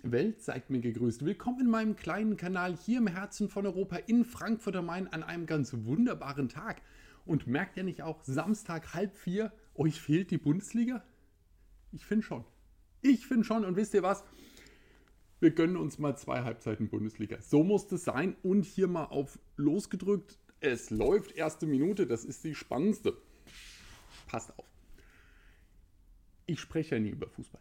Welt, 0.00 0.42
seid 0.42 0.70
mir 0.70 0.80
gegrüßt. 0.80 1.24
Willkommen 1.24 1.60
in 1.60 1.70
meinem 1.70 1.96
kleinen 1.96 2.38
Kanal 2.38 2.76
hier 2.76 2.98
im 2.98 3.06
Herzen 3.06 3.50
von 3.50 3.66
Europa 3.66 3.96
in 3.96 4.24
Frankfurt 4.24 4.76
am 4.76 4.86
Main 4.86 5.06
an 5.08 5.22
einem 5.22 5.44
ganz 5.44 5.74
wunderbaren 5.84 6.48
Tag. 6.48 6.80
Und 7.26 7.46
merkt 7.46 7.76
ihr 7.76 7.84
nicht 7.84 8.02
auch, 8.02 8.22
Samstag 8.22 8.94
halb 8.94 9.14
vier, 9.14 9.52
euch 9.74 10.00
fehlt 10.00 10.30
die 10.30 10.38
Bundesliga? 10.38 11.04
Ich 11.92 12.06
finde 12.06 12.24
schon. 12.24 12.44
Ich 13.02 13.26
finde 13.26 13.44
schon. 13.44 13.64
Und 13.64 13.76
wisst 13.76 13.92
ihr 13.92 14.02
was? 14.02 14.24
Wir 15.40 15.50
gönnen 15.50 15.76
uns 15.76 15.98
mal 15.98 16.16
zwei 16.16 16.42
Halbzeiten 16.42 16.88
Bundesliga. 16.88 17.40
So 17.42 17.62
muss 17.62 17.90
es 17.92 18.04
sein. 18.04 18.36
Und 18.42 18.64
hier 18.64 18.88
mal 18.88 19.04
auf 19.04 19.38
losgedrückt. 19.56 20.38
Es 20.60 20.88
läuft 20.88 21.32
erste 21.32 21.66
Minute. 21.66 22.06
Das 22.06 22.24
ist 22.24 22.44
die 22.44 22.54
spannendste. 22.54 23.18
Passt 24.26 24.58
auf. 24.58 24.66
Ich 26.46 26.60
spreche 26.60 26.94
ja 26.94 27.00
nie 27.00 27.10
über 27.10 27.28
Fußball 27.28 27.60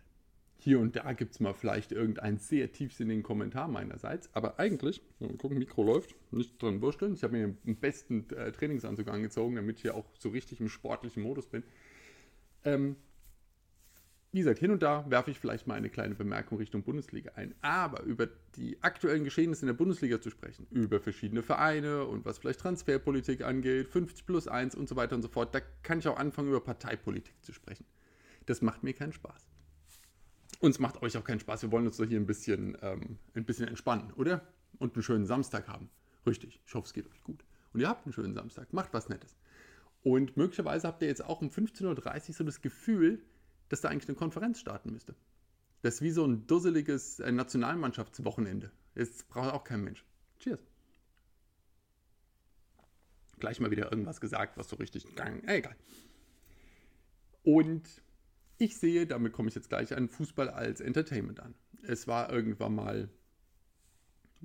hier 0.64 0.80
und 0.80 0.96
da 0.96 1.14
gibt 1.14 1.34
es 1.34 1.39
mal 1.39 1.54
vielleicht 1.54 1.91
irgendeinen 1.91 2.38
sehr 2.38 2.71
tiefsinnigen 2.71 3.23
Kommentar 3.23 3.68
meinerseits. 3.68 4.29
Aber 4.33 4.60
eigentlich, 4.60 5.02
mal 5.19 5.33
gucken, 5.33 5.57
Mikro 5.57 5.83
läuft, 5.83 6.15
nicht 6.32 6.61
dran 6.61 6.82
wursteln. 6.82 7.15
Ich 7.15 7.24
habe 7.24 7.36
mir 7.36 7.56
den 7.65 7.78
besten 7.78 8.29
äh, 8.29 8.52
Trainingsanzug 8.52 9.07
angezogen, 9.07 9.55
damit 9.55 9.78
ich 9.78 9.82
hier 9.82 9.96
auch 9.96 10.05
so 10.19 10.29
richtig 10.29 10.60
im 10.60 10.69
sportlichen 10.69 11.24
Modus 11.24 11.47
bin. 11.47 11.64
Ähm, 12.64 12.96
wie 14.33 14.39
gesagt, 14.39 14.60
hin 14.60 14.71
und 14.71 14.82
da 14.83 15.04
werfe 15.10 15.32
ich 15.32 15.39
vielleicht 15.39 15.68
mal 15.68 15.74
eine 15.74 15.89
kleine 15.89 16.16
Bemerkung 16.16 16.60
Richtung 16.60 16.83
Bundesliga 16.83 17.32
ein. 17.36 17.55
Aber 17.61 18.04
über 18.04 18.30
die 18.55 18.78
aktuellen 18.82 19.24
Geschehnisse 19.24 19.64
in 19.64 19.68
der 19.68 19.74
Bundesliga 19.74 20.21
zu 20.21 20.30
sprechen, 20.30 20.68
über 20.69 21.02
verschiedene 21.02 21.41
Vereine 21.41 22.05
und 22.05 22.24
was 22.24 22.38
vielleicht 22.38 22.61
Transferpolitik 22.61 23.43
angeht, 23.43 23.89
50 23.89 24.25
plus 24.25 24.47
1 24.47 24.75
und 24.75 24.88
so 24.88 24.96
weiter 24.96 25.16
und 25.16 25.21
so 25.24 25.28
fort, 25.28 25.54
da 25.54 25.60
kann 25.83 26.00
ich 26.00 26.07
auch 26.07 26.18
anfangen, 26.18 26.47
über 26.50 26.61
Parteipolitik 26.61 27.33
zu 27.41 27.52
sprechen. 27.52 27.86
Das 28.46 28.61
macht 28.61 28.83
mir 28.83 28.93
keinen 28.93 29.11
Spaß. 29.11 29.50
Uns 30.61 30.78
macht 30.78 31.01
euch 31.01 31.18
auch 31.18 31.24
keinen 31.24 31.39
Spaß. 31.39 31.64
Wir 31.64 31.71
wollen 31.71 31.88
uns 31.88 31.97
doch 31.97 32.06
hier 32.06 32.20
ein 32.20 32.28
bisschen, 32.28 32.78
ähm, 32.83 33.17
ein 33.33 33.45
bisschen 33.45 33.67
entspannen, 33.67 34.14
oder? 34.14 34.47
Und 34.78 34.94
einen 34.94 35.02
schönen 35.02 35.25
Samstag 35.25 35.67
haben. 35.67 35.89
Richtig. 36.25 36.61
Ich 36.66 36.75
hoffe, 36.75 36.85
es 36.85 36.94
geht 36.94 37.09
euch 37.11 37.23
gut. 37.23 37.44
Und 37.73 37.80
ihr 37.80 37.89
habt 37.89 38.05
einen 38.05 38.13
schönen 38.13 38.35
Samstag. 38.35 38.72
Macht 38.72 38.94
was 38.94 39.09
Nettes. 39.09 39.35
Und 40.03 40.38
möglicherweise 40.38 40.88
habt 40.88 41.02
ihr 41.02 41.08
jetzt 41.08 41.25
auch 41.25 41.41
um 41.41 41.50
15.30 41.50 42.30
Uhr 42.30 42.35
so 42.35 42.44
das 42.44 42.61
Gefühl, 42.61 43.23
dass 43.69 43.81
da 43.81 43.89
eigentlich 43.89 44.08
eine 44.08 44.17
Konferenz 44.17 44.59
starten 44.59 44.91
müsste. 44.91 45.16
Das 45.81 45.95
ist 45.95 46.02
wie 46.03 46.11
so 46.11 46.25
ein 46.25 46.45
dusseliges 46.45 47.19
äh, 47.19 47.31
Nationalmannschaftswochenende. 47.31 48.72
Jetzt 48.94 49.30
braucht 49.30 49.53
auch 49.53 49.63
kein 49.63 49.83
Mensch. 49.83 50.05
Cheers. 50.38 50.59
Gleich 53.39 53.59
mal 53.59 53.72
wieder 53.72 53.91
irgendwas 53.91 54.22
gesagt, 54.22 54.57
was 54.57 54.69
so 54.69 54.75
richtig 54.75 55.16
gang. 55.16 55.44
Äh, 55.47 55.57
egal. 55.57 55.75
Und 57.44 57.89
ich 58.61 58.77
sehe, 58.77 59.07
damit 59.07 59.33
komme 59.33 59.49
ich 59.49 59.55
jetzt 59.55 59.69
gleich 59.69 59.95
an, 59.95 60.07
Fußball 60.07 60.49
als 60.49 60.81
Entertainment 60.81 61.39
an. 61.39 61.55
Es 61.81 62.07
war 62.07 62.31
irgendwann 62.31 62.75
mal 62.75 63.09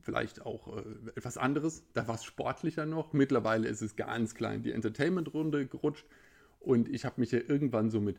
vielleicht 0.01 0.45
auch 0.45 0.75
äh, 0.75 0.83
etwas 1.15 1.37
anderes, 1.37 1.85
da 1.93 2.09
war 2.09 2.15
es 2.15 2.25
sportlicher 2.25 2.87
noch. 2.87 3.13
Mittlerweile 3.13 3.69
ist 3.69 3.83
es 3.83 3.95
ganz 3.95 4.35
klein 4.35 4.63
die 4.63 4.73
Entertainment-Runde 4.73 5.67
gerutscht 5.67 6.07
und 6.61 6.89
ich 6.89 7.05
habe 7.05 7.21
mich 7.21 7.31
ja 7.31 7.41
irgendwann 7.47 7.91
so 7.91 8.01
mit 8.01 8.19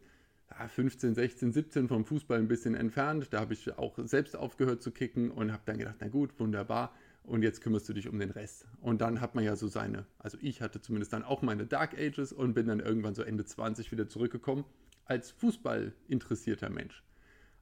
ja, 0.51 0.67
15, 0.67 1.15
16, 1.15 1.51
17 1.51 1.87
vom 1.87 2.05
Fußball 2.05 2.37
ein 2.37 2.47
bisschen 2.47 2.75
entfernt. 2.75 3.29
Da 3.31 3.39
habe 3.39 3.53
ich 3.53 3.77
auch 3.77 3.97
selbst 4.03 4.35
aufgehört 4.35 4.83
zu 4.83 4.91
kicken 4.91 5.31
und 5.31 5.51
habe 5.51 5.63
dann 5.65 5.79
gedacht, 5.79 5.97
na 5.99 6.09
gut, 6.09 6.39
wunderbar. 6.39 6.93
Und 7.23 7.41
jetzt 7.41 7.61
kümmerst 7.61 7.89
du 7.89 7.93
dich 7.93 8.07
um 8.07 8.19
den 8.19 8.29
Rest. 8.29 8.65
Und 8.79 9.01
dann 9.01 9.19
hat 9.19 9.35
man 9.35 9.43
ja 9.43 9.55
so 9.55 9.67
seine, 9.67 10.05
also 10.19 10.37
ich 10.41 10.61
hatte 10.61 10.79
zumindest 10.79 11.11
dann 11.11 11.23
auch 11.23 11.41
meine 11.41 11.65
Dark 11.65 11.97
Ages 11.97 12.31
und 12.31 12.53
bin 12.53 12.67
dann 12.67 12.79
irgendwann 12.79 13.15
so 13.15 13.23
Ende 13.23 13.43
20 13.43 13.91
wieder 13.91 14.07
zurückgekommen 14.07 14.63
als 15.07 15.31
Fußball 15.31 15.93
interessierter 16.07 16.69
Mensch. 16.69 17.03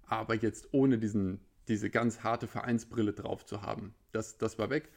Aber 0.07 0.35
jetzt 0.35 0.69
ohne 0.71 0.97
diesen, 0.97 1.39
diese 1.67 1.89
ganz 1.89 2.23
harte 2.23 2.47
Vereinsbrille 2.47 3.13
drauf 3.13 3.45
zu 3.45 3.61
haben. 3.61 3.93
Das, 4.11 4.37
das 4.37 4.59
war 4.59 4.69
weg. 4.69 4.89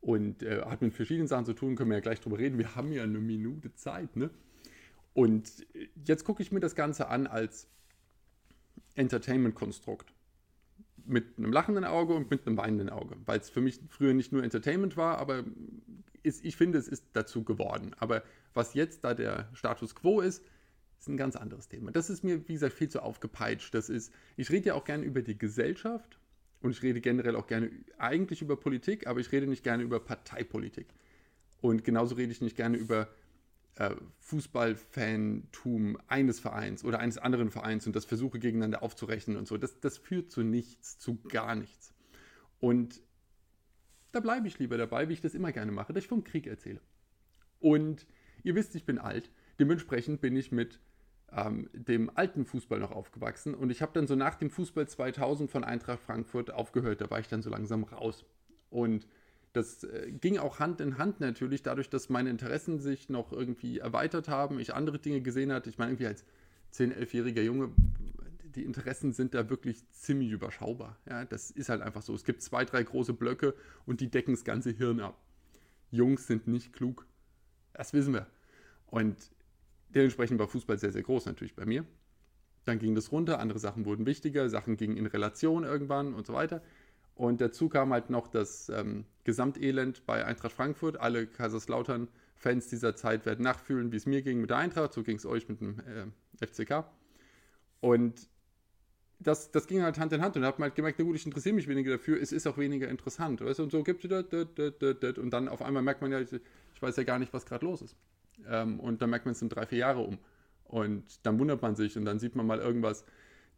Und 0.00 0.42
äh, 0.42 0.62
hat 0.62 0.82
mit 0.82 0.94
verschiedenen 0.94 1.28
Sachen 1.28 1.44
zu 1.44 1.52
tun, 1.52 1.76
können 1.76 1.90
wir 1.90 1.96
ja 1.96 2.02
gleich 2.02 2.20
drüber 2.20 2.38
reden. 2.38 2.58
Wir 2.58 2.74
haben 2.74 2.92
ja 2.92 3.02
eine 3.02 3.18
Minute 3.18 3.74
Zeit, 3.74 4.16
ne? 4.16 4.30
Und 5.12 5.66
jetzt 6.06 6.24
gucke 6.24 6.42
ich 6.42 6.52
mir 6.52 6.60
das 6.60 6.74
Ganze 6.74 7.08
an 7.08 7.26
als 7.26 7.68
Entertainment-Konstrukt. 8.94 10.14
Mit 11.04 11.36
einem 11.36 11.52
lachenden 11.52 11.84
Auge 11.84 12.14
und 12.14 12.30
mit 12.30 12.46
einem 12.46 12.56
weinenden 12.56 12.90
Auge. 12.90 13.16
Weil 13.26 13.40
es 13.40 13.50
für 13.50 13.60
mich 13.60 13.80
früher 13.88 14.14
nicht 14.14 14.32
nur 14.32 14.44
Entertainment 14.44 14.96
war, 14.96 15.18
aber 15.18 15.44
ist, 16.22 16.44
ich 16.44 16.56
finde, 16.56 16.78
es 16.78 16.86
ist 16.88 17.06
dazu 17.14 17.44
geworden. 17.44 17.94
Aber 17.98 18.22
was 18.54 18.74
jetzt 18.74 19.04
da 19.04 19.14
der 19.14 19.48
Status 19.54 19.94
quo 19.94 20.20
ist, 20.20 20.44
ist 21.00 21.08
ein 21.08 21.16
ganz 21.16 21.36
anderes 21.36 21.68
Thema. 21.68 21.90
Das 21.90 22.10
ist 22.10 22.22
mir, 22.22 22.46
wie 22.48 22.52
gesagt, 22.52 22.74
viel 22.74 22.88
zu 22.88 23.02
aufgepeitscht. 23.02 23.74
Das 23.74 23.88
ist, 23.88 24.12
ich 24.36 24.50
rede 24.50 24.68
ja 24.68 24.74
auch 24.74 24.84
gerne 24.84 25.04
über 25.04 25.22
die 25.22 25.38
Gesellschaft 25.38 26.18
und 26.60 26.72
ich 26.72 26.82
rede 26.82 27.00
generell 27.00 27.36
auch 27.36 27.46
gerne 27.46 27.70
eigentlich 27.98 28.42
über 28.42 28.56
Politik, 28.56 29.06
aber 29.06 29.20
ich 29.20 29.32
rede 29.32 29.46
nicht 29.46 29.64
gerne 29.64 29.82
über 29.82 30.00
Parteipolitik. 30.00 30.88
Und 31.62 31.84
genauso 31.84 32.14
rede 32.14 32.32
ich 32.32 32.40
nicht 32.40 32.56
gerne 32.56 32.76
über 32.76 33.08
äh, 33.76 33.94
Fußballfantum 34.18 35.98
eines 36.06 36.38
Vereins 36.38 36.84
oder 36.84 36.98
eines 36.98 37.16
anderen 37.16 37.50
Vereins 37.50 37.86
und 37.86 37.96
das 37.96 38.04
versuche 38.04 38.38
gegeneinander 38.38 38.82
aufzurechnen 38.82 39.36
und 39.36 39.48
so. 39.48 39.56
Das, 39.56 39.80
das 39.80 39.96
führt 39.96 40.30
zu 40.30 40.42
nichts, 40.42 40.98
zu 40.98 41.18
gar 41.22 41.54
nichts. 41.54 41.94
Und 42.58 43.02
da 44.12 44.20
bleibe 44.20 44.48
ich 44.48 44.58
lieber 44.58 44.76
dabei, 44.76 45.08
wie 45.08 45.14
ich 45.14 45.20
das 45.22 45.34
immer 45.34 45.52
gerne 45.52 45.72
mache, 45.72 45.92
dass 45.92 46.04
ich 46.04 46.08
vom 46.08 46.24
Krieg 46.24 46.46
erzähle. 46.46 46.80
Und 47.58 48.06
ihr 48.42 48.54
wisst, 48.54 48.74
ich 48.74 48.84
bin 48.84 48.98
alt. 48.98 49.30
Dementsprechend 49.58 50.20
bin 50.20 50.36
ich 50.36 50.52
mit 50.52 50.80
ähm, 51.36 51.68
dem 51.72 52.10
alten 52.16 52.44
Fußball 52.44 52.78
noch 52.78 52.90
aufgewachsen. 52.90 53.54
Und 53.54 53.70
ich 53.70 53.82
habe 53.82 53.92
dann 53.94 54.06
so 54.06 54.14
nach 54.16 54.34
dem 54.34 54.50
Fußball 54.50 54.88
2000 54.88 55.50
von 55.50 55.64
Eintracht 55.64 56.00
Frankfurt 56.00 56.50
aufgehört. 56.50 57.00
Da 57.00 57.10
war 57.10 57.20
ich 57.20 57.28
dann 57.28 57.42
so 57.42 57.50
langsam 57.50 57.84
raus. 57.84 58.24
Und 58.70 59.06
das 59.52 59.84
äh, 59.84 60.12
ging 60.12 60.38
auch 60.38 60.58
Hand 60.58 60.80
in 60.80 60.98
Hand 60.98 61.20
natürlich, 61.20 61.62
dadurch, 61.62 61.88
dass 61.88 62.08
meine 62.08 62.30
Interessen 62.30 62.78
sich 62.78 63.08
noch 63.08 63.32
irgendwie 63.32 63.78
erweitert 63.78 64.28
haben, 64.28 64.60
ich 64.60 64.74
andere 64.74 64.98
Dinge 64.98 65.20
gesehen 65.20 65.52
hatte. 65.52 65.70
Ich 65.70 65.78
meine, 65.78 65.92
irgendwie 65.92 66.06
als 66.06 66.24
10-, 66.74 66.94
11-jähriger 66.94 67.42
Junge, 67.42 67.70
die 68.54 68.64
Interessen 68.64 69.12
sind 69.12 69.34
da 69.34 69.48
wirklich 69.48 69.88
ziemlich 69.90 70.30
überschaubar. 70.30 70.98
Ja, 71.08 71.24
das 71.24 71.50
ist 71.50 71.68
halt 71.68 71.82
einfach 71.82 72.02
so. 72.02 72.14
Es 72.14 72.24
gibt 72.24 72.42
zwei, 72.42 72.64
drei 72.64 72.82
große 72.82 73.12
Blöcke 73.12 73.54
und 73.86 74.00
die 74.00 74.10
decken 74.10 74.34
das 74.34 74.44
ganze 74.44 74.70
Hirn 74.70 75.00
ab. 75.00 75.20
Jungs 75.90 76.26
sind 76.26 76.46
nicht 76.46 76.72
klug. 76.72 77.06
Das 77.72 77.92
wissen 77.92 78.12
wir. 78.12 78.26
Und 78.86 79.16
Dementsprechend 79.94 80.38
war 80.38 80.48
Fußball 80.48 80.78
sehr, 80.78 80.92
sehr 80.92 81.02
groß 81.02 81.26
natürlich 81.26 81.54
bei 81.54 81.66
mir. 81.66 81.84
Dann 82.64 82.78
ging 82.78 82.94
das 82.94 83.10
runter, 83.10 83.40
andere 83.40 83.58
Sachen 83.58 83.84
wurden 83.84 84.06
wichtiger, 84.06 84.48
Sachen 84.48 84.76
gingen 84.76 84.96
in 84.96 85.06
Relation 85.06 85.64
irgendwann 85.64 86.14
und 86.14 86.26
so 86.26 86.34
weiter. 86.34 86.62
Und 87.14 87.40
dazu 87.40 87.68
kam 87.68 87.92
halt 87.92 88.10
noch 88.10 88.28
das 88.28 88.68
ähm, 88.68 89.04
Gesamtelend 89.24 90.06
bei 90.06 90.24
Eintracht 90.24 90.52
Frankfurt. 90.52 90.98
Alle 90.98 91.26
Kaiserslautern-Fans 91.26 92.68
dieser 92.68 92.96
Zeit 92.96 93.26
werden 93.26 93.42
nachfühlen, 93.42 93.92
wie 93.92 93.96
es 93.96 94.06
mir 94.06 94.22
ging 94.22 94.40
mit 94.40 94.50
der 94.50 94.56
Eintracht, 94.58 94.92
so 94.92 95.02
ging 95.02 95.16
es 95.16 95.26
euch 95.26 95.48
mit 95.48 95.60
dem 95.60 95.80
äh, 95.80 96.46
FCK. 96.46 96.84
Und 97.80 98.28
das, 99.18 99.50
das 99.50 99.66
ging 99.66 99.82
halt 99.82 99.98
Hand 99.98 100.12
in 100.12 100.22
Hand 100.22 100.36
und 100.36 100.42
man 100.42 100.54
halt 100.58 100.74
gemerkt, 100.74 100.98
na 100.98 101.04
gut, 101.04 101.16
ich 101.16 101.26
interessiere 101.26 101.54
mich 101.54 101.68
weniger 101.68 101.92
dafür, 101.92 102.20
es 102.20 102.32
ist 102.32 102.46
auch 102.46 102.56
weniger 102.56 102.88
interessant. 102.88 103.42
Weißt? 103.42 103.60
Und 103.60 103.70
so 103.70 103.82
gibt 103.82 104.04
es 104.04 105.18
und 105.18 105.30
dann 105.30 105.48
auf 105.48 105.60
einmal 105.60 105.82
merkt 105.82 106.00
man 106.00 106.10
ja, 106.10 106.20
ich, 106.20 106.32
ich 106.32 106.82
weiß 106.82 106.96
ja 106.96 107.02
gar 107.02 107.18
nicht, 107.18 107.32
was 107.34 107.44
gerade 107.44 107.66
los 107.66 107.82
ist. 107.82 107.96
Ähm, 108.48 108.80
und 108.80 109.02
dann 109.02 109.10
merkt 109.10 109.26
man, 109.26 109.32
es 109.32 109.38
sind 109.38 109.50
drei, 109.50 109.66
vier 109.66 109.78
Jahre 109.78 110.00
um. 110.00 110.18
Und 110.64 111.26
dann 111.26 111.38
wundert 111.38 111.62
man 111.62 111.74
sich 111.74 111.96
und 111.96 112.04
dann 112.04 112.18
sieht 112.18 112.36
man 112.36 112.46
mal 112.46 112.60
irgendwas, 112.60 113.04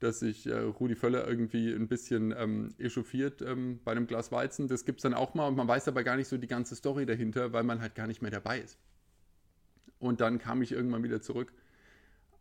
dass 0.02 0.20
sich 0.20 0.46
äh, 0.46 0.58
Rudi 0.58 0.94
Völler 0.94 1.26
irgendwie 1.28 1.72
ein 1.72 1.86
bisschen 1.86 2.34
ähm, 2.36 2.74
echauffiert 2.78 3.42
ähm, 3.42 3.80
bei 3.84 3.92
einem 3.92 4.06
Glas 4.06 4.32
Weizen. 4.32 4.66
Das 4.66 4.84
gibt 4.84 4.98
es 4.98 5.02
dann 5.02 5.14
auch 5.14 5.34
mal 5.34 5.46
und 5.46 5.56
man 5.56 5.68
weiß 5.68 5.88
aber 5.88 6.02
gar 6.02 6.16
nicht 6.16 6.28
so 6.28 6.38
die 6.38 6.46
ganze 6.46 6.74
Story 6.74 7.06
dahinter, 7.06 7.52
weil 7.52 7.62
man 7.62 7.80
halt 7.80 7.94
gar 7.94 8.06
nicht 8.06 8.22
mehr 8.22 8.30
dabei 8.30 8.58
ist. 8.60 8.78
Und 9.98 10.20
dann 10.20 10.38
kam 10.38 10.62
ich 10.62 10.72
irgendwann 10.72 11.04
wieder 11.04 11.22
zurück, 11.22 11.52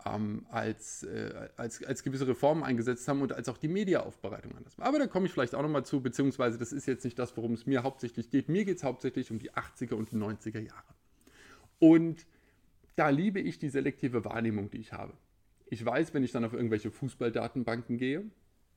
ähm, 0.06 0.48
als, 0.50 1.04
äh, 1.04 1.50
als, 1.58 1.84
als 1.84 2.02
gewisse 2.02 2.28
Reformen 2.28 2.64
eingesetzt 2.64 3.08
haben 3.08 3.22
und 3.22 3.34
als 3.34 3.48
auch 3.50 3.58
die 3.58 3.68
Mediaaufbereitung 3.68 4.56
anders 4.56 4.78
war. 4.80 4.88
Aber 4.88 4.98
da 4.98 5.06
komme 5.06 5.28
ich 5.28 5.34
vielleicht 5.34 5.54
auch 5.54 5.62
nochmal 5.62 5.86
zu, 5.86 6.02
beziehungsweise 6.02 6.58
das 6.58 6.72
ist 6.72 6.88
jetzt 6.88 7.04
nicht 7.04 7.20
das, 7.20 7.38
worum 7.38 7.54
es 7.54 7.68
mir 7.68 7.84
hauptsächlich 7.84 8.32
geht. 8.32 8.50
Mir 8.50 8.66
geht 8.66 8.78
es 8.78 8.84
hauptsächlich 8.84 9.30
um 9.30 9.38
die 9.38 9.52
80er 9.52 9.94
und 9.94 10.12
90er 10.12 10.60
Jahre. 10.60 10.96
Und 11.82 12.28
da 12.96 13.10
liebe 13.10 13.40
ich 13.40 13.58
die 13.58 13.70
selektive 13.70 14.24
Wahrnehmung, 14.24 14.70
die 14.70 14.78
ich 14.78 14.94
habe. 14.94 15.14
Ich 15.66 15.84
weiß, 15.84 16.14
wenn 16.14 16.24
ich 16.24 16.32
dann 16.32 16.46
auf 16.46 16.54
irgendwelche 16.54 16.92
Fußballdatenbanken 16.92 17.98
gehe, 17.98 18.24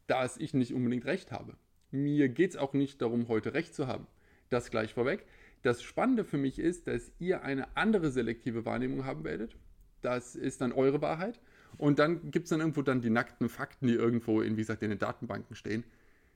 dass 0.06 0.38
ich 0.38 0.54
nicht 0.54 0.72
unbedingt 0.72 1.04
recht 1.04 1.30
habe. 1.30 1.54
Mir 1.90 2.30
geht 2.30 2.52
es 2.52 2.56
auch 2.56 2.72
nicht 2.72 3.02
darum, 3.02 3.28
heute 3.28 3.52
recht 3.52 3.74
zu 3.74 3.86
haben. 3.86 4.06
Das 4.48 4.70
gleich 4.70 4.94
vorweg. 4.94 5.26
Das 5.60 5.82
Spannende 5.82 6.24
für 6.24 6.38
mich 6.38 6.58
ist, 6.58 6.86
dass 6.86 7.12
ihr 7.18 7.42
eine 7.42 7.76
andere 7.76 8.10
selektive 8.10 8.64
Wahrnehmung 8.64 9.04
haben 9.04 9.22
werdet. 9.22 9.54
Das 10.00 10.34
ist 10.34 10.62
dann 10.62 10.72
eure 10.72 11.02
Wahrheit. 11.02 11.38
Und 11.76 11.98
dann 11.98 12.30
gibt 12.30 12.44
es 12.44 12.50
dann 12.50 12.60
irgendwo 12.60 12.80
dann 12.80 13.02
die 13.02 13.10
nackten 13.10 13.50
Fakten, 13.50 13.86
die 13.86 13.94
irgendwo 13.94 14.40
in, 14.40 14.56
wie 14.56 14.62
gesagt, 14.62 14.82
in 14.82 14.88
den 14.88 14.98
Datenbanken 14.98 15.56
stehen. 15.56 15.84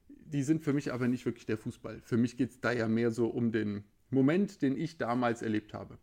Die 0.08 0.42
sind 0.42 0.62
für 0.62 0.74
mich 0.74 0.92
aber 0.92 1.08
nicht 1.08 1.24
wirklich 1.24 1.46
der 1.46 1.56
Fußball. 1.56 2.02
Für 2.02 2.18
mich 2.18 2.36
geht 2.36 2.50
es 2.50 2.60
da 2.60 2.72
ja 2.72 2.88
mehr 2.88 3.10
so 3.10 3.28
um 3.28 3.52
den 3.52 3.84
Moment, 4.10 4.60
den 4.60 4.76
ich 4.76 4.98
damals 4.98 5.40
erlebt 5.40 5.72
habe. 5.72 5.96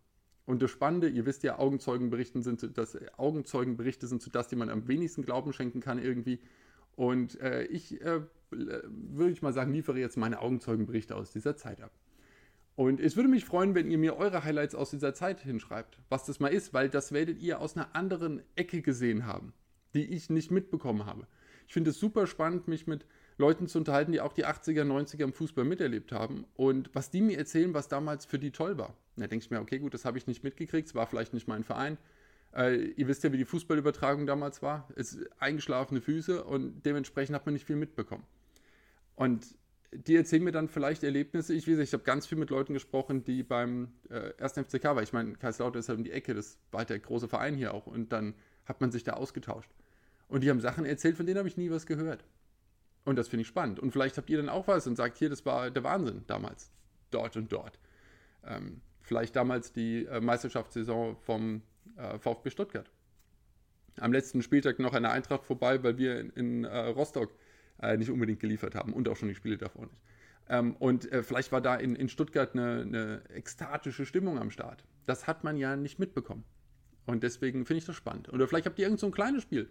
Und 0.45 0.61
das 0.61 0.69
Spannende, 0.71 1.09
ihr 1.09 1.25
wisst 1.25 1.43
ja, 1.43 1.57
Augenzeugenberichten 1.57 2.43
sind 2.43 2.77
das, 2.77 2.97
Augenzeugenberichte 3.17 4.07
sind 4.07 4.21
so 4.21 4.29
das, 4.29 4.47
die 4.47 4.55
man 4.55 4.69
am 4.69 4.87
wenigsten 4.87 5.23
Glauben 5.23 5.53
schenken 5.53 5.79
kann 5.79 5.97
irgendwie. 5.97 6.39
Und 6.95 7.39
äh, 7.41 7.63
ich 7.63 7.99
äh, 8.01 8.21
äh, 8.51 8.81
würde 8.85 9.31
ich 9.31 9.41
mal 9.41 9.53
sagen, 9.53 9.73
liefere 9.73 9.99
jetzt 9.99 10.17
meine 10.17 10.39
Augenzeugenberichte 10.39 11.15
aus 11.15 11.31
dieser 11.31 11.55
Zeit 11.55 11.81
ab. 11.81 11.91
Und 12.75 12.99
es 12.99 13.15
würde 13.15 13.29
mich 13.29 13.45
freuen, 13.45 13.73
wenn 13.73 13.89
ihr 13.89 13.97
mir 13.97 14.17
eure 14.17 14.43
Highlights 14.43 14.75
aus 14.75 14.91
dieser 14.91 15.13
Zeit 15.13 15.39
hinschreibt, 15.39 15.97
was 16.09 16.25
das 16.25 16.39
mal 16.39 16.49
ist, 16.49 16.73
weil 16.73 16.89
das 16.89 17.11
werdet 17.11 17.41
ihr 17.41 17.61
aus 17.61 17.75
einer 17.75 17.95
anderen 17.95 18.41
Ecke 18.55 18.81
gesehen 18.81 19.25
haben, 19.25 19.53
die 19.93 20.05
ich 20.05 20.29
nicht 20.29 20.51
mitbekommen 20.51 21.05
habe. 21.05 21.25
Ich 21.67 21.73
finde 21.73 21.91
es 21.91 21.99
super 21.99 22.27
spannend, 22.27 22.67
mich 22.67 22.85
mit 22.85 23.05
Leuten 23.37 23.67
zu 23.67 23.77
unterhalten, 23.77 24.11
die 24.11 24.21
auch 24.21 24.33
die 24.33 24.45
80er, 24.45 24.83
90er 24.83 25.23
im 25.23 25.33
Fußball 25.33 25.65
miterlebt 25.65 26.11
haben 26.11 26.45
und 26.55 26.89
was 26.93 27.09
die 27.09 27.21
mir 27.21 27.37
erzählen, 27.37 27.73
was 27.73 27.87
damals 27.87 28.25
für 28.25 28.39
die 28.39 28.51
toll 28.51 28.77
war. 28.77 28.95
Da 29.17 29.27
denke 29.27 29.43
ich 29.43 29.51
mir, 29.51 29.59
okay, 29.59 29.79
gut, 29.79 29.93
das 29.93 30.05
habe 30.05 30.17
ich 30.17 30.27
nicht 30.27 30.43
mitgekriegt, 30.43 30.87
es 30.87 30.95
war 30.95 31.07
vielleicht 31.07 31.33
nicht 31.33 31.47
mein 31.47 31.63
Verein. 31.63 31.97
Äh, 32.55 32.91
ihr 32.91 33.07
wisst 33.07 33.23
ja, 33.23 33.33
wie 33.33 33.37
die 33.37 33.45
Fußballübertragung 33.45 34.25
damals 34.25 34.61
war. 34.61 34.87
Es 34.95 35.19
eingeschlafene 35.39 36.01
Füße 36.01 36.43
und 36.43 36.85
dementsprechend 36.85 37.35
hat 37.35 37.45
man 37.45 37.53
nicht 37.53 37.65
viel 37.65 37.75
mitbekommen. 37.75 38.23
Und 39.15 39.55
die 39.91 40.15
erzählen 40.15 40.43
mir 40.43 40.51
dann 40.51 40.67
vielleicht 40.67 41.03
Erlebnisse. 41.03 41.53
Ich 41.53 41.67
weiß, 41.67 41.79
ich 41.79 41.93
habe 41.93 42.03
ganz 42.03 42.27
viel 42.27 42.37
mit 42.37 42.49
Leuten 42.49 42.73
gesprochen, 42.73 43.23
die 43.23 43.43
beim 43.43 43.89
äh, 44.09 44.31
1. 44.41 44.53
FCK 44.53 44.83
waren. 44.83 45.03
Ich 45.03 45.13
meine, 45.13 45.33
Kaiserslautern 45.33 45.79
ist 45.79 45.89
halt 45.89 45.97
um 45.97 46.03
die 46.03 46.11
Ecke, 46.11 46.33
das 46.33 46.57
war 46.71 46.79
halt 46.79 46.89
der 46.89 46.99
große 46.99 47.27
Verein 47.27 47.55
hier 47.55 47.73
auch. 47.73 47.87
Und 47.87 48.11
dann 48.11 48.33
hat 48.65 48.81
man 48.81 48.91
sich 48.91 49.03
da 49.03 49.13
ausgetauscht. 49.13 49.69
Und 50.27 50.43
die 50.43 50.49
haben 50.49 50.59
Sachen 50.59 50.85
erzählt, 50.85 51.17
von 51.17 51.25
denen 51.25 51.37
habe 51.37 51.47
ich 51.47 51.57
nie 51.57 51.69
was 51.69 51.85
gehört. 51.85 52.25
Und 53.05 53.17
das 53.17 53.27
finde 53.27 53.41
ich 53.41 53.47
spannend. 53.47 53.79
Und 53.79 53.91
vielleicht 53.91 54.17
habt 54.17 54.29
ihr 54.29 54.37
dann 54.37 54.49
auch 54.49 54.67
was 54.67 54.87
und 54.87 54.95
sagt, 54.95 55.17
hier, 55.17 55.29
das 55.29 55.45
war 55.45 55.69
der 55.69 55.83
Wahnsinn 55.83 56.23
damals. 56.27 56.71
Dort 57.11 57.37
und 57.37 57.51
dort. 57.51 57.79
Ähm, 58.43 58.81
vielleicht 59.01 59.35
damals 59.35 59.71
die 59.71 60.05
äh, 60.05 60.19
Meisterschaftssaison 60.19 61.15
vom 61.17 61.61
äh, 61.97 62.17
VfB 62.17 62.49
Stuttgart. 62.49 62.89
Am 63.99 64.11
letzten 64.11 64.41
Spieltag 64.41 64.79
noch 64.79 64.91
der 64.91 65.11
Eintracht 65.11 65.45
vorbei, 65.45 65.81
weil 65.83 65.97
wir 65.97 66.19
in, 66.19 66.29
in 66.31 66.63
äh, 66.65 66.77
Rostock 66.87 67.31
äh, 67.81 67.95
nicht 67.95 68.09
unbedingt 68.09 68.39
geliefert 68.39 68.75
haben 68.75 68.91
und 68.91 69.07
auch 69.07 69.15
schon 69.15 69.29
die 69.29 69.35
Spiele 69.35 69.57
davor 69.57 69.85
nicht. 69.85 70.01
Ähm, 70.49 70.75
und 70.75 71.11
äh, 71.11 71.23
vielleicht 71.23 71.51
war 71.51 71.61
da 71.61 71.75
in, 71.75 71.95
in 71.95 72.09
Stuttgart 72.09 72.53
eine, 72.53 72.81
eine, 72.81 73.21
ekstatische 73.29 74.05
Stimmung 74.05 74.37
am 74.37 74.51
Start. 74.51 74.83
Das 75.05 75.27
hat 75.27 75.43
man 75.43 75.57
ja 75.57 75.75
nicht 75.75 75.97
mitbekommen. 75.97 76.43
Und 77.05 77.23
deswegen 77.23 77.65
finde 77.65 77.79
ich 77.79 77.85
das 77.85 77.95
spannend. 77.95 78.29
Oder 78.29 78.47
vielleicht 78.47 78.65
habt 78.65 78.77
ihr 78.79 78.85
irgend 78.85 78.99
so 78.99 79.07
ein 79.07 79.11
kleines 79.11 79.43
Spiel, 79.43 79.69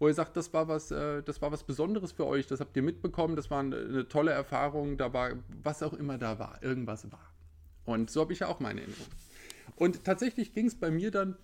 wo 0.00 0.08
ihr 0.08 0.14
sagt, 0.14 0.36
das 0.36 0.52
war 0.52 0.66
was, 0.66 0.90
äh, 0.90 1.22
das 1.22 1.40
war 1.42 1.52
was 1.52 1.62
Besonderes 1.62 2.10
für 2.12 2.26
euch, 2.26 2.46
das 2.46 2.58
habt 2.58 2.74
ihr 2.74 2.82
mitbekommen, 2.82 3.36
das 3.36 3.50
war 3.50 3.60
eine, 3.60 3.76
eine 3.76 4.08
tolle 4.08 4.32
Erfahrung, 4.32 4.96
da 4.96 5.12
war 5.12 5.32
was 5.62 5.82
auch 5.82 5.92
immer 5.92 6.18
da 6.18 6.38
war, 6.38 6.60
irgendwas 6.62 7.12
war. 7.12 7.32
Und 7.84 8.10
so 8.10 8.22
habe 8.22 8.32
ich 8.32 8.40
ja 8.40 8.48
auch 8.48 8.60
meine 8.60 8.80
Erinnerung. 8.80 9.06
Und 9.76 10.04
tatsächlich 10.04 10.52
ging 10.52 10.66
es 10.66 10.74
bei 10.74 10.90
mir 10.90 11.10
dann, 11.10 11.36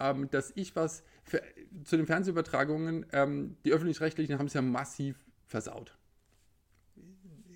ähm, 0.00 0.30
dass 0.30 0.52
ich 0.54 0.74
was 0.74 1.04
für, 1.22 1.42
zu 1.84 1.98
den 1.98 2.06
Fernsehübertragungen, 2.06 3.06
ähm, 3.12 3.56
die 3.64 3.72
öffentlich-rechtlichen 3.72 4.38
haben 4.38 4.46
es 4.46 4.54
ja 4.54 4.62
massiv 4.62 5.16
versaut. 5.46 5.96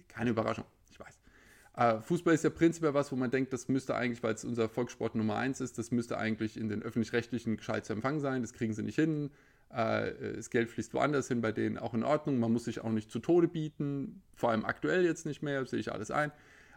Keine 0.09 0.31
Überraschung, 0.31 0.67
ich 0.91 1.01
weiß. 1.01 1.19
Äh, 1.77 2.01
Fußball 2.03 2.35
ist 2.35 2.45
ja 2.45 2.51
prinzipiell 2.51 2.93
was, 2.93 3.11
wo 3.11 3.17
man 3.17 3.31
denkt, 3.31 3.55
das 3.55 3.69
müsste 3.69 3.95
eigentlich, 3.95 4.23
weil 4.23 4.35
es 4.35 4.45
unser 4.45 4.69
Volkssport 4.69 5.15
Nummer 5.15 5.37
eins 5.37 5.63
ist, 5.63 5.79
das 5.79 5.91
müsste 5.93 6.19
eigentlich 6.19 6.59
in 6.59 6.69
den 6.69 6.83
öffentlich-rechtlichen 6.83 7.57
gescheit 7.57 7.87
zu 7.87 7.95
empfangen 7.95 8.21
sein. 8.21 8.43
Das 8.43 8.53
kriegen 8.53 8.75
sie 8.75 8.83
nicht 8.83 8.97
hin. 8.97 9.31
Äh, 9.73 10.35
das 10.37 10.51
Geld 10.51 10.71
fließt 10.71 10.95
woanders 10.95 11.29
hin, 11.29 11.41
bei 11.41 11.53
denen 11.53 11.79
auch 11.79 11.95
in 11.95 12.05
Ordnung. 12.05 12.39
Man 12.39 12.53
muss 12.53 12.65
sich 12.65 12.81
auch 12.81 12.91
nicht 12.91 13.11
zu 13.11 13.19
Tode 13.19 13.49
bieten, 13.49 14.23
vor 14.35 14.51
allem 14.51 14.65
aktuell 14.65 15.05
jetzt 15.05 15.27
nicht 15.27 15.43
mehr, 15.43 15.65
sehe 15.67 15.81
ich 15.81 15.93
alles 15.93 16.11
ein. 16.11 16.33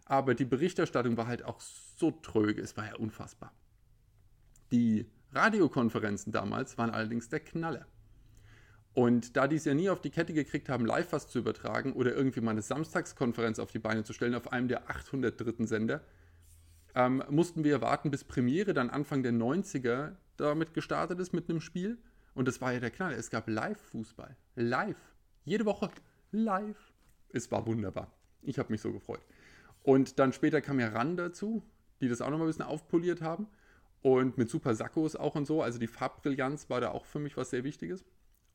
Aber 0.06 0.36
die 0.36 0.46
Berichterstattung 0.46 1.18
war 1.18 1.28
halt 1.28 1.44
auch 1.44 1.60
so 1.60 2.12
tröge, 2.12 2.62
es 2.62 2.78
war 2.78 2.86
ja 2.86 2.96
unfassbar. 2.96 3.52
Die 4.72 5.06
Radiokonferenzen 5.34 6.32
damals 6.32 6.78
waren 6.78 6.92
allerdings 6.92 7.30
der 7.30 7.40
Knaller. 7.40 7.86
Und 8.94 9.36
da 9.36 9.48
die 9.48 9.58
es 9.58 9.66
ja 9.66 9.74
nie 9.74 9.90
auf 9.90 10.00
die 10.00 10.10
Kette 10.10 10.34
gekriegt 10.34 10.70
haben, 10.70 10.86
live 10.86 11.12
was 11.12 11.28
zu 11.28 11.40
übertragen 11.40 11.92
oder 11.94 12.16
irgendwie 12.16 12.40
mal 12.40 12.52
eine 12.52 12.62
Samstagskonferenz 12.62 13.60
auf 13.60 13.72
die 13.72 13.80
Beine 13.80 14.06
zu 14.06 14.14
stellen 14.14 14.36
auf 14.36 14.54
einem 14.54 14.70
der 14.70 14.90
803. 14.90 15.66
Sender, 15.66 16.02
ähm, 16.96 17.22
mussten 17.30 17.66
wir 17.66 17.82
warten, 17.82 18.10
bis 18.10 18.24
Premiere 18.24 18.74
dann 18.74 18.90
Anfang 18.90 19.22
der 19.22 19.34
90er 19.34 20.14
damit 20.38 20.74
gestartet 20.74 21.20
ist 21.20 21.34
mit 21.34 21.50
einem 21.50 21.60
Spiel. 21.60 21.98
Und 22.36 22.48
das 22.48 22.62
war 22.62 22.74
ja 22.74 22.80
der 22.80 22.92
Knall. 22.92 23.14
Es 23.14 23.30
gab 23.30 23.48
Live-Fußball. 23.48 24.36
Live. 24.56 25.16
Jede 25.46 25.66
Woche. 25.66 25.90
Live. 26.32 26.94
Es 27.30 27.50
war 27.52 27.66
wunderbar. 27.66 28.12
Ich 28.42 28.60
habe 28.60 28.72
mich 28.72 28.82
so 28.82 28.92
gefreut. 28.92 29.22
Und 29.82 30.20
dann 30.20 30.34
später 30.34 30.62
kam 30.62 30.80
ja 30.80 30.90
RAN 30.90 31.18
dazu, 31.18 31.64
die 32.02 32.10
das 32.10 32.22
auch 32.22 32.30
nochmal 32.30 32.48
ein 32.48 32.50
bisschen 32.50 32.66
aufpoliert 32.66 33.22
haben. 33.22 33.48
Und 34.02 34.38
mit 34.38 34.50
super 34.50 34.76
Sackos 34.76 35.16
auch 35.16 35.36
und 35.36 35.48
so. 35.48 35.64
Also 35.64 35.80
die 35.80 35.88
Farbbrillanz 35.88 36.70
war 36.70 36.82
da 36.82 36.92
auch 36.92 37.06
für 37.06 37.20
mich 37.20 37.38
was 37.38 37.50
sehr 37.50 37.64
Wichtiges. 37.64 38.06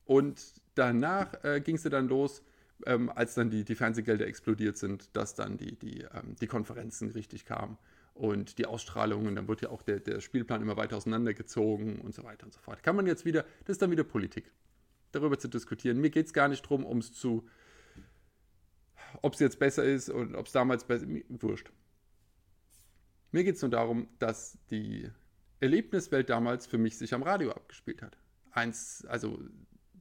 Und 0.05 0.61
danach 0.75 1.43
äh, 1.43 1.59
ging 1.59 1.75
es 1.75 1.83
dann 1.83 2.07
los, 2.07 2.43
ähm, 2.85 3.09
als 3.09 3.33
dann 3.33 3.49
die, 3.49 3.65
die 3.65 3.75
Fernsehgelder 3.75 4.27
explodiert 4.27 4.77
sind, 4.77 5.15
dass 5.15 5.35
dann 5.35 5.57
die, 5.57 5.77
die, 5.77 6.01
ähm, 6.13 6.35
die 6.39 6.47
Konferenzen 6.47 7.09
richtig 7.11 7.45
kamen 7.45 7.77
und 8.21 8.59
die 8.59 8.67
Ausstrahlungen. 8.67 9.35
Dann 9.35 9.47
wird 9.47 9.61
ja 9.61 9.69
auch 9.69 9.81
der, 9.81 9.99
der 9.99 10.21
Spielplan 10.21 10.61
immer 10.61 10.77
weiter 10.77 10.95
auseinandergezogen 10.95 11.99
und 11.99 12.13
so 12.13 12.23
weiter 12.23 12.45
und 12.45 12.53
so 12.53 12.59
fort. 12.59 12.83
Kann 12.83 12.95
man 12.95 13.07
jetzt 13.07 13.25
wieder, 13.25 13.45
das 13.65 13.73
ist 13.75 13.81
dann 13.81 13.89
wieder 13.89 14.03
Politik, 14.03 14.51
darüber 15.11 15.39
zu 15.39 15.47
diskutieren. 15.47 15.99
Mir 15.99 16.11
geht 16.11 16.27
es 16.27 16.33
gar 16.33 16.47
nicht 16.47 16.63
darum, 16.63 16.85
um 16.85 16.99
es 16.99 17.11
zu, 17.13 17.47
ob 19.23 19.33
es 19.33 19.39
jetzt 19.39 19.57
besser 19.57 19.83
ist 19.83 20.09
und 20.09 20.35
ob 20.35 20.45
es 20.45 20.51
damals 20.51 20.83
besser 20.83 21.07
ist, 21.07 21.25
wurscht. 21.29 21.71
Mir 23.31 23.43
geht 23.43 23.55
es 23.55 23.61
nur 23.63 23.71
darum, 23.71 24.07
dass 24.19 24.59
die 24.69 25.09
Erlebniswelt 25.59 26.29
damals 26.29 26.67
für 26.67 26.77
mich 26.77 26.99
sich 26.99 27.15
am 27.15 27.23
Radio 27.23 27.51
abgespielt 27.51 28.03
hat. 28.03 28.19
Eins, 28.51 29.03
also 29.07 29.39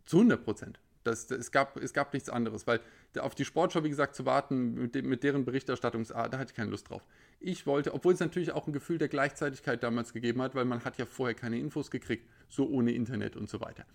zu 0.04 0.18
100 0.18 0.44
Prozent. 0.44 0.80
Das, 1.04 1.26
das, 1.26 1.38
es, 1.38 1.52
gab, 1.52 1.78
es 1.78 1.94
gab 1.94 2.12
nichts 2.12 2.28
anderes, 2.28 2.66
weil 2.66 2.80
auf 3.18 3.34
die 3.34 3.46
Sportschau, 3.46 3.82
wie 3.82 3.88
gesagt, 3.88 4.14
zu 4.14 4.26
warten 4.26 4.74
mit, 4.74 4.94
dem, 4.94 5.08
mit 5.08 5.22
deren 5.22 5.46
Berichterstattungsart, 5.46 6.34
da 6.34 6.38
hatte 6.38 6.50
ich 6.50 6.56
keine 6.56 6.70
Lust 6.70 6.90
drauf. 6.90 7.06
Ich 7.42 7.66
wollte, 7.66 7.94
obwohl 7.94 8.12
es 8.12 8.20
natürlich 8.20 8.52
auch 8.52 8.66
ein 8.66 8.72
Gefühl 8.74 8.98
der 8.98 9.08
Gleichzeitigkeit 9.08 9.82
damals 9.82 10.12
gegeben 10.12 10.42
hat, 10.42 10.54
weil 10.54 10.66
man 10.66 10.84
hat 10.84 10.98
ja 10.98 11.06
vorher 11.06 11.34
keine 11.34 11.58
Infos 11.58 11.90
gekriegt, 11.90 12.28
so 12.48 12.68
ohne 12.68 12.92
Internet 12.92 13.34
und 13.34 13.48
so 13.48 13.60
weiter. 13.60 13.86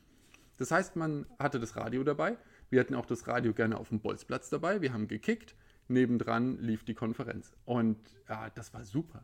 Das 0.57 0.71
heißt, 0.71 0.95
man 0.95 1.27
hatte 1.38 1.59
das 1.59 1.75
Radio 1.75 2.03
dabei. 2.03 2.38
Wir 2.71 2.80
hatten 2.80 2.95
auch 2.95 3.06
das 3.06 3.27
Radio 3.27 3.53
gerne 3.53 3.77
auf 3.77 3.89
dem 3.89 4.00
Bolzplatz 4.00 4.50
dabei. 4.50 4.81
Wir 4.81 4.94
haben 4.94 5.07
gekickt. 5.07 5.56
Nebendran 5.88 6.57
lief 6.57 6.83
die 6.83 6.95
Konferenz. 6.95 7.53
Und 7.65 7.97
ja, 8.27 8.50
das 8.50 8.74
war 8.74 8.83
super. 8.83 9.24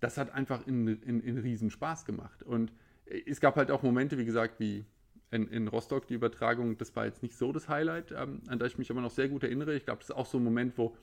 Das 0.00 0.16
hat 0.16 0.30
einfach 0.30 0.66
in, 0.66 0.88
in, 1.02 1.20
in 1.20 1.36
riesen 1.36 1.70
Spaß 1.70 2.06
gemacht. 2.06 2.42
Und 2.42 2.72
es 3.04 3.40
gab 3.40 3.56
halt 3.56 3.70
auch 3.70 3.82
Momente, 3.82 4.16
wie 4.16 4.24
gesagt, 4.24 4.58
wie 4.60 4.86
in, 5.30 5.48
in 5.48 5.68
Rostock 5.68 6.06
die 6.06 6.14
Übertragung, 6.14 6.78
das 6.78 6.94
war 6.96 7.04
jetzt 7.04 7.22
nicht 7.22 7.36
so 7.36 7.52
das 7.52 7.68
Highlight, 7.68 8.12
ähm, 8.12 8.42
an 8.46 8.58
das 8.58 8.72
ich 8.72 8.78
mich 8.78 8.90
aber 8.90 9.00
noch 9.00 9.10
sehr 9.10 9.28
gut 9.28 9.42
erinnere. 9.42 9.74
Ich 9.74 9.84
glaube, 9.84 9.98
das 9.98 10.10
ist 10.10 10.16
auch 10.16 10.26
so 10.26 10.38
ein 10.38 10.44
Moment, 10.44 10.78
wo 10.78 10.96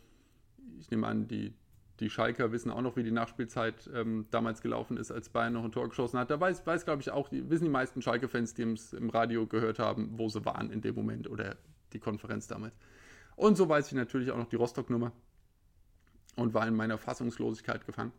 ich 0.79 0.89
nehme 0.89 1.05
an, 1.05 1.27
die, 1.27 1.53
die 1.99 2.09
Schalker 2.09 2.51
wissen 2.51 2.71
auch 2.71 2.81
noch, 2.81 2.95
wie 2.95 3.03
die 3.03 3.11
Nachspielzeit 3.11 3.89
ähm, 3.93 4.25
damals 4.31 4.61
gelaufen 4.61 4.97
ist, 4.97 5.11
als 5.11 5.29
Bayern 5.29 5.53
noch 5.53 5.63
ein 5.63 5.71
Tor 5.71 5.87
geschossen 5.89 6.17
hat. 6.17 6.31
Da 6.31 6.39
weiß, 6.39 6.65
weiß 6.65 6.85
glaube 6.85 7.01
ich, 7.01 7.11
auch, 7.11 7.29
die, 7.29 7.49
wissen 7.49 7.65
die 7.65 7.69
meisten 7.69 8.01
Schalke-Fans, 8.01 8.55
die 8.55 8.63
es 8.63 8.93
im 8.93 9.09
Radio 9.09 9.45
gehört 9.45 9.79
haben, 9.79 10.17
wo 10.17 10.27
sie 10.29 10.43
waren 10.45 10.71
in 10.71 10.81
dem 10.81 10.95
Moment 10.95 11.29
oder 11.29 11.55
die 11.93 11.99
Konferenz 11.99 12.47
damals. 12.47 12.73
Und 13.35 13.57
so 13.57 13.69
weiß 13.69 13.87
ich 13.87 13.93
natürlich 13.93 14.31
auch 14.31 14.37
noch 14.37 14.49
die 14.49 14.55
Rostock-Nummer 14.55 15.11
und 16.35 16.53
war 16.53 16.67
in 16.67 16.75
meiner 16.75 16.97
Fassungslosigkeit 16.97 17.85
gefangen. 17.85 18.11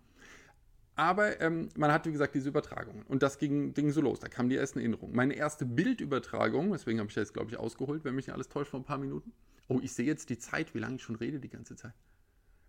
Aber 0.96 1.40
ähm, 1.40 1.68
man 1.76 1.90
hatte, 1.90 2.08
wie 2.08 2.12
gesagt, 2.12 2.36
diese 2.36 2.50
Übertragungen. 2.50 3.02
Und 3.08 3.24
das 3.24 3.38
ging, 3.38 3.74
ging 3.74 3.90
so 3.90 4.00
los. 4.00 4.20
Da 4.20 4.28
kamen 4.28 4.48
die 4.48 4.56
ersten 4.56 4.78
Erinnerungen. 4.78 5.14
Meine 5.14 5.34
erste 5.34 5.66
Bildübertragung, 5.66 6.70
deswegen 6.70 7.00
habe 7.00 7.10
ich 7.10 7.16
jetzt, 7.16 7.34
glaube 7.34 7.50
ich, 7.50 7.58
ausgeholt, 7.58 8.04
wenn 8.04 8.14
mich 8.14 8.28
nicht 8.28 8.34
alles 8.34 8.48
täuscht, 8.48 8.70
vor 8.70 8.78
ein 8.78 8.84
paar 8.84 8.98
Minuten. 8.98 9.32
Oh, 9.66 9.80
ich 9.82 9.92
sehe 9.92 10.06
jetzt 10.06 10.30
die 10.30 10.38
Zeit, 10.38 10.74
wie 10.74 10.78
lange 10.78 10.96
ich 10.96 11.02
schon 11.02 11.16
rede 11.16 11.40
die 11.40 11.48
ganze 11.48 11.74
Zeit. 11.74 11.94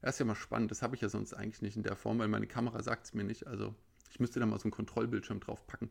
Das 0.05 0.13
ist 0.13 0.19
ja 0.19 0.25
mal 0.25 0.35
spannend. 0.35 0.69
Das 0.69 0.83
habe 0.83 0.93
ich 0.93 1.01
ja 1.01 1.09
sonst 1.09 1.33
eigentlich 1.33 1.63
nicht 1.63 1.77
in 1.77 1.81
der 1.81 1.95
Form, 1.95 2.19
weil 2.19 2.27
meine 2.27 2.45
Kamera 2.45 2.83
sagt 2.83 3.07
es 3.07 3.15
mir 3.15 3.23
nicht. 3.23 3.47
Also, 3.47 3.73
ich 4.11 4.19
müsste 4.19 4.39
da 4.39 4.45
mal 4.45 4.59
so 4.59 4.65
einen 4.65 4.71
Kontrollbildschirm 4.71 5.39
drauf 5.39 5.65
packen. 5.65 5.89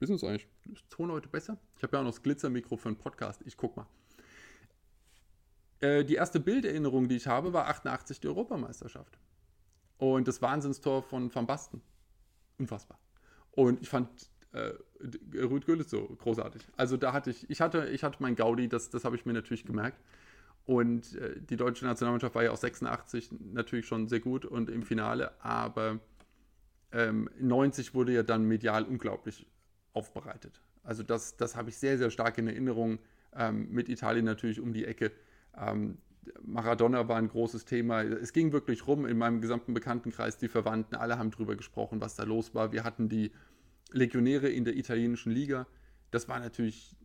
Wissen 0.00 0.18
Sie 0.18 0.26
eigentlich, 0.26 0.48
ist 0.72 0.90
Ton 0.90 1.12
heute 1.12 1.28
besser? 1.28 1.56
Ich 1.76 1.84
habe 1.84 1.96
ja 1.96 2.00
auch 2.00 2.04
noch 2.04 2.10
das 2.10 2.24
Glitzermikro 2.24 2.76
für 2.76 2.88
einen 2.88 2.98
Podcast. 2.98 3.40
Ich 3.44 3.56
guck 3.56 3.76
mal. 3.76 3.86
Äh, 5.78 6.04
die 6.04 6.16
erste 6.16 6.40
Bilderinnerung, 6.40 7.06
die 7.06 7.14
ich 7.14 7.28
habe, 7.28 7.52
war 7.52 7.68
88 7.68 8.18
die 8.18 8.26
Europameisterschaft. 8.26 9.16
Und 9.96 10.26
das 10.26 10.42
Wahnsinnstor 10.42 11.04
von 11.04 11.32
Van 11.32 11.46
Basten. 11.46 11.82
Unfassbar. 12.58 12.98
Und 13.52 13.80
ich 13.80 13.88
fand 13.88 14.08
äh, 14.50 14.72
Rüd 15.36 15.66
Gülles 15.66 15.88
so 15.88 16.08
großartig. 16.08 16.62
Also 16.76 16.96
da 16.96 17.12
hatte 17.12 17.30
ich, 17.30 17.48
ich 17.48 17.60
hatte, 17.60 17.86
ich 17.90 18.02
hatte 18.02 18.20
mein 18.24 18.34
Gaudi, 18.34 18.68
das, 18.68 18.90
das 18.90 19.04
habe 19.04 19.14
ich 19.14 19.24
mir 19.24 19.34
natürlich 19.34 19.64
gemerkt. 19.64 20.02
Und 20.64 21.16
äh, 21.16 21.40
die 21.40 21.56
deutsche 21.56 21.84
Nationalmannschaft 21.84 22.34
war 22.34 22.44
ja 22.44 22.52
auch 22.52 22.56
86 22.56 23.30
natürlich 23.52 23.86
schon 23.86 24.08
sehr 24.08 24.20
gut 24.20 24.44
und 24.44 24.70
im 24.70 24.82
Finale, 24.82 25.32
aber 25.42 25.98
ähm, 26.92 27.28
90 27.40 27.94
wurde 27.94 28.12
ja 28.12 28.22
dann 28.22 28.44
medial 28.44 28.84
unglaublich 28.84 29.46
aufbereitet. 29.92 30.60
Also 30.84 31.02
das, 31.02 31.36
das 31.36 31.56
habe 31.56 31.70
ich 31.70 31.78
sehr, 31.78 31.98
sehr 31.98 32.10
stark 32.10 32.38
in 32.38 32.46
Erinnerung. 32.46 32.98
Ähm, 33.34 33.70
mit 33.70 33.88
Italien 33.88 34.24
natürlich 34.24 34.60
um 34.60 34.72
die 34.72 34.84
Ecke. 34.84 35.10
Ähm, 35.56 35.98
Maradona 36.42 37.08
war 37.08 37.16
ein 37.16 37.28
großes 37.28 37.64
Thema. 37.64 38.02
Es 38.02 38.32
ging 38.32 38.52
wirklich 38.52 38.86
rum 38.86 39.06
in 39.06 39.18
meinem 39.18 39.40
gesamten 39.40 39.74
Bekanntenkreis, 39.74 40.36
die 40.36 40.48
Verwandten, 40.48 40.94
alle 40.94 41.18
haben 41.18 41.30
darüber 41.30 41.56
gesprochen, 41.56 42.00
was 42.00 42.14
da 42.14 42.24
los 42.24 42.54
war. 42.54 42.72
Wir 42.72 42.84
hatten 42.84 43.08
die 43.08 43.32
Legionäre 43.90 44.48
in 44.48 44.64
der 44.64 44.76
italienischen 44.76 45.32
Liga. 45.32 45.66
Das 46.10 46.28
war 46.28 46.38
natürlich 46.38 46.96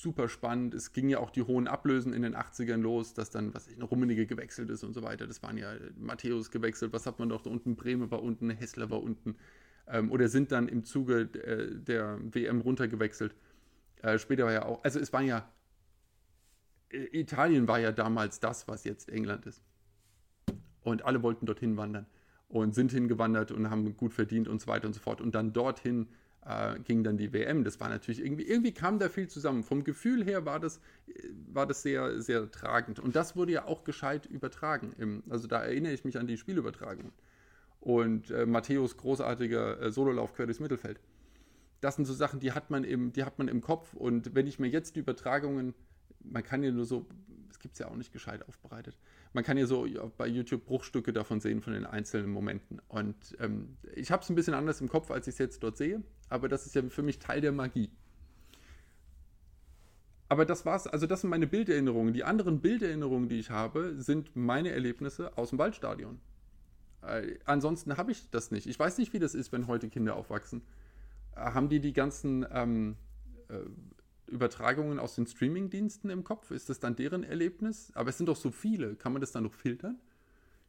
super 0.00 0.28
spannend. 0.28 0.74
Es 0.74 0.92
ging 0.92 1.08
ja 1.08 1.18
auch 1.18 1.30
die 1.30 1.42
hohen 1.42 1.68
Ablösen 1.68 2.12
in 2.12 2.22
den 2.22 2.34
80ern 2.34 2.78
los, 2.78 3.14
dass 3.14 3.30
dann, 3.30 3.54
was 3.54 3.68
ich, 3.68 3.76
eine 3.76 3.84
Rummenige 3.84 4.26
gewechselt 4.26 4.70
ist 4.70 4.84
und 4.84 4.94
so 4.94 5.02
weiter. 5.02 5.26
Das 5.26 5.42
waren 5.42 5.58
ja 5.58 5.72
Matthäus 5.96 6.50
gewechselt, 6.50 6.92
was 6.92 7.06
hat 7.06 7.18
man 7.18 7.28
doch 7.28 7.42
da 7.42 7.50
unten? 7.50 7.76
Bremen 7.76 8.10
war 8.10 8.22
unten, 8.22 8.50
Hessler 8.50 8.90
war 8.90 9.02
unten. 9.02 9.36
Ähm, 9.86 10.10
oder 10.10 10.28
sind 10.28 10.52
dann 10.52 10.68
im 10.68 10.84
Zuge 10.84 11.22
äh, 11.22 11.74
der 11.74 12.18
WM 12.22 12.60
runtergewechselt. 12.60 13.34
Äh, 14.02 14.18
später 14.18 14.44
war 14.44 14.52
ja 14.52 14.64
auch, 14.64 14.82
also 14.84 14.98
es 14.98 15.12
war 15.12 15.22
ja, 15.22 15.48
äh, 16.90 17.20
Italien 17.20 17.68
war 17.68 17.78
ja 17.78 17.92
damals 17.92 18.40
das, 18.40 18.68
was 18.68 18.84
jetzt 18.84 19.08
England 19.08 19.46
ist. 19.46 19.62
Und 20.82 21.04
alle 21.04 21.22
wollten 21.22 21.46
dorthin 21.46 21.76
wandern 21.76 22.06
und 22.48 22.74
sind 22.74 22.92
hingewandert 22.92 23.52
und 23.52 23.70
haben 23.70 23.96
gut 23.96 24.12
verdient 24.12 24.48
und 24.48 24.60
so 24.60 24.66
weiter 24.66 24.86
und 24.86 24.94
so 24.94 25.00
fort. 25.00 25.20
Und 25.20 25.34
dann 25.34 25.52
dorthin 25.52 26.08
äh, 26.44 26.78
ging 26.80 27.04
dann 27.04 27.16
die 27.16 27.32
WM. 27.32 27.64
Das 27.64 27.80
war 27.80 27.88
natürlich 27.88 28.24
irgendwie, 28.24 28.44
irgendwie 28.44 28.72
kam 28.72 28.98
da 28.98 29.08
viel 29.08 29.28
zusammen. 29.28 29.62
Vom 29.62 29.84
Gefühl 29.84 30.24
her 30.24 30.44
war 30.44 30.60
das, 30.60 30.80
war 31.52 31.66
das 31.66 31.82
sehr, 31.82 32.20
sehr 32.20 32.50
tragend. 32.50 32.98
Und 32.98 33.16
das 33.16 33.36
wurde 33.36 33.52
ja 33.52 33.66
auch 33.66 33.84
gescheit 33.84 34.26
übertragen. 34.26 34.92
Im, 34.98 35.22
also 35.28 35.46
da 35.46 35.62
erinnere 35.62 35.92
ich 35.92 36.04
mich 36.04 36.18
an 36.18 36.26
die 36.26 36.36
Spielübertragung. 36.36 37.12
Und 37.80 38.30
äh, 38.30 38.46
Matthäus 38.46 38.96
großartiger 38.96 39.80
äh, 39.80 39.92
Sololauf 39.92 40.34
quer 40.34 40.46
durchs 40.46 40.60
Mittelfeld. 40.60 41.00
Das 41.80 41.96
sind 41.96 42.04
so 42.04 42.14
Sachen, 42.14 42.38
die 42.38 42.52
hat 42.52 42.70
man 42.70 42.84
im, 42.84 43.12
die 43.12 43.24
hat 43.24 43.38
man 43.38 43.48
im 43.48 43.60
Kopf. 43.60 43.92
Und 43.94 44.34
wenn 44.34 44.46
ich 44.46 44.58
mir 44.58 44.68
jetzt 44.68 44.94
die 44.94 45.00
Übertragungen, 45.00 45.74
man 46.22 46.44
kann 46.44 46.62
ja 46.62 46.70
nur 46.70 46.84
so, 46.84 47.06
es 47.50 47.58
gibt 47.58 47.74
es 47.74 47.80
ja 47.80 47.88
auch 47.88 47.96
nicht 47.96 48.12
gescheit 48.12 48.46
aufbereitet 48.48 48.96
man 49.32 49.44
kann 49.44 49.56
ja 49.56 49.66
so 49.66 49.86
bei 50.16 50.26
YouTube 50.26 50.66
Bruchstücke 50.66 51.12
davon 51.12 51.40
sehen, 51.40 51.62
von 51.62 51.72
den 51.72 51.86
einzelnen 51.86 52.30
Momenten. 52.30 52.80
Und 52.88 53.16
ähm, 53.40 53.76
ich 53.94 54.10
habe 54.10 54.22
es 54.22 54.28
ein 54.28 54.34
bisschen 54.34 54.54
anders 54.54 54.80
im 54.80 54.88
Kopf, 54.88 55.10
als 55.10 55.26
ich 55.26 55.34
es 55.34 55.38
jetzt 55.38 55.62
dort 55.62 55.76
sehe, 55.76 56.02
aber 56.32 56.48
das 56.48 56.66
ist 56.66 56.74
ja 56.74 56.82
für 56.88 57.02
mich 57.02 57.18
Teil 57.18 57.40
der 57.40 57.52
Magie. 57.52 57.90
Aber 60.28 60.46
das 60.46 60.64
war's, 60.64 60.86
also 60.86 61.06
das 61.06 61.20
sind 61.20 61.30
meine 61.30 61.46
Bilderinnerungen. 61.46 62.14
Die 62.14 62.24
anderen 62.24 62.60
Bilderinnerungen, 62.60 63.28
die 63.28 63.38
ich 63.38 63.50
habe, 63.50 63.96
sind 63.98 64.34
meine 64.34 64.70
Erlebnisse 64.70 65.36
aus 65.36 65.50
dem 65.50 65.58
Waldstadion. 65.58 66.20
Äh, 67.02 67.38
ansonsten 67.44 67.98
habe 67.98 68.12
ich 68.12 68.30
das 68.30 68.50
nicht. 68.50 68.66
Ich 68.66 68.78
weiß 68.78 68.96
nicht, 68.96 69.12
wie 69.12 69.18
das 69.18 69.34
ist, 69.34 69.52
wenn 69.52 69.66
heute 69.66 69.90
Kinder 69.90 70.16
aufwachsen. 70.16 70.62
Äh, 71.36 71.40
haben 71.40 71.68
die 71.68 71.80
die 71.80 71.92
ganzen 71.92 72.46
ähm, 72.50 72.96
äh, 73.48 73.58
Übertragungen 74.26 74.98
aus 74.98 75.14
den 75.16 75.26
Streaming-Diensten 75.26 76.08
im 76.08 76.24
Kopf? 76.24 76.50
Ist 76.50 76.70
das 76.70 76.80
dann 76.80 76.96
deren 76.96 77.24
Erlebnis? 77.24 77.92
Aber 77.94 78.08
es 78.08 78.16
sind 78.16 78.26
doch 78.26 78.36
so 78.36 78.50
viele. 78.50 78.96
Kann 78.96 79.12
man 79.12 79.20
das 79.20 79.32
dann 79.32 79.44
noch 79.44 79.52
filtern? 79.52 80.00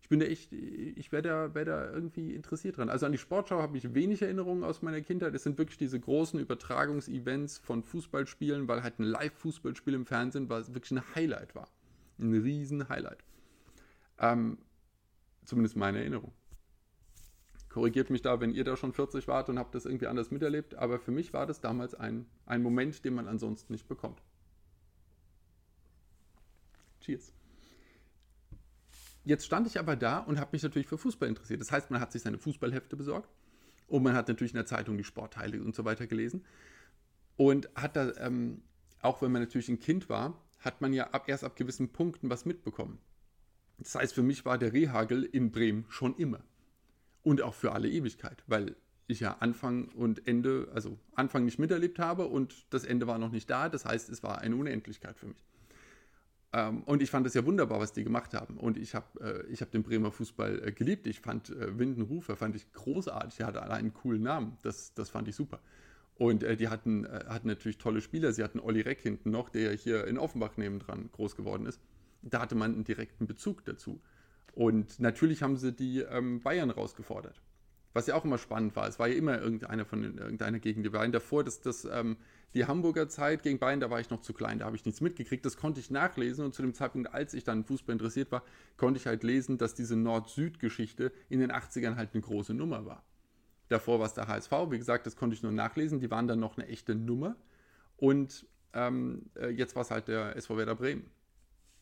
Ich 0.03 0.09
bin 0.09 0.19
da 0.19 0.25
echt, 0.25 0.51
ich 0.51 1.13
wäre 1.13 1.21
da, 1.21 1.55
wär 1.55 1.63
da 1.63 1.89
irgendwie 1.89 2.35
interessiert 2.35 2.75
dran. 2.75 2.89
Also 2.89 3.05
an 3.05 3.13
die 3.13 3.17
Sportschau 3.17 3.61
habe 3.61 3.77
ich 3.77 3.93
wenig 3.93 4.21
Erinnerungen 4.21 4.65
aus 4.65 4.81
meiner 4.81 4.99
Kindheit. 4.99 5.33
Es 5.33 5.43
sind 5.43 5.57
wirklich 5.57 5.77
diese 5.77 5.97
großen 5.97 6.41
Übertragungsevents 6.41 7.59
von 7.59 7.83
Fußballspielen, 7.83 8.67
weil 8.67 8.83
halt 8.83 8.99
ein 8.99 9.05
Live-Fußballspiel 9.05 9.93
im 9.93 10.05
Fernsehen 10.05 10.49
war, 10.49 10.67
wirklich 10.67 10.91
ein 10.91 11.15
Highlight 11.15 11.55
war. 11.55 11.69
Ein 12.19 12.33
riesen 12.33 12.89
Highlight. 12.89 13.23
Ähm, 14.19 14.57
zumindest 15.45 15.77
meine 15.77 15.99
Erinnerung. 15.99 16.33
Korrigiert 17.69 18.09
mich 18.09 18.21
da, 18.21 18.41
wenn 18.41 18.53
ihr 18.53 18.65
da 18.65 18.75
schon 18.75 18.91
40 18.91 19.29
wart 19.29 19.47
und 19.47 19.57
habt 19.57 19.73
das 19.73 19.85
irgendwie 19.85 20.07
anders 20.07 20.31
miterlebt. 20.31 20.75
Aber 20.75 20.99
für 20.99 21.11
mich 21.11 21.31
war 21.31 21.45
das 21.45 21.61
damals 21.61 21.95
ein, 21.95 22.25
ein 22.45 22.61
Moment, 22.61 23.05
den 23.05 23.13
man 23.13 23.29
ansonsten 23.29 23.71
nicht 23.71 23.87
bekommt. 23.87 24.21
Cheers. 26.99 27.31
Jetzt 29.25 29.45
stand 29.45 29.67
ich 29.67 29.79
aber 29.79 29.95
da 29.95 30.19
und 30.19 30.39
habe 30.39 30.49
mich 30.51 30.63
natürlich 30.63 30.87
für 30.87 30.97
Fußball 30.97 31.29
interessiert. 31.29 31.61
Das 31.61 31.71
heißt, 31.71 31.91
man 31.91 32.01
hat 32.01 32.11
sich 32.11 32.21
seine 32.21 32.37
Fußballhefte 32.37 32.95
besorgt 32.95 33.29
und 33.87 34.03
man 34.03 34.13
hat 34.13 34.27
natürlich 34.27 34.53
in 34.53 34.57
der 34.57 34.65
Zeitung 34.65 34.97
die 34.97 35.03
Sportteile 35.03 35.61
und 35.61 35.75
so 35.75 35.85
weiter 35.85 36.07
gelesen. 36.07 36.43
Und 37.37 37.69
hat 37.75 37.95
da, 37.95 38.11
ähm, 38.17 38.61
auch 39.01 39.21
wenn 39.21 39.31
man 39.31 39.41
natürlich 39.41 39.69
ein 39.69 39.79
Kind 39.79 40.09
war, 40.09 40.41
hat 40.59 40.81
man 40.81 40.93
ja 40.93 41.11
ab, 41.11 41.27
erst 41.27 41.43
ab 41.43 41.55
gewissen 41.55 41.89
Punkten 41.89 42.29
was 42.29 42.45
mitbekommen. 42.45 42.99
Das 43.77 43.95
heißt, 43.95 44.13
für 44.13 44.23
mich 44.23 44.45
war 44.45 44.57
der 44.57 44.73
Rehagel 44.73 45.23
in 45.23 45.51
Bremen 45.51 45.85
schon 45.89 46.15
immer 46.15 46.41
und 47.21 47.41
auch 47.41 47.53
für 47.53 47.71
alle 47.71 47.89
Ewigkeit, 47.89 48.43
weil 48.47 48.75
ich 49.07 49.19
ja 49.19 49.37
Anfang 49.39 49.89
und 49.89 50.27
Ende, 50.27 50.69
also 50.73 50.97
Anfang 51.15 51.45
nicht 51.45 51.59
miterlebt 51.59 51.99
habe 51.99 52.27
und 52.27 52.65
das 52.73 52.83
Ende 52.83 53.07
war 53.07 53.17
noch 53.17 53.31
nicht 53.31 53.49
da. 53.49 53.69
Das 53.69 53.85
heißt, 53.85 54.09
es 54.09 54.23
war 54.23 54.39
eine 54.39 54.55
Unendlichkeit 54.55 55.17
für 55.17 55.27
mich. 55.27 55.43
Ähm, 56.53 56.83
und 56.83 57.01
ich 57.01 57.09
fand 57.09 57.25
es 57.25 57.33
ja 57.33 57.45
wunderbar, 57.45 57.79
was 57.79 57.93
die 57.93 58.03
gemacht 58.03 58.33
haben. 58.33 58.57
Und 58.57 58.77
ich 58.77 58.93
habe 58.93 59.43
äh, 59.49 59.55
hab 59.55 59.71
den 59.71 59.83
Bremer 59.83 60.11
Fußball 60.11 60.67
äh, 60.67 60.71
geliebt. 60.71 61.07
Ich 61.07 61.19
fand 61.19 61.49
äh, 61.49 61.77
Windenrufer 61.77 62.35
fand 62.35 62.55
ich 62.55 62.71
großartig. 62.73 63.39
Er 63.39 63.47
hatte 63.47 63.63
allein 63.63 63.79
einen 63.79 63.93
coolen 63.93 64.21
Namen. 64.21 64.57
Das, 64.61 64.93
das 64.93 65.09
fand 65.09 65.27
ich 65.27 65.35
super. 65.35 65.59
Und 66.15 66.43
äh, 66.43 66.55
die 66.55 66.69
hatten, 66.69 67.05
äh, 67.05 67.25
hatten 67.27 67.47
natürlich 67.47 67.79
tolle 67.79 68.01
Spieler. 68.01 68.31
Sie 68.33 68.43
hatten 68.43 68.59
Olli 68.59 68.81
Reck 68.81 69.01
hinten 69.01 69.31
noch, 69.31 69.49
der 69.49 69.73
hier 69.73 70.05
in 70.05 70.19
Offenbach 70.19 70.55
nebendran 70.57 71.09
groß 71.11 71.35
geworden 71.35 71.65
ist. 71.65 71.81
Da 72.21 72.41
hatte 72.41 72.55
man 72.55 72.73
einen 72.73 72.83
direkten 72.83 73.25
Bezug 73.25 73.65
dazu. 73.65 73.99
Und 74.53 74.99
natürlich 74.99 75.41
haben 75.41 75.57
sie 75.57 75.73
die 75.73 76.01
ähm, 76.01 76.39
Bayern 76.39 76.69
rausgefordert. 76.69 77.41
Was 77.93 78.07
ja 78.07 78.15
auch 78.15 78.25
immer 78.25 78.39
spannend 78.39 78.75
war. 78.75 78.87
Es 78.87 78.97
war 78.97 79.07
ja 79.07 79.15
immer 79.15 79.39
irgendeiner 79.39 79.85
von 79.85 80.03
irgendeiner 80.03 80.59
gegen 80.59 80.81
die 80.81 80.89
Bayern. 80.89 81.11
Davor, 81.11 81.43
dass 81.43 81.61
das, 81.61 81.85
ähm, 81.85 82.17
die 82.55 82.65
Hamburger 82.65 83.07
Zeit 83.07 83.43
gegen 83.43 83.59
Bayern, 83.59 83.79
da 83.79 83.89
war 83.89 83.99
ich 83.99 84.09
noch 84.09 84.21
zu 84.21 84.33
klein, 84.33 84.59
da 84.59 84.65
habe 84.65 84.75
ich 84.75 84.85
nichts 84.85 84.99
mitgekriegt. 84.99 85.45
Das 85.45 85.57
konnte 85.57 85.79
ich 85.79 85.91
nachlesen 85.91 86.43
und 86.43 86.53
zu 86.53 86.63
dem 86.63 86.73
Zeitpunkt, 86.73 87.13
als 87.13 87.33
ich 87.33 87.43
dann 87.43 87.63
Fußball 87.63 87.93
interessiert 87.93 88.31
war, 88.31 88.43
konnte 88.77 88.99
ich 88.99 89.05
halt 89.05 89.23
lesen, 89.23 89.57
dass 89.57 89.75
diese 89.75 89.95
Nord-Süd-Geschichte 89.95 91.11
in 91.29 91.39
den 91.39 91.51
80ern 91.51 91.95
halt 91.95 92.09
eine 92.13 92.21
große 92.21 92.53
Nummer 92.53 92.85
war. 92.85 93.03
Davor 93.69 93.99
war 93.99 94.07
es 94.07 94.13
der 94.13 94.27
HSV, 94.27 94.51
wie 94.69 94.77
gesagt, 94.77 95.05
das 95.05 95.15
konnte 95.15 95.35
ich 95.35 95.43
nur 95.43 95.51
nachlesen. 95.51 95.99
Die 95.99 96.11
waren 96.11 96.27
dann 96.27 96.39
noch 96.39 96.57
eine 96.57 96.67
echte 96.67 96.95
Nummer. 96.95 97.35
Und 97.97 98.47
ähm, 98.73 99.29
äh, 99.35 99.49
jetzt 99.49 99.75
war 99.75 99.83
es 99.83 99.91
halt 99.91 100.07
der 100.07 100.35
SV 100.35 100.57
Werder 100.57 100.75
Bremen. 100.75 101.09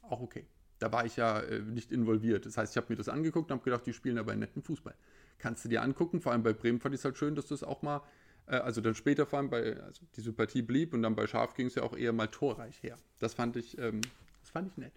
Auch 0.01 0.21
okay 0.21 0.45
da 0.81 0.91
war 0.91 1.05
ich 1.05 1.15
ja 1.15 1.39
äh, 1.39 1.59
nicht 1.59 1.91
involviert. 1.91 2.45
Das 2.45 2.57
heißt, 2.57 2.73
ich 2.73 2.77
habe 2.77 2.87
mir 2.89 2.97
das 2.97 3.07
angeguckt 3.07 3.51
und 3.51 3.57
habe 3.57 3.63
gedacht, 3.63 3.85
die 3.85 3.93
spielen 3.93 4.17
aber 4.17 4.31
einen 4.31 4.41
netten 4.41 4.63
Fußball. 4.63 4.95
Kannst 5.41 5.65
du 5.65 5.69
dir 5.69 5.81
angucken, 5.81 6.21
vor 6.21 6.31
allem 6.31 6.43
bei 6.43 6.53
Bremen 6.53 6.79
fand 6.79 6.93
ich 6.93 7.01
es 7.01 7.05
halt 7.05 7.17
schön, 7.17 7.33
dass 7.33 7.47
das 7.47 7.63
auch 7.63 7.81
mal, 7.81 8.03
äh, 8.45 8.57
also 8.57 8.79
dann 8.79 8.93
später 8.93 9.25
vor 9.25 9.39
allem 9.39 9.49
bei, 9.49 9.75
also 9.81 10.05
die 10.15 10.21
Sympathie 10.21 10.61
blieb 10.61 10.93
und 10.93 11.01
dann 11.01 11.15
bei 11.15 11.25
Schaf 11.25 11.55
ging 11.55 11.65
es 11.65 11.73
ja 11.73 11.81
auch 11.81 11.97
eher 11.97 12.13
mal 12.13 12.27
torreich 12.27 12.83
her. 12.83 12.95
Das 13.19 13.33
fand 13.33 13.55
ich, 13.55 13.75
ähm, 13.79 14.01
das 14.41 14.51
fand 14.51 14.67
ich 14.67 14.77
nett. 14.77 14.93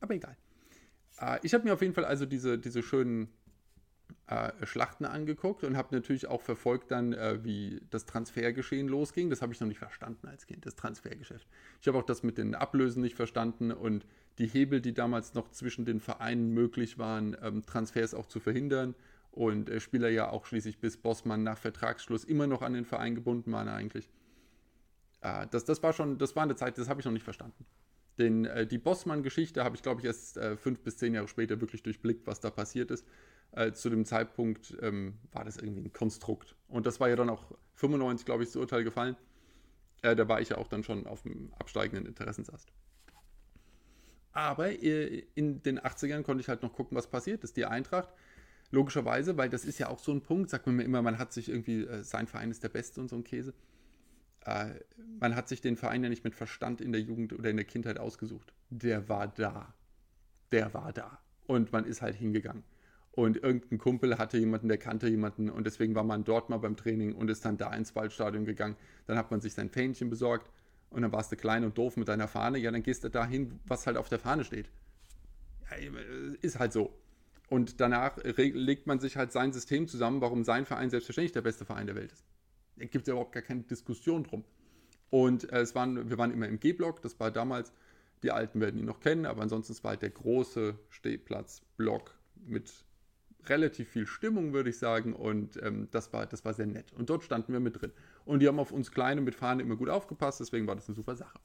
Aber 0.00 0.14
egal. 0.14 0.36
Äh, 1.20 1.40
ich 1.42 1.52
habe 1.52 1.64
mir 1.64 1.74
auf 1.74 1.82
jeden 1.82 1.94
Fall 1.94 2.04
also 2.04 2.26
diese, 2.26 2.58
diese 2.58 2.80
schönen 2.80 3.28
äh, 4.28 4.52
Schlachten 4.64 5.04
angeguckt 5.04 5.64
und 5.64 5.76
habe 5.76 5.92
natürlich 5.96 6.28
auch 6.28 6.42
verfolgt 6.42 6.92
dann, 6.92 7.12
äh, 7.12 7.42
wie 7.42 7.80
das 7.90 8.06
Transfergeschehen 8.06 8.86
losging. 8.86 9.30
Das 9.30 9.42
habe 9.42 9.52
ich 9.52 9.60
noch 9.60 9.66
nicht 9.66 9.80
verstanden 9.80 10.28
als 10.28 10.46
Kind, 10.46 10.64
das 10.64 10.76
Transfergeschäft. 10.76 11.48
Ich 11.80 11.88
habe 11.88 11.98
auch 11.98 12.04
das 12.04 12.22
mit 12.22 12.38
den 12.38 12.54
Ablösen 12.54 13.02
nicht 13.02 13.16
verstanden 13.16 13.72
und 13.72 14.06
die 14.38 14.46
Hebel, 14.46 14.80
die 14.80 14.94
damals 14.94 15.34
noch 15.34 15.50
zwischen 15.50 15.84
den 15.84 15.98
Vereinen 15.98 16.54
möglich 16.54 16.98
waren, 16.98 17.36
ähm, 17.42 17.66
Transfers 17.66 18.14
auch 18.14 18.26
zu 18.26 18.38
verhindern. 18.38 18.94
Und 19.32 19.70
äh, 19.70 19.80
Spieler 19.80 20.10
ja 20.10 20.30
auch 20.30 20.46
schließlich 20.46 20.78
bis 20.78 20.98
Bossmann 20.98 21.42
nach 21.42 21.58
Vertragsschluss 21.58 22.24
immer 22.24 22.46
noch 22.46 22.62
an 22.62 22.74
den 22.74 22.84
Verein 22.84 23.14
gebunden 23.14 23.50
waren 23.50 23.68
eigentlich. 23.68 24.10
Äh, 25.22 25.46
das, 25.50 25.64
das 25.64 25.82
war 25.82 25.92
schon, 25.92 26.18
das 26.18 26.36
war 26.36 26.42
eine 26.42 26.54
Zeit, 26.54 26.78
das 26.78 26.88
habe 26.88 27.00
ich 27.00 27.06
noch 27.06 27.12
nicht 27.12 27.24
verstanden. 27.24 27.64
Denn 28.18 28.44
äh, 28.44 28.66
die 28.66 28.78
Bossmann-Geschichte 28.78 29.64
habe 29.64 29.74
ich, 29.74 29.82
glaube 29.82 30.00
ich, 30.00 30.06
erst 30.06 30.36
äh, 30.36 30.56
fünf 30.56 30.80
bis 30.80 30.98
zehn 30.98 31.14
Jahre 31.14 31.28
später 31.28 31.60
wirklich 31.60 31.82
durchblickt, 31.82 32.26
was 32.26 32.40
da 32.40 32.50
passiert 32.50 32.90
ist. 32.90 33.06
Äh, 33.52 33.72
zu 33.72 33.88
dem 33.88 34.04
Zeitpunkt 34.04 34.76
ähm, 34.82 35.18
war 35.32 35.44
das 35.44 35.56
irgendwie 35.56 35.82
ein 35.82 35.92
Konstrukt. 35.92 36.54
Und 36.68 36.86
das 36.86 37.00
war 37.00 37.08
ja 37.08 37.16
dann 37.16 37.30
auch 37.30 37.52
95, 37.76 38.26
glaube 38.26 38.42
ich, 38.42 38.50
das 38.50 38.56
Urteil 38.56 38.84
gefallen. 38.84 39.16
Äh, 40.02 40.14
da 40.14 40.28
war 40.28 40.40
ich 40.40 40.50
ja 40.50 40.58
auch 40.58 40.68
dann 40.68 40.84
schon 40.84 41.06
auf 41.06 41.22
dem 41.22 41.52
absteigenden 41.58 42.06
Interessensast. 42.06 42.70
Aber 44.32 44.70
in 44.70 45.62
den 45.62 45.78
80ern 45.78 46.22
konnte 46.22 46.40
ich 46.40 46.48
halt 46.48 46.62
noch 46.62 46.72
gucken, 46.72 46.96
was 46.96 47.06
passiert 47.06 47.44
ist. 47.44 47.56
Die 47.58 47.66
Eintracht, 47.66 48.08
logischerweise, 48.72 49.36
weil 49.36 49.48
das 49.48 49.64
ist 49.64 49.78
ja 49.78 49.88
auch 49.88 50.00
so 50.00 50.10
ein 50.12 50.22
Punkt, 50.22 50.50
sagt 50.50 50.66
man 50.66 50.76
mir 50.76 50.82
immer, 50.82 51.02
man 51.02 51.18
hat 51.18 51.32
sich 51.32 51.48
irgendwie, 51.48 51.84
äh, 51.84 52.02
sein 52.02 52.26
Verein 52.26 52.50
ist 52.50 52.64
der 52.64 52.68
Beste 52.68 53.00
und 53.00 53.08
so 53.08 53.16
ein 53.16 53.24
Käse. 53.24 53.54
Äh, 54.44 54.70
man 55.20 55.36
hat 55.36 55.48
sich 55.48 55.60
den 55.60 55.76
Verein 55.76 56.02
ja 56.02 56.08
nicht 56.08 56.24
mit 56.24 56.34
Verstand 56.34 56.80
in 56.80 56.90
der 56.90 57.00
Jugend 57.00 57.32
oder 57.32 57.50
in 57.50 57.56
der 57.56 57.66
Kindheit 57.66 57.98
ausgesucht. 57.98 58.52
Der 58.70 59.08
war 59.08 59.28
da. 59.28 59.72
Der 60.50 60.74
war 60.74 60.92
da. 60.92 61.20
Und 61.46 61.72
man 61.72 61.84
ist 61.84 62.02
halt 62.02 62.16
hingegangen. 62.16 62.64
Und 63.12 63.36
irgendein 63.36 63.76
Kumpel 63.78 64.16
hatte 64.16 64.38
jemanden, 64.38 64.68
der 64.68 64.78
kannte 64.78 65.06
jemanden 65.06 65.50
und 65.50 65.66
deswegen 65.66 65.94
war 65.94 66.02
man 66.02 66.24
dort 66.24 66.48
mal 66.48 66.56
beim 66.56 66.76
Training 66.76 67.14
und 67.14 67.28
ist 67.28 67.44
dann 67.44 67.58
da 67.58 67.72
ins 67.74 67.94
Waldstadion 67.94 68.46
gegangen. 68.46 68.76
Dann 69.06 69.18
hat 69.18 69.30
man 69.30 69.42
sich 69.42 69.52
sein 69.52 69.68
Fähnchen 69.68 70.08
besorgt 70.08 70.50
und 70.88 71.02
dann 71.02 71.12
warst 71.12 71.30
du 71.30 71.36
klein 71.36 71.64
und 71.64 71.76
doof 71.76 71.98
mit 71.98 72.08
deiner 72.08 72.26
Fahne, 72.26 72.58
ja, 72.58 72.70
dann 72.70 72.82
gehst 72.82 73.04
du 73.04 73.10
dahin, 73.10 73.60
was 73.66 73.86
halt 73.86 73.98
auf 73.98 74.08
der 74.08 74.18
Fahne 74.18 74.44
steht. 74.44 74.70
Ja, 75.70 75.76
ist 76.40 76.58
halt 76.58 76.72
so. 76.72 76.98
Und 77.52 77.82
danach 77.82 78.16
legt 78.24 78.86
man 78.86 78.98
sich 78.98 79.18
halt 79.18 79.30
sein 79.30 79.52
System 79.52 79.86
zusammen, 79.86 80.22
warum 80.22 80.42
sein 80.42 80.64
Verein 80.64 80.88
selbstverständlich 80.88 81.32
der 81.32 81.42
beste 81.42 81.66
Verein 81.66 81.86
der 81.86 81.94
Welt 81.94 82.10
ist. 82.10 82.24
Da 82.76 82.86
gibt 82.86 83.02
es 83.02 83.08
ja 83.08 83.12
überhaupt 83.12 83.32
gar 83.32 83.42
keine 83.42 83.60
Diskussion 83.64 84.24
drum. 84.24 84.42
Und 85.10 85.52
äh, 85.52 85.60
es 85.60 85.74
waren, 85.74 86.08
wir 86.08 86.16
waren 86.16 86.30
immer 86.30 86.48
im 86.48 86.58
G-Block, 86.58 87.02
das 87.02 87.20
war 87.20 87.30
damals, 87.30 87.74
die 88.22 88.30
Alten 88.30 88.58
werden 88.58 88.80
ihn 88.80 88.86
noch 88.86 89.00
kennen, 89.00 89.26
aber 89.26 89.42
ansonsten 89.42 89.74
war 89.84 89.90
halt 89.90 90.00
der 90.00 90.08
große 90.08 90.78
Stehplatz-Block 90.88 92.14
mit 92.46 92.72
relativ 93.44 93.90
viel 93.90 94.06
Stimmung, 94.06 94.54
würde 94.54 94.70
ich 94.70 94.78
sagen. 94.78 95.12
Und 95.12 95.62
ähm, 95.62 95.88
das, 95.90 96.10
war, 96.14 96.24
das 96.24 96.46
war 96.46 96.54
sehr 96.54 96.64
nett. 96.64 96.90
Und 96.94 97.10
dort 97.10 97.22
standen 97.22 97.52
wir 97.52 97.60
mit 97.60 97.82
drin. 97.82 97.92
Und 98.24 98.40
die 98.40 98.48
haben 98.48 98.60
auf 98.60 98.72
uns 98.72 98.92
Kleine 98.92 99.20
mit 99.20 99.34
Fahne 99.34 99.60
immer 99.60 99.76
gut 99.76 99.90
aufgepasst, 99.90 100.40
deswegen 100.40 100.66
war 100.66 100.74
das 100.74 100.88
eine 100.88 100.96
super 100.96 101.16
Sache. 101.16 101.38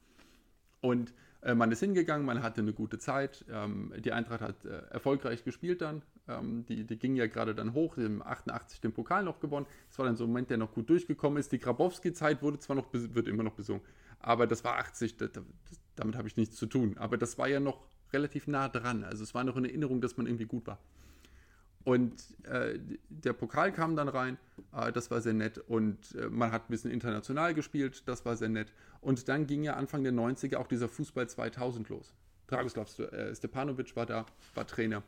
Und 0.80 1.10
äh, 1.10 1.14
man 1.56 1.72
ist 1.72 1.80
hingegangen, 1.80 2.26
man 2.26 2.42
hatte 2.42 2.62
eine 2.62 2.74
gute 2.74 2.98
Zeit. 2.98 3.46
Ähm, 3.52 3.94
die 4.00 4.12
Eintracht 4.12 4.42
hat 4.42 4.66
äh, 4.66 4.82
erfolgreich 4.90 5.44
gespielt 5.44 5.82
dann. 5.82 6.02
Ähm, 6.28 6.66
die, 6.66 6.84
die 6.84 6.98
ging 6.98 7.16
ja 7.16 7.28
gerade 7.28 7.54
dann 7.54 7.74
hoch, 7.74 7.98
im 7.98 8.22
88 8.22 8.82
den 8.82 8.92
Pokal 8.92 9.24
noch 9.24 9.40
gewonnen. 9.40 9.66
Das 9.90 10.00
war 10.00 10.06
dann 10.06 10.16
so 10.16 10.24
ein 10.24 10.30
Moment, 10.30 10.50
der 10.50 10.58
noch 10.58 10.74
gut 10.74 10.90
durchgekommen 10.90 11.38
ist. 11.38 11.52
Die 11.52 11.60
Grabowski-Zeit 11.60 12.42
wurde 12.42 12.60
zwar 12.60 12.76
noch, 12.76 12.88
wird 12.92 13.28
immer 13.28 13.44
noch 13.44 13.54
besungen, 13.54 13.82
aber 14.20 14.48
das 14.48 14.64
war 14.64 14.78
80, 14.78 15.18
das, 15.18 15.32
damit 15.96 16.16
habe 16.16 16.28
ich 16.28 16.38
nichts 16.38 16.56
zu 16.56 16.66
tun. 16.66 16.98
Aber 16.98 17.18
das 17.18 17.38
war 17.38 17.48
ja 17.48 17.60
noch 17.60 17.86
relativ 18.14 18.48
nah 18.48 18.68
dran. 18.68 19.04
Also 19.04 19.24
es 19.24 19.34
war 19.34 19.44
noch 19.44 19.58
in 19.58 19.66
Erinnerung, 19.66 20.02
dass 20.02 20.18
man 20.18 20.28
irgendwie 20.28 20.46
gut 20.46 20.66
war. 20.68 20.80
Und 21.88 22.22
äh, 22.44 22.78
der 23.08 23.32
Pokal 23.32 23.72
kam 23.72 23.96
dann 23.96 24.10
rein, 24.10 24.38
äh, 24.76 24.92
das 24.92 25.10
war 25.10 25.22
sehr 25.22 25.32
nett. 25.34 25.58
Und 25.58 26.16
äh, 26.16 26.28
man 26.28 26.52
hat 26.52 26.64
ein 26.64 26.72
bisschen 26.72 26.92
international 26.92 27.54
gespielt, 27.54 28.06
das 28.10 28.26
war 28.26 28.36
sehr 28.36 28.50
nett. 28.50 28.74
Und 29.00 29.30
dann 29.30 29.48
ging 29.48 29.64
ja 29.64 29.76
Anfang 29.76 30.04
der 30.04 30.12
90er 30.12 30.58
auch 30.58 30.68
dieser 30.68 30.90
Fußball 30.90 31.30
2000 31.30 31.88
los. 31.88 32.14
Dragoslav 32.48 33.00
äh, 33.00 33.34
Stepanovic 33.34 33.96
war 33.96 34.06
da, 34.06 34.26
war 34.54 34.68
Trainer. 34.68 35.02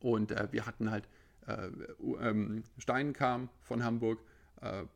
Und 0.00 0.30
äh, 0.30 0.48
wir 0.50 0.66
hatten 0.66 0.90
halt, 0.90 1.08
äh, 1.46 1.70
ähm, 2.20 2.64
Stein 2.76 3.14
kam 3.14 3.48
von 3.62 3.82
Hamburg, 3.82 4.20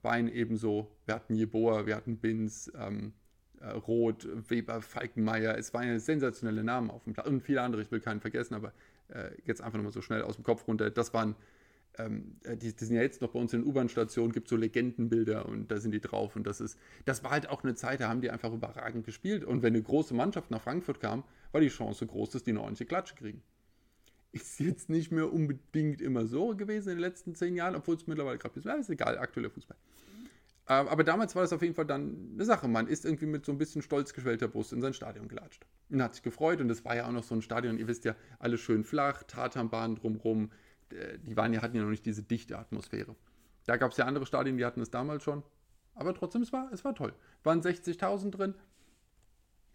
Bein 0.02 0.26
ebenso, 0.26 0.90
wir 1.06 1.14
hatten 1.14 1.37
Jeboa, 1.37 1.87
wir 1.87 1.94
hatten 1.94 2.16
Binz, 2.16 2.70
ähm, 2.75 3.12
Roth, 3.87 4.26
Weber, 4.50 4.82
Falkenmeier. 4.82 5.56
Es 5.56 5.72
waren 5.72 5.87
ja 5.87 6.00
sensationelle 6.00 6.64
Namen 6.64 6.90
auf 6.90 7.04
dem 7.04 7.12
Platz 7.12 7.28
und 7.28 7.44
viele 7.44 7.62
andere, 7.62 7.80
ich 7.80 7.92
will 7.92 8.00
keinen 8.00 8.20
vergessen, 8.20 8.54
aber 8.54 8.72
äh, 9.09 9.30
jetzt 9.44 9.61
einfach 9.61 9.78
nochmal 9.78 9.92
so 9.92 10.02
schnell 10.02 10.23
aus 10.23 10.37
dem 10.37 10.44
Kopf 10.44 10.66
runter. 10.66 10.90
Das 10.90 11.12
waren, 11.14 11.37
ähm, 11.99 12.37
äh, 12.44 12.56
die, 12.56 12.75
die, 12.75 12.85
sind 12.85 12.97
ja 12.97 13.02
jetzt 13.02 13.21
noch 13.21 13.30
bei 13.30 13.38
uns 13.38 13.52
in 13.52 13.64
U-Bahn-Stationen, 13.64 14.32
gibt 14.32 14.49
so 14.49 14.56
Legendenbilder 14.56 15.47
und 15.47 15.71
da 15.71 15.78
sind 15.78 15.92
die 15.92 16.00
drauf. 16.00 16.37
Und 16.37 16.47
das 16.47 16.61
ist, 16.61 16.78
das 17.04 17.23
war 17.25 17.30
halt 17.30 17.49
auch 17.49 17.62
eine 17.62 17.75
Zeit, 17.75 18.00
da 18.00 18.09
haben 18.09 18.21
die 18.21 18.30
einfach 18.30 18.52
überragend 18.52 19.04
gespielt. 19.04 19.44
Und 19.44 19.62
wenn 19.62 19.75
eine 19.75 19.82
große 19.82 20.14
Mannschaft 20.14 20.50
nach 20.50 20.62
Frankfurt 20.62 21.00
kam, 21.00 21.25
war 21.52 21.61
die 21.61 21.68
Chance 21.68 22.06
groß, 22.06 22.30
dass 22.30 22.44
die 22.44 22.50
eine 22.50 22.61
ordentliche 22.61 22.87
Klatsche 22.87 23.14
kriegen. 23.14 23.42
Ist 24.32 24.61
jetzt 24.61 24.88
nicht 24.88 25.12
mehr 25.12 25.30
unbedingt 25.30 26.00
immer 26.00 26.26
so 26.26 26.56
gewesen 26.56 26.90
in 26.90 26.97
den 26.97 27.02
letzten 27.02 27.35
zehn 27.35 27.54
Jahren, 27.54 27.75
obwohl 27.75 27.97
es 27.97 28.06
mittlerweile 28.06 28.38
gerade 28.38 28.59
ist. 28.59 28.66
Ist 28.66 28.90
egal, 28.90 29.18
aktueller 29.18 29.50
Fußball. 29.50 29.76
Ähm, 30.69 30.88
aber 30.88 31.02
damals 31.02 31.35
war 31.35 31.42
das 31.42 31.52
auf 31.52 31.62
jeden 31.62 31.75
Fall 31.75 31.87
dann 31.87 32.33
eine 32.35 32.45
Sache. 32.45 32.69
Man 32.69 32.87
ist 32.87 33.04
irgendwie 33.04 33.26
mit 33.26 33.45
so 33.45 33.52
ein 33.52 33.59
bisschen 33.59 33.83
stolz 33.83 34.12
geschwellter 34.12 34.49
Brust 34.49 34.73
in 34.73 34.81
sein 34.81 34.95
Stadion 34.95 35.28
gelatscht. 35.28 35.66
Und 35.90 36.02
hat 36.02 36.14
sich 36.14 36.23
gefreut 36.23 36.61
und 36.61 36.71
es 36.71 36.85
war 36.85 36.95
ja 36.95 37.07
auch 37.07 37.12
noch 37.12 37.25
so 37.25 37.35
ein 37.35 37.42
Stadion, 37.42 37.78
ihr 37.78 37.88
wisst 37.88 38.04
ja, 38.04 38.14
alles 38.38 38.61
schön 38.61 38.85
flach, 38.85 39.25
Tatanbahn 39.25 39.97
drumrum. 39.97 40.50
Die 41.25 41.37
waren 41.37 41.52
ja, 41.52 41.62
hatten 41.62 41.76
ja 41.76 41.83
noch 41.83 41.90
nicht 41.90 42.07
diese 42.07 42.23
dichte 42.23 42.59
Atmosphäre. 42.59 43.16
Da 43.66 43.76
gab 43.76 43.92
es 43.92 43.97
ja 43.97 44.04
andere 44.04 44.26
Stadien, 44.26 44.57
die 44.57 44.64
hatten 44.64 44.81
es 44.81 44.90
damals 44.90 45.23
schon. 45.23 45.42
Aber 45.95 46.14
trotzdem, 46.14 46.42
es 46.42 46.52
war, 46.52 46.71
es 46.73 46.85
war 46.85 46.95
toll. 46.95 47.12
Waren 47.42 47.61
60.000 47.61 48.31
drin. 48.31 48.54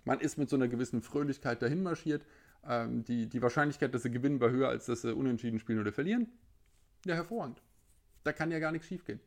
Man 0.04 0.20
ist 0.20 0.38
mit 0.38 0.50
so 0.50 0.56
einer 0.56 0.68
gewissen 0.68 1.02
Fröhlichkeit 1.02 1.62
dahin 1.62 1.84
marschiert. 1.84 2.26
Ähm, 2.66 3.04
die, 3.04 3.28
die 3.28 3.42
Wahrscheinlichkeit, 3.42 3.94
dass 3.94 4.04
sie 4.04 4.12
gewinnen, 4.12 4.40
war 4.40 4.50
höher, 4.50 4.70
als 4.70 4.86
dass 4.86 5.02
sie 5.02 5.14
unentschieden 5.14 5.60
spielen 5.60 5.80
oder 5.80 5.92
verlieren. 5.92 6.28
Ja, 7.06 7.16
hervorragend. 7.16 7.62
Da 8.24 8.34
kann 8.34 8.52
ja 8.52 8.60
gar 8.60 8.72
nichts 8.72 8.88
schief 8.88 9.06
gehen. 9.06 9.20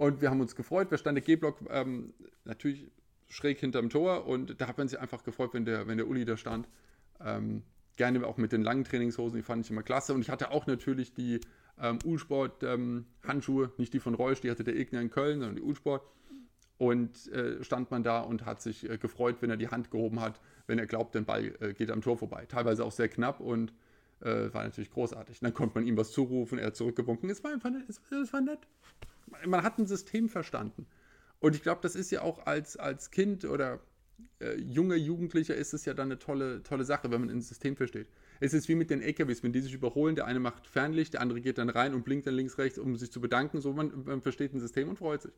Und 0.00 0.22
wir 0.22 0.30
haben 0.30 0.40
uns 0.40 0.56
gefreut. 0.56 0.90
Wir 0.90 0.96
standen 0.96 1.22
G-Block 1.22 1.58
ähm, 1.68 2.14
natürlich 2.46 2.90
schräg 3.28 3.58
hinterm 3.58 3.90
Tor 3.90 4.26
und 4.26 4.58
da 4.58 4.66
hat 4.66 4.78
man 4.78 4.88
sich 4.88 4.98
einfach 4.98 5.22
gefreut, 5.24 5.52
wenn 5.52 5.66
der, 5.66 5.88
wenn 5.88 5.98
der 5.98 6.08
Uli 6.08 6.24
da 6.24 6.38
stand. 6.38 6.66
Ähm, 7.22 7.64
gerne 7.96 8.26
auch 8.26 8.38
mit 8.38 8.50
den 8.52 8.62
langen 8.62 8.84
Trainingshosen, 8.84 9.36
die 9.36 9.42
fand 9.42 9.66
ich 9.66 9.70
immer 9.70 9.82
klasse. 9.82 10.14
Und 10.14 10.22
ich 10.22 10.30
hatte 10.30 10.52
auch 10.52 10.66
natürlich 10.66 11.12
die 11.12 11.42
ähm, 11.78 11.98
U-Sport-Handschuhe, 12.02 13.64
ähm, 13.66 13.72
nicht 13.76 13.92
die 13.92 14.00
von 14.00 14.14
Reusch, 14.14 14.40
die 14.40 14.50
hatte 14.50 14.64
der 14.64 14.74
Egner 14.74 15.02
in 15.02 15.10
Köln, 15.10 15.40
sondern 15.40 15.56
die 15.56 15.62
U-Sport. 15.62 16.02
Und 16.78 17.30
äh, 17.32 17.62
stand 17.62 17.90
man 17.90 18.02
da 18.02 18.20
und 18.20 18.46
hat 18.46 18.62
sich 18.62 18.88
äh, 18.88 18.96
gefreut, 18.96 19.42
wenn 19.42 19.50
er 19.50 19.58
die 19.58 19.68
Hand 19.68 19.90
gehoben 19.90 20.22
hat, 20.22 20.40
wenn 20.66 20.78
er 20.78 20.86
glaubt, 20.86 21.14
der 21.14 21.20
Ball 21.20 21.54
äh, 21.60 21.74
geht 21.74 21.90
am 21.90 22.00
Tor 22.00 22.16
vorbei. 22.16 22.46
Teilweise 22.46 22.86
auch 22.86 22.92
sehr 22.92 23.10
knapp 23.10 23.38
und 23.38 23.74
äh, 24.22 24.50
war 24.54 24.64
natürlich 24.64 24.90
großartig. 24.90 25.42
Und 25.42 25.44
dann 25.44 25.52
konnte 25.52 25.74
man 25.74 25.86
ihm 25.86 25.98
was 25.98 26.10
zurufen, 26.10 26.58
er 26.58 26.68
hat 26.68 26.76
zurückgewunken. 26.76 27.28
Es 27.28 27.44
war 27.44 27.52
einfach 27.52 27.70
es, 27.86 28.00
es 28.10 28.32
war 28.32 28.40
nett 28.40 28.66
man 29.46 29.62
hat 29.62 29.78
ein 29.78 29.86
System 29.86 30.28
verstanden. 30.28 30.86
Und 31.38 31.54
ich 31.54 31.62
glaube, 31.62 31.80
das 31.82 31.94
ist 31.94 32.10
ja 32.10 32.22
auch 32.22 32.46
als, 32.46 32.76
als 32.76 33.10
Kind 33.10 33.44
oder 33.44 33.80
äh, 34.40 34.56
junger 34.56 34.96
Jugendlicher 34.96 35.54
ist 35.54 35.72
es 35.72 35.84
ja 35.84 35.94
dann 35.94 36.08
eine 36.08 36.18
tolle, 36.18 36.62
tolle 36.62 36.84
Sache, 36.84 37.10
wenn 37.10 37.20
man 37.20 37.30
ein 37.30 37.40
System 37.40 37.76
versteht. 37.76 38.08
Es 38.40 38.54
ist 38.54 38.68
wie 38.68 38.74
mit 38.74 38.90
den 38.90 39.02
LKWs, 39.02 39.42
wenn 39.42 39.52
die 39.52 39.60
sich 39.60 39.74
überholen, 39.74 40.14
der 40.14 40.26
eine 40.26 40.40
macht 40.40 40.66
Fernlicht, 40.66 41.14
der 41.14 41.20
andere 41.20 41.40
geht 41.40 41.58
dann 41.58 41.68
rein 41.68 41.94
und 41.94 42.04
blinkt 42.04 42.26
dann 42.26 42.34
links, 42.34 42.58
rechts, 42.58 42.78
um 42.78 42.96
sich 42.96 43.10
zu 43.10 43.20
bedanken. 43.20 43.60
So, 43.60 43.72
man, 43.72 44.04
man 44.04 44.22
versteht 44.22 44.54
ein 44.54 44.60
System 44.60 44.88
und 44.88 44.96
freut 44.96 45.22
sich. 45.22 45.32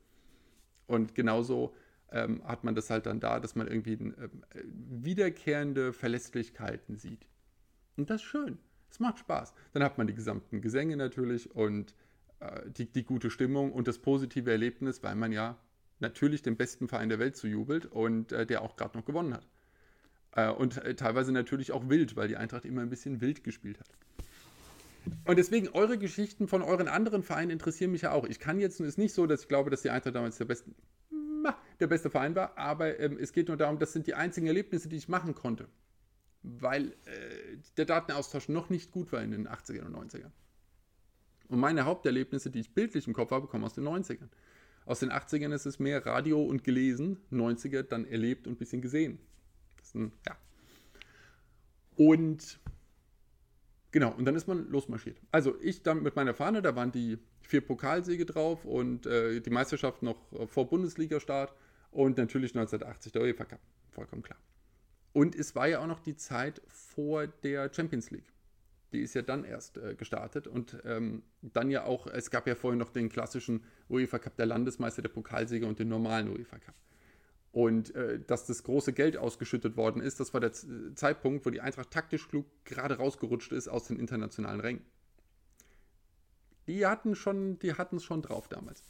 Und 0.86 1.14
genauso 1.14 1.74
ähm, 2.10 2.42
hat 2.44 2.64
man 2.64 2.74
das 2.74 2.90
halt 2.90 3.06
dann 3.06 3.20
da, 3.20 3.40
dass 3.40 3.54
man 3.54 3.66
irgendwie 3.66 3.94
äh, 3.94 4.28
wiederkehrende 4.64 5.92
Verlässlichkeiten 5.92 6.96
sieht. 6.96 7.26
Und 7.96 8.10
das 8.10 8.22
ist 8.22 8.28
schön. 8.28 8.58
Es 8.90 9.00
macht 9.00 9.18
Spaß. 9.18 9.54
Dann 9.72 9.82
hat 9.82 9.98
man 9.98 10.06
die 10.06 10.14
gesamten 10.14 10.60
Gesänge 10.60 10.96
natürlich 10.96 11.54
und 11.54 11.94
die, 12.76 12.86
die 12.86 13.04
gute 13.04 13.30
Stimmung 13.30 13.72
und 13.72 13.88
das 13.88 13.98
positive 13.98 14.50
Erlebnis, 14.50 15.02
weil 15.02 15.14
man 15.14 15.32
ja 15.32 15.58
natürlich 16.02 16.42
dem 16.42 16.56
besten 16.56 16.88
Verein 16.88 17.08
der 17.08 17.18
Welt 17.18 17.36
zujubelt 17.36 17.86
und 17.86 18.32
äh, 18.32 18.44
der 18.44 18.62
auch 18.62 18.76
gerade 18.76 18.98
noch 18.98 19.06
gewonnen 19.06 19.32
hat. 19.32 19.46
Äh, 20.32 20.50
und 20.50 20.76
äh, 20.84 20.94
teilweise 20.94 21.32
natürlich 21.32 21.72
auch 21.72 21.88
wild, 21.88 22.16
weil 22.16 22.28
die 22.28 22.36
Eintracht 22.36 22.66
immer 22.66 22.82
ein 22.82 22.90
bisschen 22.90 23.22
wild 23.22 23.42
gespielt 23.44 23.80
hat. 23.80 23.88
Und 25.24 25.36
deswegen, 25.36 25.68
eure 25.68 25.98
Geschichten 25.98 26.46
von 26.46 26.62
euren 26.62 26.86
anderen 26.86 27.22
Vereinen 27.22 27.50
interessieren 27.50 27.90
mich 27.90 28.02
ja 28.02 28.12
auch. 28.12 28.24
Ich 28.24 28.38
kann 28.38 28.60
jetzt, 28.60 28.80
es 28.80 28.88
ist 28.88 28.98
nicht 28.98 29.14
so, 29.14 29.26
dass 29.26 29.42
ich 29.42 29.48
glaube, 29.48 29.70
dass 29.70 29.82
die 29.82 29.90
Eintracht 29.90 30.14
damals 30.14 30.38
der 30.38 30.44
beste, 30.44 30.70
der 31.80 31.86
beste 31.88 32.10
Verein 32.10 32.36
war, 32.36 32.56
aber 32.56 33.00
ähm, 33.00 33.18
es 33.18 33.32
geht 33.32 33.48
nur 33.48 33.56
darum, 33.56 33.78
das 33.78 33.92
sind 33.92 34.06
die 34.06 34.14
einzigen 34.14 34.46
Erlebnisse, 34.46 34.88
die 34.88 34.96
ich 34.96 35.08
machen 35.08 35.34
konnte. 35.34 35.68
Weil 36.42 36.88
äh, 36.88 37.56
der 37.76 37.84
Datenaustausch 37.84 38.48
noch 38.48 38.70
nicht 38.70 38.92
gut 38.92 39.12
war 39.12 39.22
in 39.22 39.32
den 39.32 39.48
80ern 39.48 39.86
und 39.86 39.96
90ern. 39.96 40.30
Und 41.52 41.60
meine 41.60 41.84
Haupterlebnisse, 41.84 42.50
die 42.50 42.60
ich 42.60 42.72
bildlich 42.72 43.06
im 43.06 43.12
Kopf 43.12 43.30
habe, 43.30 43.46
kommen 43.46 43.64
aus 43.64 43.74
den 43.74 43.84
90ern. 43.84 44.30
Aus 44.86 45.00
den 45.00 45.12
80ern 45.12 45.52
ist 45.52 45.66
es 45.66 45.78
mehr 45.78 46.06
Radio 46.06 46.42
und 46.42 46.64
gelesen, 46.64 47.18
90er 47.30 47.82
dann 47.82 48.06
erlebt 48.06 48.46
und 48.46 48.54
ein 48.54 48.56
bisschen 48.56 48.80
gesehen. 48.80 49.18
Ein, 49.94 50.12
ja. 50.26 50.34
Und 51.96 52.58
genau, 53.90 54.12
und 54.12 54.24
dann 54.24 54.34
ist 54.34 54.48
man 54.48 54.66
losmarschiert. 54.70 55.20
Also 55.30 55.54
ich 55.60 55.82
dann 55.82 56.02
mit 56.02 56.16
meiner 56.16 56.32
Fahne, 56.32 56.62
da 56.62 56.74
waren 56.74 56.90
die 56.90 57.18
vier 57.42 57.60
Pokalsiege 57.60 58.24
drauf 58.24 58.64
und 58.64 59.04
äh, 59.04 59.40
die 59.40 59.50
Meisterschaft 59.50 60.02
noch 60.02 60.32
äh, 60.32 60.46
vor 60.46 60.70
Bundesliga-Start 60.70 61.52
und 61.90 62.16
natürlich 62.16 62.56
1980 62.56 63.12
der 63.12 63.20
UEFA 63.20 63.44
Cup. 63.44 63.60
Vollkommen 63.90 64.22
klar. 64.22 64.38
Und 65.12 65.34
es 65.34 65.54
war 65.54 65.68
ja 65.68 65.80
auch 65.80 65.86
noch 65.86 66.00
die 66.00 66.16
Zeit 66.16 66.62
vor 66.66 67.26
der 67.26 67.70
Champions 67.74 68.10
League. 68.10 68.31
Die 68.92 69.00
ist 69.00 69.14
ja 69.14 69.22
dann 69.22 69.44
erst 69.44 69.78
äh, 69.78 69.94
gestartet 69.94 70.46
und 70.46 70.76
ähm, 70.84 71.22
dann 71.40 71.70
ja 71.70 71.84
auch, 71.84 72.06
es 72.06 72.30
gab 72.30 72.46
ja 72.46 72.54
vorher 72.54 72.78
noch 72.78 72.90
den 72.90 73.08
klassischen 73.08 73.64
UEFA 73.88 74.18
Cup 74.18 74.36
der 74.36 74.46
Landesmeister, 74.46 75.02
der 75.02 75.08
Pokalsieger 75.08 75.66
und 75.66 75.78
den 75.78 75.88
normalen 75.88 76.28
UEFA 76.28 76.58
Cup. 76.58 76.74
Und 77.52 77.94
äh, 77.94 78.18
dass 78.18 78.46
das 78.46 78.62
große 78.62 78.92
Geld 78.92 79.16
ausgeschüttet 79.16 79.76
worden 79.76 80.00
ist, 80.00 80.20
das 80.20 80.32
war 80.32 80.40
der 80.40 80.52
Z 80.52 80.68
Zeitpunkt, 80.96 81.44
wo 81.44 81.50
die 81.50 81.60
Eintracht 81.60 81.90
taktisch 81.90 82.28
klug 82.28 82.46
gerade 82.64 82.96
rausgerutscht 82.96 83.52
ist 83.52 83.68
aus 83.68 83.86
den 83.86 83.98
internationalen 83.98 84.60
Rängen. 84.60 84.82
Die 86.66 86.86
hatten 86.86 87.14
schon, 87.14 87.58
die 87.58 87.74
hatten 87.74 87.96
es 87.96 88.04
schon 88.04 88.22
drauf 88.22 88.48
damals. 88.48 88.82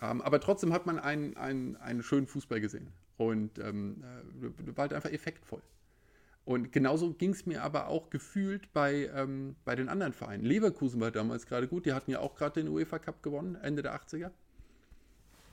Ähm, 0.00 0.22
aber 0.22 0.40
trotzdem 0.40 0.72
hat 0.72 0.86
man 0.86 0.98
einen, 0.98 1.36
einen, 1.36 1.76
einen 1.76 2.02
schönen 2.02 2.26
Fußball 2.26 2.60
gesehen. 2.60 2.88
Und 3.16 3.58
ähm, 3.58 4.02
äh, 4.40 4.76
war 4.76 4.82
halt 4.82 4.92
einfach 4.92 5.10
effektvoll. 5.10 5.60
Und 6.48 6.72
genauso 6.72 7.12
ging 7.12 7.32
es 7.32 7.44
mir 7.44 7.62
aber 7.62 7.88
auch 7.88 8.08
gefühlt 8.08 8.72
bei, 8.72 9.10
ähm, 9.14 9.54
bei 9.66 9.76
den 9.76 9.90
anderen 9.90 10.14
Vereinen. 10.14 10.46
Leverkusen 10.46 10.98
war 10.98 11.10
damals 11.10 11.44
gerade 11.44 11.68
gut, 11.68 11.84
die 11.84 11.92
hatten 11.92 12.10
ja 12.10 12.20
auch 12.20 12.36
gerade 12.36 12.62
den 12.62 12.72
UEFA 12.72 12.98
Cup 12.98 13.22
gewonnen, 13.22 13.56
Ende 13.56 13.82
der 13.82 13.94
80er. 13.94 14.30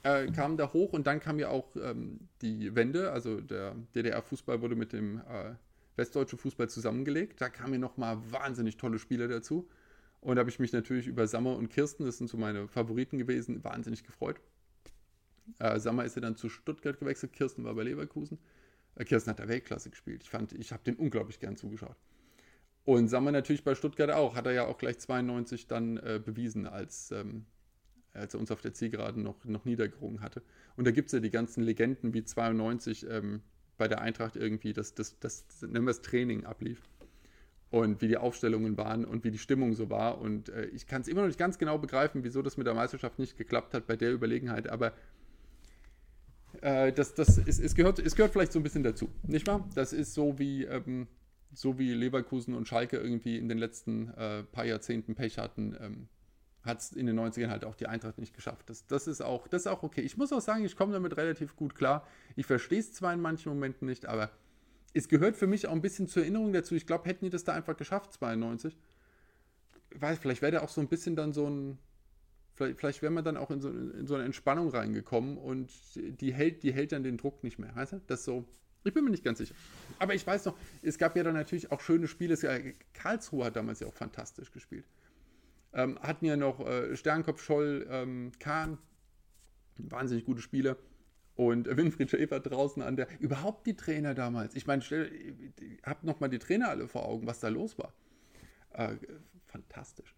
Äh, 0.04 0.28
kamen 0.32 0.56
da 0.56 0.72
hoch 0.72 0.94
und 0.94 1.06
dann 1.06 1.20
kam 1.20 1.38
ja 1.38 1.50
auch 1.50 1.76
ähm, 1.76 2.20
die 2.40 2.74
Wende, 2.74 3.12
also 3.12 3.42
der 3.42 3.74
DDR-Fußball 3.94 4.62
wurde 4.62 4.74
mit 4.74 4.94
dem 4.94 5.18
äh, 5.18 5.52
westdeutschen 5.96 6.38
Fußball 6.38 6.70
zusammengelegt. 6.70 7.42
Da 7.42 7.50
kamen 7.50 7.74
ja 7.74 7.78
nochmal 7.78 8.16
wahnsinnig 8.30 8.78
tolle 8.78 8.98
Spieler 8.98 9.28
dazu. 9.28 9.68
Und 10.22 10.36
da 10.36 10.40
habe 10.40 10.48
ich 10.48 10.60
mich 10.60 10.72
natürlich 10.72 11.08
über 11.08 11.26
Sammer 11.26 11.56
und 11.56 11.68
Kirsten, 11.68 12.06
das 12.06 12.16
sind 12.16 12.30
so 12.30 12.38
meine 12.38 12.68
Favoriten 12.68 13.18
gewesen, 13.18 13.62
wahnsinnig 13.62 14.02
gefreut. 14.02 14.40
Äh, 15.58 15.78
Sammer 15.78 16.06
ist 16.06 16.16
ja 16.16 16.22
dann 16.22 16.36
zu 16.36 16.48
Stuttgart 16.48 16.98
gewechselt, 16.98 17.34
Kirsten 17.34 17.64
war 17.64 17.74
bei 17.74 17.82
Leverkusen. 17.82 18.38
Kirsten 19.04 19.30
hat 19.30 19.38
da 19.38 19.48
Weltklasse 19.48 19.90
gespielt. 19.90 20.22
Ich 20.22 20.30
fand, 20.30 20.52
ich 20.52 20.72
habe 20.72 20.82
den 20.84 20.96
unglaublich 20.96 21.38
gern 21.38 21.56
zugeschaut. 21.56 21.96
Und 22.84 23.08
Sammer 23.08 23.32
natürlich 23.32 23.64
bei 23.64 23.74
Stuttgart 23.74 24.10
auch. 24.10 24.36
Hat 24.36 24.46
er 24.46 24.52
ja 24.52 24.64
auch 24.64 24.78
gleich 24.78 24.98
92 24.98 25.66
dann 25.66 25.96
äh, 25.98 26.20
bewiesen, 26.24 26.66
als, 26.66 27.10
ähm, 27.10 27.44
als 28.12 28.34
er 28.34 28.40
uns 28.40 28.50
auf 28.50 28.62
der 28.62 28.74
Zielgeraden 28.74 29.22
noch, 29.22 29.44
noch 29.44 29.64
niedergerungen 29.64 30.20
hatte. 30.20 30.42
Und 30.76 30.86
da 30.86 30.92
gibt 30.92 31.08
es 31.08 31.12
ja 31.12 31.20
die 31.20 31.30
ganzen 31.30 31.64
Legenden 31.64 32.14
wie 32.14 32.24
92 32.24 33.06
ähm, 33.10 33.42
bei 33.76 33.88
der 33.88 34.00
Eintracht 34.00 34.36
irgendwie, 34.36 34.72
das, 34.72 34.94
das, 34.94 35.18
das, 35.18 35.44
nennen 35.62 35.84
wir 35.84 35.90
es 35.90 36.00
Training 36.00 36.44
ablief. 36.44 36.88
Und 37.70 38.00
wie 38.00 38.08
die 38.08 38.16
Aufstellungen 38.16 38.76
waren 38.76 39.04
und 39.04 39.24
wie 39.24 39.32
die 39.32 39.38
Stimmung 39.38 39.74
so 39.74 39.90
war. 39.90 40.20
Und 40.20 40.48
äh, 40.50 40.66
ich 40.66 40.86
kann 40.86 41.02
es 41.02 41.08
immer 41.08 41.22
noch 41.22 41.28
nicht 41.28 41.40
ganz 41.40 41.58
genau 41.58 41.78
begreifen, 41.78 42.22
wieso 42.22 42.40
das 42.40 42.56
mit 42.56 42.68
der 42.68 42.74
Meisterschaft 42.74 43.18
nicht 43.18 43.36
geklappt 43.36 43.74
hat 43.74 43.88
bei 43.88 43.96
der 43.96 44.14
Überlegenheit. 44.14 44.68
Aber 44.68 44.92
äh, 46.62 46.92
das, 46.92 47.14
das 47.14 47.38
ist, 47.38 47.60
es, 47.60 47.74
gehört, 47.74 47.98
es 47.98 48.14
gehört 48.14 48.32
vielleicht 48.32 48.52
so 48.52 48.60
ein 48.60 48.62
bisschen 48.62 48.82
dazu, 48.82 49.08
nicht 49.22 49.46
wahr? 49.46 49.68
Das 49.74 49.92
ist 49.92 50.14
so 50.14 50.38
wie, 50.38 50.64
ähm, 50.64 51.06
so 51.52 51.78
wie 51.78 51.92
Leverkusen 51.92 52.54
und 52.54 52.68
Schalke 52.68 52.96
irgendwie 52.98 53.38
in 53.38 53.48
den 53.48 53.58
letzten 53.58 54.10
äh, 54.14 54.42
paar 54.44 54.64
Jahrzehnten 54.64 55.14
Pech 55.14 55.38
hatten. 55.38 55.76
Ähm, 55.80 56.08
hat 56.66 56.80
es 56.80 56.92
in 56.92 57.06
den 57.06 57.18
90ern 57.18 57.48
halt 57.48 57.64
auch 57.64 57.76
die 57.76 57.86
Eintracht 57.86 58.18
nicht 58.18 58.34
geschafft. 58.34 58.68
Das, 58.68 58.86
das, 58.86 59.06
ist 59.06 59.22
auch, 59.22 59.46
das 59.48 59.62
ist 59.62 59.66
auch 59.68 59.84
okay. 59.84 60.00
Ich 60.00 60.16
muss 60.16 60.32
auch 60.32 60.40
sagen, 60.40 60.64
ich 60.64 60.76
komme 60.76 60.92
damit 60.92 61.16
relativ 61.16 61.54
gut 61.54 61.76
klar. 61.76 62.06
Ich 62.34 62.46
verstehe 62.46 62.80
es 62.80 62.92
zwar 62.92 63.12
in 63.12 63.20
manchen 63.20 63.50
Momenten 63.50 63.86
nicht, 63.86 64.06
aber 64.06 64.30
es 64.92 65.08
gehört 65.08 65.36
für 65.36 65.46
mich 65.46 65.68
auch 65.68 65.72
ein 65.72 65.80
bisschen 65.80 66.08
zur 66.08 66.22
Erinnerung 66.22 66.52
dazu. 66.52 66.74
Ich 66.74 66.86
glaube, 66.86 67.08
hätten 67.08 67.24
die 67.24 67.30
das 67.30 67.44
da 67.44 67.52
einfach 67.52 67.76
geschafft, 67.76 68.12
92, 68.14 68.76
weiß, 69.94 70.18
vielleicht 70.18 70.42
wäre 70.42 70.52
da 70.52 70.60
auch 70.62 70.68
so 70.68 70.80
ein 70.80 70.88
bisschen 70.88 71.16
dann 71.16 71.32
so 71.32 71.48
ein, 71.48 71.78
vielleicht, 72.56 72.78
vielleicht 72.78 73.02
wäre 73.02 73.12
man 73.12 73.24
dann 73.24 73.36
auch 73.36 73.50
in 73.50 73.60
so, 73.60 73.68
in 73.68 74.06
so, 74.06 74.14
eine 74.14 74.24
Entspannung 74.24 74.68
reingekommen 74.70 75.36
und 75.38 75.70
die 75.94 76.32
hält, 76.32 76.62
die 76.62 76.72
hält 76.72 76.92
dann 76.92 77.02
den 77.02 77.16
Druck 77.16 77.44
nicht 77.44 77.58
mehr. 77.58 77.74
Weißt 77.76 77.92
du? 77.92 78.00
Das 78.06 78.24
so, 78.24 78.44
ich 78.84 78.94
bin 78.94 79.04
mir 79.04 79.10
nicht 79.10 79.24
ganz 79.24 79.38
sicher. 79.38 79.54
Aber 79.98 80.14
ich 80.14 80.26
weiß 80.26 80.44
noch, 80.46 80.56
es 80.82 80.98
gab 80.98 81.16
ja 81.16 81.22
dann 81.22 81.34
natürlich 81.34 81.70
auch 81.72 81.80
schöne 81.80 82.08
Spiele. 82.08 82.36
Karlsruhe 82.92 83.44
hat 83.44 83.56
damals 83.56 83.80
ja 83.80 83.86
auch 83.86 83.94
fantastisch 83.94 84.52
gespielt. 84.52 84.84
Ähm, 85.72 85.98
hatten 86.00 86.24
ja 86.24 86.36
noch 86.36 86.66
äh, 86.66 86.96
Sternkopf, 86.96 87.42
Scholl, 87.42 87.86
ähm, 87.90 88.32
Kahn, 88.38 88.78
wahnsinnig 89.76 90.24
gute 90.24 90.40
Spiele. 90.40 90.76
Und 91.34 91.66
Winfried 91.76 92.10
Schäfer 92.10 92.40
draußen 92.40 92.80
an 92.80 92.96
der. 92.96 93.08
Überhaupt 93.20 93.66
die 93.66 93.76
Trainer 93.76 94.14
damals. 94.14 94.54
Ich 94.54 94.66
meine, 94.66 94.82
habt 95.82 96.04
noch 96.04 96.18
mal 96.18 96.28
die 96.28 96.38
Trainer 96.38 96.70
alle 96.70 96.88
vor 96.88 97.04
Augen, 97.04 97.26
was 97.26 97.40
da 97.40 97.48
los 97.48 97.76
war. 97.76 97.92
Äh, 98.70 98.96
fantastisch. 99.44 100.14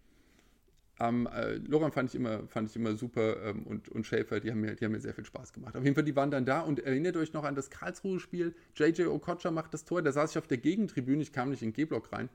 Ähm, 0.99 1.27
äh, 1.27 1.55
Loran 1.55 1.91
fand 1.91 2.09
ich 2.09 2.15
immer, 2.15 2.45
fand 2.47 2.69
ich 2.69 2.75
immer 2.75 2.95
super 2.95 3.41
ähm, 3.43 3.63
und, 3.63 3.87
und 3.89 4.05
Schäfer, 4.05 4.39
die 4.39 4.51
haben, 4.51 4.59
mir, 4.59 4.75
die 4.75 4.83
haben 4.83 4.91
mir 4.91 4.99
sehr 4.99 5.13
viel 5.13 5.25
Spaß 5.25 5.53
gemacht. 5.53 5.77
Auf 5.77 5.83
jeden 5.83 5.95
Fall, 5.95 6.03
die 6.03 6.15
waren 6.15 6.29
dann 6.29 6.45
da 6.45 6.59
und 6.59 6.79
erinnert 6.79 7.15
euch 7.15 7.31
noch 7.31 7.45
an 7.45 7.55
das 7.55 7.69
Karlsruhe-Spiel. 7.69 8.53
JJ 8.75 9.03
Okocha 9.03 9.49
macht 9.51 9.73
das 9.73 9.85
Tor, 9.85 10.01
da 10.01 10.11
saß 10.11 10.31
ich 10.31 10.37
auf 10.37 10.47
der 10.47 10.57
Gegentribüne, 10.57 11.21
ich 11.21 11.31
kam 11.31 11.51
nicht 11.51 11.61
in 11.61 11.71
G-Block 11.71 12.11
rein. 12.11 12.29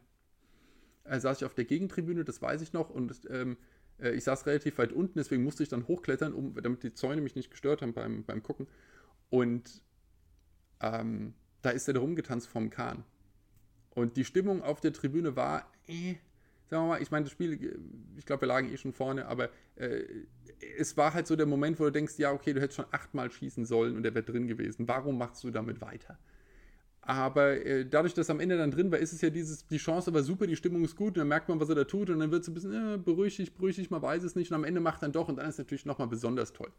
Da 1.05 1.21
saß 1.21 1.39
ich 1.39 1.45
auf 1.45 1.55
der 1.55 1.67
Gegentribüne, 1.67 2.25
das 2.25 2.41
weiß 2.41 2.63
ich 2.63 2.73
noch, 2.73 2.89
und 2.89 3.13
ähm, 3.29 3.59
äh, 4.01 4.13
ich 4.13 4.25
saß 4.25 4.47
relativ 4.47 4.79
weit 4.79 4.93
unten, 4.93 5.19
deswegen 5.19 5.45
musste 5.45 5.63
ich 5.63 5.69
dann 5.69 5.87
hochklettern, 5.87 6.33
um, 6.33 6.55
damit 6.55 6.83
die 6.83 6.95
Zäune 6.95 7.21
mich 7.21 7.37
nicht 7.37 7.51
gestört 7.51 7.83
haben 7.83 7.93
beim, 7.93 8.25
beim 8.25 8.43
Gucken. 8.43 8.67
Und 9.29 9.83
ähm, 10.81 11.35
da 11.63 11.71
ist 11.71 11.89
er 11.89 11.97
rumgetanzt 11.97 12.49
vom 12.49 12.71
Kahn. 12.71 13.05
Und 13.91 14.17
die 14.17 14.25
Stimmung 14.25 14.63
auf 14.63 14.81
der 14.81 14.93
Tribüne 14.93 15.37
war, 15.37 15.71
äh, 15.87 16.17
sagen 16.69 16.85
wir 16.85 16.89
mal, 16.89 17.03
ich 17.03 17.11
meine, 17.11 17.25
das 17.25 17.33
Spiel, 17.33 17.79
ich 18.17 18.27
glaube, 18.27 18.43
wir 18.43 18.49
lagen 18.49 18.73
eh 18.73 18.77
schon 18.77 18.93
vorne, 18.93 19.27
aber 19.27 19.51
äh, 19.77 20.03
es 20.79 20.97
war 20.97 21.15
halt 21.15 21.27
so 21.27 21.37
der 21.37 21.47
Moment, 21.47 21.79
wo 21.79 21.85
du 21.85 21.93
denkst, 21.93 22.19
ja, 22.19 22.33
okay, 22.33 22.53
du 22.53 22.61
hättest 22.61 22.77
schon 22.77 22.87
achtmal 22.91 23.31
schießen 23.31 23.65
sollen 23.65 23.97
und 23.97 24.05
er 24.05 24.15
wäre 24.15 24.25
drin 24.25 24.47
gewesen. 24.47 24.89
Warum 24.89 25.19
machst 25.19 25.45
du 25.45 25.51
damit 25.51 25.81
weiter? 25.81 26.19
Aber 27.07 27.65
äh, 27.65 27.85
dadurch, 27.85 28.15
dass 28.15 28.31
am 28.31 28.41
Ende 28.41 28.57
dann 28.57 28.71
drin 28.71 28.91
war, 28.91 28.99
ist 28.99 29.13
es 29.13 29.21
ja 29.21 29.29
dieses, 29.29 29.67
die 29.67 29.77
Chance 29.77 30.15
war 30.15 30.23
super, 30.23 30.47
die 30.47 30.57
Stimmung 30.57 30.85
ist 30.85 30.97
gut 30.97 31.09
und 31.09 31.19
dann 31.19 31.29
merkt 31.29 31.51
man, 31.51 31.61
was 31.61 31.69
er 31.69 31.75
da 31.75 31.85
tut 31.85 32.09
und 32.09 32.19
dann 32.19 32.31
wird 32.31 32.43
es 32.43 32.49
ein 32.49 32.55
bisschen 32.55 32.95
äh, 32.95 32.97
beruhig 32.97 33.37
dich, 33.37 33.55
beruhig 33.55 33.77
dich, 33.77 33.91
man 33.91 34.01
weiß 34.01 34.23
es 34.23 34.37
nicht 34.37 34.51
und 34.51 34.55
am 34.55 34.65
Ende 34.65 34.81
macht 34.81 35.03
dann 35.03 35.13
doch 35.13 35.29
und 35.29 35.37
dann 35.37 35.47
ist 35.47 35.57
es 35.57 35.59
natürlich 35.59 35.85
nochmal 35.85 36.09
besonders 36.09 36.55
toll. 36.55 36.73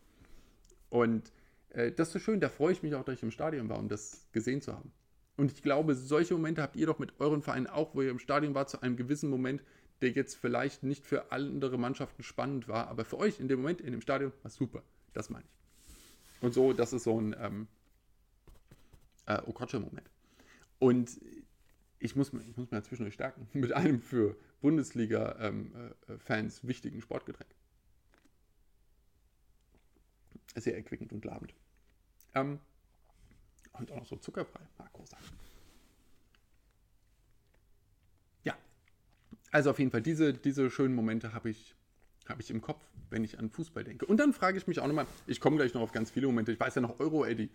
Und 0.89 1.31
äh, 1.69 1.91
das 1.91 2.07
ist 2.07 2.13
so 2.13 2.19
schön, 2.19 2.39
da 2.39 2.49
freue 2.49 2.71
ich 2.71 2.81
mich 2.81 2.95
auch, 2.95 3.03
dass 3.03 3.15
ich 3.15 3.23
im 3.23 3.29
Stadion 3.29 3.69
war, 3.69 3.77
um 3.77 3.87
das 3.87 4.27
gesehen 4.31 4.61
zu 4.61 4.73
haben. 4.73 4.91
Und 5.37 5.51
ich 5.51 5.61
glaube, 5.61 5.95
solche 5.95 6.33
Momente 6.33 6.61
habt 6.61 6.75
ihr 6.75 6.87
doch 6.87 6.99
mit 6.99 7.19
euren 7.19 7.41
Vereinen 7.41 7.67
auch, 7.67 7.93
wo 7.93 8.01
ihr 8.01 8.09
im 8.09 8.19
Stadion 8.19 8.55
war, 8.55 8.67
zu 8.67 8.81
einem 8.81 8.95
gewissen 8.95 9.29
Moment, 9.29 9.63
der 10.01 10.11
jetzt 10.11 10.35
vielleicht 10.35 10.83
nicht 10.83 11.05
für 11.05 11.31
andere 11.31 11.77
Mannschaften 11.77 12.23
spannend 12.23 12.67
war, 12.67 12.87
aber 12.87 13.05
für 13.05 13.17
euch 13.17 13.39
in 13.39 13.47
dem 13.47 13.61
Moment 13.61 13.81
in 13.81 13.91
dem 13.91 14.01
Stadion 14.01 14.31
war 14.43 14.51
super. 14.51 14.83
Das 15.13 15.29
meine 15.29 15.45
ich. 15.45 16.43
Und 16.43 16.53
so, 16.53 16.73
das 16.73 16.93
ist 16.93 17.03
so 17.03 17.19
ein 17.19 17.35
ähm, 17.39 17.67
äh, 19.25 19.41
Okocha-Moment. 19.45 20.09
Und 20.79 21.19
ich 21.99 22.15
muss, 22.15 22.31
ich 22.33 22.57
muss 22.57 22.71
mir 22.71 22.83
zwischendurch 22.83 23.15
stärken 23.15 23.47
mit 23.53 23.73
einem 23.73 24.01
für 24.01 24.35
Bundesliga-Fans 24.61 26.57
ähm, 26.57 26.63
äh, 26.63 26.67
wichtigen 26.67 27.01
Sportgetränk. 27.01 27.49
Sehr 30.55 30.75
erquickend 30.75 31.11
und 31.11 31.25
labend. 31.25 31.53
Ähm, 32.33 32.59
und 33.79 33.91
auch 33.91 33.97
noch 33.97 34.05
so 34.05 34.15
zuckerfrei. 34.15 34.61
Ah, 34.77 34.87
großartig. 34.93 35.31
Ja, 38.43 38.55
also 39.51 39.71
auf 39.71 39.79
jeden 39.79 39.91
Fall, 39.91 40.01
diese, 40.01 40.33
diese 40.33 40.69
schönen 40.69 40.95
Momente 40.95 41.33
habe 41.33 41.49
ich, 41.49 41.75
hab 42.27 42.39
ich 42.39 42.51
im 42.51 42.61
Kopf, 42.61 42.83
wenn 43.09 43.23
ich 43.23 43.39
an 43.39 43.49
Fußball 43.49 43.83
denke. 43.83 44.05
Und 44.05 44.17
dann 44.17 44.33
frage 44.33 44.57
ich 44.57 44.67
mich 44.67 44.79
auch 44.79 44.87
nochmal, 44.87 45.07
ich 45.27 45.39
komme 45.39 45.57
gleich 45.57 45.73
noch 45.73 45.81
auf 45.81 45.91
ganz 45.91 46.11
viele 46.11 46.27
Momente. 46.27 46.51
Ich 46.51 46.59
weiß 46.59 46.75
ja 46.75 46.81
noch 46.81 46.99
Euro-Eddy, 46.99 47.49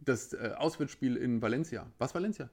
das 0.00 0.32
äh, 0.32 0.54
Auswärtsspiel 0.56 1.16
in 1.16 1.42
Valencia. 1.42 1.86
Was 1.98 2.14
Valencia? 2.14 2.50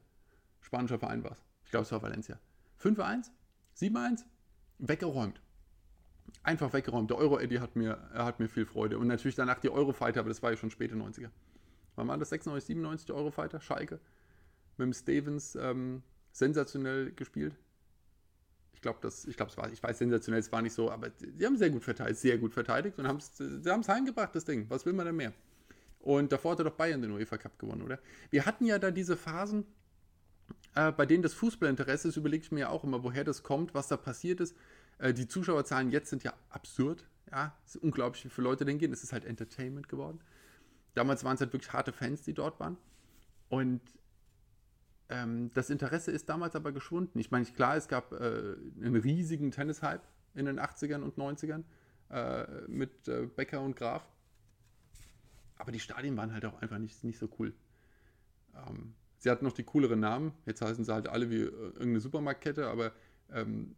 Spanischer 0.61 0.99
Verein 0.99 1.23
war 1.23 1.31
es. 1.31 1.43
Ich 1.65 1.71
glaube, 1.71 1.83
es 1.83 1.91
war 1.91 2.01
Valencia. 2.01 2.39
5-1? 2.81 3.29
7-1? 3.77 4.23
Weggeräumt. 4.79 5.41
Einfach 6.43 6.73
weggeräumt. 6.73 7.09
Der 7.09 7.17
Euro-Eddy 7.17 7.57
hat 7.57 7.75
mir, 7.75 7.97
hat 8.13 8.39
mir 8.39 8.49
viel 8.49 8.65
Freude. 8.65 8.97
Und 8.99 9.07
natürlich 9.07 9.35
danach 9.35 9.59
die 9.59 9.69
Eurofighter, 9.69 10.19
aber 10.19 10.29
das 10.29 10.43
war 10.43 10.51
ja 10.51 10.57
schon 10.57 10.71
späte 10.71 10.95
90er. 10.95 11.29
Wann 11.97 12.07
waren 12.07 12.19
das? 12.19 12.29
96, 12.29 12.67
97 12.67 13.11
Eurofighter? 13.11 13.59
Schalke. 13.59 13.99
Mit 14.77 14.85
dem 14.85 14.93
Stevens 14.93 15.55
ähm, 15.55 16.03
sensationell 16.31 17.11
gespielt. 17.11 17.55
Ich 18.73 18.81
glaube, 18.81 18.99
ich 19.07 19.35
glaube, 19.35 19.51
es 19.51 19.57
war, 19.57 19.71
ich 19.71 19.81
weiß, 19.81 19.97
sensationell, 19.97 20.39
es 20.39 20.51
war 20.51 20.61
nicht 20.61 20.73
so, 20.73 20.91
aber 20.91 21.09
sie 21.17 21.43
haben 21.43 21.57
sehr 21.57 21.71
gut 21.71 21.83
verteidigt, 21.83 22.19
sehr 22.19 22.37
gut 22.37 22.53
verteidigt 22.53 22.99
und 22.99 23.07
haben 23.07 23.17
es 23.17 23.89
heimgebracht, 23.89 24.35
das 24.35 24.45
Ding. 24.45 24.67
Was 24.69 24.85
will 24.85 24.93
man 24.93 25.07
denn 25.07 25.15
mehr? 25.15 25.33
Und 25.99 26.31
davor 26.31 26.51
hat 26.51 26.59
er 26.59 26.65
doch 26.65 26.75
Bayern 26.75 27.01
den 27.01 27.11
UEFA 27.11 27.37
Cup 27.37 27.57
gewonnen, 27.57 27.81
oder? 27.81 27.99
Wir 28.29 28.45
hatten 28.45 28.65
ja 28.65 28.77
da 28.77 28.91
diese 28.91 29.17
Phasen, 29.17 29.65
äh, 30.75 30.91
bei 30.91 31.07
denen 31.07 31.23
das 31.23 31.33
Fußballinteresse 31.33 32.09
ist, 32.09 32.17
überlege 32.17 32.43
ich 32.43 32.51
mir 32.51 32.59
ja 32.61 32.69
auch 32.69 32.83
immer, 32.83 33.03
woher 33.03 33.23
das 33.23 33.41
kommt, 33.41 33.73
was 33.73 33.87
da 33.87 33.97
passiert 33.97 34.39
ist. 34.39 34.55
Äh, 34.99 35.15
die 35.15 35.27
Zuschauerzahlen 35.27 35.89
jetzt 35.89 36.11
sind 36.11 36.23
ja 36.23 36.33
absurd. 36.49 37.07
Ja, 37.31 37.57
es 37.65 37.75
ist 37.75 37.83
unglaublich, 37.83 38.23
wie 38.25 38.29
viele 38.29 38.47
Leute 38.47 38.63
denn 38.63 38.77
gehen. 38.77 38.93
Es 38.93 39.03
ist 39.03 39.11
halt 39.11 39.25
Entertainment 39.25 39.89
geworden. 39.89 40.19
Damals 40.97 41.23
waren 41.23 41.35
es 41.35 41.41
halt 41.41 41.53
wirklich 41.53 41.71
harte 41.73 41.93
Fans, 41.93 42.23
die 42.23 42.33
dort 42.33 42.59
waren. 42.59 42.75
Und 43.49 43.81
ähm, 45.09 45.51
das 45.53 45.69
Interesse 45.69 46.09
ist 46.09 46.27
damals 46.27 46.55
aber 46.55 46.71
geschwunden. 46.71 47.19
Ich 47.19 47.29
meine, 47.29 47.45
klar, 47.45 47.77
es 47.77 47.87
gab 47.87 48.13
äh, 48.13 48.55
einen 48.81 48.95
riesigen 48.95 49.51
Tennis-Hype 49.51 50.01
in 50.33 50.47
den 50.47 50.59
80ern 50.59 51.03
und 51.03 51.15
90ern 51.15 51.63
äh, 52.09 52.67
mit 52.67 53.07
äh, 53.07 53.27
Becker 53.27 53.61
und 53.61 53.75
Graf. 53.75 54.09
Aber 55.59 55.71
die 55.71 55.79
Stadien 55.79 56.17
waren 56.17 56.33
halt 56.33 56.45
auch 56.45 56.59
einfach 56.63 56.79
nicht, 56.79 57.03
nicht 57.03 57.19
so 57.19 57.29
cool. 57.37 57.53
Ähm, 58.55 58.95
sie 59.19 59.29
hatten 59.29 59.45
noch 59.45 59.53
die 59.53 59.65
cooleren 59.65 59.99
Namen. 59.99 60.33
Jetzt 60.47 60.63
heißen 60.63 60.83
sie 60.83 60.91
halt 60.91 61.07
alle 61.07 61.29
wie 61.29 61.41
äh, 61.41 61.45
irgendeine 61.45 61.99
Supermarktkette, 61.99 62.67
aber 62.67 62.91
ähm, 63.31 63.75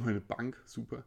eine 0.00 0.20
Bank, 0.20 0.56
super. 0.66 1.02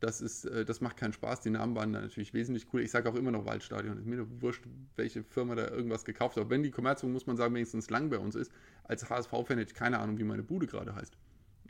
Das, 0.00 0.20
ist, 0.22 0.46
äh, 0.46 0.64
das 0.64 0.80
macht 0.80 0.96
keinen 0.96 1.12
Spaß. 1.12 1.40
Die 1.40 1.50
Namen 1.50 1.76
waren 1.76 1.90
natürlich 1.90 2.32
wesentlich 2.32 2.66
cooler. 2.66 2.82
Ich 2.82 2.90
sage 2.90 3.08
auch 3.08 3.14
immer 3.14 3.30
noch 3.30 3.44
Waldstadion. 3.44 3.98
Ist 3.98 4.06
mir 4.06 4.16
nur 4.16 4.42
wurscht, 4.42 4.64
welche 4.96 5.22
Firma 5.22 5.54
da 5.54 5.68
irgendwas 5.68 6.04
gekauft 6.04 6.36
hat. 6.36 6.48
Wenn 6.48 6.62
die 6.62 6.70
Commerzbank, 6.70 7.12
muss 7.12 7.26
man 7.26 7.36
sagen, 7.36 7.54
wenigstens 7.54 7.90
lang 7.90 8.08
bei 8.08 8.18
uns 8.18 8.34
ist. 8.34 8.50
Als 8.84 9.08
HSV-Fan 9.08 9.58
hätte 9.58 9.72
ich 9.72 9.74
keine 9.74 9.98
Ahnung, 9.98 10.18
wie 10.18 10.24
meine 10.24 10.42
Bude 10.42 10.66
gerade 10.66 10.94
heißt. 10.94 11.16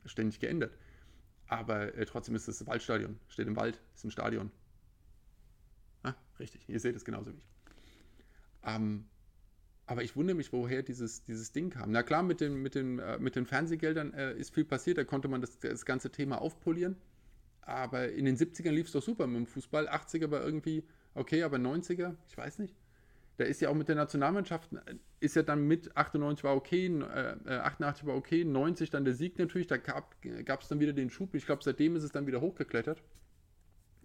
Ständig 0.06 0.38
geändert. 0.38 0.72
Aber 1.48 1.94
äh, 1.94 2.06
trotzdem 2.06 2.36
ist 2.36 2.46
es 2.46 2.64
Waldstadion. 2.66 3.18
Steht 3.28 3.48
im 3.48 3.56
Wald, 3.56 3.80
ist 3.94 4.04
ein 4.04 4.12
Stadion. 4.12 4.52
Ah, 6.04 6.14
richtig. 6.38 6.68
Ihr 6.68 6.78
seht 6.78 6.94
es 6.94 7.04
genauso 7.04 7.32
wie 7.32 7.38
ich. 7.38 7.50
Ähm, 8.62 9.06
aber 9.86 10.04
ich 10.04 10.14
wundere 10.14 10.36
mich, 10.36 10.52
woher 10.52 10.84
dieses, 10.84 11.24
dieses 11.24 11.50
Ding 11.50 11.70
kam. 11.70 11.90
Na 11.90 12.04
klar, 12.04 12.22
mit 12.22 12.40
den, 12.40 12.62
mit 12.62 12.76
den, 12.76 13.00
äh, 13.00 13.18
mit 13.18 13.34
den 13.34 13.44
Fernsehgeldern 13.44 14.14
äh, 14.14 14.34
ist 14.34 14.54
viel 14.54 14.64
passiert, 14.64 14.98
da 14.98 15.04
konnte 15.04 15.26
man 15.26 15.40
das, 15.40 15.58
das 15.58 15.84
ganze 15.84 16.12
Thema 16.12 16.40
aufpolieren. 16.40 16.96
Aber 17.62 18.10
in 18.10 18.24
den 18.24 18.36
70ern 18.36 18.70
lief 18.70 18.86
es 18.86 18.92
doch 18.92 19.02
super 19.02 19.26
mit 19.26 19.36
dem 19.36 19.46
Fußball. 19.46 19.88
80er 19.88 20.30
war 20.30 20.42
irgendwie 20.42 20.84
okay, 21.14 21.42
aber 21.42 21.58
90er, 21.58 22.14
ich 22.28 22.36
weiß 22.36 22.58
nicht. 22.58 22.74
Da 23.36 23.44
ist 23.44 23.60
ja 23.60 23.70
auch 23.70 23.74
mit 23.74 23.88
der 23.88 23.96
Nationalmannschaft, 23.96 24.72
äh, 24.72 24.96
ist 25.20 25.36
ja 25.36 25.42
dann 25.42 25.66
mit 25.66 25.96
98 25.96 26.44
war 26.44 26.54
okay, 26.54 26.86
äh, 26.86 27.50
88 27.50 28.06
war 28.06 28.14
okay, 28.14 28.44
90 28.44 28.90
dann 28.90 29.04
der 29.04 29.14
Sieg 29.14 29.38
natürlich, 29.38 29.66
da 29.66 29.78
gab 29.78 30.60
es 30.60 30.68
dann 30.68 30.80
wieder 30.80 30.92
den 30.92 31.10
Schub. 31.10 31.34
Ich 31.34 31.46
glaube, 31.46 31.62
seitdem 31.62 31.96
ist 31.96 32.02
es 32.02 32.12
dann 32.12 32.26
wieder 32.26 32.40
hochgeklettert. 32.40 33.02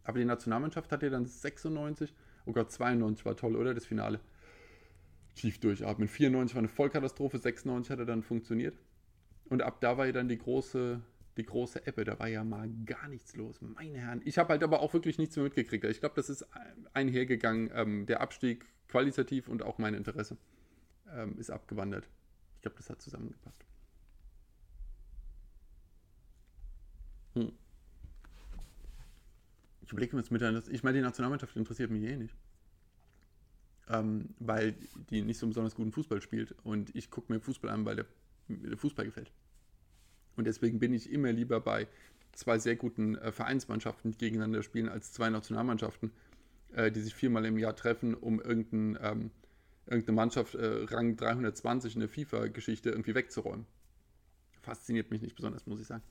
Aber 0.04 0.20
die 0.20 0.26
Nationalmannschaft 0.26 0.91
hat 0.91 1.04
ja 1.04 1.10
dann 1.10 1.26
96, 1.26 2.13
oh 2.46 2.54
Gott, 2.54 2.72
92 2.72 3.26
war 3.26 3.36
toll, 3.36 3.56
oder? 3.56 3.74
Das 3.74 3.86
Finale 3.86 4.20
tief 5.36 5.60
durchatmen. 5.60 6.08
94 6.08 6.56
war 6.56 6.60
eine 6.60 6.68
Vollkatastrophe, 6.70 7.38
96 7.38 7.91
hat 7.91 8.00
er 8.00 8.06
dann 8.06 8.24
funktioniert. 8.24 8.78
Und 9.50 9.62
ab 9.62 9.80
da 9.82 9.98
war 9.98 10.06
ja 10.06 10.12
dann 10.12 10.28
die 10.28 10.38
große, 10.38 11.02
die 11.38 11.45
große 11.45 11.86
Ebbe. 11.88 12.04
Da 12.06 12.19
war 12.19 12.28
ja 12.28 12.43
mal 12.43 12.69
gar 12.86 13.08
nichts 13.08 13.36
los. 13.36 13.62
Meine 13.62 14.00
Herren. 14.00 14.21
Ich 14.26 14.38
habe 14.38 14.50
halt 14.50 14.63
aber 14.63 14.82
auch 14.82 14.93
wirklich 14.93 15.17
nichts 15.17 15.36
mehr 15.36 15.43
mitgekriegt. 15.45 15.84
Ich 15.86 16.00
glaube, 16.00 16.15
das 16.15 16.30
ist 16.30 16.45
einhergegangen. 16.93 17.71
Ähm, 17.74 18.06
der 18.06 18.21
Abstieg 18.21 18.65
qualitativ 18.88 19.48
und 19.50 19.63
auch 19.63 19.78
mein 19.78 19.93
Interesse 19.93 20.38
ähm, 21.13 21.38
ist 21.38 21.50
abgewandert. 21.52 22.08
Ich 22.56 22.62
glaube, 22.62 22.78
das 22.78 22.89
hat 22.89 23.02
zusammengepasst. 23.02 23.63
Hm. 27.36 27.52
Ich 29.82 29.91
überlege 29.91 30.15
mir 30.15 30.21
jetzt 30.21 30.32
mit, 30.32 30.41
ich 30.69 30.84
meine, 30.84 30.98
die 30.98 31.04
Nationalmannschaft 31.04 31.56
interessiert 31.56 31.91
mich 31.91 32.04
eh 32.04 32.17
nicht. 32.17 32.36
ähm, 33.88 34.34
weil 34.39 34.76
die 35.10 35.21
nicht 35.21 35.38
so 35.38 35.48
besonders 35.48 35.76
guten 35.76 35.91
Fußball 35.91 36.21
spielt. 36.21 36.56
Und 36.63 36.95
ich 36.95 37.12
gucke 37.12 37.32
mir 37.32 37.39
Fußball 37.39 37.69
an, 37.69 37.86
weil 37.86 37.95
der, 37.98 38.06
der 38.48 38.78
Fußball 38.78 39.06
gefällt. 39.06 39.32
Und 40.38 40.45
deswegen 40.45 40.80
bin 40.80 40.93
ich 40.93 41.12
immer 41.12 41.32
lieber 41.32 41.60
bei 41.60 41.88
zwei 42.34 42.60
sehr 42.60 42.76
guten 42.76 43.15
äh, 43.15 43.32
Vereinsmannschaften, 43.32 44.12
die 44.12 44.17
gegeneinander 44.17 44.63
spielen, 44.63 44.89
als 44.89 45.13
zwei 45.13 45.30
Nationalmannschaften, 45.30 46.12
äh, 46.74 46.91
die 46.91 47.02
sich 47.02 47.15
viermal 47.15 47.45
im 47.45 47.58
Jahr 47.58 47.76
treffen, 47.76 48.13
um 48.13 48.41
irgendein, 48.41 48.98
ähm, 49.02 49.32
irgendeine 49.86 50.15
Mannschaft 50.15 50.56
äh, 50.56 50.86
Rang 50.89 51.15
320 51.15 51.95
in 51.95 52.02
der 52.02 52.10
FIFA-Geschichte 52.10 52.89
irgendwie 52.89 53.15
wegzuräumen. 53.15 53.65
Fasziniert 54.62 55.12
mich 55.12 55.21
nicht 55.21 55.36
besonders, 55.36 55.65
muss 55.67 55.80
ich 55.80 55.88
sagen. 55.88 56.04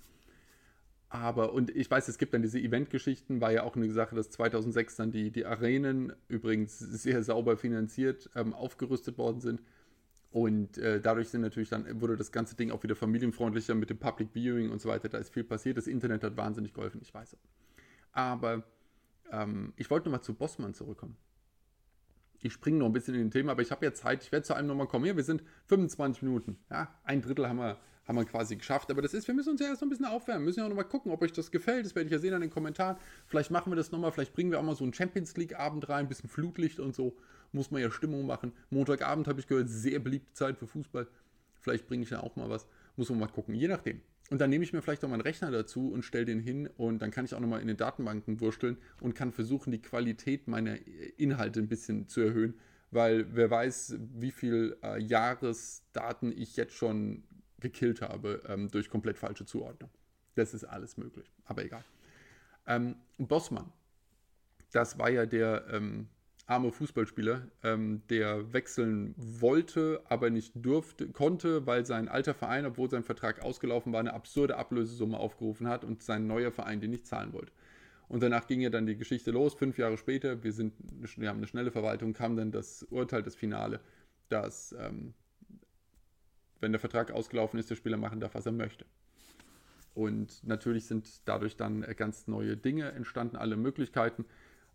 Aber, 1.14 1.52
und 1.52 1.70
ich 1.70 1.88
weiß, 1.88 2.08
es 2.08 2.18
gibt 2.18 2.34
dann 2.34 2.42
diese 2.42 2.58
Event-Geschichten, 2.58 3.40
war 3.40 3.52
ja 3.52 3.62
auch 3.62 3.76
eine 3.76 3.88
Sache, 3.92 4.16
dass 4.16 4.30
2006 4.30 4.96
dann 4.96 5.12
die, 5.12 5.30
die 5.30 5.46
Arenen, 5.46 6.12
übrigens 6.26 6.76
sehr 6.78 7.22
sauber 7.22 7.56
finanziert, 7.56 8.30
ähm, 8.34 8.52
aufgerüstet 8.52 9.16
worden 9.16 9.40
sind. 9.40 9.62
Und 10.34 10.78
äh, 10.78 11.00
dadurch 11.00 11.28
sind 11.28 11.42
natürlich 11.42 11.68
dann, 11.68 12.00
wurde 12.00 12.16
das 12.16 12.32
ganze 12.32 12.56
Ding 12.56 12.72
auch 12.72 12.82
wieder 12.82 12.96
familienfreundlicher 12.96 13.76
mit 13.76 13.88
dem 13.88 13.98
Public 13.98 14.30
Viewing 14.34 14.68
und 14.72 14.80
so 14.80 14.88
weiter. 14.88 15.08
Da 15.08 15.18
ist 15.18 15.32
viel 15.32 15.44
passiert. 15.44 15.76
Das 15.76 15.86
Internet 15.86 16.24
hat 16.24 16.36
wahnsinnig 16.36 16.74
geholfen, 16.74 17.00
ich 17.00 17.14
weiß. 17.14 17.36
Aber 18.10 18.64
ähm, 19.30 19.72
ich 19.76 19.88
wollte 19.90 20.08
nochmal 20.08 20.22
zu 20.22 20.34
Bossmann 20.34 20.74
zurückkommen. 20.74 21.16
Ich 22.40 22.52
springe 22.52 22.78
noch 22.78 22.86
ein 22.86 22.92
bisschen 22.92 23.14
in 23.14 23.20
den 23.20 23.30
Thema, 23.30 23.52
aber 23.52 23.62
ich 23.62 23.70
habe 23.70 23.86
ja 23.86 23.94
Zeit. 23.94 24.24
Ich 24.24 24.32
werde 24.32 24.44
zu 24.44 24.54
einem 24.54 24.66
nochmal 24.66 24.88
kommen. 24.88 25.04
Hier, 25.04 25.14
wir 25.14 25.22
sind 25.22 25.44
25 25.66 26.24
Minuten. 26.24 26.58
Ja, 26.68 26.92
ein 27.04 27.22
Drittel 27.22 27.48
haben 27.48 27.58
wir, 27.58 27.78
haben 28.08 28.16
wir 28.16 28.24
quasi 28.24 28.56
geschafft. 28.56 28.90
Aber 28.90 29.02
das 29.02 29.14
ist, 29.14 29.28
wir 29.28 29.36
müssen 29.36 29.50
uns 29.50 29.60
ja 29.60 29.68
erst 29.68 29.82
noch 29.82 29.86
ein 29.86 29.90
bisschen 29.90 30.06
aufwärmen. 30.06 30.42
Wir 30.42 30.46
müssen 30.46 30.58
ja 30.58 30.68
nochmal 30.68 30.88
gucken, 30.88 31.12
ob 31.12 31.22
euch 31.22 31.32
das 31.32 31.52
gefällt. 31.52 31.86
Das 31.86 31.94
werde 31.94 32.06
ich 32.06 32.12
ja 32.12 32.18
sehen 32.18 32.34
an 32.34 32.40
den 32.40 32.50
Kommentaren. 32.50 32.96
Vielleicht 33.28 33.52
machen 33.52 33.70
wir 33.70 33.76
das 33.76 33.92
nochmal. 33.92 34.10
Vielleicht 34.10 34.34
bringen 34.34 34.50
wir 34.50 34.58
auch 34.58 34.64
mal 34.64 34.74
so 34.74 34.82
einen 34.82 34.94
Champions 34.94 35.36
League-Abend 35.36 35.88
rein, 35.88 36.06
ein 36.06 36.08
bisschen 36.08 36.28
Flutlicht 36.28 36.80
und 36.80 36.92
so. 36.92 37.16
Muss 37.54 37.70
man 37.70 37.80
ja 37.80 37.90
Stimmung 37.90 38.26
machen. 38.26 38.52
Montagabend 38.70 39.28
habe 39.28 39.40
ich 39.40 39.46
gehört, 39.46 39.68
sehr 39.68 40.00
beliebte 40.00 40.32
Zeit 40.32 40.58
für 40.58 40.66
Fußball. 40.66 41.06
Vielleicht 41.60 41.86
bringe 41.86 42.02
ich 42.02 42.10
ja 42.10 42.20
auch 42.20 42.36
mal 42.36 42.50
was. 42.50 42.66
Muss 42.96 43.08
man 43.10 43.20
mal 43.20 43.28
gucken. 43.28 43.54
Je 43.54 43.68
nachdem. 43.68 44.00
Und 44.30 44.40
dann 44.40 44.50
nehme 44.50 44.64
ich 44.64 44.72
mir 44.72 44.82
vielleicht 44.82 45.04
auch 45.04 45.08
meinen 45.08 45.20
Rechner 45.20 45.50
dazu 45.50 45.92
und 45.92 46.02
stelle 46.02 46.24
den 46.24 46.40
hin 46.40 46.68
und 46.78 47.00
dann 47.00 47.10
kann 47.10 47.26
ich 47.26 47.34
auch 47.34 47.40
nochmal 47.40 47.60
in 47.60 47.68
den 47.68 47.76
Datenbanken 47.76 48.40
wursteln 48.40 48.78
und 49.00 49.14
kann 49.14 49.32
versuchen, 49.32 49.70
die 49.70 49.82
Qualität 49.82 50.48
meiner 50.48 50.76
Inhalte 51.18 51.60
ein 51.60 51.68
bisschen 51.68 52.08
zu 52.08 52.22
erhöhen, 52.22 52.54
weil 52.90 53.26
wer 53.36 53.50
weiß, 53.50 53.98
wie 54.14 54.30
viel 54.30 54.76
äh, 54.82 55.00
Jahresdaten 55.00 56.32
ich 56.36 56.56
jetzt 56.56 56.72
schon 56.72 57.22
gekillt 57.60 58.00
habe 58.00 58.42
ähm, 58.48 58.70
durch 58.70 58.88
komplett 58.88 59.18
falsche 59.18 59.44
Zuordnung. 59.44 59.90
Das 60.36 60.54
ist 60.54 60.64
alles 60.64 60.96
möglich, 60.96 61.30
aber 61.44 61.64
egal. 61.64 61.84
Ähm, 62.66 62.96
Bossmann, 63.18 63.70
das 64.72 64.98
war 64.98 65.10
ja 65.10 65.26
der 65.26 65.66
ähm, 65.70 66.08
arme 66.46 66.72
Fußballspieler, 66.72 67.48
ähm, 67.62 68.02
der 68.10 68.52
wechseln 68.52 69.14
wollte, 69.16 70.02
aber 70.08 70.30
nicht 70.30 70.52
durfte, 70.54 71.08
konnte, 71.08 71.66
weil 71.66 71.86
sein 71.86 72.08
alter 72.08 72.34
Verein, 72.34 72.66
obwohl 72.66 72.90
sein 72.90 73.02
Vertrag 73.02 73.42
ausgelaufen 73.42 73.92
war, 73.92 74.00
eine 74.00 74.12
absurde 74.12 74.56
Ablösesumme 74.56 75.18
aufgerufen 75.18 75.68
hat 75.68 75.84
und 75.84 76.02
sein 76.02 76.26
neuer 76.26 76.52
Verein 76.52 76.80
den 76.80 76.90
nicht 76.90 77.06
zahlen 77.06 77.32
wollte. 77.32 77.52
Und 78.08 78.22
danach 78.22 78.46
ging 78.46 78.60
ja 78.60 78.68
dann 78.68 78.84
die 78.86 78.96
Geschichte 78.96 79.30
los. 79.30 79.54
Fünf 79.54 79.78
Jahre 79.78 79.96
später, 79.96 80.44
wir, 80.44 80.52
sind, 80.52 80.74
wir 81.16 81.28
haben 81.28 81.38
eine 81.38 81.46
schnelle 81.46 81.70
Verwaltung, 81.70 82.12
kam 82.12 82.36
dann 82.36 82.52
das 82.52 82.82
Urteil, 82.90 83.22
das 83.22 83.34
Finale, 83.34 83.80
dass, 84.28 84.74
ähm, 84.78 85.14
wenn 86.60 86.72
der 86.72 86.80
Vertrag 86.80 87.10
ausgelaufen 87.10 87.58
ist, 87.58 87.70
der 87.70 87.76
Spieler 87.76 87.96
machen 87.96 88.20
darf, 88.20 88.34
was 88.34 88.44
er 88.44 88.52
möchte. 88.52 88.84
Und 89.94 90.44
natürlich 90.44 90.86
sind 90.86 91.08
dadurch 91.24 91.56
dann 91.56 91.82
ganz 91.96 92.26
neue 92.26 92.56
Dinge 92.56 92.92
entstanden, 92.92 93.36
alle 93.36 93.56
Möglichkeiten. 93.56 94.26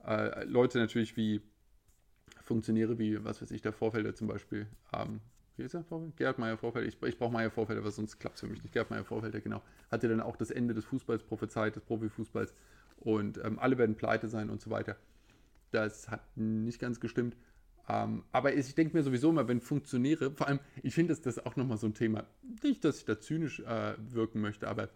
Äh, 0.06 0.46
Leute 0.46 0.80
natürlich 0.80 1.16
wie 1.18 1.42
Funktionäre 2.50 2.98
wie, 2.98 3.24
was 3.24 3.44
weiß 3.44 3.52
ich, 3.52 3.62
der 3.62 3.74
Vorfelder 3.74 4.16
zum 4.16 4.28
Beispiel. 4.28 4.66
Ähm, 4.92 5.22
wie 5.56 5.64
ist 5.64 5.76
er? 5.76 5.84
Vorfelder? 5.84 6.14
Gerhard 6.16 6.40
Meyer 6.40 6.58
Vorfelder. 6.58 6.88
Ich, 6.88 7.02
ich 7.04 7.18
brauche 7.20 7.32
Meyer 7.32 7.52
Vorfelder, 7.52 7.84
weil 7.84 7.92
sonst 7.92 8.18
klappt 8.18 8.36
es 8.36 8.42
für 8.42 8.48
mich 8.48 8.64
nicht. 8.64 8.74
Gerhard 8.74 8.90
Meyer 8.90 9.06
Vorfelder, 9.06 9.40
genau. 9.40 9.62
Hat 9.92 10.02
ja 10.02 10.10
dann 10.10 10.20
auch 10.20 10.36
das 10.36 10.50
Ende 10.50 10.74
des 10.74 10.84
Fußballs 10.86 11.24
prophezeit, 11.24 11.76
des 11.76 11.84
Profifußballs. 11.84 12.56
Und 12.98 13.38
ähm, 13.44 13.60
alle 13.60 13.78
werden 13.78 13.96
pleite 13.96 14.28
sein 14.28 14.50
und 14.50 14.62
so 14.62 14.72
weiter. 14.72 14.98
Das 15.70 16.10
hat 16.10 16.22
nicht 16.36 16.80
ganz 16.80 17.00
gestimmt. 17.00 17.38
Ähm, 17.88 18.24
aber 18.32 18.56
ich 18.56 18.74
denke 18.74 18.98
mir 18.98 19.04
sowieso 19.04 19.30
immer, 19.30 19.48
wenn 19.48 19.62
Funktionäre, 19.62 20.32
vor 20.32 20.48
allem, 20.48 20.60
ich 20.82 20.96
finde, 20.96 21.14
dass 21.14 21.22
das 21.22 21.46
auch 21.46 21.56
nochmal 21.56 21.78
so 21.78 21.86
ein 21.86 21.94
Thema, 21.94 22.26
nicht, 22.64 22.84
dass 22.84 22.98
ich 22.98 23.06
da 23.06 23.20
zynisch 23.20 23.60
äh, 23.60 23.94
wirken 24.00 24.42
möchte, 24.42 24.68
aber 24.68 24.90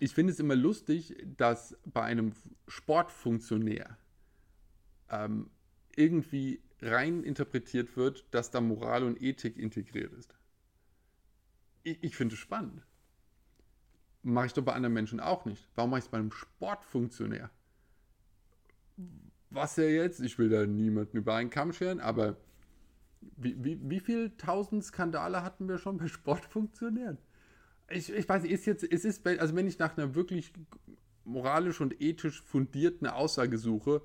ich 0.00 0.12
finde 0.12 0.32
es 0.32 0.40
immer 0.40 0.56
lustig, 0.56 1.16
dass 1.36 1.78
bei 1.84 2.02
einem 2.02 2.32
Sportfunktionär 2.66 3.96
ähm, 5.10 5.48
irgendwie 5.96 6.62
rein 6.80 7.22
interpretiert 7.22 7.96
wird, 7.96 8.26
dass 8.30 8.50
da 8.50 8.60
Moral 8.60 9.04
und 9.04 9.20
Ethik 9.20 9.56
integriert 9.56 10.12
ist. 10.12 10.34
Ich, 11.82 12.02
ich 12.02 12.16
finde 12.16 12.34
es 12.34 12.40
spannend. 12.40 12.86
Mache 14.22 14.46
ich 14.46 14.52
doch 14.54 14.64
bei 14.64 14.72
anderen 14.72 14.94
Menschen 14.94 15.20
auch 15.20 15.44
nicht. 15.44 15.68
Warum 15.74 15.90
mache 15.90 15.98
ich 15.98 16.04
es 16.06 16.10
bei 16.10 16.18
einem 16.18 16.32
Sportfunktionär? 16.32 17.50
Was 19.50 19.76
ja 19.76 19.84
jetzt, 19.84 20.20
ich 20.20 20.38
will 20.38 20.48
da 20.48 20.66
niemanden 20.66 21.16
über 21.16 21.34
einen 21.34 21.50
Kamm 21.50 21.72
scheren, 21.72 22.00
aber 22.00 22.36
wie, 23.36 23.62
wie, 23.62 23.78
wie 23.82 24.00
viele 24.00 24.36
tausend 24.36 24.84
Skandale 24.84 25.42
hatten 25.42 25.68
wir 25.68 25.78
schon 25.78 25.98
bei 25.98 26.08
Sportfunktionären? 26.08 27.18
Ich, 27.90 28.10
ich 28.10 28.28
weiß 28.28 28.42
nicht, 28.42 28.52
ist 28.52 28.66
jetzt, 28.66 28.82
es 28.82 29.04
ist, 29.04 29.26
also 29.26 29.54
wenn 29.54 29.66
ich 29.66 29.78
nach 29.78 29.96
einer 29.96 30.14
wirklich 30.14 30.52
moralisch 31.24 31.80
und 31.80 32.00
ethisch 32.00 32.42
fundierten 32.42 33.06
Aussage 33.06 33.58
suche, 33.58 34.02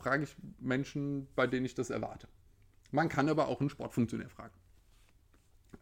frage 0.00 0.24
ich 0.24 0.36
Menschen, 0.58 1.28
bei 1.36 1.46
denen 1.46 1.66
ich 1.66 1.74
das 1.74 1.90
erwarte. 1.90 2.26
Man 2.90 3.08
kann 3.08 3.28
aber 3.28 3.48
auch 3.48 3.60
einen 3.60 3.70
Sportfunktionär 3.70 4.30
fragen. 4.30 4.54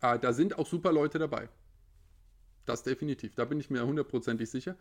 Äh, 0.03 0.19
da 0.19 0.33
sind 0.33 0.59
auch 0.59 0.67
super 0.67 0.93
Leute 0.93 1.19
dabei. 1.19 1.49
Das 2.67 2.83
definitiv. 2.83 3.35
Da 3.35 3.45
bin 3.45 3.61
ich 3.61 3.71
mir 3.71 3.87
hundertprozentig 3.87 4.51
sicher. 4.51 4.77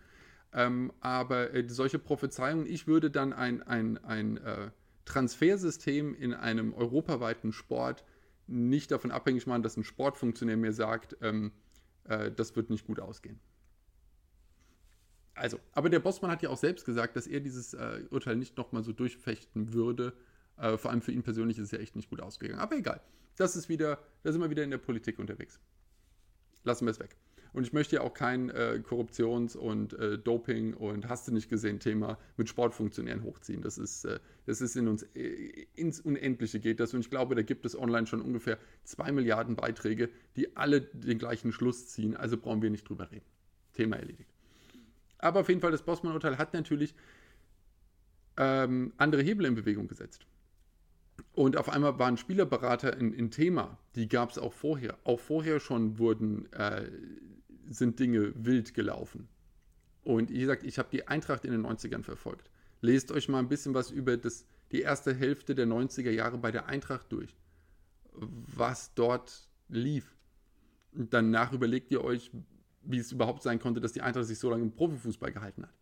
Ähm, 0.54 0.92
aber 1.00 1.54
äh, 1.54 1.68
solche 1.70 2.00
Prophezeiungen, 2.00 2.66
ich 2.66 2.88
würde 2.88 3.12
dann 3.12 3.32
ein, 3.32 3.64
ein, 3.64 4.04
ein 4.04 4.38
äh, 4.38 4.72
Transfersystem 5.06 6.16
in 6.16 6.34
einem 6.34 6.74
europaweiten 6.74 7.54
Sport 7.54 8.04
nicht 8.48 8.92
davon 8.92 9.12
abhängig 9.12 9.46
machen, 9.46 9.64
dass 9.64 9.78
ein 9.78 9.84
Sportfunktionär 9.84 10.58
mir 10.58 10.74
sagt, 10.74 11.18
ähm, 11.22 11.52
äh, 12.06 12.32
das 12.32 12.56
wird 12.56 12.70
nicht 12.70 12.86
gut 12.88 13.00
ausgehen. 13.00 13.40
Also, 15.38 15.60
aber 15.74 15.90
der 15.90 16.00
Bossmann 16.00 16.32
hat 16.32 16.42
ja 16.42 16.50
auch 16.50 16.58
selbst 16.58 16.86
gesagt, 16.86 17.16
dass 17.16 17.28
er 17.28 17.40
dieses 17.40 17.74
äh, 17.74 18.02
Urteil 18.10 18.36
nicht 18.36 18.58
nochmal 18.58 18.84
so 18.84 18.92
durchfechten 18.92 19.74
würde. 19.74 20.14
Äh, 20.58 20.78
vor 20.78 20.92
allem 20.92 21.02
für 21.02 21.12
ihn 21.12 21.24
persönlich 21.24 21.58
ist 21.58 21.66
es 21.66 21.72
ja 21.72 21.80
echt 21.80 21.96
nicht 21.96 22.10
gut 22.10 22.22
ausgegangen. 22.22 22.60
Aber 22.60 22.76
egal. 22.76 23.02
Das 23.36 23.56
ist 23.56 23.70
wieder, 23.70 24.00
da 24.24 24.32
sind 24.32 24.42
wir 24.42 24.50
wieder 24.50 24.64
in 24.64 24.72
der 24.72 24.80
Politik 24.80 25.20
unterwegs. 25.20 25.60
Lassen 26.64 26.86
wir 26.86 26.92
es 26.92 27.00
weg. 27.00 27.16
Und 27.54 27.64
ich 27.64 27.74
möchte 27.74 27.98
ja 27.98 28.02
auch 28.02 28.14
kein 28.14 28.50
äh, 28.50 28.82
Korruptions- 28.84 29.56
und 29.56 29.94
äh, 29.94 30.18
Doping- 30.18 30.74
und 30.74 31.08
hast 31.08 31.28
du 31.28 31.32
nicht 31.32 31.50
gesehen 31.50 31.80
Thema 31.80 32.18
mit 32.36 32.50
Sportfunktionären 32.50 33.24
hochziehen. 33.24 33.62
Das 33.62 33.78
ist, 33.78 34.06
äh, 34.06 34.20
das 34.46 34.62
ist 34.62 34.76
in 34.76 34.88
uns 34.88 35.04
äh, 35.16 35.66
ins 35.76 36.00
Unendliche 36.00 36.60
geht 36.60 36.80
das. 36.80 36.94
Und 36.94 37.02
ich 37.02 37.10
glaube, 37.10 37.36
da 37.36 37.44
gibt 37.44 37.66
es 37.66 37.78
online 37.78 38.08
schon 38.08 38.22
ungefähr 38.22 38.58
zwei 38.84 39.12
Milliarden 39.12 39.56
Beiträge, 39.56 40.10
die 40.36 40.58
alle 40.58 40.82
den 40.82 41.20
gleichen 41.20 41.52
Schluss 41.52 41.88
ziehen. 41.88 42.16
Also 42.16 42.38
brauchen 42.38 42.62
wir 42.62 42.70
nicht 42.70 42.90
drüber 42.90 43.10
reden. 43.12 43.26
Thema 43.74 43.98
erledigt. 43.98 44.37
Aber 45.20 45.42
auf 45.42 45.50
jeden 45.50 45.62
Fall, 45.62 45.72
das 45.72 45.84
Bossmann-Urteil 45.84 46.38
hat 46.38 46.54
natürlich 46.54 46.94
ähm, 48.38 48.94
andere 48.98 49.22
Hebel 49.22 49.46
in 49.46 49.56
Bewegung 49.56 49.88
gesetzt. 49.88 50.26
Und 51.34 51.58
auf 51.58 51.70
einmal 51.70 51.98
waren 52.00 52.18
Spielerberater 52.18 52.94
ein, 52.94 53.14
ein 53.14 53.32
Thema. 53.32 53.78
Die 53.96 54.08
gab 54.08 54.32
es 54.32 54.38
auch 54.38 54.54
vorher. 54.54 54.98
Auch 55.04 55.20
vorher 55.20 55.60
schon 55.60 55.98
wurden, 55.98 56.52
äh, 56.54 56.90
sind 57.70 58.00
Dinge 58.00 58.34
wild 58.36 58.74
gelaufen. 58.74 59.28
Und 60.04 60.32
wie 60.32 60.40
gesagt, 60.40 60.64
ich 60.64 60.80
habe 60.80 60.90
die 60.92 61.08
Eintracht 61.08 61.46
in 61.46 61.52
den 61.52 61.66
90ern 61.66 62.04
verfolgt. 62.04 62.50
Lest 62.82 63.12
euch 63.12 63.28
mal 63.28 63.40
ein 63.40 63.50
bisschen 63.50 63.74
was 63.74 63.92
über 63.92 64.18
das, 64.18 64.46
die 64.72 64.82
erste 64.82 65.14
Hälfte 65.14 65.56
der 65.56 65.68
90er 65.68 66.12
Jahre 66.12 66.38
bei 66.38 66.52
der 66.52 66.68
Eintracht 66.68 67.12
durch. 67.12 67.36
Was 68.14 68.94
dort 68.94 69.50
lief. 69.68 70.16
Und 70.94 71.14
danach 71.14 71.52
überlegt 71.52 71.92
ihr 71.92 72.04
euch, 72.04 72.32
wie 72.88 72.98
es 72.98 73.12
überhaupt 73.12 73.44
sein 73.44 73.60
konnte, 73.60 73.82
dass 73.82 73.94
die 73.94 74.02
Eintracht 74.02 74.26
sich 74.26 74.40
so 74.40 74.50
lange 74.50 74.64
im 74.64 74.72
Profifußball 74.72 75.32
gehalten 75.32 75.64
hat. 75.64 75.74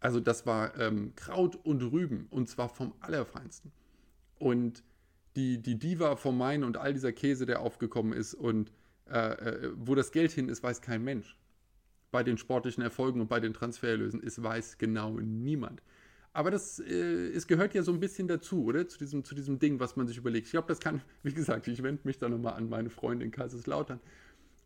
Also 0.00 0.20
das 0.20 0.44
war 0.46 0.78
ähm, 0.78 1.14
Kraut 1.16 1.56
und 1.64 1.82
Rüben 1.82 2.26
und 2.30 2.48
zwar 2.48 2.68
vom 2.68 2.92
Allerfeinsten. 3.00 3.72
Und 4.38 4.82
die, 5.36 5.62
die 5.62 5.78
Diva 5.78 6.16
vom 6.16 6.36
Main 6.36 6.64
und 6.64 6.76
all 6.76 6.92
dieser 6.92 7.12
Käse, 7.12 7.46
der 7.46 7.60
aufgekommen 7.60 8.12
ist 8.12 8.34
und 8.34 8.72
äh, 9.10 9.18
äh, 9.18 9.72
wo 9.76 9.94
das 9.94 10.12
Geld 10.12 10.32
hin 10.32 10.48
ist, 10.48 10.62
weiß 10.62 10.80
kein 10.80 11.02
Mensch. 11.02 11.36
Bei 12.10 12.22
den 12.22 12.38
sportlichen 12.38 12.82
Erfolgen 12.82 13.20
und 13.20 13.28
bei 13.28 13.40
den 13.40 13.52
Transferlösen 13.52 14.20
ist 14.20 14.42
weiß 14.42 14.78
genau 14.78 15.18
niemand. 15.18 15.82
Aber 16.32 16.50
das 16.50 16.80
äh, 16.80 17.28
es 17.28 17.46
gehört 17.46 17.74
ja 17.74 17.82
so 17.82 17.92
ein 17.92 18.00
bisschen 18.00 18.28
dazu, 18.28 18.64
oder? 18.64 18.86
Zu 18.88 18.98
diesem, 18.98 19.24
zu 19.24 19.34
diesem 19.34 19.58
Ding, 19.58 19.80
was 19.80 19.96
man 19.96 20.06
sich 20.06 20.16
überlegt. 20.16 20.46
Ich 20.46 20.52
glaube, 20.52 20.68
das 20.68 20.80
kann, 20.80 21.00
wie 21.22 21.32
gesagt, 21.32 21.66
ich 21.68 21.82
wende 21.82 22.02
mich 22.04 22.18
da 22.18 22.28
nochmal 22.28 22.54
an 22.54 22.68
meine 22.68 22.90
Freunde 22.90 23.24
in 23.24 23.30
Kaiserslautern 23.30 24.00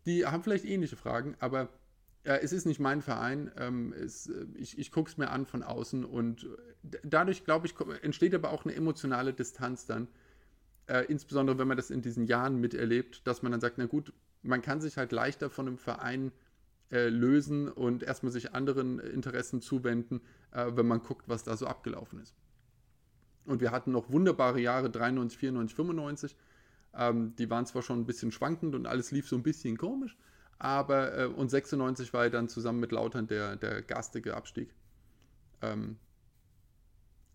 die 0.09 0.25
haben 0.25 0.41
vielleicht 0.41 0.65
ähnliche 0.65 0.95
Fragen, 0.95 1.35
aber 1.39 1.69
äh, 2.23 2.39
es 2.41 2.51
ist 2.51 2.65
nicht 2.65 2.79
mein 2.79 3.01
Verein. 3.01 3.51
Ähm, 3.57 3.93
es, 3.93 4.27
äh, 4.27 4.45
ich 4.55 4.79
ich 4.79 4.91
gucke 4.91 5.09
es 5.09 5.17
mir 5.17 5.29
an 5.29 5.45
von 5.45 5.61
außen 5.61 6.03
und 6.03 6.47
dadurch, 7.03 7.45
glaube 7.45 7.67
ich, 7.67 7.75
entsteht 8.03 8.33
aber 8.33 8.51
auch 8.51 8.65
eine 8.65 8.73
emotionale 8.73 9.33
Distanz 9.33 9.85
dann. 9.85 10.07
Äh, 10.87 11.05
insbesondere 11.05 11.59
wenn 11.59 11.67
man 11.67 11.77
das 11.77 11.91
in 11.91 12.01
diesen 12.01 12.25
Jahren 12.25 12.59
miterlebt, 12.59 13.27
dass 13.27 13.43
man 13.43 13.51
dann 13.51 13.61
sagt, 13.61 13.77
na 13.77 13.85
gut, 13.85 14.11
man 14.41 14.63
kann 14.63 14.81
sich 14.81 14.97
halt 14.97 15.11
leichter 15.11 15.51
von 15.51 15.67
einem 15.67 15.77
Verein 15.77 16.31
äh, 16.91 17.09
lösen 17.09 17.69
und 17.69 18.01
erstmal 18.01 18.31
sich 18.31 18.53
anderen 18.55 18.97
Interessen 18.97 19.61
zuwenden, 19.61 20.21
äh, 20.51 20.71
wenn 20.73 20.87
man 20.87 21.03
guckt, 21.03 21.29
was 21.29 21.43
da 21.43 21.55
so 21.55 21.67
abgelaufen 21.67 22.19
ist. 22.19 22.33
Und 23.45 23.61
wir 23.61 23.69
hatten 23.69 23.91
noch 23.91 24.11
wunderbare 24.11 24.59
Jahre 24.59 24.89
93, 24.89 25.37
94, 25.37 25.75
95. 25.75 26.35
Ähm, 26.95 27.35
die 27.37 27.49
waren 27.49 27.65
zwar 27.65 27.81
schon 27.81 27.99
ein 27.99 28.05
bisschen 28.05 28.31
schwankend 28.31 28.75
und 28.75 28.87
alles 28.87 29.11
lief 29.11 29.27
so 29.27 29.35
ein 29.35 29.43
bisschen 29.43 29.77
komisch, 29.77 30.17
aber 30.57 31.17
äh, 31.17 31.25
und 31.25 31.49
96 31.49 32.13
war 32.13 32.25
ja 32.25 32.29
dann 32.29 32.49
zusammen 32.49 32.79
mit 32.79 32.91
Lautern 32.91 33.27
der, 33.27 33.55
der 33.55 33.81
garstige 33.81 34.35
Abstieg. 34.35 34.73
Ähm, 35.61 35.97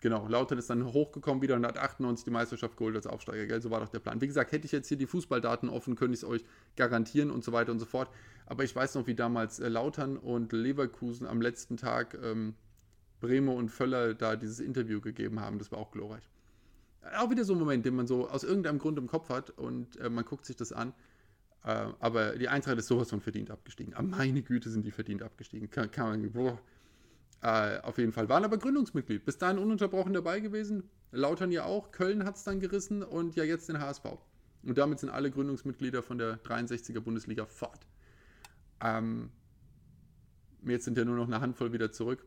genau, 0.01 0.27
Lautern 0.27 0.59
ist 0.59 0.71
dann 0.71 0.85
hochgekommen 0.93 1.43
wieder 1.43 1.55
und 1.57 1.67
hat 1.67 1.79
98 1.79 2.25
die 2.25 2.31
Meisterschaft 2.31 2.77
geholt 2.77 2.97
als 2.97 3.07
Aufsteiger, 3.07 3.47
gell? 3.47 3.63
So 3.63 3.71
war 3.71 3.81
doch 3.81 3.89
der 3.89 4.01
Plan. 4.01 4.21
Wie 4.21 4.27
gesagt, 4.27 4.53
hätte 4.53 4.67
ich 4.67 4.73
jetzt 4.73 4.89
hier 4.89 4.99
die 4.99 5.07
Fußballdaten 5.07 5.69
offen, 5.69 5.95
könnte 5.95 6.15
ich 6.15 6.21
es 6.21 6.29
euch 6.29 6.45
garantieren 6.77 7.31
und 7.31 7.45
so 7.45 7.53
weiter 7.53 7.73
und 7.73 7.79
so 7.79 7.87
fort. 7.87 8.11
Aber 8.47 8.65
ich 8.65 8.75
weiß 8.75 8.95
noch, 8.97 9.07
wie 9.07 9.15
damals 9.15 9.61
äh, 9.61 9.69
Lautern 9.69 10.17
und 10.17 10.53
Leverkusen 10.53 11.27
am 11.27 11.41
letzten 11.41 11.77
Tag 11.77 12.19
ähm, 12.23 12.55
Breme 13.21 13.53
und 13.53 13.71
Völler 13.71 14.15
da 14.15 14.37
dieses 14.37 14.61
Interview 14.61 15.01
gegeben 15.01 15.41
haben. 15.41 15.59
Das 15.59 15.73
war 15.73 15.79
auch 15.79 15.93
glorreich. 15.93 16.29
Auch 17.19 17.31
wieder 17.31 17.45
so 17.45 17.53
ein 17.53 17.59
Moment, 17.59 17.85
den 17.85 17.95
man 17.95 18.07
so 18.07 18.29
aus 18.29 18.45
irgendeinem 18.45 18.79
Grund 18.79 18.99
im 18.99 19.07
Kopf 19.07 19.29
hat 19.29 19.51
und 19.51 19.97
äh, 19.97 20.09
man 20.09 20.25
guckt 20.25 20.47
sich 20.47 20.57
das 20.57 20.73
an 20.73 20.95
äh, 21.65 21.87
aber 21.99 22.37
die 22.37 22.49
Eintracht 22.49 22.79
ist 22.79 22.89
sowas 22.89 23.11
von 23.11 23.21
verdient 23.21 23.51
abgestiegen. 23.51 23.95
Aber 23.95 24.07
meine 24.07 24.43
Güte, 24.43 24.71
sind 24.71 24.85
die 24.85 24.91
verdient 24.91 25.23
abgestiegen. 25.23 25.71
Kann, 25.71 25.91
kann 25.91 26.21
man, 26.21 26.33
boah. 26.33 26.61
Äh, 27.43 27.81
auf 27.81 27.99
jeden 27.99 28.13
Fall. 28.13 28.29
Waren 28.29 28.45
aber 28.45 28.59
Gründungsmitglied. 28.59 29.25
Bis 29.25 29.39
dahin 29.39 29.59
ununterbrochen 29.59 30.13
dabei 30.13 30.41
gewesen. 30.41 30.85
Lautern 31.11 31.51
ja 31.51 31.65
auch. 31.65 31.91
Köln 31.91 32.25
hat 32.25 32.37
es 32.37 32.45
dann 32.45 32.61
gerissen 32.61 33.03
und 33.03 33.35
ja 33.35 33.45
jetzt 33.45 33.69
den 33.69 33.81
HSV. 33.81 34.05
Und 34.63 34.79
damit 34.79 35.01
sind 35.01 35.11
alle 35.11 35.31
Gründungsmitglieder 35.31 36.03
von 36.03 36.19
der 36.19 36.43
63er 36.43 37.01
Bundesliga 37.01 37.47
fort. 37.47 37.87
Ähm, 38.83 39.31
jetzt 40.67 40.85
sind 40.85 40.99
ja 40.99 41.05
nur 41.05 41.17
noch 41.17 41.27
eine 41.27 41.41
Handvoll 41.41 41.73
wieder 41.73 41.93
zurück. 41.93 42.27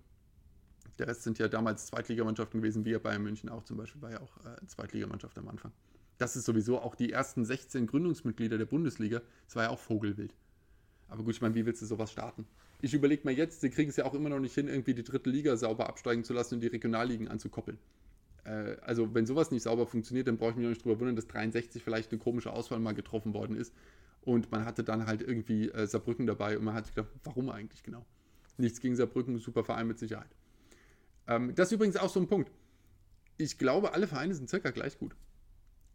Der 0.99 1.07
Rest 1.07 1.23
sind 1.23 1.37
ja 1.39 1.47
damals 1.47 1.87
Zweitligamannschaften 1.87 2.61
gewesen, 2.61 2.85
wie 2.85 2.91
ja 2.91 2.99
Bayern 2.99 3.23
München 3.23 3.49
auch 3.49 3.63
zum 3.63 3.77
Beispiel, 3.77 4.01
war 4.01 4.11
ja 4.11 4.21
auch 4.21 4.37
äh, 4.45 4.65
Zweitligamannschaft 4.65 5.37
am 5.37 5.47
Anfang. 5.47 5.71
Das 6.17 6.35
ist 6.35 6.45
sowieso 6.45 6.79
auch 6.79 6.95
die 6.95 7.11
ersten 7.11 7.45
16 7.45 7.85
Gründungsmitglieder 7.85 8.57
der 8.57 8.65
Bundesliga. 8.65 9.21
Das 9.45 9.55
war 9.55 9.63
ja 9.65 9.69
auch 9.69 9.79
Vogelwild. 9.79 10.33
Aber 11.07 11.23
gut, 11.23 11.35
ich 11.35 11.41
meine, 11.41 11.55
wie 11.55 11.65
willst 11.65 11.81
du 11.81 11.85
sowas 11.85 12.11
starten? 12.11 12.45
Ich 12.81 12.93
überlege 12.93 13.23
mal 13.23 13.33
jetzt, 13.33 13.61
sie 13.61 13.69
kriegen 13.69 13.89
es 13.89 13.95
ja 13.95 14.05
auch 14.05 14.13
immer 14.13 14.29
noch 14.29 14.39
nicht 14.39 14.55
hin, 14.55 14.67
irgendwie 14.67 14.93
die 14.93 15.03
dritte 15.03 15.29
Liga 15.29 15.55
sauber 15.57 15.87
absteigen 15.87 16.23
zu 16.23 16.33
lassen 16.33 16.55
und 16.55 16.61
die 16.61 16.67
Regionalligen 16.67 17.27
anzukoppeln. 17.27 17.77
Äh, 18.43 18.77
also, 18.81 19.13
wenn 19.13 19.25
sowas 19.25 19.51
nicht 19.51 19.63
sauber 19.63 19.87
funktioniert, 19.87 20.27
dann 20.27 20.37
brauche 20.37 20.51
ich 20.51 20.55
mich 20.57 20.63
noch 20.63 20.69
nicht 20.69 20.83
drüber 20.83 20.99
wundern, 20.99 21.15
dass 21.15 21.27
63 21.27 21.83
vielleicht 21.83 22.11
eine 22.11 22.19
komische 22.19 22.51
Auswahl 22.51 22.79
mal 22.79 22.93
getroffen 22.93 23.33
worden 23.33 23.55
ist. 23.55 23.73
Und 24.21 24.51
man 24.51 24.65
hatte 24.65 24.83
dann 24.83 25.05
halt 25.05 25.21
irgendwie 25.21 25.69
äh, 25.69 25.87
Saarbrücken 25.87 26.27
dabei 26.27 26.57
und 26.57 26.65
man 26.65 26.73
hat 26.73 26.85
sich 26.85 26.95
gedacht, 26.95 27.11
warum 27.23 27.49
eigentlich 27.49 27.83
genau? 27.83 28.05
Nichts 28.57 28.81
gegen 28.81 28.95
Saarbrücken, 28.95 29.37
super 29.39 29.63
Verein 29.63 29.87
mit 29.87 29.99
Sicherheit. 29.99 30.29
Ähm, 31.27 31.53
das 31.55 31.67
ist 31.67 31.73
übrigens 31.73 31.97
auch 31.97 32.09
so 32.09 32.19
ein 32.19 32.27
Punkt. 32.27 32.51
Ich 33.37 33.57
glaube, 33.57 33.93
alle 33.93 34.07
Vereine 34.07 34.33
sind 34.33 34.49
circa 34.49 34.71
gleich 34.71 34.97
gut 34.97 35.15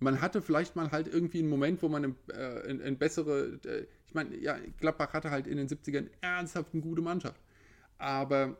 man 0.03 0.21
hatte 0.21 0.43
vielleicht 0.43 0.77
mal 0.77 0.91
halt 0.91 1.09
irgendwie 1.09 1.39
einen 1.39 1.49
Moment, 1.49 1.83
wo 1.83 1.89
man 1.89 2.17
eine, 2.29 2.83
äh, 2.83 2.91
bessere, 2.93 3.59
äh, 3.65 3.87
ich 4.07 4.15
meine, 4.15 4.37
ja, 4.37 4.59
Gladbach 4.79 5.13
hatte 5.13 5.31
halt 5.31 5.47
in 5.47 5.57
den 5.57 5.69
70ern 5.69 6.09
ernsthaft 6.21 6.73
eine 6.73 6.83
gute 6.83 7.03
Mannschaft. 7.03 7.41
Aber 7.99 8.57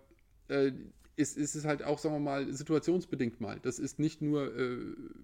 äh, 0.49 0.73
ist, 1.17 1.37
ist 1.37 1.65
halt 1.67 1.83
auch, 1.83 1.99
sagen 1.99 2.15
wir 2.15 2.21
mal, 2.21 2.53
situationsbedingt 2.53 3.41
mal. 3.41 3.59
Das 3.61 3.79
ist 3.79 3.99
nicht 3.99 4.23
nur 4.23 4.57
äh, 4.57 4.79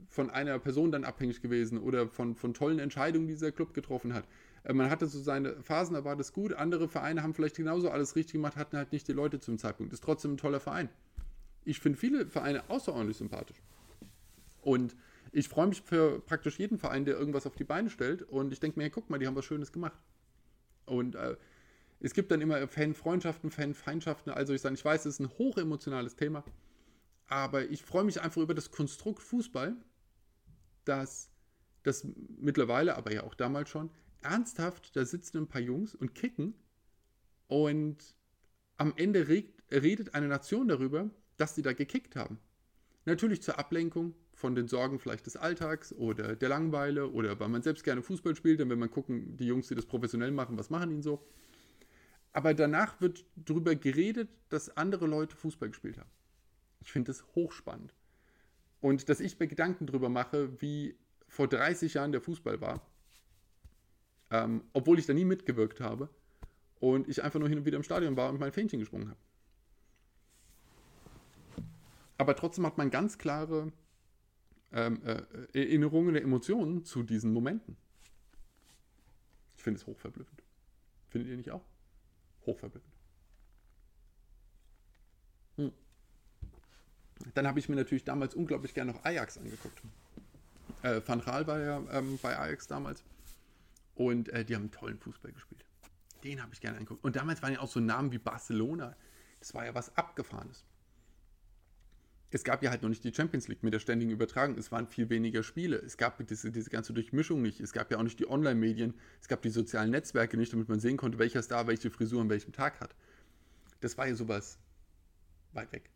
von 0.09 0.29
einer 0.29 0.59
Person 0.59 0.93
dann 0.93 1.05
abhängig 1.05 1.41
gewesen 1.41 1.79
oder 1.79 2.09
von, 2.09 2.35
von 2.35 2.53
tollen 2.53 2.79
Entscheidungen, 2.79 3.27
die 3.27 3.35
dieser 3.35 3.53
Club 3.53 3.73
getroffen 3.73 4.13
hat. 4.13 4.27
Äh, 4.65 4.75
man 4.75 4.91
hatte 4.91 5.07
so 5.07 5.21
seine 5.21 5.63
Phasen, 5.63 5.95
da 5.95 6.05
war 6.05 6.17
das 6.17 6.33
gut. 6.33 6.53
Andere 6.53 6.89
Vereine 6.89 7.23
haben 7.23 7.33
vielleicht 7.33 7.57
genauso 7.57 7.91
alles 7.91 8.17
richtig 8.17 8.35
gemacht, 8.35 8.57
hatten 8.57 8.77
halt 8.77 8.93
nicht 8.93 9.09
die 9.09 9.13
Leute 9.13 9.41
zum 9.41 9.57
Zeitpunkt. 9.57 9.93
Ist 9.93 10.05
trotzdem 10.05 10.35
ein 10.35 10.37
toller 10.37 10.61
Verein. 10.61 10.91
Ich 11.65 11.81
finde 11.81 11.99
viele 11.99 12.27
Vereine 12.27 12.69
außerordentlich 12.69 13.17
sympathisch. 13.17 13.61
Und 14.63 14.97
ich 15.33 15.49
freue 15.49 15.67
mich 15.67 15.83
für 15.83 16.21
praktisch 16.21 16.59
jeden 16.59 16.79
Verein, 16.79 17.05
der 17.05 17.19
irgendwas 17.19 17.47
auf 17.47 17.55
die 17.55 17.65
Beine 17.65 17.91
stellt. 17.91 18.23
Und 18.23 18.53
ich 18.53 18.61
denke 18.61 18.79
mir, 18.79 18.85
hey, 18.85 18.91
guck 18.91 19.11
mal, 19.11 19.19
die 19.19 19.27
haben 19.27 19.37
was 19.37 19.45
Schönes 19.45 19.73
gemacht. 19.73 20.01
Und 20.87 21.15
äh, 21.15 21.37
es 22.01 22.15
gibt 22.15 22.31
dann 22.31 22.41
immer 22.41 22.67
Fanfreundschaften, 22.67 23.51
Fanfeindschaften. 23.51 24.33
Also 24.33 24.55
ich 24.55 24.61
sage, 24.61 24.75
ich 24.75 24.85
weiß, 24.85 25.05
es 25.07 25.15
ist 25.15 25.21
ein 25.21 25.31
hochemotionales 25.39 26.17
Thema. 26.17 26.45
Aber 27.27 27.69
ich 27.69 27.83
freue 27.83 28.05
mich 28.05 28.21
einfach 28.21 28.41
über 28.41 28.55
das 28.55 28.71
Konstrukt 28.71 29.23
Fußball, 29.23 29.77
dass 30.85 31.31
das 31.83 32.07
mittlerweile, 32.39 32.97
aber 32.97 33.13
ja 33.13 33.25
auch 33.25 33.35
damals 33.35 33.69
schon, 33.69 33.91
ernsthaft, 34.23 34.97
da 34.97 35.05
sitzen 35.05 35.39
ein 35.39 35.47
paar 35.47 35.61
Jungs 35.61 35.95
und 35.95 36.15
kicken. 36.15 36.55
Und 37.49 37.97
am 38.77 38.95
Ende 38.97 39.29
redet 39.29 40.15
eine 40.15 40.29
Nation 40.29 40.69
darüber, 40.69 41.11
dass 41.39 41.55
sie 41.55 41.63
da 41.63 41.73
gekickt 41.73 42.15
haben. 42.15 42.39
Natürlich 43.07 43.43
zur 43.43 43.59
Ablenkung, 43.59 44.15
von 44.39 44.55
den 44.55 44.69
Sorgen 44.69 45.01
vielleicht 45.01 45.27
des 45.27 45.37
Alltags 45.37 45.93
oder 45.93 46.37
der 46.37 46.49
Langweile 46.49 47.11
oder 47.11 47.41
weil 47.41 47.49
man 47.49 47.63
selbst 47.63 47.83
gerne 47.83 48.03
Fußball 48.03 48.37
spielt, 48.37 48.61
dann 48.61 48.69
will 48.69 48.77
man 48.77 48.91
gucken, 48.91 49.37
die 49.37 49.47
Jungs, 49.47 49.67
die 49.67 49.75
das 49.75 49.87
professionell 49.87 50.31
machen, 50.31 50.57
was 50.57 50.71
machen 50.71 50.93
ihnen 50.93 51.03
so. 51.03 51.27
Aber 52.33 52.55
danach 52.55 53.01
wird 53.01 53.25
darüber 53.35 53.75
geredet, 53.75 54.29
dass 54.49 54.77
andere 54.77 55.07
Leute 55.07 55.35
Fußball 55.35 55.71
gespielt 55.71 55.99
haben. 55.99 56.11
Ich 56.81 56.93
finde 56.93 57.09
das 57.11 57.25
hochspannend. 57.35 57.95
Und 58.81 59.09
dass 59.09 59.19
ich 59.19 59.39
mir 59.41 59.49
Gedanken 59.49 59.87
darüber 59.87 60.09
mache, 60.09 60.61
wie 60.63 60.97
vor 61.27 61.49
30 61.49 61.95
Jahren 61.95 62.13
der 62.13 62.21
Fußball 62.21 62.61
war, 62.61 62.87
ähm, 64.31 64.63
obwohl 64.73 65.01
ich 65.01 65.07
da 65.07 65.15
nie 65.15 65.25
mitgewirkt 65.25 65.81
habe 65.81 66.11
und 66.79 67.09
ich 67.09 67.25
einfach 67.25 67.41
nur 67.41 67.49
hin 67.49 67.59
und 67.59 67.65
wieder 67.65 67.77
im 67.77 67.83
Stadion 67.83 68.17
war 68.17 68.31
und 68.31 68.39
mein 68.39 68.53
Fähnchen 68.53 68.79
gesprungen 68.79 69.09
habe. 69.09 69.19
Aber 72.19 72.35
trotzdem 72.35 72.67
hat 72.67 72.77
man 72.77 72.91
ganz 72.91 73.17
klare 73.17 73.73
ähm, 74.73 75.01
äh, 75.05 75.23
Erinnerungen, 75.55 76.17
Emotionen 76.17 76.85
zu 76.85 77.03
diesen 77.05 77.33
Momenten. 77.33 77.77
Ich 79.57 79.63
finde 79.63 79.81
es 79.81 79.87
hochverblüffend. 79.87 80.43
Findet 81.09 81.31
ihr 81.31 81.37
nicht 81.37 81.51
auch? 81.53 81.65
Hochverblüffend. 82.45 82.93
Hm. 85.57 85.73
Dann 87.35 87.47
habe 87.47 87.59
ich 87.61 87.69
mir 87.69 87.77
natürlich 87.77 88.05
damals 88.05 88.35
unglaublich 88.35 88.75
gerne 88.75 88.93
noch 88.93 89.05
Ajax 89.05 89.39
angeguckt. 89.39 89.81
Äh, 90.83 91.01
Van 91.07 91.21
Raal 91.21 91.47
war 91.47 91.61
ja 91.61 91.83
ähm, 91.93 92.19
bei 92.21 92.37
Ajax 92.37 92.67
damals. 92.67 93.05
Und 93.95 94.29
äh, 94.31 94.45
die 94.45 94.55
haben 94.55 94.71
tollen 94.71 94.99
Fußball 94.99 95.33
gespielt. 95.33 95.65
Den 96.25 96.43
habe 96.43 96.53
ich 96.53 96.61
gerne 96.61 96.79
angeguckt. 96.79 97.03
Und 97.05 97.17
damals 97.17 97.43
waren 97.43 97.53
ja 97.53 97.61
auch 97.61 97.69
so 97.69 97.81
Namen 97.81 98.13
wie 98.13 98.19
Barcelona. 98.19 98.97
Das 99.39 99.55
war 99.55 99.65
ja 99.65 99.75
was 99.75 99.97
Abgefahrenes 99.97 100.65
es 102.31 102.45
gab 102.45 102.63
ja 102.63 102.71
halt 102.71 102.83
noch 102.83 102.91
nicht 102.91 103.05
die 103.05 103.15
Champions 103.15 103.49
League 103.49 103.63
mit 103.63 103.73
der 103.73 103.79
ständigen 103.79 104.11
Übertragung. 104.11 104.59
Es 104.59 104.71
waren 104.71 104.87
viel 104.87 105.09
weniger 105.09 105.43
Spiele. 105.43 105.77
Es 105.77 105.97
gab 105.97 106.25
diese, 106.27 106.53
diese 106.53 106.69
ganze 106.69 106.93
Durchmischung 106.93 107.41
nicht. 107.41 107.61
Es 107.61 107.73
gab 107.73 107.91
ja 107.91 107.99
auch 107.99 108.03
nicht 108.03 108.19
die 108.19 108.29
Online-Medien. 108.29 108.95
Es 109.21 109.29
gab 109.29 109.41
die 109.41 109.49
sozialen 109.49 109.91
Netzwerke 109.91 110.37
nicht, 110.37 110.53
damit 110.53 110.69
man 110.69 110.79
sehen 110.79 110.99
konnte, 110.99 111.19
welcher 111.19 111.43
Star 111.43 111.67
welche 111.67 111.91
Frisur 111.91 112.21
an 112.21 112.29
welchem 112.29 112.53
Tag 112.53 112.81
hat. 112.81 112.95
Das 113.81 113.97
war 113.97 114.07
ja 114.07 114.15
sowas 114.15 114.59
weit 115.53 115.73
weg. 115.73 115.91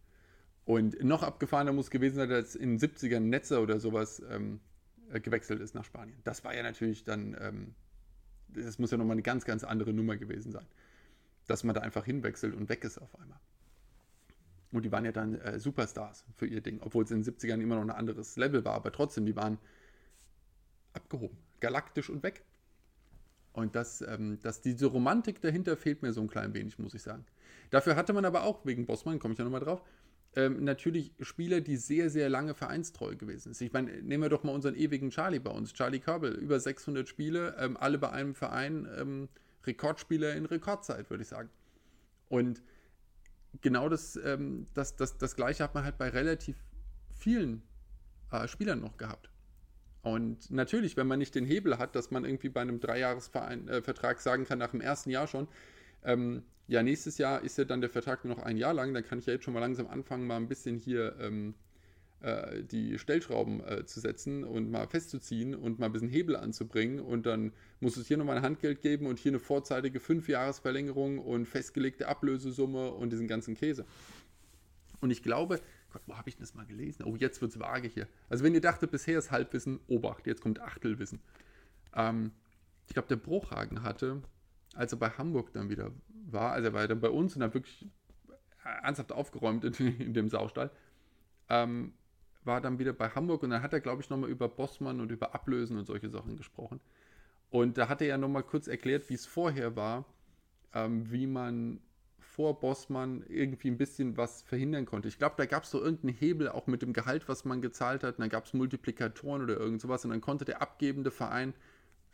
Und 0.65 1.03
noch 1.03 1.23
abgefahrener 1.23 1.73
muss 1.73 1.91
gewesen 1.91 2.17
sein, 2.17 2.31
dass 2.31 2.55
in 2.55 2.79
den 2.79 2.91
70ern 2.91 3.21
Netzer 3.21 3.61
oder 3.61 3.79
sowas 3.79 4.23
ähm, 4.31 4.61
äh, 5.11 5.21
gewechselt 5.21 5.61
ist 5.61 5.75
nach 5.75 5.85
Spanien. 5.85 6.19
Das 6.25 6.45
war 6.45 6.55
ja 6.55 6.63
natürlich 6.63 7.05
dann, 7.05 7.37
ähm, 7.41 7.75
das 8.49 8.79
muss 8.79 8.91
ja 8.91 8.97
nochmal 8.97 9.15
eine 9.15 9.23
ganz, 9.23 9.45
ganz 9.45 9.65
andere 9.65 9.93
Nummer 9.93 10.17
gewesen 10.17 10.53
sein. 10.53 10.67
Dass 11.47 11.65
man 11.65 11.75
da 11.75 11.83
einfach 11.83 12.07
hinwechselt 12.07 12.55
und 12.55 12.71
weg 12.71 12.85
ist 12.85 12.99
auf 12.99 13.19
einmal. 13.21 13.41
Und 14.73 14.85
die 14.85 14.93
waren 14.93 15.05
ja 15.05 15.13
dann 15.13 15.35
äh, 15.35 15.59
Superstars 15.59 16.25
für 16.37 16.47
ihr 16.47 16.63
Ding, 16.63 16.81
obwohl 16.81 17.05
es 17.05 17.11
in 17.11 17.23
den 17.23 17.35
70ern 17.35 17.61
immer 17.61 17.77
noch 17.77 17.83
ein 17.83 17.91
anderes 17.91 18.37
Level 18.37 18.65
war, 18.65 18.75
aber 18.75 18.91
trotzdem, 18.91 19.27
die 19.27 19.37
waren 19.37 19.59
abgehoben, 20.95 21.37
galaktisch 21.61 22.11
und 22.11 22.23
weg. 22.23 22.43
Und 23.53 23.77
das, 23.77 24.01
ähm, 24.01 24.39
dass 24.41 24.63
diese 24.63 24.87
Romantik 24.87 25.43
dahinter 25.43 25.77
fehlt 25.77 26.01
mir 26.01 26.13
so 26.13 26.23
ein 26.23 26.29
klein 26.29 26.55
wenig, 26.55 26.79
muss 26.79 26.95
ich 26.95 27.03
sagen. 27.03 27.27
Dafür 27.71 27.97
hatte 27.97 28.15
man 28.15 28.25
aber 28.25 28.45
auch, 28.45 28.65
wegen 28.65 28.87
Bossmann, 28.87 29.19
komme 29.19 29.33
ich 29.33 29.39
ja 29.39 29.45
nochmal 29.45 29.61
drauf, 29.61 29.83
ähm, 30.35 30.65
natürlich 30.65 31.13
Spieler, 31.21 31.61
die 31.61 31.77
sehr, 31.77 32.09
sehr 32.09 32.31
lange 32.31 32.55
vereinstreu 32.55 33.17
gewesen 33.17 33.53
sind. 33.53 33.67
Ich 33.67 33.73
meine, 33.73 34.03
nehmen 34.03 34.23
wir 34.23 34.31
doch 34.31 34.45
mal 34.45 34.55
unseren 34.55 34.75
ewigen 34.75 35.11
Charlie 35.11 35.39
bei 35.39 35.51
uns, 35.51 35.75
Charlie 35.75 36.01
Körbel, 36.01 36.33
über 36.33 36.59
600 36.59 37.07
Spiele, 37.07 37.55
ähm, 37.59 37.77
alle 37.77 37.99
bei 37.99 38.11
einem 38.11 38.35
Verein, 38.35 38.89
ähm, 38.99 39.29
Rekordspieler 39.65 40.35
in 40.35 40.47
Rekordzeit, 40.47 41.11
würde 41.11 41.23
ich 41.23 41.29
sagen. 41.29 41.51
Und 42.31 42.63
genau 43.61 43.89
das, 43.89 44.17
ähm, 44.17 44.67
das, 44.75 44.97
das, 44.97 45.19
das 45.19 45.37
Gleiche 45.37 45.65
hat 45.65 45.75
man 45.75 45.85
halt 45.85 45.99
bei 45.99 46.09
relativ 46.09 46.57
vielen 47.19 47.63
äh, 48.31 48.49
Spielern 48.49 48.81
noch 48.81 48.97
gehabt. 48.97 49.31
Und 50.03 50.51
natürlich, 50.51 50.97
wenn 50.97 51.07
man 51.07 51.21
nicht 51.21 51.35
den 51.35 51.45
Hebel 51.45 51.79
hat, 51.79 51.95
dass 51.95 52.11
man 52.11 52.25
irgendwie 52.25 52.49
bei 52.49 52.61
einem 52.61 52.81
Dreijahresvertrag 52.81 54.17
äh, 54.19 54.21
sagen 54.21 54.45
kann, 54.45 54.59
nach 54.59 54.73
dem 54.73 54.81
ersten 54.81 55.11
Jahr 55.11 55.29
schon, 55.29 55.47
ähm, 56.05 56.43
ja, 56.67 56.83
nächstes 56.83 57.19
Jahr 57.19 57.43
ist 57.43 57.59
ja 57.59 57.65
dann 57.65 57.81
der 57.81 57.91
Vertrag 57.91 58.25
nur 58.25 58.37
noch 58.37 58.43
ein 58.43 58.57
Jahr 58.57 58.75
lang, 58.75 58.95
dann 58.95 59.05
kann 59.05 59.19
ich 59.19 59.27
ja 59.27 59.35
jetzt 59.35 59.45
schon 59.45 59.55
mal 59.55 59.61
langsam 59.61 59.87
anfangen, 59.87 60.27
mal 60.27 60.37
ein 60.37 60.49
bisschen 60.49 60.77
hier 60.77 61.17
ähm, 61.21 61.55
äh, 62.23 62.63
die 62.63 62.99
Stellschrauben 62.99 63.65
äh, 63.65 63.85
zu 63.85 64.01
setzen 64.01 64.45
und 64.45 64.71
mal 64.71 64.87
festzuziehen 64.87 65.55
und 65.55 65.79
mal 65.79 65.87
ein 65.87 65.93
bisschen 65.93 66.09
Hebel 66.09 66.37
anzubringen 66.37 67.01
und 67.01 67.27
dann 67.27 67.53
muss 67.81 67.97
es 67.97 68.07
hier 68.07 68.17
nochmal 68.17 68.37
ein 68.37 68.43
Handgeld 68.43 68.81
geben 68.81 69.07
und 69.07 69.19
hier 69.19 69.33
eine 69.33 69.41
vorzeitige 69.41 70.01
Fünfjahresverlängerung 70.01 71.19
und 71.19 71.47
festgelegte 71.47 72.09
Ablösesumme 72.09 72.93
und 72.93 73.11
diesen 73.11 73.29
ganzen 73.29 73.55
Käse. 73.55 73.85
Und 75.01 75.11
ich 75.11 75.23
glaube, 75.23 75.61
Gott, 75.93 76.03
wo 76.07 76.17
habe 76.17 76.29
ich 76.29 76.37
das 76.37 76.55
mal 76.55 76.65
gelesen? 76.65 77.05
Oh, 77.05 77.17
jetzt 77.17 77.43
wird 77.43 77.51
es 77.51 77.59
vage 77.59 77.89
hier. 77.89 78.07
Also 78.29 78.45
wenn 78.45 78.55
ihr 78.55 78.61
dachtet, 78.61 78.91
bisher 78.91 79.19
ist 79.19 79.31
Halbwissen, 79.31 79.81
Obacht, 79.89 80.27
jetzt 80.27 80.41
kommt 80.41 80.61
Achtelwissen. 80.61 81.21
Ähm, 81.95 82.31
ich 82.87 82.95
glaube, 82.95 83.09
der 83.09 83.17
Bruchhagen 83.17 83.83
hatte, 83.83 84.23
als 84.75 84.93
er 84.93 84.99
bei 84.99 85.11
Hamburg 85.11 85.53
dann 85.53 85.71
wieder 85.71 85.91
war, 86.09 86.53
also 86.53 86.69
er 86.69 86.73
war 86.73 86.87
dann 86.87 87.01
bei 87.01 87.11
uns 87.11 87.37
und 87.37 87.43
hat 87.43 87.55
wirklich 87.55 87.87
ernsthaft 88.65 89.13
aufgeräumt 89.13 89.65
in, 89.65 90.01
in 90.01 90.15
dem 90.15 90.29
Saustall, 90.29 90.71
ähm, 91.49 91.95
war 92.45 92.61
dann 92.61 92.79
wieder 92.79 92.93
bei 92.93 93.09
Hamburg 93.09 93.43
und 93.43 93.51
dann 93.51 93.63
hat 93.63 93.73
er, 93.73 93.81
glaube 93.81 94.03
ich, 94.03 94.11
nochmal 94.11 94.31
über 94.31 94.49
Bossmann 94.49 95.01
und 95.01 95.11
über 95.11 95.35
Ablösen 95.35 95.79
und 95.79 95.87
solche 95.87 96.09
Sachen 96.09 96.37
gesprochen. 96.37 96.81
Und 97.51 97.79
da 97.79 97.89
hat 97.89 98.01
er 98.01 98.09
ja 98.09 98.19
nochmal 98.19 98.43
kurz 98.43 98.67
erklärt, 98.67 99.09
wie 99.11 99.15
es 99.15 99.27
vorher 99.27 99.77
war, 99.77 100.07
ähm, 100.75 101.11
wie 101.11 101.27
man 101.27 101.81
vor 102.19 102.59
Bossmann 102.61 103.25
irgendwie 103.29 103.71
ein 103.71 103.77
bisschen 103.77 104.17
was 104.17 104.41
verhindern 104.43 104.87
konnte. 104.87 105.07
Ich 105.09 105.19
glaube, 105.19 105.35
da 105.37 105.45
gab 105.45 105.65
es 105.65 105.71
so 105.71 105.79
irgendeinen 105.79 106.15
Hebel, 106.15 106.49
auch 106.49 106.67
mit 106.67 106.81
dem 106.81 106.95
Gehalt, 106.95 107.29
was 107.29 107.45
man 107.45 107.61
gezahlt 107.61 108.03
hat. 108.03 108.17
Und 108.17 108.23
dann 108.23 108.31
gab 108.31 108.47
es 108.47 108.55
Multiplikatoren 108.55 109.43
oder 109.43 109.59
irgend 109.59 109.83
sowas. 109.83 110.05
Und 110.05 110.13
dann 110.13 110.23
konnte 110.23 110.47
der 110.47 110.63
abgebende 110.63 111.11
Verein 111.11 111.53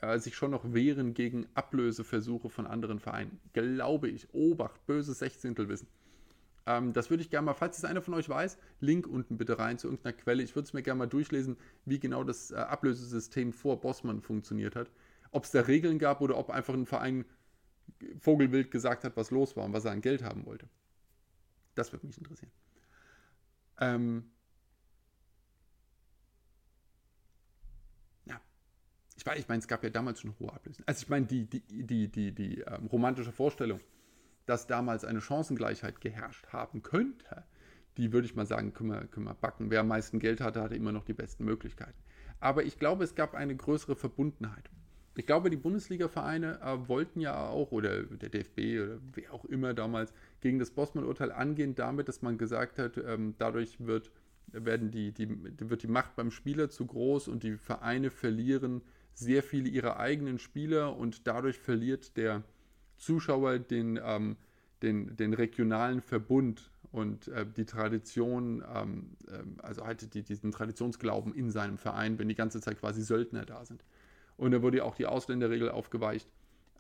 äh, 0.01 0.19
sich 0.19 0.35
schon 0.35 0.51
noch 0.51 0.73
wehren 0.75 1.15
gegen 1.15 1.47
Ablöseversuche 1.55 2.51
von 2.51 2.67
anderen 2.67 2.99
Vereinen. 2.99 3.39
Glaube 3.53 4.09
ich. 4.09 4.35
Obacht, 4.35 4.85
böses 4.87 5.21
Sechzehntelwissen. 5.21 5.87
Ähm, 6.69 6.93
das 6.93 7.09
würde 7.09 7.23
ich 7.23 7.31
gerne 7.31 7.47
mal, 7.47 7.55
falls 7.55 7.79
es 7.79 7.85
einer 7.87 8.03
von 8.03 8.13
euch 8.13 8.29
weiß, 8.29 8.59
Link 8.81 9.07
unten 9.07 9.39
bitte 9.39 9.59
rein 9.59 9.79
zu 9.79 9.89
irgendeiner 9.89 10.15
Quelle. 10.15 10.43
Ich 10.43 10.55
würde 10.55 10.67
es 10.67 10.75
mir 10.75 10.83
gerne 10.83 10.99
mal 10.99 11.07
durchlesen, 11.07 11.57
wie 11.87 11.99
genau 11.99 12.25
das 12.25 12.51
äh, 12.51 12.57
Ablösesystem 12.57 13.55
vor 13.55 13.81
Bossmann 13.81 14.21
funktioniert 14.21 14.77
hat. 14.77 14.91
Ob 15.31 15.45
es 15.45 15.51
da 15.51 15.63
Regeln 15.63 15.99
gab 15.99 16.21
oder 16.21 16.37
ob 16.37 16.51
einfach 16.51 16.75
ein 16.75 16.85
Verein 16.85 17.25
Vogelwild 18.21 18.71
gesagt 18.71 19.05
hat, 19.05 19.17
was 19.17 19.31
los 19.31 19.57
war 19.57 19.65
und 19.65 19.73
was 19.73 19.87
er 19.87 19.93
an 19.93 20.03
Geld 20.03 20.23
haben 20.23 20.45
wollte. 20.45 20.69
Das 21.75 21.91
würde 21.91 22.07
mich 22.07 22.19
interessieren. 22.19 22.53
Ähm, 23.81 24.31
ja. 28.27 28.39
Ich, 29.17 29.25
ich 29.27 29.49
meine, 29.49 29.61
es 29.61 29.69
gab 29.69 29.83
ja 29.83 29.89
damals 29.89 30.21
schon 30.21 30.35
hohe 30.39 30.53
Ablösen. 30.53 30.85
Also 30.87 31.03
ich 31.03 31.09
meine, 31.09 31.25
die, 31.25 31.47
die, 31.47 31.61
die, 31.61 32.09
die, 32.09 32.33
die 32.35 32.61
ähm, 32.61 32.87
romantische 32.89 33.33
Vorstellung, 33.33 33.81
dass 34.49 34.67
damals 34.67 35.05
eine 35.05 35.21
Chancengleichheit 35.21 36.01
geherrscht 36.01 36.47
haben 36.49 36.83
könnte, 36.83 37.45
die 37.99 38.13
würde 38.13 38.27
ich 38.27 38.35
mal 38.35 38.47
sagen, 38.47 38.73
können 38.73 38.91
wir, 38.91 39.07
können 39.07 39.27
wir 39.27 39.35
backen. 39.35 39.71
Wer 39.71 39.81
am 39.81 39.89
meisten 39.89 40.21
Geld 40.21 40.41
hatte, 40.41 40.63
hatte 40.63 40.77
immer 40.77 40.93
noch 40.93 41.05
die 41.05 41.13
besten 41.13 41.45
Möglichkeiten. 41.45 41.99
Aber 42.41 42.63
ich 42.65 42.79
glaube, 42.79 43.05
es 43.05 43.15
gab 43.15 43.35
eine 43.35 43.55
größere 43.55 43.97
Verbundenheit. 43.97 44.71
Ich 45.17 45.27
glaube, 45.27 45.51
die 45.51 45.57
Bundesliga-Vereine 45.57 46.61
äh, 46.63 46.89
wollten 46.89 47.21
ja 47.21 47.49
auch, 47.49 47.73
oder 47.73 48.05
der 48.05 48.29
DFB 48.29 48.59
oder 48.81 49.01
wer 49.15 49.35
auch 49.35 49.45
immer 49.45 49.75
damals, 49.75 50.13
gegen 50.41 50.61
das 50.61 50.71
Bossmann-Urteil 50.71 51.33
angehen, 51.33 51.75
damit, 51.75 52.09
dass 52.09 52.23
man 52.23 52.39
gesagt 52.39 52.79
hat, 52.79 52.97
ähm, 52.99 53.35
dadurch 53.37 53.85
wird, 53.85 54.13
werden 54.47 54.93
die, 54.93 55.11
die, 55.11 55.29
wird 55.69 55.83
die 55.83 55.89
Macht 55.89 56.15
beim 56.15 56.31
Spieler 56.31 56.71
zu 56.71 56.87
groß 56.87 57.27
und 57.27 57.43
die 57.43 57.57
Vereine 57.57 58.11
verlieren 58.11 58.83
sehr 59.13 59.43
viele 59.43 59.69
ihrer 59.69 59.99
eigenen 59.99 60.39
Spieler 60.39 60.97
und 60.97 61.27
dadurch 61.27 61.59
verliert 61.59 62.17
der 62.17 62.45
Zuschauer 62.99 63.59
den, 63.59 63.99
ähm, 64.03 64.37
den, 64.83 65.17
den 65.17 65.35
regionalen 65.35 66.01
Verbund 66.01 66.71
und 66.91 67.29
äh, 67.29 67.47
die 67.47 67.65
Tradition, 67.65 68.65
ähm, 68.75 69.17
äh, 69.29 69.63
also 69.63 69.85
halt 69.85 70.15
die, 70.15 70.23
diesen 70.23 70.51
Traditionsglauben 70.51 71.35
in 71.35 71.51
seinem 71.51 71.79
Verein, 71.79 72.19
wenn 72.19 72.29
die 72.29 72.35
ganze 72.35 72.61
Zeit 72.61 72.79
quasi 72.79 73.03
Söldner 73.03 73.45
da 73.45 73.65
sind. 73.65 73.85
Und 74.37 74.53
da 74.53 74.63
wurde 74.63 74.79
ja 74.79 74.85
auch 74.85 74.95
die 74.95 75.07
Ausländerregel 75.07 75.71
aufgeweicht. 75.71 76.29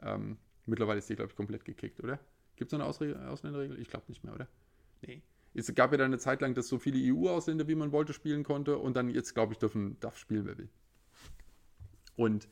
Ähm, 0.00 0.38
mittlerweile 0.66 0.98
ist 0.98 1.08
die, 1.08 1.16
glaube 1.16 1.30
ich, 1.30 1.36
komplett 1.36 1.64
gekickt, 1.64 2.02
oder? 2.02 2.18
Gibt 2.56 2.72
es 2.72 2.78
noch 2.78 3.00
eine 3.00 3.28
Ausländerregel? 3.30 3.78
Ich 3.80 3.88
glaube 3.88 4.06
nicht 4.08 4.24
mehr, 4.24 4.34
oder? 4.34 4.48
Nee. 5.02 5.22
Es 5.54 5.72
gab 5.74 5.92
ja 5.92 5.98
dann 5.98 6.06
eine 6.06 6.18
Zeit 6.18 6.40
lang, 6.40 6.54
dass 6.54 6.68
so 6.68 6.78
viele 6.78 6.98
EU-Ausländer, 7.12 7.66
wie 7.68 7.74
man 7.74 7.90
wollte, 7.90 8.12
spielen 8.12 8.44
konnte. 8.44 8.78
Und 8.78 8.96
dann 8.96 9.08
jetzt, 9.10 9.34
glaube 9.34 9.52
ich, 9.52 9.58
dürfen, 9.58 9.98
darf 10.00 10.16
spielen, 10.16 10.46
wer 10.46 10.58
will. 10.58 10.68
Und 12.16 12.48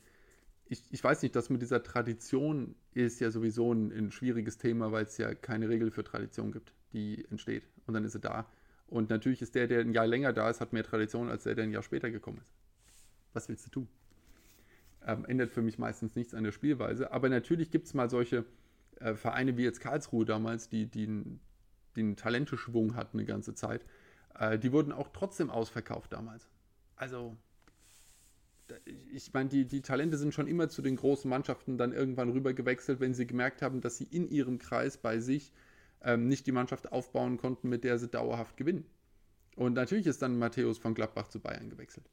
ich, 0.69 0.83
ich 0.91 1.03
weiß 1.03 1.21
nicht, 1.21 1.35
das 1.35 1.49
mit 1.49 1.61
dieser 1.61 1.83
Tradition 1.83 2.75
ist 2.93 3.19
ja 3.19 3.31
sowieso 3.31 3.73
ein, 3.73 3.91
ein 3.91 4.11
schwieriges 4.11 4.57
Thema, 4.57 4.91
weil 4.91 5.05
es 5.05 5.17
ja 5.17 5.33
keine 5.33 5.69
Regel 5.69 5.91
für 5.91 6.03
Tradition 6.03 6.51
gibt, 6.51 6.73
die 6.93 7.25
entsteht. 7.29 7.63
Und 7.85 7.93
dann 7.93 8.03
ist 8.03 8.13
sie 8.13 8.19
da. 8.19 8.49
Und 8.87 9.09
natürlich 9.09 9.41
ist 9.41 9.55
der, 9.55 9.67
der 9.67 9.81
ein 9.81 9.91
Jahr 9.93 10.07
länger 10.07 10.33
da 10.33 10.49
ist, 10.49 10.61
hat 10.61 10.73
mehr 10.73 10.83
Tradition 10.83 11.29
als 11.29 11.43
der, 11.43 11.55
der 11.55 11.65
ein 11.65 11.71
Jahr 11.71 11.83
später 11.83 12.09
gekommen 12.09 12.37
ist. 12.37 12.53
Was 13.33 13.49
willst 13.49 13.65
du 13.65 13.69
tun? 13.69 13.87
Ähm, 15.05 15.25
ändert 15.25 15.51
für 15.51 15.61
mich 15.61 15.77
meistens 15.77 16.15
nichts 16.15 16.33
an 16.33 16.43
der 16.43 16.51
Spielweise. 16.51 17.11
Aber 17.11 17.29
natürlich 17.29 17.71
gibt 17.71 17.87
es 17.87 17.93
mal 17.93 18.09
solche 18.09 18.45
äh, 18.99 19.13
Vereine 19.13 19.57
wie 19.57 19.63
jetzt 19.63 19.79
Karlsruhe 19.79 20.25
damals, 20.25 20.69
die, 20.69 20.85
die, 20.85 21.07
die 21.95 22.01
einen 22.01 22.15
Talenteschwung 22.15 22.95
hatten 22.95 23.17
eine 23.17 23.25
ganze 23.25 23.53
Zeit. 23.53 23.85
Äh, 24.37 24.57
die 24.57 24.71
wurden 24.71 24.91
auch 24.91 25.09
trotzdem 25.13 25.49
ausverkauft 25.49 26.13
damals. 26.13 26.47
Also 26.95 27.37
ich 29.11 29.33
meine, 29.33 29.49
die, 29.49 29.65
die 29.65 29.81
Talente 29.81 30.17
sind 30.17 30.33
schon 30.33 30.47
immer 30.47 30.69
zu 30.69 30.81
den 30.81 30.95
großen 30.95 31.29
Mannschaften 31.29 31.77
dann 31.77 31.93
irgendwann 31.93 32.29
rüber 32.29 32.53
gewechselt, 32.53 32.99
wenn 32.99 33.13
sie 33.13 33.27
gemerkt 33.27 33.61
haben, 33.61 33.81
dass 33.81 33.97
sie 33.97 34.05
in 34.05 34.29
ihrem 34.29 34.59
Kreis 34.59 34.97
bei 34.97 35.19
sich 35.19 35.53
ähm, 36.01 36.27
nicht 36.27 36.45
die 36.47 36.51
Mannschaft 36.51 36.91
aufbauen 36.91 37.37
konnten, 37.37 37.69
mit 37.69 37.83
der 37.83 37.97
sie 37.97 38.07
dauerhaft 38.07 38.57
gewinnen. 38.57 38.85
Und 39.55 39.73
natürlich 39.73 40.07
ist 40.07 40.21
dann 40.21 40.37
Matthäus 40.37 40.77
von 40.77 40.93
Gladbach 40.93 41.29
zu 41.29 41.39
Bayern 41.39 41.69
gewechselt. 41.69 42.09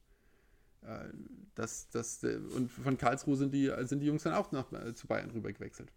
Äh, 0.82 1.09
das, 1.55 1.88
das, 1.90 2.22
äh, 2.24 2.40
und 2.55 2.70
von 2.70 2.96
Karlsruhe 2.96 3.36
sind 3.36 3.52
die, 3.52 3.72
sind 3.82 4.00
die 4.00 4.07
Jungs 4.07 4.22
dann 4.22 4.34
auch 4.34 4.52
nach, 4.52 4.72
äh, 4.72 4.94
zu 4.94 5.07
Bayern 5.07 5.30
rüber 5.30 5.52
gewechselt. 5.52 5.92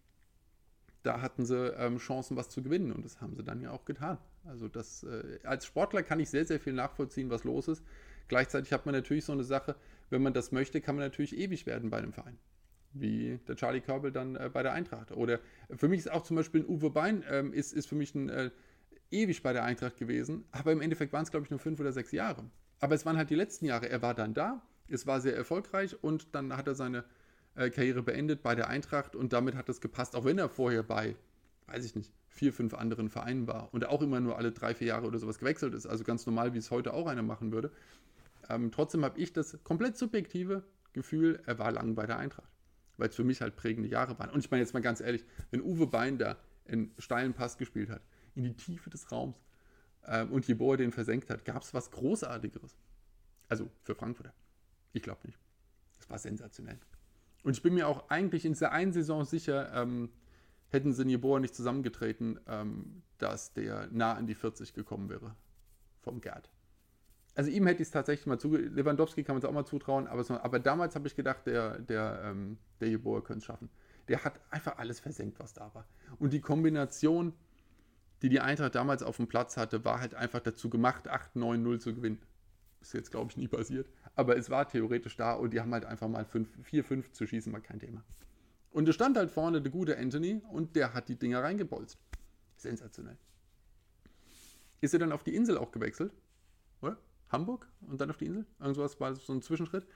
Da 1.04 1.20
hatten 1.20 1.46
sie 1.46 1.68
ähm, 1.76 1.98
Chancen, 1.98 2.36
was 2.36 2.48
zu 2.48 2.62
gewinnen 2.62 2.92
und 2.92 3.04
das 3.04 3.20
haben 3.20 3.34
sie 3.34 3.44
dann 3.44 3.60
ja 3.60 3.70
auch 3.70 3.84
getan. 3.84 4.18
Also 4.44 4.68
das, 4.68 5.04
äh, 5.04 5.38
als 5.44 5.64
Sportler 5.64 6.02
kann 6.02 6.20
ich 6.20 6.28
sehr, 6.28 6.44
sehr 6.44 6.60
viel 6.60 6.72
nachvollziehen, 6.72 7.30
was 7.30 7.44
los 7.44 7.68
ist. 7.68 7.82
Gleichzeitig 8.26 8.72
hat 8.72 8.84
man 8.84 8.94
natürlich 8.94 9.24
so 9.24 9.32
eine 9.32 9.44
Sache, 9.44 9.76
wenn 10.10 10.22
man 10.22 10.32
das 10.32 10.52
möchte, 10.52 10.80
kann 10.80 10.96
man 10.96 11.04
natürlich 11.04 11.36
ewig 11.36 11.66
werden 11.66 11.90
bei 11.90 11.98
einem 11.98 12.12
Verein. 12.12 12.38
Wie 12.92 13.38
der 13.46 13.56
Charlie 13.56 13.80
Körbel 13.80 14.12
dann 14.12 14.36
äh, 14.36 14.50
bei 14.52 14.62
der 14.62 14.72
Eintracht. 14.72 15.12
Oder 15.12 15.40
für 15.76 15.88
mich 15.88 16.00
ist 16.00 16.10
auch 16.10 16.22
zum 16.22 16.36
Beispiel 16.36 16.62
ein 16.62 16.68
Uwe 16.68 16.90
Bein, 16.90 17.22
ähm, 17.30 17.52
ist, 17.52 17.72
ist 17.72 17.86
für 17.86 17.94
mich 17.94 18.14
ein, 18.14 18.28
äh, 18.28 18.50
ewig 19.10 19.42
bei 19.42 19.52
der 19.52 19.64
Eintracht 19.64 19.96
gewesen. 19.96 20.44
Aber 20.52 20.72
im 20.72 20.80
Endeffekt 20.80 21.12
waren 21.12 21.22
es, 21.22 21.30
glaube 21.30 21.44
ich, 21.44 21.50
nur 21.50 21.60
fünf 21.60 21.80
oder 21.80 21.92
sechs 21.92 22.12
Jahre. 22.12 22.44
Aber 22.80 22.94
es 22.94 23.04
waren 23.06 23.16
halt 23.16 23.30
die 23.30 23.34
letzten 23.34 23.66
Jahre. 23.66 23.88
Er 23.88 24.02
war 24.02 24.14
dann 24.14 24.34
da, 24.34 24.62
es 24.88 25.06
war 25.06 25.20
sehr 25.20 25.36
erfolgreich 25.36 26.02
und 26.02 26.34
dann 26.34 26.56
hat 26.56 26.66
er 26.66 26.74
seine 26.74 27.04
äh, 27.54 27.70
Karriere 27.70 28.02
beendet 28.02 28.42
bei 28.42 28.54
der 28.54 28.68
Eintracht 28.68 29.16
und 29.16 29.32
damit 29.32 29.54
hat 29.54 29.68
es 29.68 29.80
gepasst, 29.80 30.14
auch 30.14 30.24
wenn 30.24 30.38
er 30.38 30.48
vorher 30.48 30.82
bei, 30.82 31.16
weiß 31.66 31.84
ich 31.84 31.94
nicht, 31.94 32.12
vier, 32.28 32.52
fünf 32.52 32.74
anderen 32.74 33.08
Vereinen 33.08 33.46
war 33.46 33.72
und 33.74 33.86
auch 33.86 34.00
immer 34.00 34.20
nur 34.20 34.38
alle 34.38 34.52
drei, 34.52 34.74
vier 34.74 34.88
Jahre 34.88 35.06
oder 35.06 35.18
sowas 35.18 35.38
gewechselt 35.38 35.74
ist. 35.74 35.86
Also 35.86 36.04
ganz 36.04 36.24
normal, 36.24 36.54
wie 36.54 36.58
es 36.58 36.70
heute 36.70 36.94
auch 36.94 37.06
einer 37.06 37.22
machen 37.22 37.52
würde. 37.52 37.72
Ähm, 38.48 38.70
trotzdem 38.70 39.04
habe 39.04 39.18
ich 39.18 39.32
das 39.32 39.62
komplett 39.64 39.96
subjektive 39.96 40.64
Gefühl, 40.92 41.42
er 41.46 41.58
war 41.58 41.72
lang 41.72 41.94
bei 41.94 42.06
der 42.06 42.18
Eintracht. 42.18 42.50
Weil 42.96 43.10
es 43.10 43.16
für 43.16 43.24
mich 43.24 43.40
halt 43.40 43.56
prägende 43.56 43.88
Jahre 43.88 44.18
waren. 44.18 44.30
Und 44.30 44.40
ich 44.40 44.50
meine 44.50 44.62
jetzt 44.62 44.74
mal 44.74 44.80
ganz 44.80 45.00
ehrlich, 45.00 45.24
wenn 45.50 45.62
Uwe 45.62 45.86
Bein 45.86 46.18
da 46.18 46.36
einen 46.66 46.92
steilen 46.98 47.34
Pass 47.34 47.56
gespielt 47.56 47.90
hat, 47.90 48.02
in 48.34 48.44
die 48.44 48.54
Tiefe 48.54 48.90
des 48.90 49.10
Raums 49.10 49.36
ähm, 50.06 50.32
und 50.32 50.46
Jeboa 50.46 50.76
den 50.76 50.92
versenkt 50.92 51.30
hat, 51.30 51.44
gab 51.44 51.62
es 51.62 51.74
was 51.74 51.90
Großartigeres. 51.90 52.76
Also 53.48 53.70
für 53.82 53.94
Frankfurter. 53.94 54.34
Ich 54.92 55.02
glaube 55.02 55.20
nicht. 55.26 55.38
Das 55.96 56.10
war 56.10 56.18
sensationell. 56.18 56.78
Und 57.44 57.56
ich 57.56 57.62
bin 57.62 57.74
mir 57.74 57.88
auch 57.88 58.10
eigentlich 58.10 58.44
in 58.44 58.52
dieser 58.52 58.72
einen 58.72 58.92
Saison 58.92 59.24
sicher, 59.24 59.72
ähm, 59.74 60.10
hätten 60.70 60.92
sie 60.92 61.04
Jeboa 61.04 61.40
nicht 61.40 61.54
zusammengetreten, 61.54 62.40
ähm, 62.46 63.02
dass 63.18 63.52
der 63.52 63.88
nah 63.90 64.14
an 64.14 64.26
die 64.26 64.34
40 64.34 64.74
gekommen 64.74 65.08
wäre 65.08 65.34
vom 66.00 66.20
Gerd. 66.20 66.50
Also 67.38 67.52
ihm 67.52 67.68
hätte 67.68 67.82
ich 67.82 67.86
es 67.86 67.92
tatsächlich 67.92 68.26
mal 68.26 68.40
zuge... 68.40 68.58
Lewandowski 68.58 69.22
kann 69.22 69.36
man 69.36 69.42
es 69.42 69.48
auch 69.48 69.52
mal 69.52 69.64
zutrauen, 69.64 70.08
aber, 70.08 70.24
so, 70.24 70.34
aber 70.40 70.58
damals 70.58 70.96
habe 70.96 71.06
ich 71.06 71.14
gedacht, 71.14 71.46
der, 71.46 71.78
der, 71.78 72.20
ähm, 72.24 72.58
der 72.80 72.88
Jeboa 72.88 73.20
könnte 73.20 73.38
es 73.38 73.44
schaffen. 73.44 73.70
Der 74.08 74.24
hat 74.24 74.40
einfach 74.50 74.76
alles 74.78 74.98
versenkt, 74.98 75.38
was 75.38 75.52
da 75.52 75.72
war. 75.72 75.86
Und 76.18 76.32
die 76.32 76.40
Kombination, 76.40 77.32
die 78.22 78.28
die 78.28 78.40
Eintracht 78.40 78.74
damals 78.74 79.04
auf 79.04 79.18
dem 79.18 79.28
Platz 79.28 79.56
hatte, 79.56 79.84
war 79.84 80.00
halt 80.00 80.16
einfach 80.16 80.40
dazu 80.40 80.68
gemacht, 80.68 81.08
8-9-0 81.08 81.78
zu 81.78 81.94
gewinnen. 81.94 82.18
Ist 82.80 82.92
jetzt, 82.92 83.12
glaube 83.12 83.30
ich, 83.30 83.36
nie 83.36 83.46
passiert. 83.46 83.88
Aber 84.16 84.36
es 84.36 84.50
war 84.50 84.68
theoretisch 84.68 85.16
da 85.16 85.34
und 85.34 85.52
die 85.52 85.60
haben 85.60 85.72
halt 85.72 85.84
einfach 85.84 86.08
mal 86.08 86.24
4-5 86.24 87.12
zu 87.12 87.24
schießen, 87.24 87.52
war 87.52 87.60
kein 87.60 87.78
Thema. 87.78 88.02
Und 88.72 88.88
es 88.88 88.96
stand 88.96 89.16
halt 89.16 89.30
vorne 89.30 89.62
der 89.62 89.70
gute 89.70 89.96
Anthony 89.96 90.42
und 90.50 90.74
der 90.74 90.92
hat 90.92 91.08
die 91.08 91.16
Dinger 91.16 91.44
reingebolzt. 91.44 92.00
Sensationell. 92.56 93.16
Ist 94.80 94.92
er 94.92 94.98
dann 94.98 95.12
auf 95.12 95.22
die 95.22 95.36
Insel 95.36 95.56
auch 95.56 95.70
gewechselt? 95.70 96.12
Hamburg 97.30 97.68
und 97.82 98.00
dann 98.00 98.10
auf 98.10 98.16
die 98.16 98.26
Insel. 98.26 98.46
Irgendwas 98.60 98.98
war 99.00 99.14
so 99.14 99.32
ein 99.32 99.42
Zwischenschritt. 99.42 99.86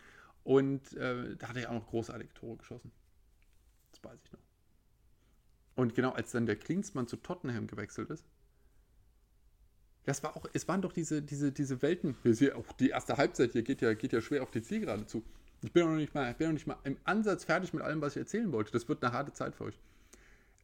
Und 0.45 0.93
äh, 0.95 1.37
da 1.37 1.49
hat 1.49 1.57
er 1.57 1.63
ja 1.63 1.69
auch 1.71 1.75
noch 1.75 1.87
großartige 1.87 2.33
Tore 2.35 2.57
geschossen. 2.57 2.91
Das 3.93 4.03
weiß 4.03 4.19
ich 4.25 4.33
noch. 4.33 4.41
Und 5.75 5.95
genau 5.95 6.11
als 6.11 6.33
dann 6.33 6.47
der 6.47 6.57
Klinsmann 6.57 7.07
zu 7.07 7.17
Tottenham 7.17 7.67
gewechselt 7.67 8.11
ist, 8.11 8.25
das 10.05 10.23
war 10.23 10.37
auch, 10.37 10.47
es 10.53 10.67
waren 10.67 10.83
doch 10.83 10.93
diese, 10.93 11.23
diese, 11.23 11.53
diese 11.53 11.81
Welten. 11.81 12.17
Auch 12.55 12.73
die 12.73 12.91
erste 12.91 13.17
Halbzeit 13.17 13.53
hier 13.53 13.63
geht 13.63 13.81
ja, 13.81 13.95
geht 13.95 14.13
ja 14.13 14.21
schwer 14.21 14.43
auf 14.43 14.51
die 14.51 14.63
Zielgerade 14.63 15.07
zu. 15.07 15.23
Ich 15.63 15.73
bin 15.73 15.87
noch 15.87 15.95
nicht 15.95 16.13
mal, 16.13 16.31
ich 16.33 16.37
bin 16.37 16.49
noch 16.49 16.55
nicht 16.55 16.67
mal 16.67 16.79
im 16.83 16.97
Ansatz 17.05 17.45
fertig 17.45 17.73
mit 17.73 17.85
allem, 17.85 18.01
was 18.01 18.17
ich 18.17 18.21
erzählen 18.21 18.51
wollte. 18.51 18.73
Das 18.73 18.89
wird 18.89 19.03
eine 19.05 19.13
harte 19.13 19.33
Zeit 19.33 19.55
für 19.55 19.65
euch. 19.65 19.79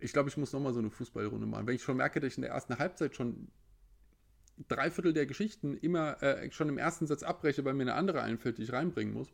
Ich 0.01 0.12
glaube, 0.12 0.29
ich 0.29 0.37
muss 0.37 0.53
nochmal 0.53 0.73
so 0.73 0.81
eine 0.81 0.91
Fußballrunde 0.91 1.47
machen. 1.47 1.66
Wenn 1.69 1.77
ich 1.77 1.83
schon 1.83 1.97
merke, 1.97 2.19
dass 2.19 2.33
ich 2.33 2.39
in 2.39 2.43
der 2.43 2.51
ersten 2.51 2.79
Halbzeit 2.79 3.14
schon 3.14 3.49
drei 4.68 4.90
Viertel 4.90 5.12
der 5.12 5.26
Geschichten 5.26 5.76
immer 5.76 6.22
äh, 6.22 6.50
schon 6.50 6.68
im 6.68 6.78
ersten 6.78 7.06
Satz 7.06 7.22
abbreche, 7.22 7.64
weil 7.64 7.74
mir 7.74 7.82
eine 7.82 7.94
andere 7.94 8.22
einfällt, 8.22 8.59
die 8.59 8.62
ich 8.62 8.72
reinbringen 8.72 9.14
muss. 9.14 9.32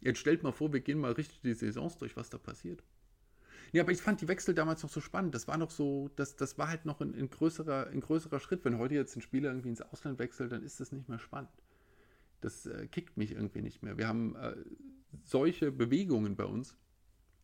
Jetzt 0.00 0.18
stellt 0.18 0.42
mal 0.42 0.52
vor, 0.52 0.72
wir 0.72 0.80
gehen 0.80 0.98
mal 0.98 1.12
richtig 1.12 1.40
die 1.40 1.54
Saisons 1.54 1.96
durch, 1.96 2.16
was 2.16 2.30
da 2.30 2.38
passiert. 2.38 2.84
Ja, 3.72 3.82
aber 3.82 3.92
ich 3.92 4.00
fand 4.00 4.20
die 4.20 4.28
Wechsel 4.28 4.54
damals 4.54 4.82
noch 4.82 4.90
so 4.90 5.00
spannend. 5.00 5.34
Das 5.34 5.48
war 5.48 5.56
noch 5.56 5.70
so, 5.70 6.10
das, 6.16 6.36
das 6.36 6.58
war 6.58 6.68
halt 6.68 6.84
noch 6.84 7.00
ein, 7.00 7.14
ein, 7.14 7.30
größerer, 7.30 7.88
ein 7.88 8.00
größerer 8.00 8.38
Schritt. 8.38 8.64
Wenn 8.64 8.78
heute 8.78 8.94
jetzt 8.94 9.16
ein 9.16 9.22
Spieler 9.22 9.50
irgendwie 9.50 9.70
ins 9.70 9.80
Ausland 9.80 10.18
wechselt, 10.18 10.52
dann 10.52 10.62
ist 10.62 10.78
das 10.78 10.92
nicht 10.92 11.08
mehr 11.08 11.18
spannend. 11.18 11.50
Das 12.40 12.66
äh, 12.66 12.86
kickt 12.86 13.16
mich 13.16 13.32
irgendwie 13.32 13.62
nicht 13.62 13.82
mehr. 13.82 13.96
Wir 13.96 14.06
haben 14.06 14.36
äh, 14.36 14.54
solche 15.24 15.72
Bewegungen 15.72 16.36
bei 16.36 16.44
uns 16.44 16.76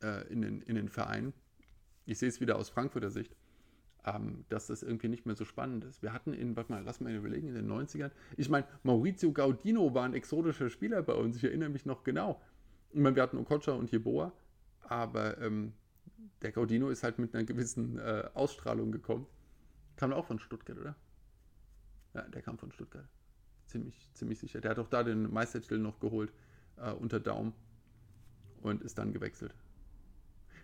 äh, 0.02 0.30
in, 0.30 0.42
den, 0.42 0.60
in 0.60 0.76
den 0.76 0.88
Vereinen. 0.88 1.32
Ich 2.04 2.18
sehe 2.18 2.28
es 2.28 2.40
wieder 2.40 2.56
aus 2.56 2.68
Frankfurter 2.68 3.10
Sicht 3.10 3.34
ähm, 4.04 4.44
dass 4.48 4.66
das 4.66 4.82
irgendwie 4.82 5.08
nicht 5.08 5.26
mehr 5.26 5.34
so 5.34 5.44
spannend 5.44 5.84
ist. 5.84 6.02
Wir 6.02 6.12
hatten 6.12 6.32
in, 6.32 6.56
warte 6.56 6.72
mal, 6.72 6.82
lass 6.82 7.00
mal 7.00 7.12
überlegen, 7.12 7.48
in 7.48 7.54
den 7.54 7.70
90ern, 7.70 8.10
ich 8.36 8.48
meine, 8.48 8.66
Maurizio 8.82 9.32
Gaudino 9.32 9.94
war 9.94 10.04
ein 10.04 10.14
exotischer 10.14 10.70
Spieler 10.70 11.02
bei 11.02 11.14
uns, 11.14 11.36
ich 11.36 11.44
erinnere 11.44 11.68
mich 11.68 11.86
noch 11.86 12.04
genau. 12.04 12.40
Ich 12.90 13.00
meine, 13.00 13.14
wir 13.16 13.22
hatten 13.22 13.38
Okocha 13.38 13.72
und 13.72 13.90
Jeboa, 13.90 14.32
aber 14.82 15.38
ähm, 15.38 15.72
der 16.42 16.52
Gaudino 16.52 16.88
ist 16.88 17.02
halt 17.02 17.18
mit 17.18 17.34
einer 17.34 17.44
gewissen 17.44 17.98
äh, 17.98 18.28
Ausstrahlung 18.34 18.90
gekommen. 18.90 19.26
Kam 19.96 20.12
auch 20.12 20.24
von 20.24 20.38
Stuttgart, 20.38 20.78
oder? 20.78 20.96
Ja, 22.14 22.22
der 22.22 22.42
kam 22.42 22.58
von 22.58 22.72
Stuttgart. 22.72 23.06
Ziemlich, 23.66 24.10
ziemlich 24.14 24.38
sicher. 24.38 24.60
Der 24.60 24.72
hat 24.72 24.78
auch 24.78 24.88
da 24.88 25.02
den 25.02 25.30
Meistertitel 25.32 25.78
noch 25.78 26.00
geholt 26.00 26.32
äh, 26.76 26.90
unter 26.92 27.20
Daumen 27.20 27.52
und 28.62 28.82
ist 28.82 28.98
dann 28.98 29.12
gewechselt. 29.12 29.54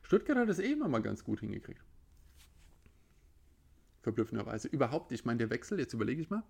Stuttgart 0.03 0.39
hat 0.39 0.49
es 0.49 0.59
eh 0.59 0.73
immer 0.73 0.89
mal 0.89 1.03
ganz 1.03 1.23
gut 1.23 1.41
hingekriegt 1.41 1.85
verblüffenderweise. 4.07 4.69
Überhaupt, 4.69 5.11
ich 5.11 5.25
meine, 5.25 5.39
der 5.39 5.51
Wechsel, 5.51 5.81
jetzt 5.81 5.93
überlege 5.93 6.23
ich 6.23 6.31
mal. 6.31 6.45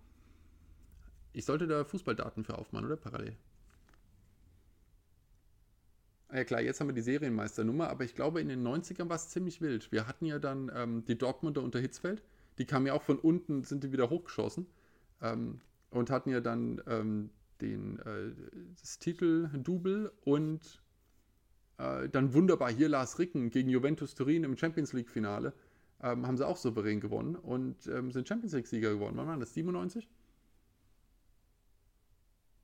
Ich 1.33 1.43
sollte 1.45 1.65
da 1.65 1.83
Fußballdaten 1.83 2.43
für 2.43 2.55
aufmachen, 2.55 2.85
oder? 2.85 2.97
Parallel. 2.97 3.35
Ja 6.31 6.43
klar, 6.43 6.61
jetzt 6.61 6.79
haben 6.79 6.87
wir 6.87 6.93
die 6.93 7.01
Serienmeisternummer, 7.01 7.89
aber 7.89 8.03
ich 8.03 8.13
glaube, 8.13 8.41
in 8.41 8.49
den 8.49 8.61
90ern 8.61 9.09
war 9.09 9.15
es 9.15 9.29
ziemlich 9.29 9.59
wild. 9.59 9.91
Wir 9.91 10.07
hatten 10.07 10.25
ja 10.27 10.37
dann 10.37 10.71
ähm, 10.75 11.05
die 11.05 11.17
Dortmunder 11.17 11.63
unter 11.63 11.79
Hitzfeld. 11.79 12.21
Die 12.59 12.65
kamen 12.65 12.85
ja 12.85 12.93
auch 12.93 13.01
von 13.01 13.17
unten, 13.17 13.63
sind 13.63 13.83
die 13.83 13.91
wieder 13.91 14.11
hochgeschossen. 14.11 14.67
Ähm, 15.23 15.59
und 15.89 16.11
hatten 16.11 16.29
ja 16.29 16.41
dann 16.41 16.79
ähm, 16.85 17.31
den, 17.61 17.97
äh, 17.99 18.35
das 18.79 18.99
Titel-Double 18.99 20.11
und 20.25 20.83
äh, 21.79 22.07
dann 22.09 22.35
wunderbar 22.35 22.71
hier 22.71 22.89
Lars 22.89 23.17
Ricken 23.17 23.49
gegen 23.49 23.69
Juventus 23.69 24.13
Turin 24.13 24.43
im 24.43 24.57
Champions 24.57 24.93
League-Finale 24.93 25.53
ähm, 26.01 26.27
haben 26.27 26.37
sie 26.37 26.47
auch 26.47 26.57
souverän 26.57 26.99
gewonnen 26.99 27.35
und 27.35 27.87
ähm, 27.87 28.11
sind 28.11 28.27
Champions 28.27 28.53
League-Sieger 28.53 28.93
geworden. 28.93 29.17
Wann 29.17 29.27
war 29.27 29.37
das? 29.37 29.53
97? 29.53 30.07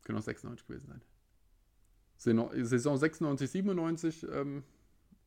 Können 0.03 0.19
auch 0.19 0.23
96 0.23 0.67
gewesen 0.67 0.88
sein. 0.88 1.01
Saison 2.17 2.97
96, 2.97 3.49
97 3.49 4.27
ähm, 4.31 4.63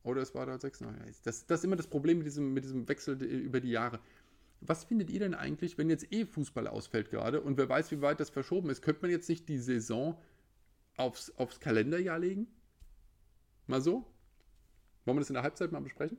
oder 0.03 0.21
es 0.21 0.33
war 0.33 0.45
da 0.45 0.57
96. 0.57 1.21
Das, 1.21 1.45
das 1.45 1.59
ist 1.59 1.63
immer 1.65 1.75
das 1.75 1.87
Problem 1.87 2.17
mit 2.19 2.27
diesem, 2.27 2.53
mit 2.53 2.63
diesem 2.63 2.87
Wechsel 2.87 3.21
über 3.21 3.59
die 3.59 3.71
Jahre. 3.71 3.99
Was 4.61 4.85
findet 4.85 5.09
ihr 5.09 5.19
denn 5.19 5.35
eigentlich, 5.35 5.77
wenn 5.77 5.89
jetzt 5.89 6.11
eh 6.11 6.25
Fußball 6.25 6.67
ausfällt 6.67 7.11
gerade 7.11 7.41
und 7.41 7.57
wer 7.57 7.69
weiß, 7.69 7.91
wie 7.91 8.01
weit 8.01 8.19
das 8.19 8.29
verschoben 8.29 8.69
ist? 8.69 8.81
Könnte 8.81 9.01
man 9.01 9.11
jetzt 9.11 9.29
nicht 9.29 9.47
die 9.49 9.59
Saison 9.59 10.17
aufs, 10.95 11.29
aufs 11.37 11.59
Kalenderjahr 11.59 12.17
legen? 12.17 12.47
Mal 13.67 13.81
so? 13.81 14.05
Wollen 15.05 15.17
wir 15.17 15.21
das 15.21 15.29
in 15.29 15.35
der 15.35 15.43
Halbzeit 15.43 15.71
mal 15.71 15.81
besprechen? 15.81 16.17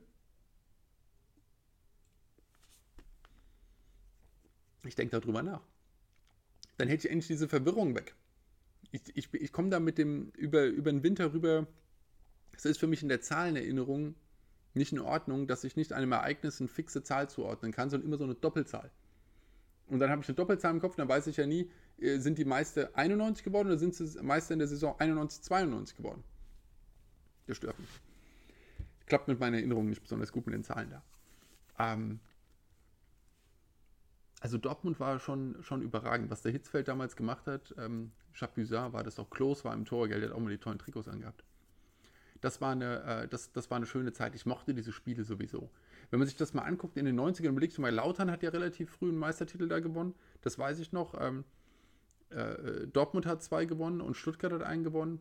Ich 4.83 4.95
denke 4.95 5.19
darüber 5.19 5.43
nach. 5.43 5.61
Dann 6.77 6.87
hätte 6.87 7.07
ich 7.07 7.11
endlich 7.11 7.27
diese 7.27 7.47
Verwirrung 7.47 7.95
weg. 7.95 8.15
Ich, 8.91 9.01
ich, 9.13 9.33
ich 9.33 9.51
komme 9.51 9.69
da 9.69 9.79
mit 9.79 9.97
dem 9.97 10.31
über, 10.37 10.65
über 10.65 10.91
den 10.91 11.03
Winter 11.03 11.33
rüber. 11.33 11.67
Es 12.53 12.65
ist 12.65 12.79
für 12.79 12.87
mich 12.87 13.03
in 13.03 13.09
der 13.09 13.21
Zahlenerinnerung 13.21 14.15
nicht 14.73 14.91
in 14.91 14.99
Ordnung, 14.99 15.47
dass 15.47 15.63
ich 15.63 15.75
nicht 15.75 15.93
einem 15.93 16.11
Ereignis 16.11 16.59
eine 16.59 16.69
fixe 16.69 17.03
Zahl 17.03 17.29
zuordnen 17.29 17.71
kann, 17.71 17.89
sondern 17.89 18.07
immer 18.07 18.17
so 18.17 18.23
eine 18.23 18.35
Doppelzahl. 18.35 18.91
Und 19.87 19.99
dann 19.99 20.09
habe 20.09 20.21
ich 20.21 20.27
eine 20.27 20.35
Doppelzahl 20.35 20.71
im 20.71 20.79
Kopf, 20.79 20.95
dann 20.95 21.09
weiß 21.09 21.27
ich 21.27 21.37
ja 21.37 21.47
nie, 21.47 21.69
äh, 21.97 22.19
sind 22.19 22.37
die 22.37 22.45
Meister 22.45 22.91
91 22.93 23.43
geworden 23.43 23.67
oder 23.67 23.77
sind 23.77 23.95
sie 23.95 24.21
Meister 24.21 24.53
in 24.53 24.59
der 24.59 24.67
Saison 24.67 24.95
91, 24.99 25.41
92 25.41 25.97
geworden. 25.97 26.23
Das 27.47 27.57
stört 27.57 27.79
mich. 27.79 27.89
Klappt 29.07 29.27
mit 29.27 29.39
meiner 29.39 29.57
Erinnerung 29.57 29.89
nicht 29.89 30.01
besonders 30.01 30.31
gut 30.31 30.45
mit 30.45 30.53
den 30.53 30.63
Zahlen 30.63 30.91
da. 30.91 31.03
Ähm, 31.79 32.19
also 34.39 34.57
Dortmund 34.57 34.99
war 34.99 35.19
schon, 35.19 35.57
schon 35.61 35.81
überragend. 35.81 36.29
Was 36.29 36.41
der 36.41 36.51
Hitzfeld 36.51 36.87
damals 36.87 37.15
gemacht 37.15 37.47
hat, 37.47 37.73
ähm, 37.77 38.11
Chapuisat 38.33 38.93
war 38.93 39.03
das 39.03 39.19
auch, 39.19 39.29
Klos 39.29 39.65
war 39.65 39.73
im 39.73 39.85
Torgeld, 39.85 40.21
der 40.21 40.29
hat 40.29 40.35
auch 40.35 40.41
mal 40.41 40.49
die 40.49 40.57
tollen 40.57 40.79
Trikots 40.79 41.07
angehabt. 41.07 41.43
Das 42.41 42.61
war, 42.61 42.71
eine, 42.71 43.03
äh, 43.03 43.27
das, 43.27 43.51
das 43.51 43.69
war 43.69 43.77
eine 43.77 43.85
schöne 43.85 44.13
Zeit. 44.13 44.33
Ich 44.33 44.45
mochte 44.45 44.73
diese 44.73 44.93
Spiele 44.93 45.25
sowieso. 45.25 45.69
Wenn 46.09 46.19
man 46.19 46.27
sich 46.27 46.37
das 46.37 46.53
mal 46.53 46.61
anguckt, 46.61 46.95
in 46.97 47.05
den 47.05 47.19
90ern 47.19 47.49
überlegst 47.49 47.77
du 47.77 47.81
mal, 47.81 47.93
Lautern 47.93 48.31
hat 48.31 48.43
ja 48.43 48.49
relativ 48.49 48.89
früh 48.91 49.09
einen 49.09 49.17
Meistertitel 49.17 49.67
da 49.67 49.79
gewonnen. 49.79 50.15
Das 50.41 50.57
weiß 50.57 50.79
ich 50.79 50.93
noch. 50.93 51.19
Ähm, 51.19 51.43
äh, 52.29 52.87
Dortmund 52.87 53.25
hat 53.25 53.43
zwei 53.43 53.65
gewonnen 53.65 53.99
und 53.99 54.15
Stuttgart 54.15 54.53
hat 54.53 54.63
einen 54.63 54.85
gewonnen. 54.85 55.19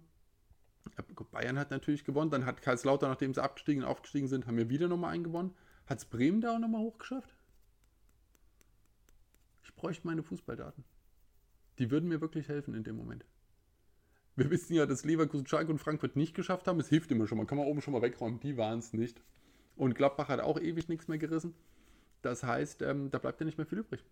Bayern 1.32 1.58
hat 1.58 1.70
natürlich 1.70 2.04
gewonnen. 2.04 2.30
Dann 2.30 2.46
hat 2.46 2.62
Karlslautern, 2.62 3.10
nachdem 3.10 3.34
sie 3.34 3.42
abgestiegen 3.42 3.82
und 3.82 3.88
aufgestiegen 3.88 4.28
sind, 4.28 4.46
haben 4.46 4.56
wir 4.56 4.70
wieder 4.70 4.86
nochmal 4.86 5.12
einen 5.12 5.24
gewonnen. 5.24 5.54
Hat 5.86 5.98
es 5.98 6.04
Bremen 6.04 6.40
da 6.40 6.54
auch 6.54 6.58
nochmal 6.58 6.82
hochgeschafft? 6.82 7.34
Bräuchte 9.78 10.06
meine 10.06 10.22
Fußballdaten. 10.22 10.84
Die 11.78 11.90
würden 11.90 12.08
mir 12.08 12.20
wirklich 12.20 12.48
helfen 12.48 12.74
in 12.74 12.84
dem 12.84 12.96
Moment. 12.96 13.24
Wir 14.36 14.50
wissen 14.50 14.74
ja, 14.74 14.86
dass 14.86 15.04
Leverkusen, 15.04 15.46
Schalke 15.46 15.72
und 15.72 15.78
Frankfurt 15.78 16.14
nicht 16.14 16.34
geschafft 16.34 16.68
haben. 16.68 16.78
Es 16.78 16.88
hilft 16.88 17.10
immer 17.10 17.26
schon 17.26 17.38
mal. 17.38 17.46
Kann 17.46 17.58
man 17.58 17.66
oben 17.66 17.80
schon 17.80 17.92
mal 17.92 18.02
wegräumen. 18.02 18.38
Die 18.40 18.56
waren 18.56 18.78
es 18.78 18.92
nicht. 18.92 19.22
Und 19.74 19.94
Gladbach 19.94 20.28
hat 20.28 20.40
auch 20.40 20.60
ewig 20.60 20.88
nichts 20.88 21.08
mehr 21.08 21.18
gerissen. 21.18 21.54
Das 22.22 22.42
heißt, 22.42 22.82
ähm, 22.82 23.10
da 23.10 23.18
bleibt 23.18 23.40
ja 23.40 23.46
nicht 23.46 23.58
mehr 23.58 23.66
viel 23.66 23.78
übrig. 23.78 24.04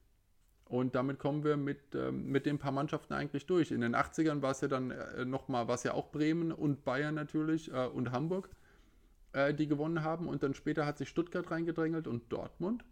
Und 0.65 0.97
damit 0.97 1.21
kommen 1.21 1.45
wir 1.45 1.57
mit, 1.57 1.95
ähm, 1.95 2.27
mit 2.27 2.45
den 2.45 2.59
paar 2.59 2.73
Mannschaften 2.73 3.15
eigentlich 3.15 3.47
durch. 3.47 3.71
In 3.71 3.81
den 3.81 3.95
80ern 3.95 4.43
war 4.43 4.51
es 4.51 4.61
ja 4.61 4.69
dann 4.69 4.91
äh, 4.91 5.25
nochmal, 5.25 5.69
war 5.69 5.77
es 5.77 5.85
ja 5.85 5.95
auch 5.95 6.11
Bremen 6.11 6.51
und 6.51 6.85
Bayern 6.85 7.15
natürlich 7.15 7.73
äh, 7.73 7.87
und 7.87 8.11
Hamburg, 8.11 8.51
äh, 9.33 9.55
die 9.55 9.69
gewonnen 9.69 10.03
haben. 10.03 10.29
Und 10.29 10.43
dann 10.43 10.55
später 10.55 10.87
hat 10.87 10.99
sich 10.99 11.09
Stuttgart 11.09 11.51
reingedrängelt 11.51 12.09
und 12.09 12.33
Dortmund. 12.33 12.85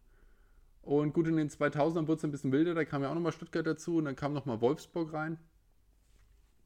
Und 0.85 1.14
gut, 1.14 1.26
in 1.26 1.37
den 1.37 1.49
2000ern 1.49 2.07
wurde 2.07 2.18
es 2.18 2.24
ein 2.24 2.30
bisschen 2.30 2.53
wilder, 2.53 2.74
da 2.74 2.85
kam 2.85 3.03
ja 3.03 3.11
auch 3.11 3.14
nochmal 3.14 3.32
Stuttgart 3.32 3.66
dazu 3.66 3.97
und 3.97 4.05
dann 4.05 4.16
kam 4.16 4.35
nochmal 4.35 4.61
Wolfsburg 4.61 5.14
rein. 5.14 5.39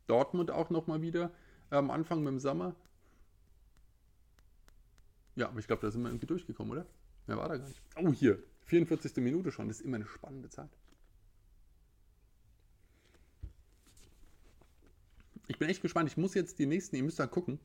Dortmund 0.09 0.51
auch 0.51 0.71
nochmal 0.71 1.03
wieder 1.03 1.31
am 1.71 1.91
Anfang 1.91 2.25
mit 2.25 2.33
dem 2.33 2.41
Sommer. 2.41 2.75
Ja, 5.37 5.49
aber 5.49 5.61
ich 5.61 5.69
glaube, 5.69 5.83
da 5.83 5.91
sind 5.93 6.03
wir 6.03 6.09
irgendwie 6.09 6.27
durchgekommen, 6.27 6.73
oder? 6.73 6.87
Mehr 7.29 7.37
war 7.37 7.49
da 7.49 7.59
gar 7.59 7.69
nicht. 7.69 7.81
Oh, 7.97 8.13
hier, 8.13 8.43
44. 8.65 9.17
Minute 9.19 9.53
schon, 9.53 9.69
das 9.69 9.79
ist 9.79 9.87
immer 9.87 9.97
eine 9.97 10.07
spannende 10.07 10.49
Zeit. 10.49 10.71
Ich 15.47 15.59
bin 15.59 15.69
echt 15.69 15.81
gespannt. 15.81 16.09
Ich 16.11 16.17
muss 16.17 16.35
jetzt 16.35 16.59
die 16.59 16.67
nächsten, 16.67 16.97
ihr 16.97 17.05
müsst 17.05 17.21
da 17.21 17.27
gucken, 17.29 17.61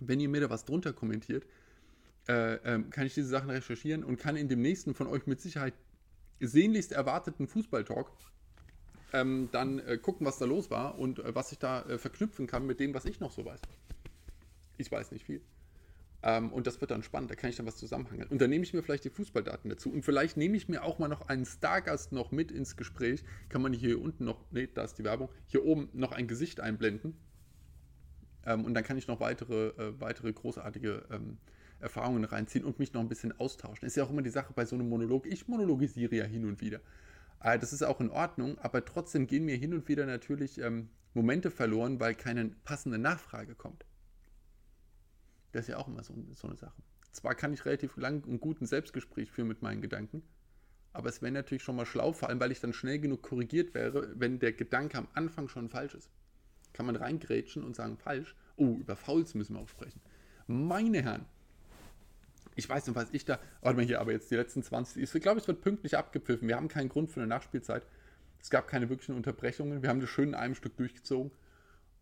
wenn 0.00 0.18
ihr 0.18 0.28
mir 0.28 0.40
da 0.40 0.50
was 0.50 0.64
drunter 0.64 0.92
kommentiert, 0.92 1.46
äh, 2.28 2.54
ähm, 2.56 2.90
kann 2.90 3.06
ich 3.06 3.14
diese 3.14 3.28
Sachen 3.28 3.50
recherchieren 3.50 4.04
und 4.04 4.18
kann 4.18 4.36
in 4.36 4.48
dem 4.48 4.60
nächsten 4.60 4.94
von 4.94 5.06
euch 5.06 5.26
mit 5.26 5.40
Sicherheit 5.40 5.74
sehnlichst 6.40 6.92
erwarteten 6.92 7.48
Fußballtalk 7.48 8.10
ähm, 9.12 9.48
dann 9.52 9.78
äh, 9.80 9.96
gucken, 9.98 10.26
was 10.26 10.38
da 10.38 10.44
los 10.44 10.70
war 10.70 10.98
und 10.98 11.18
äh, 11.18 11.34
was 11.34 11.52
ich 11.52 11.58
da 11.58 11.82
äh, 11.82 11.98
verknüpfen 11.98 12.46
kann 12.46 12.66
mit 12.66 12.80
dem, 12.80 12.94
was 12.94 13.06
ich 13.06 13.20
noch 13.20 13.32
so 13.32 13.44
weiß. 13.44 13.60
Ich 14.76 14.92
weiß 14.92 15.12
nicht 15.12 15.24
viel. 15.24 15.40
Ähm, 16.22 16.52
und 16.52 16.66
das 16.66 16.80
wird 16.80 16.90
dann 16.90 17.02
spannend, 17.02 17.30
da 17.30 17.36
kann 17.36 17.48
ich 17.48 17.56
dann 17.56 17.66
was 17.66 17.76
zusammenhangeln. 17.76 18.28
Und 18.28 18.40
dann 18.40 18.50
nehme 18.50 18.64
ich 18.64 18.74
mir 18.74 18.82
vielleicht 18.82 19.04
die 19.04 19.10
Fußballdaten 19.10 19.70
dazu. 19.70 19.90
Und 19.90 20.04
vielleicht 20.04 20.36
nehme 20.36 20.56
ich 20.56 20.68
mir 20.68 20.82
auch 20.82 20.98
mal 20.98 21.08
noch 21.08 21.28
einen 21.28 21.46
Stargast 21.46 22.12
noch 22.12 22.32
mit 22.32 22.50
ins 22.50 22.76
Gespräch. 22.76 23.24
Kann 23.48 23.62
man 23.62 23.72
hier 23.72 24.00
unten 24.00 24.24
noch, 24.24 24.44
nee, 24.50 24.68
da 24.72 24.82
ist 24.84 24.98
die 24.98 25.04
Werbung, 25.04 25.28
hier 25.46 25.64
oben 25.64 25.88
noch 25.92 26.12
ein 26.12 26.26
Gesicht 26.26 26.60
einblenden. 26.60 27.16
Ähm, 28.44 28.64
und 28.64 28.74
dann 28.74 28.82
kann 28.82 28.98
ich 28.98 29.06
noch 29.06 29.20
weitere, 29.20 29.68
äh, 29.68 30.00
weitere 30.00 30.32
großartige 30.32 31.06
ähm, 31.10 31.38
Erfahrungen 31.80 32.24
reinziehen 32.24 32.64
und 32.64 32.78
mich 32.78 32.92
noch 32.92 33.00
ein 33.00 33.08
bisschen 33.08 33.38
austauschen. 33.38 33.86
Ist 33.86 33.96
ja 33.96 34.04
auch 34.04 34.10
immer 34.10 34.22
die 34.22 34.30
Sache 34.30 34.52
bei 34.52 34.64
so 34.64 34.74
einem 34.74 34.88
Monolog. 34.88 35.26
Ich 35.26 35.48
monologisiere 35.48 36.14
ja 36.16 36.24
hin 36.24 36.44
und 36.44 36.60
wieder. 36.60 36.80
Äh, 37.40 37.58
das 37.58 37.72
ist 37.72 37.82
auch 37.82 38.00
in 38.00 38.10
Ordnung, 38.10 38.58
aber 38.58 38.84
trotzdem 38.84 39.26
gehen 39.26 39.44
mir 39.44 39.56
hin 39.56 39.74
und 39.74 39.88
wieder 39.88 40.06
natürlich 40.06 40.58
ähm, 40.58 40.88
Momente 41.14 41.50
verloren, 41.50 42.00
weil 42.00 42.14
keine 42.14 42.46
passende 42.64 42.98
Nachfrage 42.98 43.54
kommt. 43.54 43.84
Das 45.52 45.62
ist 45.62 45.68
ja 45.68 45.78
auch 45.78 45.88
immer 45.88 46.02
so, 46.02 46.14
so 46.34 46.48
eine 46.48 46.56
Sache. 46.56 46.82
Zwar 47.12 47.34
kann 47.34 47.52
ich 47.52 47.64
relativ 47.64 47.96
lang 47.96 48.24
und 48.24 48.40
gut 48.40 48.60
ein 48.60 48.66
Selbstgespräch 48.66 49.30
führen 49.30 49.48
mit 49.48 49.62
meinen 49.62 49.80
Gedanken, 49.80 50.22
aber 50.92 51.08
es 51.08 51.22
wäre 51.22 51.32
natürlich 51.32 51.62
schon 51.62 51.76
mal 51.76 51.86
schlau, 51.86 52.12
vor 52.12 52.28
allem 52.28 52.40
weil 52.40 52.52
ich 52.52 52.60
dann 52.60 52.72
schnell 52.72 52.98
genug 52.98 53.22
korrigiert 53.22 53.74
wäre, 53.74 54.12
wenn 54.18 54.38
der 54.38 54.52
Gedanke 54.52 54.98
am 54.98 55.08
Anfang 55.14 55.48
schon 55.48 55.68
falsch 55.68 55.94
ist. 55.94 56.10
Kann 56.72 56.86
man 56.86 56.96
reingrätschen 56.96 57.64
und 57.64 57.74
sagen, 57.74 57.96
falsch. 57.96 58.36
Oh, 58.56 58.76
über 58.76 58.96
Fouls 58.96 59.34
müssen 59.34 59.54
wir 59.54 59.60
auch 59.60 59.68
sprechen. 59.68 60.00
Meine 60.46 61.02
Herren, 61.02 61.26
ich 62.58 62.68
weiß 62.68 62.88
nicht, 62.88 62.96
was 62.96 63.08
ich 63.12 63.24
da. 63.24 63.38
Warte 63.60 63.76
mal 63.76 63.86
hier, 63.86 64.00
aber 64.00 64.10
jetzt 64.10 64.32
die 64.32 64.34
letzten 64.34 64.64
20. 64.64 65.14
Ich 65.14 65.22
glaube, 65.22 65.40
es 65.40 65.46
wird 65.46 65.60
pünktlich 65.60 65.96
abgepfiffen. 65.96 66.48
Wir 66.48 66.56
haben 66.56 66.66
keinen 66.66 66.88
Grund 66.88 67.08
für 67.08 67.20
eine 67.20 67.28
Nachspielzeit. 67.28 67.86
Es 68.42 68.50
gab 68.50 68.66
keine 68.66 68.88
wirklichen 68.88 69.14
Unterbrechungen. 69.14 69.80
Wir 69.80 69.88
haben 69.88 70.00
das 70.00 70.10
schön 70.10 70.30
in 70.30 70.34
einem 70.34 70.56
Stück 70.56 70.76
durchgezogen. 70.76 71.30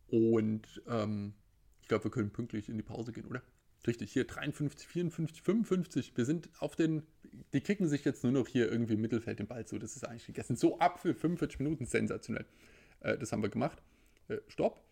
Und 0.09 0.83
ähm, 0.89 1.35
ich 1.83 1.89
glaube, 1.89 2.05
wir 2.05 2.11
können 2.11 2.31
pünktlich 2.31 2.71
in 2.71 2.79
die 2.79 2.83
Pause 2.83 3.13
gehen, 3.13 3.27
oder? 3.27 3.43
Richtig, 3.87 4.13
hier 4.13 4.27
53, 4.27 4.89
54, 4.89 5.43
55. 5.43 6.17
Wir 6.17 6.25
sind 6.25 6.49
auf 6.59 6.75
den. 6.75 7.03
Die 7.53 7.61
kicken 7.61 7.87
sich 7.87 8.07
jetzt 8.07 8.25
nur 8.25 8.33
noch 8.33 8.49
hier 8.49 8.73
irgendwie 8.73 8.95
im 8.95 9.03
Mittelfeld 9.03 9.39
den 9.39 9.47
Ball 9.47 9.67
zu. 9.67 9.79
Das 9.79 9.95
ist 9.95 10.09
eigentlich 10.09 10.27
gegessen. 10.27 10.57
So 10.57 10.79
ab 10.79 11.01
für 11.01 11.15
45 11.15 11.59
Minuten, 11.61 11.85
sensationell. 11.85 12.47
Äh, 13.01 13.19
das 13.19 13.31
haben 13.31 13.43
wir 13.43 13.51
gemacht. 13.51 13.83
Äh, 14.29 14.39
stopp. 14.49 14.83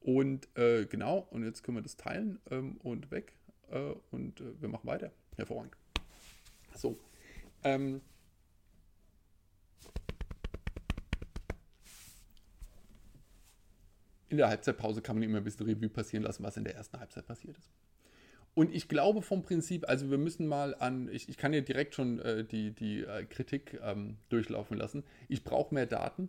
Und 0.00 0.48
äh, 0.56 0.86
genau, 0.86 1.28
und 1.30 1.44
jetzt 1.44 1.62
können 1.64 1.76
wir 1.76 1.82
das 1.82 1.98
teilen 1.98 2.40
ähm, 2.50 2.78
und 2.78 3.10
weg 3.10 3.34
äh, 3.72 3.94
und 4.10 4.40
äh, 4.40 4.60
wir 4.60 4.68
machen 4.68 4.86
weiter. 4.86 5.10
Hervorragend. 5.36 5.74
So. 6.74 6.98
Ähm, 7.64 8.00
in 14.28 14.38
der 14.38 14.48
Halbzeitpause 14.48 15.02
kann 15.02 15.16
man 15.16 15.22
immer 15.22 15.38
ein 15.38 15.44
bisschen 15.44 15.66
Revue 15.66 15.88
passieren 15.88 16.24
lassen, 16.24 16.42
was 16.42 16.56
in 16.56 16.64
der 16.64 16.74
ersten 16.74 16.98
Halbzeit 16.98 17.26
passiert 17.26 17.56
ist. 17.58 17.70
Und 18.54 18.74
ich 18.74 18.88
glaube 18.88 19.22
vom 19.22 19.42
Prinzip, 19.42 19.88
also 19.88 20.10
wir 20.10 20.18
müssen 20.18 20.46
mal 20.46 20.74
an, 20.74 21.08
ich, 21.10 21.28
ich 21.28 21.38
kann 21.38 21.52
hier 21.52 21.62
direkt 21.62 21.94
schon 21.94 22.18
äh, 22.20 22.44
die, 22.44 22.72
die 22.72 23.02
äh, 23.02 23.24
Kritik 23.24 23.80
ähm, 23.82 24.18
durchlaufen 24.28 24.76
lassen. 24.76 25.04
Ich 25.28 25.42
brauche 25.42 25.74
mehr 25.74 25.86
Daten. 25.86 26.28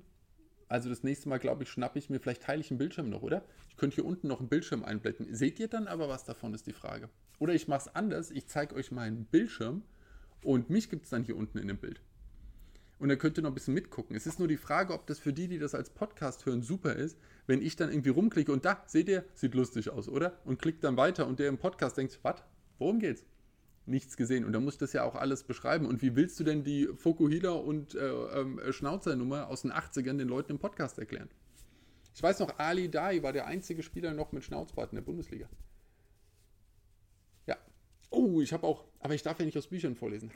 Also 0.73 0.89
das 0.89 1.03
nächste 1.03 1.29
Mal, 1.29 1.37
glaube 1.37 1.61
ich, 1.61 1.69
schnappe 1.69 1.99
ich 1.99 2.09
mir, 2.09 2.19
vielleicht 2.19 2.41
teile 2.41 2.59
ich 2.59 2.71
einen 2.71 2.79
Bildschirm 2.79 3.07
noch, 3.07 3.21
oder? 3.21 3.45
Ich 3.69 3.77
könnte 3.77 3.93
hier 3.93 4.05
unten 4.05 4.27
noch 4.27 4.39
einen 4.39 4.49
Bildschirm 4.49 4.83
einblenden. 4.83 5.27
Seht 5.35 5.59
ihr 5.59 5.67
dann 5.67 5.85
aber 5.85 6.09
was 6.09 6.23
davon, 6.23 6.51
ist 6.55 6.65
die 6.65 6.73
Frage. 6.73 7.09
Oder 7.37 7.53
ich 7.53 7.67
mache 7.67 7.81
es 7.81 7.95
anders, 7.95 8.31
ich 8.31 8.47
zeige 8.47 8.73
euch 8.73 8.91
meinen 8.91 9.25
Bildschirm 9.25 9.83
und 10.41 10.71
mich 10.71 10.89
gibt 10.89 11.03
es 11.03 11.11
dann 11.11 11.21
hier 11.21 11.37
unten 11.37 11.59
in 11.59 11.67
dem 11.67 11.77
Bild. 11.77 12.01
Und 12.97 13.09
dann 13.09 13.19
könnt 13.19 13.37
ihr 13.37 13.43
noch 13.43 13.51
ein 13.51 13.53
bisschen 13.53 13.75
mitgucken. 13.75 14.15
Es 14.15 14.25
ist 14.25 14.39
nur 14.39 14.47
die 14.47 14.57
Frage, 14.57 14.95
ob 14.95 15.05
das 15.05 15.19
für 15.19 15.31
die, 15.31 15.47
die 15.47 15.59
das 15.59 15.75
als 15.75 15.91
Podcast 15.91 16.47
hören, 16.47 16.63
super 16.63 16.95
ist, 16.95 17.19
wenn 17.45 17.61
ich 17.61 17.75
dann 17.75 17.91
irgendwie 17.91 18.09
rumklicke 18.09 18.51
und 18.51 18.65
da, 18.65 18.81
seht 18.87 19.07
ihr, 19.09 19.25
sieht 19.35 19.53
lustig 19.53 19.91
aus, 19.91 20.09
oder? 20.09 20.39
Und 20.43 20.59
klickt 20.59 20.83
dann 20.83 20.97
weiter 20.97 21.27
und 21.27 21.37
der 21.37 21.49
im 21.49 21.59
Podcast 21.59 21.97
denkt, 21.97 22.17
was? 22.23 22.41
Worum 22.79 22.97
geht's? 22.97 23.23
Nichts 23.85 24.15
gesehen. 24.15 24.45
Und 24.45 24.53
da 24.53 24.59
muss 24.59 24.75
ich 24.75 24.79
das 24.79 24.93
ja 24.93 25.03
auch 25.03 25.15
alles 25.15 25.43
beschreiben. 25.43 25.85
Und 25.85 26.01
wie 26.01 26.15
willst 26.15 26.39
du 26.39 26.43
denn 26.43 26.63
die 26.63 26.87
Fokuhila 26.95 27.51
und 27.51 27.95
äh, 27.95 27.99
äh, 27.99 28.73
Schnauzernummer 28.73 29.47
aus 29.47 29.63
den 29.63 29.71
80ern 29.71 30.17
den 30.17 30.29
Leuten 30.29 30.53
im 30.53 30.59
Podcast 30.59 30.97
erklären? 30.99 31.29
Ich 32.15 32.23
weiß 32.23 32.39
noch, 32.39 32.59
Ali 32.59 32.89
Dai 32.89 33.23
war 33.23 33.33
der 33.33 33.47
einzige 33.47 33.83
Spieler 33.83 34.13
noch 34.13 34.31
mit 34.31 34.43
Schnauzbart 34.43 34.91
in 34.91 34.97
der 34.97 35.03
Bundesliga. 35.03 35.49
Oh, 38.15 38.41
ich 38.41 38.53
habe 38.53 38.67
auch, 38.67 38.85
aber 38.99 39.15
ich 39.15 39.23
darf 39.23 39.39
ja 39.39 39.45
nicht 39.45 39.57
aus 39.57 39.65
Büchern 39.65 39.95
vorlesen. 39.95 40.31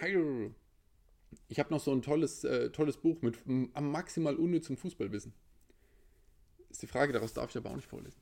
Ich 1.48 1.60
habe 1.60 1.70
noch 1.70 1.80
so 1.80 1.92
ein 1.92 2.02
tolles, 2.02 2.44
äh, 2.44 2.72
tolles 2.72 2.98
Buch 2.98 3.22
mit 3.22 3.38
am 3.46 3.92
maximal 3.92 4.36
unnützem 4.36 4.78
Fußballwissen. 4.78 5.32
Ist 6.70 6.82
die 6.82 6.88
Frage, 6.88 7.14
daraus 7.14 7.34
darf 7.34 7.52
ich 7.52 7.58
aber 7.58 7.70
auch 7.70 7.76
nicht 7.76 7.88
vorlesen. 7.88 8.20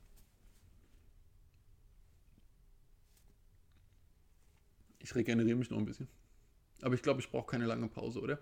Ich 5.06 5.14
regeneriere 5.14 5.56
mich 5.56 5.70
noch 5.70 5.78
ein 5.78 5.84
bisschen. 5.84 6.08
Aber 6.82 6.94
ich 6.94 7.02
glaube, 7.02 7.20
ich 7.20 7.30
brauche 7.30 7.46
keine 7.46 7.64
lange 7.64 7.88
Pause, 7.88 8.20
oder? 8.20 8.38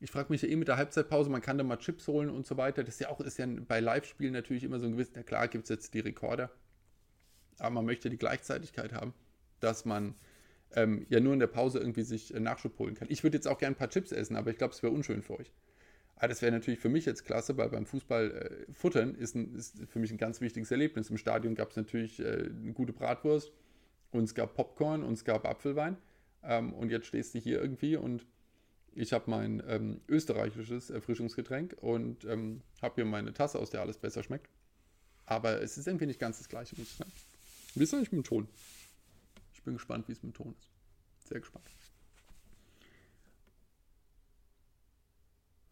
Ich 0.00 0.10
frage 0.10 0.32
mich 0.32 0.42
ja 0.42 0.48
eh 0.48 0.56
mit 0.56 0.68
der 0.68 0.76
Halbzeitpause, 0.76 1.30
man 1.30 1.40
kann 1.40 1.56
da 1.56 1.64
mal 1.64 1.78
Chips 1.78 2.08
holen 2.08 2.28
und 2.28 2.46
so 2.46 2.56
weiter. 2.56 2.82
Das 2.82 2.94
ist 2.94 3.00
ja 3.00 3.10
auch 3.10 3.20
ist 3.20 3.38
ja 3.38 3.46
bei 3.46 3.80
Live-Spielen 3.80 4.32
natürlich 4.32 4.64
immer 4.64 4.80
so 4.80 4.86
ein 4.86 4.92
gewisses, 4.92 5.14
na 5.14 5.22
klar 5.22 5.46
gibt 5.46 5.64
es 5.64 5.68
jetzt 5.70 5.94
die 5.94 6.00
Rekorder, 6.00 6.50
aber 7.58 7.70
man 7.70 7.86
möchte 7.86 8.10
die 8.10 8.18
Gleichzeitigkeit 8.18 8.92
haben 8.92 9.14
dass 9.64 9.84
man 9.84 10.14
ähm, 10.74 11.06
ja 11.08 11.20
nur 11.20 11.32
in 11.32 11.40
der 11.40 11.46
Pause 11.46 11.78
irgendwie 11.78 12.02
sich 12.02 12.34
äh, 12.34 12.40
Nachschub 12.40 12.78
holen 12.78 12.94
kann. 12.94 13.08
Ich 13.10 13.22
würde 13.22 13.36
jetzt 13.36 13.48
auch 13.48 13.58
gerne 13.58 13.74
ein 13.74 13.78
paar 13.78 13.90
Chips 13.90 14.12
essen, 14.12 14.36
aber 14.36 14.50
ich 14.50 14.58
glaube, 14.58 14.74
es 14.74 14.82
wäre 14.82 14.92
unschön 14.92 15.22
für 15.22 15.38
euch. 15.38 15.52
Aber 16.16 16.28
das 16.28 16.42
wäre 16.42 16.52
natürlich 16.52 16.80
für 16.80 16.88
mich 16.88 17.06
jetzt 17.06 17.24
klasse, 17.24 17.56
weil 17.56 17.70
beim 17.70 17.86
Fußball 17.86 18.30
äh, 18.30 18.72
futtern 18.72 19.14
ist, 19.14 19.34
ein, 19.34 19.54
ist, 19.54 19.76
für 19.88 19.98
mich 19.98 20.12
ein 20.12 20.18
ganz 20.18 20.40
wichtiges 20.40 20.70
Erlebnis. 20.70 21.10
Im 21.10 21.16
Stadion 21.16 21.54
gab 21.54 21.70
es 21.70 21.76
natürlich 21.76 22.20
äh, 22.20 22.50
eine 22.50 22.72
gute 22.72 22.92
Bratwurst 22.92 23.52
und 24.14 24.24
es 24.24 24.34
gab 24.34 24.54
Popcorn 24.54 25.02
und 25.02 25.14
es 25.14 25.24
gab 25.24 25.44
Apfelwein. 25.44 25.96
Ähm, 26.42 26.72
und 26.72 26.90
jetzt 26.90 27.06
stehst 27.06 27.34
du 27.34 27.38
hier 27.38 27.60
irgendwie 27.60 27.96
und 27.96 28.26
ich 28.92 29.12
habe 29.12 29.28
mein 29.28 29.62
ähm, 29.66 30.00
österreichisches 30.08 30.90
Erfrischungsgetränk 30.90 31.76
und 31.80 32.24
ähm, 32.24 32.62
habe 32.80 32.94
hier 32.96 33.04
meine 33.04 33.32
Tasse, 33.32 33.58
aus 33.58 33.70
der 33.70 33.80
alles 33.80 33.98
besser 33.98 34.22
schmeckt. 34.22 34.48
Aber 35.26 35.60
es 35.60 35.78
ist 35.78 35.88
irgendwie 35.88 36.06
nicht 36.06 36.20
ganz 36.20 36.38
das 36.38 36.48
gleiche, 36.48 36.76
muss 36.76 36.90
ich 36.90 36.96
sagen. 36.96 37.12
Wie 37.74 37.82
ist 37.82 37.92
eigentlich 37.92 38.12
mit 38.12 38.24
dem 38.24 38.28
Ton? 38.28 38.48
Ich 39.52 39.62
bin 39.62 39.74
gespannt, 39.74 40.06
wie 40.06 40.12
es 40.12 40.22
mit 40.22 40.32
dem 40.32 40.36
Ton 40.36 40.54
ist. 40.56 41.28
Sehr 41.28 41.40
gespannt. 41.40 41.64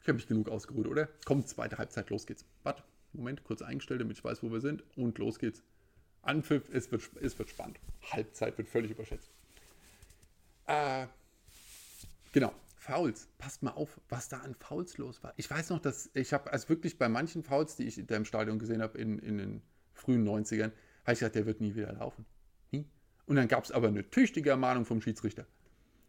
Ich 0.00 0.08
habe 0.08 0.14
mich 0.14 0.26
genug 0.26 0.48
ausgeruht, 0.48 0.88
oder? 0.88 1.08
Kommt, 1.24 1.48
zweite 1.48 1.78
Halbzeit, 1.78 2.10
los 2.10 2.26
geht's. 2.26 2.44
Warte, 2.64 2.82
Moment, 3.12 3.44
kurz 3.44 3.62
eingestellt, 3.62 4.00
damit 4.00 4.18
ich 4.18 4.24
weiß, 4.24 4.42
wo 4.42 4.50
wir 4.50 4.60
sind. 4.60 4.82
Und 4.96 5.18
los 5.18 5.38
geht's. 5.38 5.62
Anpfiff, 6.22 6.68
es 6.72 6.90
wird, 6.90 7.10
es 7.20 7.38
wird 7.38 7.50
spannend. 7.50 7.78
Halbzeit 8.10 8.56
wird 8.58 8.68
völlig 8.68 8.92
überschätzt. 8.92 9.30
Äh, 10.66 11.06
genau, 12.32 12.52
Fouls. 12.76 13.28
Passt 13.38 13.62
mal 13.62 13.72
auf, 13.72 14.00
was 14.08 14.28
da 14.28 14.38
an 14.38 14.54
Fouls 14.54 14.98
los 14.98 15.22
war. 15.22 15.34
Ich 15.36 15.50
weiß 15.50 15.70
noch, 15.70 15.80
dass 15.80 16.10
ich 16.14 16.32
habe, 16.32 16.52
also 16.52 16.68
wirklich 16.68 16.98
bei 16.98 17.08
manchen 17.08 17.42
Fouls, 17.42 17.76
die 17.76 17.84
ich 17.84 18.00
da 18.06 18.16
im 18.16 18.24
Stadion 18.24 18.58
gesehen 18.58 18.82
habe 18.82 18.98
in, 18.98 19.18
in 19.18 19.38
den 19.38 19.62
frühen 19.94 20.26
90ern, 20.26 20.72
habe 21.04 21.12
ich 21.12 21.18
gedacht, 21.18 21.34
der 21.34 21.46
wird 21.46 21.60
nie 21.60 21.74
wieder 21.74 21.92
laufen. 21.92 22.24
Und 23.26 23.36
dann 23.36 23.48
gab 23.48 23.64
es 23.64 23.72
aber 23.72 23.88
eine 23.88 24.08
tüchtige 24.10 24.50
Ermahnung 24.50 24.84
vom 24.84 25.00
Schiedsrichter. 25.00 25.46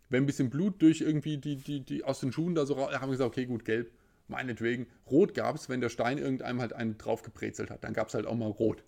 Wenn 0.10 0.24
ein 0.24 0.26
bisschen 0.26 0.50
Blut 0.50 0.82
durch 0.82 1.02
irgendwie 1.02 1.38
die, 1.38 1.56
die, 1.56 1.80
die 1.80 2.04
aus 2.04 2.20
den 2.20 2.32
Schuhen 2.32 2.56
da 2.56 2.66
so 2.66 2.74
raus, 2.74 2.94
haben 2.94 3.10
wir 3.10 3.14
gesagt, 3.14 3.30
okay, 3.30 3.46
gut, 3.46 3.66
gelb, 3.66 3.92
meinetwegen. 4.28 4.88
Rot 5.10 5.34
gab 5.34 5.56
es, 5.56 5.70
wenn 5.70 5.82
der 5.82 5.90
Stein 5.90 6.18
irgendeinem 6.18 6.60
halt 6.62 6.74
einen 6.74 6.98
draufgebrezelt 6.98 7.72
hat. 7.72 7.84
Dann 7.84 7.94
gab 7.94 8.10
es 8.10 8.14
halt 8.14 8.26
auch 8.26 8.36
mal 8.36 8.50
rot. 8.50 8.84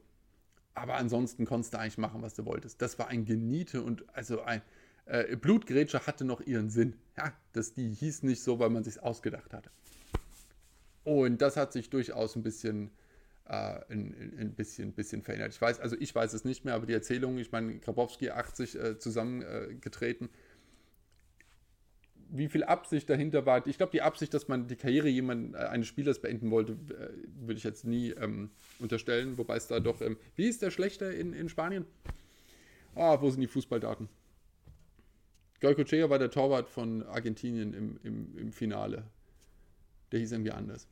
Aber 0.75 0.95
ansonsten 0.95 1.45
konntest 1.45 1.73
du 1.73 1.79
eigentlich 1.79 1.97
machen, 1.97 2.21
was 2.21 2.33
du 2.35 2.45
wolltest. 2.45 2.81
Das 2.81 2.99
war 2.99 3.07
ein 3.07 3.25
Geniete 3.25 3.81
und 3.81 4.05
also 4.13 4.41
ein 4.41 4.61
äh, 5.05 5.35
Blutgrätsche 5.35 6.05
hatte 6.05 6.25
noch 6.25 6.41
ihren 6.41 6.69
Sinn. 6.69 6.93
Ja, 7.17 7.33
das, 7.53 7.73
die 7.73 7.89
hieß 7.89 8.23
nicht 8.23 8.43
so, 8.43 8.59
weil 8.59 8.69
man 8.69 8.83
sich 8.83 9.01
ausgedacht 9.01 9.53
hatte. 9.53 9.71
Und 11.03 11.41
das 11.41 11.55
hat 11.55 11.71
sich 11.71 11.89
durchaus 11.89 12.35
ein 12.35 12.43
bisschen 12.43 12.91
äh, 13.47 13.79
ein, 13.89 14.35
ein, 14.39 14.53
bisschen, 14.53 14.91
bisschen 14.91 15.21
verändert. 15.21 15.53
Ich 15.53 15.61
weiß, 15.61 15.79
also 15.79 15.95
ich 15.99 16.13
weiß 16.13 16.33
es 16.33 16.43
nicht 16.43 16.65
mehr, 16.65 16.73
aber 16.73 16.87
die 16.87 16.93
Erzählung, 16.93 17.37
ich 17.37 17.51
meine, 17.51 17.77
Grabowski 17.79 18.31
80 18.31 18.75
äh, 18.75 18.99
zusammengetreten. 18.99 20.29
Wie 22.29 22.47
viel 22.47 22.63
Absicht 22.63 23.09
dahinter 23.09 23.45
war, 23.45 23.65
ich 23.67 23.77
glaube, 23.77 23.91
die 23.91 24.01
Absicht, 24.01 24.33
dass 24.33 24.47
man 24.47 24.67
die 24.67 24.75
Karriere 24.75 25.07
jemand, 25.07 25.55
äh, 25.55 25.59
eines 25.59 25.87
Spielers 25.87 26.19
beenden 26.19 26.51
wollte, 26.51 26.73
äh, 26.73 27.45
würde 27.45 27.57
ich 27.57 27.63
jetzt 27.63 27.85
nie 27.85 28.09
ähm, 28.11 28.49
unterstellen, 28.79 29.37
wobei 29.37 29.57
es 29.57 29.67
da 29.67 29.79
doch, 29.79 30.01
ähm, 30.01 30.17
wie 30.35 30.45
ist 30.45 30.61
der 30.61 30.71
Schlechter 30.71 31.13
in, 31.13 31.33
in 31.33 31.49
Spanien? 31.49 31.85
Ah, 32.95 33.21
wo 33.21 33.29
sind 33.29 33.41
die 33.41 33.47
Fußballdaten? 33.47 34.09
Goicochea 35.61 36.09
war 36.09 36.19
der 36.19 36.31
Torwart 36.31 36.69
von 36.69 37.03
Argentinien 37.03 37.73
im, 37.73 37.99
im, 38.03 38.37
im 38.37 38.51
Finale. 38.51 39.03
Der 40.11 40.19
hieß 40.19 40.31
irgendwie 40.31 40.51
anders. 40.51 40.87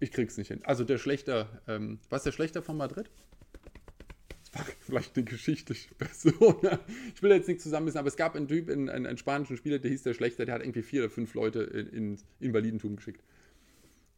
Ich 0.00 0.10
krieg's 0.10 0.36
nicht 0.36 0.48
hin. 0.48 0.60
Also 0.64 0.84
der 0.84 0.98
Schlechter, 0.98 1.62
ähm, 1.68 2.00
was 2.10 2.24
der 2.24 2.32
Schlechter 2.32 2.62
von 2.62 2.76
Madrid? 2.76 3.10
War 4.52 4.64
vielleicht 4.80 5.16
eine 5.16 5.24
geschichtliche 5.24 5.94
Person. 5.94 6.56
ich 7.14 7.22
will 7.22 7.30
jetzt 7.30 7.48
nicht 7.48 7.60
zusammenwissen, 7.60 7.98
aber 7.98 8.08
es 8.08 8.16
gab 8.16 8.36
einen 8.36 8.48
Typ, 8.48 8.68
einen, 8.68 8.88
einen, 8.88 9.06
einen, 9.06 9.18
spanischen 9.18 9.56
Spieler, 9.56 9.78
der 9.78 9.90
hieß 9.90 10.02
der 10.02 10.14
Schlechter, 10.14 10.44
der 10.44 10.54
hat 10.54 10.62
irgendwie 10.62 10.82
vier 10.82 11.02
oder 11.02 11.10
fünf 11.10 11.34
Leute 11.34 11.62
in, 11.62 11.88
in 11.88 12.18
Invalidentum 12.40 12.96
geschickt. 12.96 13.22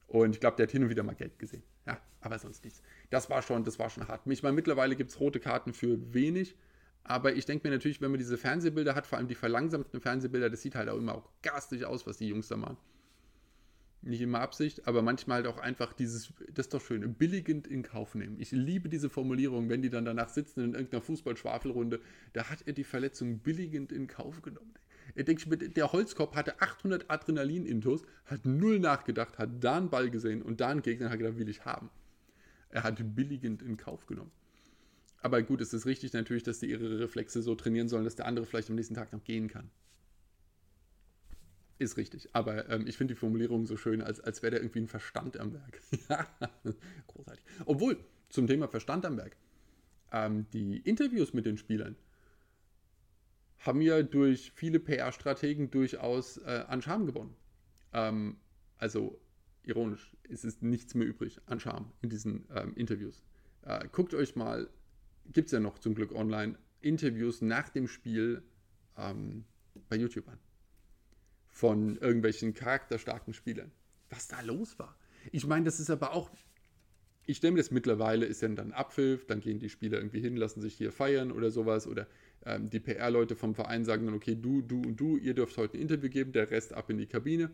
Und 0.07 0.35
ich 0.35 0.41
glaube, 0.41 0.57
der 0.57 0.65
hat 0.67 0.73
hin 0.73 0.83
und 0.83 0.91
wieder 0.91 1.03
mal 1.03 1.15
Geld 1.15 1.39
gesehen. 1.39 1.63
Ja, 1.87 2.01
aber 2.21 2.39
sonst 2.39 2.65
nichts. 2.65 2.83
Das 3.11 3.31
war 3.31 3.43
schon, 3.43 3.65
das 3.65 3.79
war 3.79 3.91
schon 3.91 4.07
hart. 4.07 4.23
Ich 4.27 4.43
meine, 4.43 4.55
mittlerweile 4.55 4.97
gibt 4.97 5.11
es 5.11 5.19
rote 5.19 5.41
Karten 5.41 5.73
für 5.73 6.13
wenig. 6.13 6.57
Aber 7.03 7.35
ich 7.35 7.45
denke 7.45 7.69
mir 7.69 7.75
natürlich, 7.75 8.01
wenn 8.01 8.11
man 8.11 8.19
diese 8.19 8.39
Fernsehbilder 8.39 8.95
hat, 8.95 9.07
vor 9.07 9.19
allem 9.19 9.29
die 9.29 9.35
verlangsamten 9.35 10.01
Fernsehbilder, 10.01 10.49
das 10.49 10.63
sieht 10.63 10.75
halt 10.75 10.89
auch 10.89 10.97
immer 10.97 11.15
auch 11.15 11.29
garstig 11.43 11.85
aus, 11.85 12.07
was 12.07 12.17
die 12.17 12.29
Jungs 12.29 12.49
da 12.49 12.57
machen 12.57 12.79
nicht 14.07 14.21
immer 14.21 14.41
Absicht, 14.41 14.87
aber 14.87 15.03
manchmal 15.03 15.37
halt 15.37 15.47
auch 15.47 15.59
einfach 15.59 15.93
dieses, 15.93 16.33
das 16.53 16.67
ist 16.67 16.75
doch 16.75 16.81
schön, 16.81 17.15
billigend 17.15 17.67
in 17.67 17.83
Kauf 17.83 18.15
nehmen. 18.15 18.37
Ich 18.39 18.53
liebe 18.53 18.89
diese 18.89 19.11
Formulierung, 19.11 19.69
wenn 19.69 19.83
die 19.83 19.91
dann 19.91 20.05
danach 20.05 20.29
sitzen 20.29 20.61
in 20.61 20.75
irgendeiner 20.75 21.03
Fußballschwafelrunde, 21.03 22.01
da 22.33 22.51
hat 22.51 22.63
er 22.67 22.73
die 22.73 22.85
Verletzung 22.85 23.39
billigend 23.39 23.93
in 23.93 24.07
Kauf 24.07 24.43
genommen. 24.43 24.75
Er 25.15 25.25
denkt, 25.25 25.47
der 25.77 25.93
Holzkopf 25.93 26.35
hatte 26.35 26.61
800 26.61 27.11
Adrenalin-Intos, 27.11 28.03
hat 28.27 28.45
null 28.47 28.79
nachgedacht, 28.79 29.39
hat 29.39 29.63
da 29.63 29.77
einen 29.77 29.91
Ball 29.91 30.11
gesehen 30.11 30.43
und 30.43 30.61
da 30.61 30.69
einen 30.69 30.83
Gegner 30.83 31.11
hat 31.11 31.19
gedacht, 31.19 31.39
will 31.39 31.49
ich 31.49 31.65
haben. 31.65 31.91
Er 32.71 32.83
hat 32.83 32.99
billigend 33.15 33.63
in 33.63 33.77
Kauf 33.77 34.07
genommen. 34.07 34.33
Aber 35.21 35.43
gut, 35.43 35.61
es 35.61 35.73
ist 35.73 35.87
richtig 35.87 36.13
natürlich, 36.13 36.43
dass 36.43 36.59
die 36.59 36.67
ihre 36.67 37.01
Reflexe 37.01 37.43
so 37.43 37.55
trainieren 37.55 37.89
sollen, 37.89 38.05
dass 38.05 38.17
der 38.17 38.27
andere 38.27 38.45
vielleicht 38.45 38.69
am 38.69 38.77
nächsten 38.77 38.95
Tag 38.95 39.13
noch 39.13 39.25
gehen 39.25 39.49
kann. 39.49 39.71
Ist 41.79 41.97
richtig. 41.97 42.29
Aber 42.33 42.69
ähm, 42.71 42.87
ich 42.87 42.97
finde 42.97 43.15
die 43.15 43.19
Formulierung 43.19 43.67
so 43.67 43.77
schön, 43.77 44.01
als, 44.01 44.21
als 44.21 44.43
wäre 44.43 44.57
da 44.57 44.59
irgendwie 44.59 44.81
ein 44.81 44.89
Verstand 44.89 45.39
am 45.39 45.53
Werk. 45.53 45.81
großartig. 47.09 47.45
Obwohl, 47.67 47.99
zum 48.29 48.47
Thema 48.47 48.69
Verstand 48.69 49.05
am 49.07 49.17
Werk, 49.17 49.37
ähm, 50.13 50.47
die 50.53 50.79
Interviews 50.79 51.33
mit 51.33 51.47
den 51.47 51.59
Spielern 51.59 51.97
haben 53.59 53.81
ja 53.81 54.03
durch 54.03 54.53
viele 54.55 54.79
PR-Strategen 54.79 55.71
durchaus 55.71 56.37
äh, 56.39 56.65
an 56.69 56.83
Charme 56.83 57.07
gewonnen. 57.07 57.35
Ähm, 57.93 58.37
also 58.79 59.21
ironisch, 59.63 60.15
es 60.29 60.45
ist 60.45 60.63
nichts 60.63 60.95
mehr 60.95 61.07
übrig 61.07 61.41
an 61.47 61.59
Charme 61.59 61.91
in 62.03 62.11
diesen 62.11 62.47
ähm, 62.55 62.75
Interviews. 62.77 63.23
Äh, 63.63 63.89
guckt 63.91 64.15
euch 64.15 64.37
mal, 64.37 64.69
gibt 65.33 65.47
es 65.47 65.53
ja 65.53 65.61
noch 65.61 65.79
zum 65.79 65.95
Glück 65.95 66.13
online, 66.15 66.59
Interviews 66.83 67.41
nach 67.41 67.71
dem 67.71 67.89
Spiel 67.89 68.43
ähm, 68.97 69.45
bei 69.89 69.97
YouTube 69.97 70.29
an. 70.29 70.39
Von 71.55 71.97
irgendwelchen 71.97 72.53
charakterstarken 72.53 73.33
Spielern. 73.33 73.71
Was 74.11 74.29
da 74.29 74.41
los 74.43 74.79
war. 74.79 74.97
Ich 75.33 75.47
meine, 75.47 75.65
das 75.65 75.81
ist 75.81 75.89
aber 75.89 76.13
auch, 76.13 76.31
ich 77.27 77.39
stelle 77.39 77.53
mir 77.53 77.61
das 77.61 77.71
mittlerweile, 77.71 78.27
ist 78.27 78.43
ja 78.43 78.49
dann 78.49 78.73
Abpfiff, 78.73 79.27
dann 79.27 79.41
gehen 79.41 79.59
die 79.59 79.71
Spieler 79.71 79.99
irgendwie 79.99 80.21
hin, 80.21 80.37
lassen 80.37 80.61
sich 80.61 80.75
hier 80.75 80.93
feiern 80.93 81.33
oder 81.33 81.51
sowas. 81.51 81.87
Oder 81.87 82.07
ähm, 82.45 82.69
die 82.69 82.81
PR-Leute 82.81 83.37
vom 83.37 83.55
Verein 83.55 83.85
sagen 83.85 84.05
dann, 84.05 84.15
okay, 84.15 84.37
du, 84.39 84.61
du 84.61 84.83
und 84.83 84.97
du, 84.97 85.17
ihr 85.17 85.35
dürft 85.35 85.57
heute 85.57 85.79
ein 85.79 85.81
Interview 85.81 86.11
geben, 86.11 86.33
der 86.33 86.51
Rest 86.51 86.75
ab 86.75 86.91
in 86.91 86.99
die 86.99 87.07
Kabine 87.07 87.51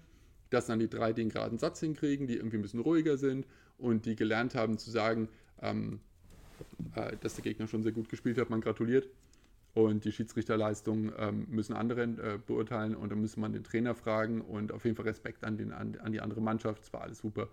dass 0.50 0.66
dann 0.66 0.80
die 0.80 0.88
drei 0.88 1.12
den 1.12 1.30
geraden 1.30 1.58
Satz 1.58 1.80
hinkriegen, 1.80 2.26
die 2.26 2.36
irgendwie 2.36 2.56
ein 2.56 2.62
bisschen 2.62 2.80
ruhiger 2.80 3.16
sind 3.16 3.46
und 3.78 4.04
die 4.04 4.16
gelernt 4.16 4.54
haben 4.54 4.78
zu 4.78 4.90
sagen, 4.90 5.28
ähm, 5.62 6.00
äh, 6.94 7.16
dass 7.20 7.36
der 7.36 7.44
Gegner 7.44 7.68
schon 7.68 7.82
sehr 7.82 7.92
gut 7.92 8.08
gespielt 8.08 8.36
hat, 8.38 8.50
man 8.50 8.60
gratuliert. 8.60 9.08
Und 9.72 10.04
die 10.04 10.12
Schiedsrichterleistung 10.12 11.12
ähm, 11.16 11.46
müssen 11.48 11.74
andere 11.74 12.02
äh, 12.02 12.38
beurteilen 12.44 12.96
und 12.96 13.10
dann 13.10 13.20
muss 13.20 13.36
man 13.36 13.52
den 13.52 13.62
Trainer 13.62 13.94
fragen 13.94 14.40
und 14.40 14.72
auf 14.72 14.84
jeden 14.84 14.96
Fall 14.96 15.06
Respekt 15.06 15.44
an, 15.44 15.56
den, 15.56 15.72
an, 15.72 15.96
an 16.00 16.12
die 16.12 16.20
andere 16.20 16.40
Mannschaft. 16.40 16.82
Es 16.82 16.92
war 16.92 17.02
alles 17.02 17.18
super. 17.18 17.48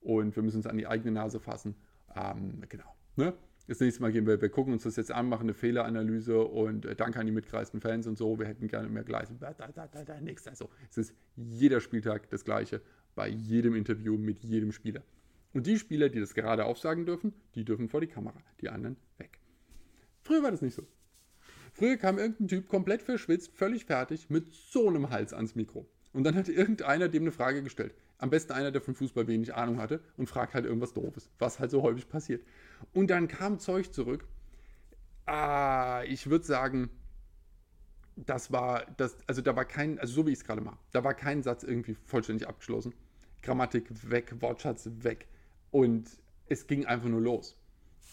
Und 0.00 0.34
wir 0.34 0.42
müssen 0.42 0.58
uns 0.58 0.66
an 0.66 0.78
die 0.78 0.86
eigene 0.86 1.12
Nase 1.12 1.40
fassen. 1.40 1.74
Ähm, 2.16 2.62
genau. 2.68 2.94
Ne? 3.16 3.34
das 3.68 3.80
nächste 3.80 4.00
Mal 4.00 4.10
gehen 4.12 4.26
wir, 4.26 4.40
wir 4.40 4.48
gucken 4.48 4.72
uns 4.72 4.84
das 4.84 4.96
jetzt 4.96 5.12
an, 5.12 5.28
machen 5.28 5.42
eine 5.42 5.54
Fehleranalyse 5.54 6.40
und 6.40 6.86
äh, 6.86 6.96
danke 6.96 7.20
an 7.20 7.26
die 7.26 7.32
mitgereisten 7.32 7.80
Fans 7.82 8.06
und 8.06 8.16
so. 8.16 8.38
Wir 8.38 8.46
hätten 8.46 8.66
gerne 8.66 8.88
mehr 8.88 9.04
nix. 10.22 10.48
Also 10.48 10.70
es 10.90 10.96
ist 10.96 11.14
jeder 11.36 11.80
Spieltag 11.80 12.30
das 12.30 12.44
gleiche 12.44 12.80
bei 13.14 13.28
jedem 13.28 13.74
Interview 13.74 14.16
mit 14.16 14.42
jedem 14.42 14.72
Spieler. 14.72 15.02
Und 15.52 15.66
die 15.66 15.78
Spieler, 15.78 16.08
die 16.08 16.18
das 16.18 16.34
gerade 16.34 16.64
aufsagen 16.64 17.04
dürfen, 17.04 17.34
die 17.54 17.64
dürfen 17.64 17.88
vor 17.88 18.00
die 18.00 18.06
Kamera, 18.06 18.40
die 18.60 18.70
anderen 18.70 18.96
weg. 19.18 19.38
Früher 20.22 20.42
war 20.42 20.50
das 20.50 20.62
nicht 20.62 20.74
so. 20.74 20.86
Früher 21.78 21.96
kam 21.96 22.18
irgendein 22.18 22.48
Typ 22.48 22.68
komplett 22.68 23.02
verschwitzt, 23.02 23.52
völlig 23.54 23.84
fertig, 23.84 24.28
mit 24.30 24.52
so 24.52 24.88
einem 24.88 25.10
Hals 25.10 25.32
ans 25.32 25.54
Mikro. 25.54 25.86
Und 26.12 26.24
dann 26.24 26.34
hat 26.34 26.48
irgendeiner 26.48 27.08
dem 27.08 27.22
eine 27.22 27.30
Frage 27.30 27.62
gestellt. 27.62 27.94
Am 28.18 28.30
besten 28.30 28.50
einer, 28.52 28.72
der 28.72 28.80
von 28.80 28.96
Fußball 28.96 29.28
wenig 29.28 29.54
Ahnung 29.54 29.78
hatte 29.78 30.00
und 30.16 30.28
fragt 30.28 30.54
halt 30.54 30.64
irgendwas 30.64 30.92
Doofes, 30.92 31.30
was 31.38 31.60
halt 31.60 31.70
so 31.70 31.82
häufig 31.82 32.08
passiert. 32.08 32.44
Und 32.94 33.10
dann 33.10 33.28
kam 33.28 33.60
Zeug 33.60 33.92
zurück. 33.92 34.26
Ah, 35.24 36.02
ich 36.04 36.28
würde 36.28 36.44
sagen, 36.44 36.90
das 38.16 38.50
war, 38.50 38.84
das, 38.96 39.16
also 39.28 39.40
da 39.40 39.54
war 39.54 39.64
kein, 39.64 40.00
also 40.00 40.14
so 40.14 40.26
wie 40.26 40.32
ich 40.32 40.38
es 40.38 40.44
gerade 40.44 40.60
mache, 40.60 40.78
da 40.90 41.04
war 41.04 41.14
kein 41.14 41.44
Satz 41.44 41.62
irgendwie 41.62 41.94
vollständig 42.06 42.48
abgeschlossen. 42.48 42.92
Grammatik 43.40 44.10
weg, 44.10 44.34
Wortschatz 44.40 44.90
weg. 45.02 45.28
Und 45.70 46.10
es 46.48 46.66
ging 46.66 46.86
einfach 46.86 47.08
nur 47.08 47.20
los. 47.20 47.56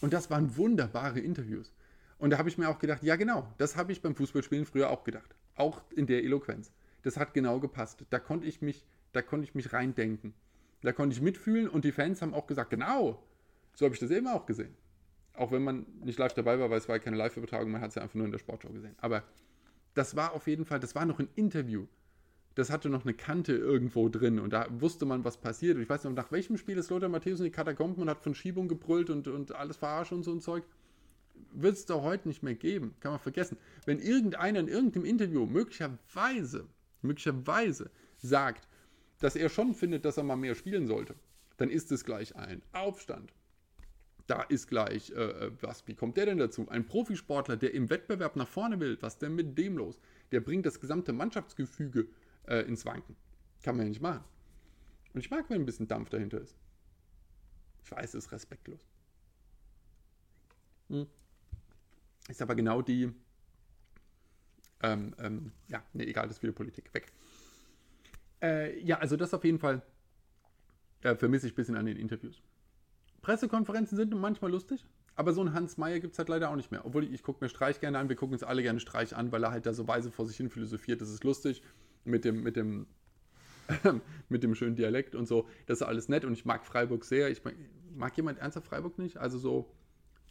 Und 0.00 0.12
das 0.12 0.30
waren 0.30 0.56
wunderbare 0.56 1.18
Interviews. 1.18 1.72
Und 2.18 2.30
da 2.30 2.38
habe 2.38 2.48
ich 2.48 2.58
mir 2.58 2.68
auch 2.68 2.78
gedacht, 2.78 3.02
ja 3.02 3.16
genau, 3.16 3.52
das 3.58 3.76
habe 3.76 3.92
ich 3.92 4.02
beim 4.02 4.14
Fußballspielen 4.14 4.64
früher 4.64 4.90
auch 4.90 5.04
gedacht. 5.04 5.34
Auch 5.54 5.82
in 5.94 6.06
der 6.06 6.24
Eloquenz. 6.24 6.72
Das 7.02 7.16
hat 7.16 7.34
genau 7.34 7.60
gepasst. 7.60 8.04
Da 8.10 8.18
konnte 8.18 8.46
ich 8.46 8.62
mich, 8.62 8.86
da 9.12 9.22
konnte 9.22 9.44
ich 9.44 9.54
mich 9.54 9.72
reindenken. 9.72 10.34
Da 10.82 10.92
konnte 10.92 11.14
ich 11.14 11.22
mitfühlen 11.22 11.68
und 11.68 11.84
die 11.84 11.92
Fans 11.92 12.22
haben 12.22 12.34
auch 12.34 12.46
gesagt, 12.46 12.70
genau, 12.70 13.22
so 13.74 13.84
habe 13.84 13.94
ich 13.94 14.00
das 14.00 14.10
eben 14.10 14.28
auch 14.28 14.46
gesehen. 14.46 14.74
Auch 15.34 15.52
wenn 15.52 15.62
man 15.62 15.86
nicht 16.02 16.18
live 16.18 16.34
dabei 16.34 16.58
war, 16.58 16.70
weil 16.70 16.78
es 16.78 16.88
war 16.88 16.98
keine 16.98 17.16
Live-Übertragung, 17.16 17.70
man 17.70 17.80
hat 17.80 17.90
es 17.90 17.96
ja 17.96 18.02
einfach 18.02 18.14
nur 18.14 18.24
in 18.24 18.32
der 18.32 18.38
Sportshow 18.38 18.72
gesehen. 18.72 18.94
Aber 18.98 19.22
das 19.94 20.16
war 20.16 20.32
auf 20.32 20.46
jeden 20.46 20.64
Fall, 20.64 20.80
das 20.80 20.94
war 20.94 21.04
noch 21.06 21.18
ein 21.18 21.28
Interview. 21.34 21.86
Das 22.54 22.70
hatte 22.70 22.88
noch 22.88 23.04
eine 23.04 23.12
Kante 23.12 23.52
irgendwo 23.52 24.08
drin 24.08 24.38
und 24.38 24.54
da 24.54 24.66
wusste 24.70 25.04
man, 25.04 25.24
was 25.24 25.36
passiert. 25.36 25.76
Und 25.76 25.82
ich 25.82 25.90
weiß 25.90 26.04
noch, 26.04 26.12
nach 26.12 26.32
welchem 26.32 26.56
Spiel 26.56 26.78
ist 26.78 26.88
Lothar 26.88 27.10
Matthäus 27.10 27.38
in 27.38 27.44
die 27.44 27.50
Katakomben 27.50 28.02
und 28.02 28.08
hat 28.08 28.22
von 28.22 28.34
Schiebung 28.34 28.66
gebrüllt 28.66 29.10
und, 29.10 29.28
und 29.28 29.54
alles 29.54 29.76
verarscht 29.76 30.12
und 30.12 30.22
so 30.22 30.32
ein 30.32 30.40
Zeug. 30.40 30.64
Wird 31.52 31.74
es 31.74 31.86
doch 31.86 32.02
heute 32.02 32.28
nicht 32.28 32.42
mehr 32.42 32.54
geben. 32.54 32.94
Kann 33.00 33.12
man 33.12 33.20
vergessen. 33.20 33.56
Wenn 33.84 33.98
irgendeiner 33.98 34.60
in 34.60 34.68
irgendeinem 34.68 35.04
Interview 35.04 35.46
möglicherweise, 35.46 36.66
möglicherweise 37.02 37.90
sagt, 38.18 38.68
dass 39.20 39.36
er 39.36 39.48
schon 39.48 39.74
findet, 39.74 40.04
dass 40.04 40.18
er 40.18 40.24
mal 40.24 40.36
mehr 40.36 40.54
spielen 40.54 40.86
sollte, 40.86 41.14
dann 41.56 41.70
ist 41.70 41.90
es 41.92 42.04
gleich 42.04 42.36
ein 42.36 42.62
Aufstand 42.72 43.32
da 44.26 44.42
ist 44.42 44.66
gleich, 44.68 45.10
äh, 45.10 45.14
äh, 45.14 45.52
was, 45.60 45.86
wie 45.86 45.94
kommt 45.94 46.16
der 46.16 46.26
denn 46.26 46.38
dazu? 46.38 46.68
Ein 46.68 46.86
Profisportler, 46.86 47.56
der 47.56 47.74
im 47.74 47.90
Wettbewerb 47.90 48.36
nach 48.36 48.48
vorne 48.48 48.80
will, 48.80 48.98
was 49.00 49.18
denn 49.18 49.34
mit 49.34 49.56
dem 49.56 49.78
los? 49.78 50.00
Der 50.32 50.40
bringt 50.40 50.66
das 50.66 50.80
gesamte 50.80 51.12
Mannschaftsgefüge 51.12 52.08
äh, 52.46 52.66
ins 52.66 52.84
Wanken. 52.84 53.16
Kann 53.62 53.76
man 53.76 53.86
ja 53.86 53.90
nicht 53.90 54.02
machen. 54.02 54.24
Und 55.14 55.20
ich 55.20 55.30
mag, 55.30 55.48
wenn 55.48 55.62
ein 55.62 55.66
bisschen 55.66 55.88
Dampf 55.88 56.10
dahinter 56.10 56.40
ist. 56.40 56.56
Ich 57.84 57.90
weiß, 57.90 58.14
es 58.14 58.26
ist 58.26 58.32
respektlos. 58.32 58.84
Hm. 60.88 61.06
Ist 62.28 62.42
aber 62.42 62.54
genau 62.54 62.82
die, 62.82 63.12
ähm, 64.82 65.14
ähm, 65.18 65.52
ja, 65.68 65.82
nee, 65.92 66.04
egal, 66.04 66.26
das 66.26 66.36
ist 66.36 66.42
wieder 66.42 66.52
Politik. 66.52 66.92
Weg. 66.92 67.12
Äh, 68.42 68.78
ja, 68.80 68.98
also 68.98 69.16
das 69.16 69.32
auf 69.32 69.44
jeden 69.44 69.58
Fall 69.58 69.82
äh, 71.02 71.14
vermisse 71.14 71.46
ich 71.46 71.52
ein 71.52 71.56
bisschen 71.56 71.76
an 71.76 71.86
den 71.86 71.96
Interviews. 71.96 72.42
Pressekonferenzen 73.22 73.96
sind 73.96 74.14
manchmal 74.14 74.50
lustig, 74.50 74.86
aber 75.14 75.32
so 75.32 75.40
einen 75.40 75.54
Hans 75.54 75.78
Meyer 75.78 75.98
gibt 75.98 76.12
es 76.12 76.18
halt 76.18 76.28
leider 76.28 76.50
auch 76.50 76.56
nicht 76.56 76.70
mehr. 76.70 76.84
Obwohl 76.84 77.04
ich, 77.04 77.12
ich 77.12 77.22
gucke 77.22 77.44
mir 77.44 77.48
Streich 77.48 77.80
gerne 77.80 77.98
an, 77.98 78.08
wir 78.08 78.16
gucken 78.16 78.34
uns 78.34 78.42
alle 78.42 78.62
gerne 78.62 78.80
Streich 78.80 79.16
an, 79.16 79.32
weil 79.32 79.42
er 79.42 79.50
halt 79.50 79.66
da 79.66 79.72
so 79.72 79.88
weise 79.88 80.10
vor 80.10 80.26
sich 80.26 80.36
hin 80.36 80.50
philosophiert. 80.50 81.00
Das 81.00 81.10
ist 81.10 81.24
lustig 81.24 81.62
mit 82.04 82.24
dem, 82.24 82.42
mit 82.42 82.56
dem, 82.56 82.86
mit 84.28 84.42
dem 84.42 84.54
schönen 84.54 84.76
Dialekt 84.76 85.14
und 85.14 85.26
so. 85.26 85.48
Das 85.66 85.80
ist 85.80 85.86
alles 85.86 86.08
nett 86.08 86.24
und 86.24 86.34
ich 86.34 86.44
mag 86.44 86.64
Freiburg 86.66 87.04
sehr. 87.04 87.30
Ich 87.30 87.42
mag, 87.44 87.54
mag 87.94 88.16
jemand 88.16 88.38
ernsthaft 88.38 88.68
Freiburg 88.68 88.98
nicht? 88.98 89.16
Also 89.16 89.38
so, 89.38 89.72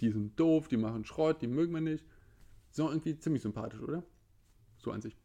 die 0.02 0.12
sind 0.12 0.40
doof, 0.40 0.68
die 0.68 0.78
machen 0.78 1.06
Schrott, 1.06 1.42
die 1.42 1.48
mögen 1.48 1.74
wir 1.74 1.82
nicht. 1.82 2.06
So 2.72 2.90
irgendwie 2.90 3.18
ziemlich 3.18 3.42
sympathisch, 3.42 3.82
oder? 3.82 4.04
So 4.78 4.92
an 4.92 5.02
sich. 5.02 5.16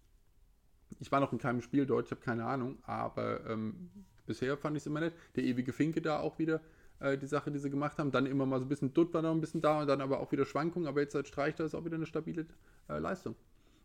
Ich 0.98 1.10
war 1.10 1.20
noch 1.20 1.32
in 1.32 1.38
keinem 1.38 1.62
Spiel 1.62 1.86
dort, 1.86 2.06
ich 2.06 2.10
habe 2.10 2.20
keine 2.20 2.44
Ahnung, 2.44 2.78
aber 2.82 3.46
ähm, 3.48 3.90
bisher 4.26 4.56
fand 4.56 4.76
ich 4.76 4.82
es 4.82 4.86
immer 4.86 5.00
nett. 5.00 5.14
Der 5.36 5.44
ewige 5.44 5.72
Finke 5.72 6.02
da 6.02 6.20
auch 6.20 6.38
wieder 6.38 6.60
äh, 7.00 7.18
die 7.18 7.26
Sache, 7.26 7.50
die 7.50 7.58
sie 7.58 7.70
gemacht 7.70 7.98
haben. 7.98 8.12
Dann 8.12 8.26
immer 8.26 8.46
mal 8.46 8.58
so 8.60 8.66
ein 8.66 8.68
bisschen 8.68 8.94
Dutt 8.94 9.12
war 9.12 9.22
noch 9.22 9.32
ein 9.32 9.40
bisschen 9.40 9.60
da 9.60 9.80
und 9.80 9.86
dann 9.88 10.00
aber 10.00 10.20
auch 10.20 10.30
wieder 10.30 10.44
Schwankungen. 10.44 10.86
Aber 10.88 11.00
jetzt 11.00 11.16
als 11.16 11.28
Streichter 11.28 11.64
ist 11.64 11.74
auch 11.74 11.84
wieder 11.84 11.96
eine 11.96 12.06
stabile 12.06 12.46
äh, 12.88 12.98
Leistung. 12.98 13.34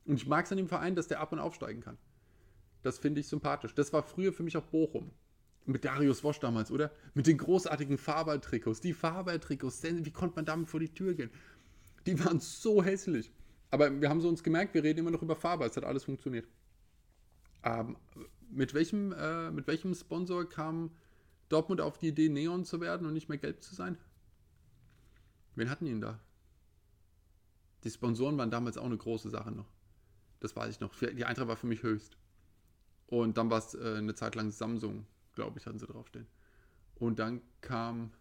Und 0.06 0.16
ich 0.16 0.28
mag 0.28 0.46
es 0.46 0.52
an 0.52 0.58
dem 0.58 0.68
Verein, 0.68 0.96
dass 0.96 1.08
der 1.08 1.20
ab 1.20 1.32
und 1.32 1.40
aufsteigen 1.40 1.82
kann. 1.82 1.98
Das 2.84 3.00
finde 3.00 3.22
ich 3.22 3.28
sympathisch. 3.28 3.74
Das 3.74 3.92
war 3.94 4.04
früher 4.04 4.32
für 4.32 4.44
mich 4.44 4.58
auch 4.58 4.66
Bochum. 4.66 5.12
Mit 5.66 5.84
Darius 5.84 6.24
Wosch 6.24 6.40
damals, 6.40 6.72
oder? 6.72 6.92
Mit 7.14 7.28
den 7.28 7.38
großartigen 7.38 7.98
Faber-Trikots. 7.98 8.82
Die 8.82 8.94
Faber-Trikots, 8.94 9.82
wie 9.84 10.12
konnte 10.12 10.36
man 10.36 10.46
damit 10.46 10.70
vor 10.70 10.80
die 10.80 10.94
Tür 10.94 11.14
gehen? 11.16 11.32
Die 12.06 12.24
waren 12.24 12.40
so 12.40 12.84
hässlich. 12.84 13.32
Aber 13.72 14.00
wir 14.00 14.10
haben 14.10 14.22
so 14.22 14.30
uns 14.30 14.44
gemerkt, 14.44 14.74
wir 14.76 14.84
reden 14.84 15.00
immer 15.00 15.12
noch 15.12 15.24
über 15.24 15.36
Faber. 15.36 15.66
Es 15.66 15.76
hat 15.76 15.84
alles 15.84 16.04
funktioniert. 16.04 16.48
Ähm, 17.64 17.98
mit, 18.52 18.74
welchem, 18.74 19.12
äh, 19.12 19.50
mit 19.52 19.66
welchem 19.68 19.94
Sponsor 19.96 20.48
kam 20.48 20.92
Dortmund 21.50 21.82
auf 21.82 21.98
die 21.98 22.10
Idee, 22.10 22.30
Neon 22.30 22.64
zu 22.64 22.80
werden 22.80 23.08
und 23.08 23.14
nicht 23.14 23.28
mehr 23.28 23.40
gelb 23.40 23.64
zu 23.64 23.74
sein? 23.74 23.98
Wen 25.56 25.70
hatten 25.70 25.88
ihn 25.88 26.02
da? 26.02 26.20
Die 27.84 27.90
Sponsoren 27.90 28.38
waren 28.38 28.52
damals 28.52 28.78
auch 28.78 28.86
eine 28.86 28.98
große 28.98 29.30
Sache 29.30 29.52
noch. 29.52 29.70
Das 30.40 30.56
weiß 30.56 30.72
ich 30.72 30.80
noch. 30.80 30.94
Die 30.96 31.26
Eintracht 31.26 31.48
war 31.48 31.56
für 31.56 31.68
mich 31.68 31.84
höchst. 31.84 32.18
Und 33.08 33.38
dann 33.38 33.50
war 33.50 33.60
es 33.60 33.74
äh, 33.76 33.96
eine 33.98 34.16
Zeit 34.16 34.36
lang 34.36 34.52
Samsung, 34.52 35.06
glaube 35.36 35.60
ich, 35.60 35.66
hatten 35.66 35.80
sie 35.80 35.88
draufstehen. 35.88 36.28
Und 36.96 37.20
dann 37.20 37.42
kam. 37.62 38.12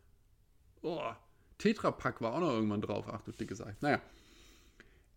Oh, 0.82 1.12
Tetra 1.58 1.90
Pak 1.92 2.20
war 2.20 2.34
auch 2.34 2.40
noch 2.40 2.50
irgendwann 2.50 2.80
drauf. 2.80 3.06
Ach 3.08 3.22
du 3.22 3.32
dicke 3.32 3.54
Sache. 3.54 3.76
Naja. 3.80 4.00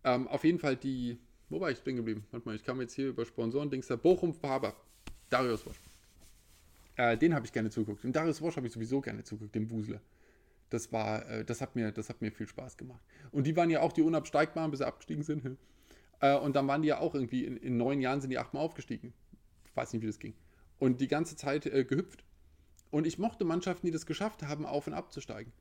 Ähm, 0.04 0.28
auf 0.28 0.44
jeden 0.44 0.58
Fall 0.58 0.76
die. 0.76 1.18
Wo 1.50 1.60
war 1.60 1.70
ich 1.70 1.78
stehen 1.78 1.96
geblieben? 1.96 2.24
Warte 2.30 2.46
mal, 2.46 2.54
ich 2.54 2.64
kam 2.64 2.80
jetzt 2.80 2.94
hier 2.94 3.08
über 3.08 3.24
Sponsoren-Dings 3.24 3.86
da. 3.86 3.96
Bochum 3.96 4.34
Faber. 4.34 4.74
Darius 5.30 5.66
Wosch. 5.66 5.76
Äh, 6.96 7.16
den 7.16 7.34
habe 7.34 7.46
ich 7.46 7.52
gerne 7.52 7.70
zugeguckt. 7.70 8.04
Und 8.04 8.14
Darius 8.14 8.40
Wosch 8.42 8.56
habe 8.56 8.66
ich 8.66 8.72
sowieso 8.72 9.00
gerne 9.00 9.22
zugeguckt, 9.24 9.54
dem 9.54 9.70
Wusler. 9.70 10.00
Das 10.70 10.92
war, 10.92 11.26
äh, 11.28 11.44
das 11.44 11.60
hat 11.60 11.74
mir, 11.74 11.92
das 11.92 12.08
hat 12.08 12.20
mir 12.20 12.30
viel 12.32 12.46
Spaß 12.46 12.76
gemacht. 12.76 13.02
Und 13.30 13.46
die 13.46 13.56
waren 13.56 13.70
ja 13.70 13.80
auch 13.80 13.92
die 13.92 14.02
Unabsteigbaren, 14.02 14.70
bis 14.70 14.78
sie 14.78 14.86
abgestiegen 14.86 15.22
sind. 15.22 15.58
Äh, 16.20 16.36
und 16.36 16.56
dann 16.56 16.66
waren 16.66 16.82
die 16.82 16.88
ja 16.88 16.98
auch 16.98 17.14
irgendwie, 17.14 17.44
in, 17.44 17.56
in 17.56 17.76
neun 17.76 18.00
Jahren 18.00 18.20
sind 18.20 18.30
die 18.30 18.38
achtmal 18.38 18.62
aufgestiegen. 18.62 19.14
Ich 19.64 19.76
weiß 19.76 19.92
nicht, 19.92 20.02
wie 20.02 20.06
das 20.06 20.18
ging. 20.18 20.34
Und 20.78 21.00
die 21.00 21.08
ganze 21.08 21.36
Zeit 21.36 21.66
äh, 21.66 21.84
gehüpft. 21.84 22.24
Und 22.90 23.06
ich 23.06 23.18
mochte 23.18 23.44
Mannschaften, 23.44 23.86
die 23.86 23.92
das 23.92 24.06
geschafft 24.06 24.42
haben, 24.42 24.64
auf 24.64 24.86
und 24.86 24.94
abzusteigen. 24.94 25.52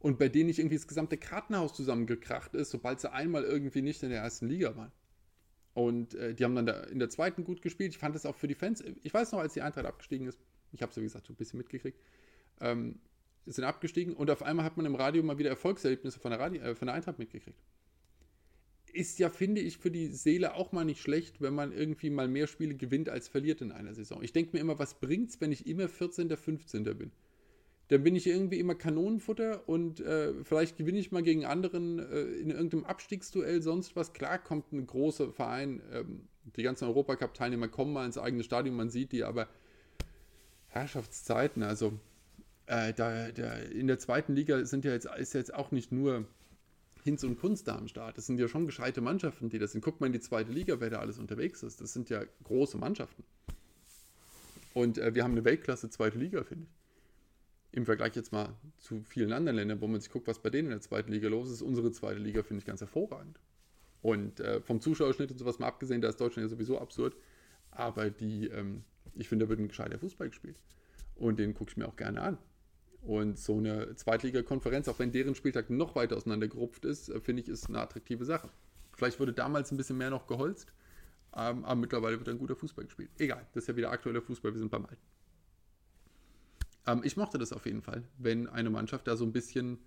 und 0.00 0.18
bei 0.18 0.28
denen 0.28 0.46
nicht 0.46 0.58
irgendwie 0.58 0.76
das 0.76 0.88
gesamte 0.88 1.18
Kartenhaus 1.18 1.74
zusammengekracht 1.74 2.54
ist, 2.54 2.70
sobald 2.70 3.00
sie 3.00 3.12
einmal 3.12 3.44
irgendwie 3.44 3.82
nicht 3.82 4.02
in 4.02 4.10
der 4.10 4.22
ersten 4.22 4.48
Liga 4.48 4.74
waren. 4.76 4.92
Und 5.74 6.14
äh, 6.14 6.34
die 6.34 6.44
haben 6.44 6.54
dann 6.54 6.66
da 6.66 6.80
in 6.84 6.98
der 6.98 7.10
zweiten 7.10 7.44
gut 7.44 7.62
gespielt. 7.62 7.92
Ich 7.92 7.98
fand 7.98 8.14
das 8.14 8.26
auch 8.26 8.34
für 8.34 8.48
die 8.48 8.54
Fans. 8.54 8.82
Ich 9.02 9.14
weiß 9.14 9.32
noch, 9.32 9.38
als 9.38 9.52
die 9.52 9.62
Eintracht 9.62 9.86
abgestiegen 9.86 10.26
ist, 10.26 10.40
ich 10.72 10.82
habe 10.82 10.90
es 10.90 10.96
ja 10.96 11.02
wie 11.02 11.06
gesagt 11.06 11.26
so 11.26 11.32
ein 11.32 11.36
bisschen 11.36 11.58
mitgekriegt, 11.58 12.00
ähm, 12.60 12.98
sind 13.46 13.64
abgestiegen 13.64 14.14
und 14.14 14.30
auf 14.30 14.42
einmal 14.42 14.64
hat 14.64 14.76
man 14.76 14.86
im 14.86 14.94
Radio 14.94 15.22
mal 15.22 15.38
wieder 15.38 15.50
Erfolgserlebnisse 15.50 16.18
von 16.18 16.30
der, 16.30 16.40
Radio, 16.40 16.62
äh, 16.62 16.74
von 16.74 16.86
der 16.86 16.94
Eintracht 16.94 17.18
mitgekriegt. 17.18 17.58
Ist 18.92 19.18
ja, 19.18 19.28
finde 19.28 19.60
ich, 19.60 19.78
für 19.78 19.90
die 19.90 20.08
Seele 20.08 20.54
auch 20.54 20.72
mal 20.72 20.84
nicht 20.84 21.00
schlecht, 21.00 21.40
wenn 21.40 21.54
man 21.54 21.72
irgendwie 21.72 22.10
mal 22.10 22.28
mehr 22.28 22.46
Spiele 22.46 22.74
gewinnt 22.74 23.08
als 23.08 23.28
verliert 23.28 23.60
in 23.60 23.72
einer 23.72 23.94
Saison. 23.94 24.22
Ich 24.22 24.32
denke 24.32 24.52
mir 24.52 24.60
immer, 24.60 24.78
was 24.78 25.00
bringt's, 25.00 25.40
wenn 25.40 25.52
ich 25.52 25.66
immer 25.66 25.88
14. 25.88 26.36
15. 26.36 26.84
bin? 26.84 27.12
Dann 27.88 28.04
bin 28.04 28.14
ich 28.14 28.26
irgendwie 28.26 28.60
immer 28.60 28.76
Kanonenfutter 28.76 29.68
und 29.68 29.98
äh, 30.00 30.32
vielleicht 30.44 30.76
gewinne 30.76 30.98
ich 30.98 31.10
mal 31.10 31.24
gegen 31.24 31.44
anderen 31.44 31.98
äh, 31.98 32.20
in 32.22 32.50
irgendeinem 32.50 32.84
Abstiegsduell, 32.84 33.62
sonst 33.62 33.96
was. 33.96 34.12
Klar 34.12 34.38
kommt 34.38 34.72
ein 34.72 34.86
großer 34.86 35.32
Verein, 35.32 35.82
ähm, 35.92 36.28
die 36.56 36.62
ganzen 36.62 36.84
Europacup-Teilnehmer 36.84 37.66
kommen 37.66 37.92
mal 37.92 38.06
ins 38.06 38.16
eigene 38.16 38.44
Stadion, 38.44 38.76
man 38.76 38.90
sieht 38.90 39.10
die, 39.10 39.24
aber 39.24 39.48
Herrschaftszeiten, 40.68 41.64
also 41.64 41.98
äh, 42.66 42.92
da, 42.92 43.32
da, 43.32 43.54
in 43.54 43.88
der 43.88 43.98
zweiten 43.98 44.34
Liga 44.34 44.64
sind 44.64 44.84
ja 44.84 44.92
jetzt, 44.92 45.06
ist 45.18 45.34
ja 45.34 45.40
jetzt 45.40 45.52
auch 45.52 45.72
nicht 45.72 45.90
nur 45.90 46.26
Hinz 47.02 47.24
und 47.24 47.38
Kunst 47.38 47.68
da 47.68 47.76
am 47.76 47.88
Start. 47.88 48.16
Das 48.18 48.26
sind 48.26 48.38
ja 48.38 48.48
schon 48.48 48.66
gescheite 48.66 49.00
Mannschaften, 49.00 49.48
die 49.48 49.58
das 49.58 49.72
sind. 49.72 49.84
Guckt 49.84 50.00
mal 50.00 50.06
in 50.06 50.12
die 50.12 50.20
zweite 50.20 50.52
Liga, 50.52 50.80
wer 50.80 50.90
da 50.90 50.98
alles 50.98 51.18
unterwegs 51.18 51.62
ist. 51.62 51.80
Das 51.80 51.92
sind 51.92 52.10
ja 52.10 52.22
große 52.44 52.78
Mannschaften. 52.78 53.24
Und 54.74 54.98
äh, 54.98 55.14
wir 55.14 55.24
haben 55.24 55.32
eine 55.32 55.44
Weltklasse 55.44 55.90
zweite 55.90 56.18
Liga, 56.18 56.44
finde 56.44 56.66
ich. 56.66 56.76
Im 57.72 57.86
Vergleich 57.86 58.16
jetzt 58.16 58.32
mal 58.32 58.56
zu 58.78 59.02
vielen 59.02 59.32
anderen 59.32 59.56
Ländern, 59.56 59.80
wo 59.80 59.86
man 59.86 60.00
sich 60.00 60.10
guckt, 60.10 60.26
was 60.26 60.40
bei 60.40 60.50
denen 60.50 60.66
in 60.66 60.72
der 60.72 60.80
zweiten 60.80 61.12
Liga 61.12 61.28
los 61.28 61.50
ist. 61.50 61.62
Unsere 61.62 61.92
zweite 61.92 62.18
Liga 62.18 62.42
finde 62.42 62.60
ich 62.60 62.66
ganz 62.66 62.80
hervorragend. 62.80 63.38
Und 64.02 64.40
äh, 64.40 64.60
vom 64.60 64.80
Zuschauerschnitt 64.80 65.30
und 65.30 65.38
sowas 65.38 65.58
mal 65.58 65.68
abgesehen, 65.68 66.00
da 66.00 66.08
ist 66.08 66.20
Deutschland 66.20 66.46
ja 66.46 66.48
sowieso 66.48 66.80
absurd. 66.80 67.16
Aber 67.70 68.10
die, 68.10 68.48
ähm, 68.48 68.82
ich 69.14 69.28
finde, 69.28 69.44
da 69.44 69.48
wird 69.48 69.60
ein 69.60 69.68
gescheiter 69.68 69.98
Fußball 69.98 70.28
gespielt. 70.28 70.60
Und 71.14 71.38
den 71.38 71.54
gucke 71.54 71.70
ich 71.70 71.76
mir 71.76 71.86
auch 71.86 71.96
gerne 71.96 72.22
an. 72.22 72.38
Und 73.02 73.38
so 73.38 73.56
eine 73.56 73.94
Zweitliga-Konferenz, 73.96 74.88
auch 74.88 74.98
wenn 74.98 75.10
deren 75.10 75.34
Spieltag 75.34 75.70
noch 75.70 75.94
weiter 75.94 76.16
auseinandergerupft 76.16 76.84
ist, 76.84 77.08
äh, 77.08 77.20
finde 77.20 77.42
ich, 77.42 77.48
ist 77.48 77.68
eine 77.68 77.80
attraktive 77.80 78.24
Sache. 78.24 78.50
Vielleicht 78.92 79.18
wurde 79.18 79.32
damals 79.32 79.70
ein 79.70 79.76
bisschen 79.76 79.96
mehr 79.96 80.10
noch 80.10 80.26
geholzt, 80.26 80.72
ähm, 81.34 81.64
aber 81.64 81.76
mittlerweile 81.76 82.18
wird 82.18 82.28
ein 82.28 82.38
guter 82.38 82.56
Fußball 82.56 82.84
gespielt. 82.84 83.10
Egal, 83.18 83.46
das 83.54 83.64
ist 83.64 83.68
ja 83.68 83.76
wieder 83.76 83.90
aktueller 83.90 84.20
Fußball, 84.20 84.52
wir 84.52 84.58
sind 84.58 84.70
beim 84.70 84.84
Alten. 84.84 85.02
Ähm, 86.86 87.00
ich 87.04 87.16
mochte 87.16 87.38
das 87.38 87.52
auf 87.52 87.64
jeden 87.64 87.82
Fall, 87.82 88.04
wenn 88.18 88.46
eine 88.48 88.68
Mannschaft 88.68 89.06
da 89.06 89.16
so 89.16 89.24
ein 89.24 89.32
bisschen 89.32 89.78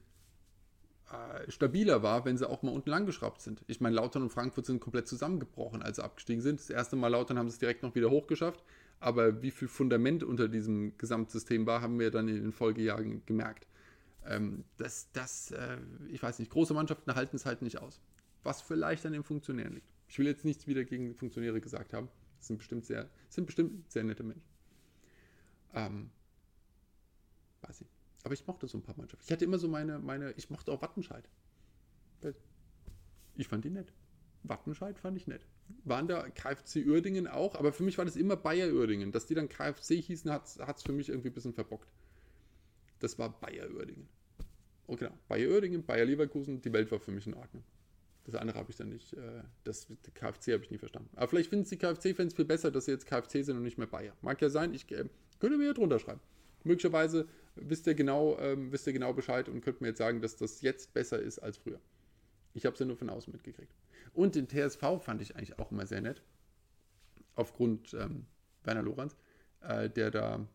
äh, 1.12 1.52
stabiler 1.52 2.02
war, 2.02 2.26
wenn 2.26 2.38
sie 2.38 2.50
auch 2.50 2.64
mal 2.64 2.72
unten 2.72 2.90
lang 2.90 3.06
geschraubt 3.06 3.42
sind. 3.42 3.64
Ich 3.68 3.82
meine, 3.82 3.96
Lautern 3.96 4.24
und 4.24 4.32
Frankfurt 4.32 4.66
sind 4.66 4.80
komplett 4.80 5.08
zusammengebrochen, 5.08 5.84
als 5.84 5.98
sie 5.98 6.04
abgestiegen 6.04 6.42
sind. 6.42 6.60
Das 6.60 6.70
erste 6.70 6.96
Mal 6.96 7.10
Lautern 7.10 7.38
haben 7.38 7.50
sie 7.50 7.54
es 7.54 7.60
direkt 7.60 7.84
noch 7.84 7.94
wieder 7.94 8.10
hochgeschafft. 8.10 8.64
Aber 9.00 9.42
wie 9.42 9.52
viel 9.52 9.68
Fundament 9.68 10.24
unter 10.24 10.48
diesem 10.48 10.98
Gesamtsystem 10.98 11.66
war, 11.66 11.82
haben 11.82 12.00
wir 12.00 12.12
dann 12.12 12.28
in 12.28 12.42
den 12.42 12.52
Folgejahren 12.52 13.26
gemerkt. 13.26 13.68
Ähm, 14.26 14.64
das, 14.78 15.12
das 15.12 15.52
äh, 15.52 15.78
ich 16.10 16.24
weiß 16.24 16.40
nicht, 16.40 16.52
große 16.52 16.74
Mannschaften 16.74 17.14
halten 17.14 17.36
es 17.36 17.46
halt 17.46 17.62
nicht 17.62 17.80
aus. 17.80 18.00
Was 18.44 18.62
vielleicht 18.62 19.06
an 19.06 19.14
den 19.14 19.24
Funktionären 19.24 19.74
liegt. 19.74 19.94
Ich 20.08 20.20
will 20.20 20.28
jetzt 20.28 20.46
nichts 20.46 20.68
wieder 20.68 20.84
gegen 20.84 21.16
Funktionäre 21.16 21.60
gesagt 21.60 21.94
haben. 21.94 22.10
Das 22.38 22.48
sind 22.48 22.58
bestimmt 22.58 22.86
sehr, 22.86 23.10
sind 23.30 23.46
bestimmt 23.46 23.92
sehr 23.92 24.04
nette 24.04 24.24
Menschen. 24.24 24.48
Ähm, 25.74 26.10
weiß 27.62 27.82
ich. 27.82 27.88
Aber 28.24 28.34
ich 28.34 28.46
mochte 28.48 28.68
so 28.68 28.78
ein 28.78 28.84
paar 28.84 28.96
Mannschaften. 28.98 29.26
Ich 29.26 29.32
hatte 29.32 29.46
immer 29.46 29.58
so 29.58 29.68
meine, 29.68 30.00
meine, 30.00 30.32
ich 30.34 30.50
mochte 30.50 30.72
auch 30.72 30.82
Wattenscheid. 30.82 31.28
Ich 33.36 33.48
fand 33.48 33.66
die 33.66 33.70
nett. 33.70 33.92
Wattenscheid 34.44 35.00
fand 35.00 35.18
ich 35.18 35.28
nett. 35.28 35.46
Waren 35.86 36.08
da 36.08 36.30
KFC 36.30 36.86
Uerdingen 36.86 37.28
auch, 37.28 37.56
aber 37.56 37.74
für 37.74 37.84
mich 37.84 37.98
war 37.98 38.06
das 38.06 38.16
immer 38.16 38.36
Bayer 38.36 38.74
Uerdingen. 38.74 39.12
Dass 39.12 39.26
die 39.26 39.36
dann 39.36 39.50
KFC 39.50 40.02
hießen, 40.02 40.32
hat 40.32 40.46
es 40.46 40.84
für 40.84 40.94
mich 40.94 41.10
irgendwie 41.10 41.30
ein 41.30 41.34
bisschen 41.34 41.54
verbockt. 41.54 41.90
Das 43.00 43.20
war 43.20 43.38
Bayer 43.40 43.70
Uerdingen. 43.70 44.08
Oh 44.88 44.96
genau, 44.96 45.18
Bayer 45.28 45.50
Uerdingen, 45.50 45.84
Bayer 45.84 46.06
Leverkusen, 46.06 46.62
die 46.62 46.72
Welt 46.72 46.92
war 46.92 47.00
für 47.00 47.12
mich 47.12 47.28
in 47.28 47.34
Ordnung. 47.34 47.64
Das 48.26 48.36
andere 48.36 48.58
habe 48.58 48.72
ich 48.72 48.78
dann 48.78 48.90
nicht, 48.90 49.14
äh, 49.14 49.44
das 49.64 49.88
KFC 50.14 50.54
habe 50.54 50.64
ich 50.64 50.72
nie 50.72 50.78
verstanden. 50.78 51.10
Aber 51.16 51.28
vielleicht 51.28 51.50
finden 51.50 51.64
es 51.64 51.70
die 51.70 51.78
KFC-Fans 51.78 52.34
viel 52.34 52.46
besser, 52.46 52.72
dass 52.72 52.86
sie 52.86 52.92
jetzt 52.92 53.06
KFC 53.06 53.44
sind 53.44 53.58
und 53.58 53.64
nicht 53.64 53.78
mehr 53.78 53.88
Bayer. 53.88 54.14
Mag 54.22 54.42
ja 54.42 54.50
sein, 54.50 54.74
ich 54.74 54.90
äh, 54.92 55.06
könnte 55.40 55.58
mir 55.58 55.66
hier 55.66 55.74
drunter 55.74 56.00
schreiben. 56.00 56.22
Möglicherweise 56.64 57.28
wisst 57.56 57.88
ihr, 57.88 57.94
genau, 57.94 58.38
ähm, 58.40 58.72
wisst 58.72 58.88
ihr 58.88 58.94
genau 58.94 59.14
Bescheid 59.14 59.50
und 59.50 59.62
könnt 59.62 59.82
mir 59.82 59.90
jetzt 59.90 59.98
sagen, 59.98 60.22
dass 60.22 60.38
das 60.38 60.62
jetzt 60.62 60.94
besser 60.94 61.20
ist 61.22 61.40
als 61.40 61.58
früher. 61.58 61.80
Ich 62.54 62.66
habe 62.66 62.74
es 62.74 62.80
ja 62.80 62.86
nur 62.86 62.98
von 62.98 63.10
außen 63.10 63.32
mitgekriegt. 63.32 63.74
Und 64.14 64.36
den 64.36 64.48
TSV 64.48 65.02
fand 65.02 65.22
ich 65.22 65.36
eigentlich 65.36 65.58
auch 65.60 65.72
immer 65.72 65.86
sehr 65.86 66.02
nett. 66.02 66.22
Aufgrund 67.36 67.94
ähm, 67.94 68.26
Werner 68.64 68.84
Lorenz, 68.84 69.16
äh, 69.62 69.90
der 69.90 70.12
da 70.12 70.48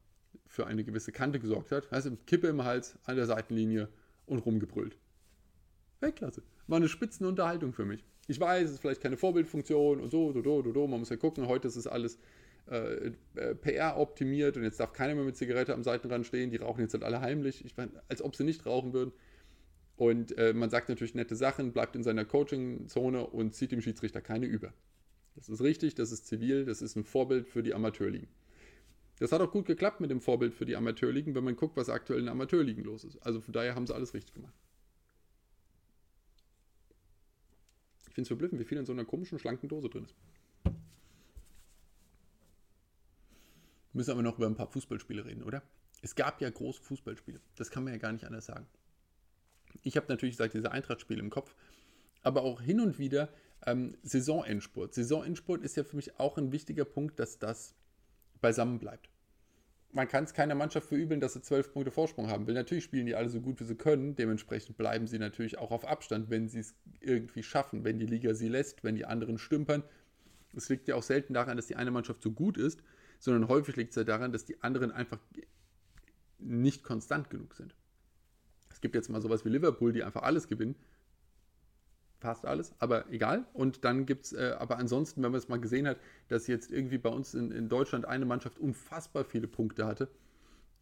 für 0.46 0.66
eine 0.66 0.84
gewisse 0.84 1.12
Kante 1.12 1.40
gesorgt 1.40 1.72
hat. 1.72 1.92
Also 1.92 2.16
Kippe 2.26 2.48
im 2.48 2.64
Hals, 2.64 2.98
an 3.04 3.16
der 3.16 3.26
Seitenlinie 3.26 3.88
und 4.26 4.38
rumgebrüllt. 4.38 4.96
Weltklasse. 6.00 6.42
War 6.66 6.76
eine 6.76 6.88
Spitzenunterhaltung 6.88 7.72
für 7.72 7.84
mich. 7.84 8.04
Ich 8.28 8.38
weiß, 8.38 8.66
es 8.66 8.72
ist 8.72 8.80
vielleicht 8.80 9.00
keine 9.00 9.16
Vorbildfunktion 9.16 10.00
und 10.00 10.10
so, 10.10 10.32
do, 10.32 10.42
do, 10.42 10.62
do, 10.62 10.72
do. 10.72 10.86
man 10.86 11.00
muss 11.00 11.08
ja 11.08 11.16
gucken. 11.16 11.48
Heute 11.48 11.68
ist 11.68 11.76
es 11.76 11.86
alles 11.86 12.18
äh, 12.70 13.12
äh 13.34 13.54
PR 13.54 13.96
optimiert 13.96 14.56
und 14.56 14.64
jetzt 14.64 14.78
darf 14.78 14.92
keiner 14.92 15.14
mehr 15.14 15.24
mit 15.24 15.36
Zigarette 15.36 15.74
am 15.74 15.82
Seitenrand 15.82 16.26
stehen. 16.26 16.50
Die 16.50 16.58
rauchen 16.58 16.82
jetzt 16.82 16.92
halt 16.92 17.04
alle 17.04 17.20
heimlich. 17.20 17.64
Ich 17.64 17.76
meine, 17.76 17.90
als 18.08 18.22
ob 18.22 18.36
sie 18.36 18.44
nicht 18.44 18.66
rauchen 18.66 18.92
würden. 18.92 19.12
Und 19.98 20.38
äh, 20.38 20.54
man 20.54 20.70
sagt 20.70 20.88
natürlich 20.88 21.16
nette 21.16 21.34
Sachen, 21.34 21.72
bleibt 21.72 21.96
in 21.96 22.04
seiner 22.04 22.24
Coaching-Zone 22.24 23.26
und 23.26 23.52
zieht 23.54 23.72
dem 23.72 23.82
Schiedsrichter 23.82 24.20
keine 24.20 24.46
über. 24.46 24.72
Das 25.34 25.48
ist 25.48 25.60
richtig, 25.60 25.96
das 25.96 26.12
ist 26.12 26.28
zivil, 26.28 26.64
das 26.64 26.82
ist 26.82 26.94
ein 26.94 27.02
Vorbild 27.02 27.48
für 27.48 27.64
die 27.64 27.74
Amateurligen. 27.74 28.28
Das 29.18 29.32
hat 29.32 29.40
auch 29.40 29.50
gut 29.50 29.66
geklappt 29.66 30.00
mit 30.00 30.12
dem 30.12 30.20
Vorbild 30.20 30.54
für 30.54 30.66
die 30.66 30.76
Amateurligen, 30.76 31.34
wenn 31.34 31.42
man 31.42 31.56
guckt, 31.56 31.76
was 31.76 31.88
aktuell 31.88 32.20
in 32.20 32.26
den 32.26 32.32
Amateurligen 32.32 32.84
los 32.84 33.02
ist. 33.02 33.18
Also 33.18 33.40
von 33.40 33.52
daher 33.52 33.74
haben 33.74 33.88
sie 33.88 33.94
alles 33.94 34.14
richtig 34.14 34.34
gemacht. 34.34 34.54
Ich 38.06 38.14
finde 38.14 38.22
es 38.22 38.28
verblüffend, 38.28 38.60
wie 38.60 38.64
viel 38.64 38.78
in 38.78 38.86
so 38.86 38.92
einer 38.92 39.04
komischen, 39.04 39.40
schlanken 39.40 39.68
Dose 39.68 39.88
drin 39.88 40.04
ist. 40.04 40.14
Wir 40.64 40.74
müssen 43.94 44.12
aber 44.12 44.22
noch 44.22 44.38
über 44.38 44.46
ein 44.46 44.54
paar 44.54 44.68
Fußballspiele 44.68 45.24
reden, 45.24 45.42
oder? 45.42 45.60
Es 46.02 46.14
gab 46.14 46.40
ja 46.40 46.48
große 46.48 46.80
Fußballspiele. 46.82 47.40
Das 47.56 47.70
kann 47.70 47.82
man 47.82 47.94
ja 47.94 47.98
gar 47.98 48.12
nicht 48.12 48.24
anders 48.24 48.46
sagen. 48.46 48.68
Ich 49.82 49.96
habe 49.96 50.06
natürlich 50.08 50.36
seit 50.36 50.54
dieser 50.54 50.72
Eintracht-Spiel 50.72 51.18
im 51.18 51.30
Kopf, 51.30 51.54
aber 52.22 52.42
auch 52.42 52.60
hin 52.60 52.80
und 52.80 52.98
wieder 52.98 53.28
ähm, 53.66 53.96
Saisonendspurt. 54.02 54.94
Saisonendspurt 54.94 55.62
ist 55.62 55.76
ja 55.76 55.84
für 55.84 55.96
mich 55.96 56.18
auch 56.18 56.38
ein 56.38 56.52
wichtiger 56.52 56.84
Punkt, 56.84 57.18
dass 57.18 57.38
das 57.38 57.74
beisammen 58.40 58.78
bleibt. 58.78 59.08
Man 59.90 60.06
kann 60.06 60.24
es 60.24 60.34
keiner 60.34 60.54
Mannschaft 60.54 60.88
verübeln, 60.88 61.20
dass 61.20 61.32
sie 61.32 61.40
zwölf 61.40 61.72
Punkte 61.72 61.90
Vorsprung 61.90 62.28
haben 62.28 62.46
will. 62.46 62.54
Natürlich 62.54 62.84
spielen 62.84 63.06
die 63.06 63.14
alle 63.14 63.30
so 63.30 63.40
gut, 63.40 63.58
wie 63.60 63.64
sie 63.64 63.74
können. 63.74 64.16
Dementsprechend 64.16 64.76
bleiben 64.76 65.06
sie 65.06 65.18
natürlich 65.18 65.58
auch 65.58 65.70
auf 65.70 65.86
Abstand, 65.86 66.28
wenn 66.28 66.48
sie 66.48 66.60
es 66.60 66.74
irgendwie 67.00 67.42
schaffen, 67.42 67.84
wenn 67.84 67.98
die 67.98 68.06
Liga 68.06 68.34
sie 68.34 68.48
lässt, 68.48 68.84
wenn 68.84 68.96
die 68.96 69.06
anderen 69.06 69.38
stümpern. 69.38 69.82
Es 70.54 70.68
liegt 70.68 70.88
ja 70.88 70.94
auch 70.94 71.02
selten 71.02 71.32
daran, 71.32 71.56
dass 71.56 71.66
die 71.66 71.76
eine 71.76 71.90
Mannschaft 71.90 72.22
so 72.22 72.30
gut 72.30 72.58
ist, 72.58 72.82
sondern 73.18 73.48
häufig 73.48 73.76
liegt 73.76 73.90
es 73.90 73.96
ja 73.96 74.04
daran, 74.04 74.30
dass 74.30 74.44
die 74.44 74.62
anderen 74.62 74.92
einfach 74.92 75.20
nicht 76.38 76.84
konstant 76.84 77.30
genug 77.30 77.54
sind. 77.54 77.74
Es 78.78 78.80
gibt 78.80 78.94
jetzt 78.94 79.10
mal 79.10 79.20
sowas 79.20 79.44
wie 79.44 79.48
Liverpool, 79.48 79.92
die 79.92 80.04
einfach 80.04 80.22
alles 80.22 80.46
gewinnen. 80.46 80.76
Fast 82.20 82.46
alles, 82.46 82.72
aber 82.78 83.10
egal. 83.10 83.44
Und 83.52 83.84
dann 83.84 84.06
gibt 84.06 84.26
es, 84.26 84.32
äh, 84.32 84.54
aber 84.56 84.78
ansonsten, 84.78 85.20
wenn 85.20 85.32
man 85.32 85.38
es 85.38 85.48
mal 85.48 85.58
gesehen 85.58 85.88
hat, 85.88 85.98
dass 86.28 86.46
jetzt 86.46 86.70
irgendwie 86.70 86.98
bei 86.98 87.08
uns 87.08 87.34
in, 87.34 87.50
in 87.50 87.68
Deutschland 87.68 88.04
eine 88.04 88.24
Mannschaft 88.24 88.56
unfassbar 88.60 89.24
viele 89.24 89.48
Punkte 89.48 89.84
hatte, 89.84 90.08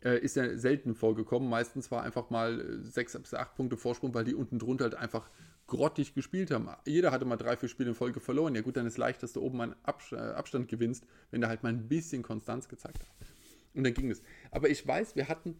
äh, 0.05 0.18
ist 0.18 0.36
ja 0.36 0.59
selten 0.59 0.94
vorgekommen. 0.94 1.49
Meistens 1.49 1.90
war 1.90 2.03
einfach 2.03 2.28
mal 2.28 2.61
äh, 2.61 2.82
sechs 2.82 3.18
bis 3.18 3.32
acht 3.32 3.55
Punkte 3.55 3.78
Vorsprung, 3.78 4.12
weil 4.12 4.24
die 4.24 4.34
unten 4.34 4.59
drunter 4.59 4.84
halt 4.84 4.94
einfach 4.94 5.30
grottig 5.66 6.12
gespielt 6.12 6.51
haben. 6.51 6.68
Jeder 6.84 7.12
hatte 7.12 7.24
mal 7.24 7.38
drei, 7.38 7.57
vier 7.57 7.70
Spiele 7.70 7.88
in 7.88 7.94
Folge 7.94 8.20
verloren. 8.20 8.55
Ja 8.55 8.61
gut, 8.61 8.76
dann 8.76 8.84
ist 8.84 8.99
leicht, 8.99 9.22
dass 9.22 9.32
du 9.32 9.40
oben 9.40 9.59
einen 9.62 9.74
äh, 10.12 10.16
Abstand 10.16 10.68
gewinnst, 10.68 11.07
wenn 11.30 11.40
du 11.40 11.49
halt 11.49 11.62
mal 11.62 11.70
ein 11.70 11.88
bisschen 11.88 12.22
Konstanz 12.22 12.68
gezeigt 12.68 12.99
hast. 13.01 13.30
Und 13.72 13.84
dann 13.84 13.94
ging 13.94 14.11
es. 14.11 14.22
Aber 14.51 14.68
ich 14.68 14.86
weiß, 14.86 15.16
wir 15.16 15.28
hatten, 15.28 15.57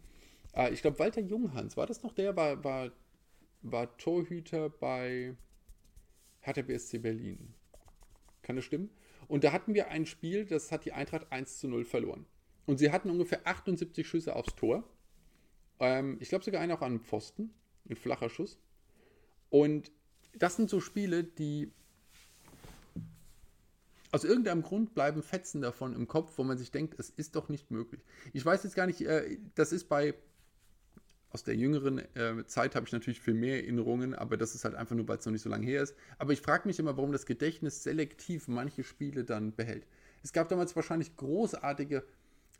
Ah, 0.57 0.69
ich 0.71 0.81
glaube, 0.81 0.97
Walter 0.97 1.21
Junghans, 1.21 1.77
war 1.77 1.85
das 1.85 2.01
noch 2.01 2.13
der? 2.13 2.35
War, 2.35 2.63
war, 2.63 2.91
war 3.61 3.95
Torhüter 3.99 4.71
bei 4.71 5.35
Hertha 6.39 6.63
BSC 6.63 6.97
Berlin. 6.97 7.53
Kann 8.41 8.55
das 8.55 8.65
stimmen? 8.65 8.89
Und 9.27 9.43
da 9.43 9.51
hatten 9.51 9.75
wir 9.75 9.89
ein 9.89 10.07
Spiel, 10.07 10.45
das 10.45 10.71
hat 10.71 10.83
die 10.85 10.93
Eintracht 10.93 11.31
1 11.31 11.59
zu 11.59 11.67
0 11.67 11.85
verloren. 11.85 12.25
Und 12.65 12.79
sie 12.79 12.91
hatten 12.91 13.11
ungefähr 13.11 13.45
78 13.45 14.07
Schüsse 14.07 14.35
aufs 14.35 14.55
Tor. 14.55 14.83
Ähm, 15.79 16.17
ich 16.21 16.29
glaube 16.29 16.43
sogar 16.43 16.59
einen 16.59 16.71
auch 16.71 16.81
an 16.81 17.01
Pfosten. 17.01 17.53
Ein 17.87 17.95
flacher 17.95 18.29
Schuss. 18.29 18.57
Und 19.51 19.91
das 20.33 20.55
sind 20.55 20.71
so 20.71 20.79
Spiele, 20.79 21.23
die 21.23 21.71
aus 24.11 24.23
irgendeinem 24.23 24.63
Grund 24.63 24.95
bleiben 24.95 25.21
Fetzen 25.21 25.61
davon 25.61 25.93
im 25.93 26.07
Kopf, 26.07 26.35
wo 26.39 26.43
man 26.43 26.57
sich 26.57 26.71
denkt, 26.71 26.95
es 26.97 27.11
ist 27.11 27.35
doch 27.35 27.47
nicht 27.47 27.69
möglich. 27.69 28.01
Ich 28.33 28.43
weiß 28.43 28.63
jetzt 28.63 28.75
gar 28.75 28.87
nicht, 28.87 29.01
äh, 29.01 29.37
das 29.53 29.71
ist 29.71 29.87
bei 29.87 30.15
Aus 31.29 31.43
der 31.43 31.55
jüngeren 31.55 31.99
äh, 32.15 32.45
Zeit 32.45 32.75
habe 32.75 32.85
ich 32.85 32.93
natürlich 32.93 33.19
viel 33.19 33.33
mehr 33.33 33.61
Erinnerungen, 33.61 34.15
aber 34.15 34.37
das 34.37 34.55
ist 34.55 34.63
halt 34.63 34.75
einfach 34.75 34.95
nur, 34.95 35.07
weil 35.07 35.17
es 35.17 35.25
noch 35.25 35.33
nicht 35.33 35.41
so 35.41 35.49
lange 35.49 35.65
her 35.65 35.83
ist. 35.83 35.95
Aber 36.17 36.31
ich 36.31 36.41
frage 36.41 36.67
mich 36.67 36.79
immer, 36.79 36.95
warum 36.95 37.11
das 37.11 37.25
Gedächtnis 37.25 37.83
selektiv 37.83 38.47
manche 38.47 38.83
Spiele 38.83 39.25
dann 39.25 39.53
behält. 39.53 39.85
Es 40.23 40.31
gab 40.31 40.47
damals 40.47 40.75
wahrscheinlich 40.75 41.15
großartige 41.17 42.03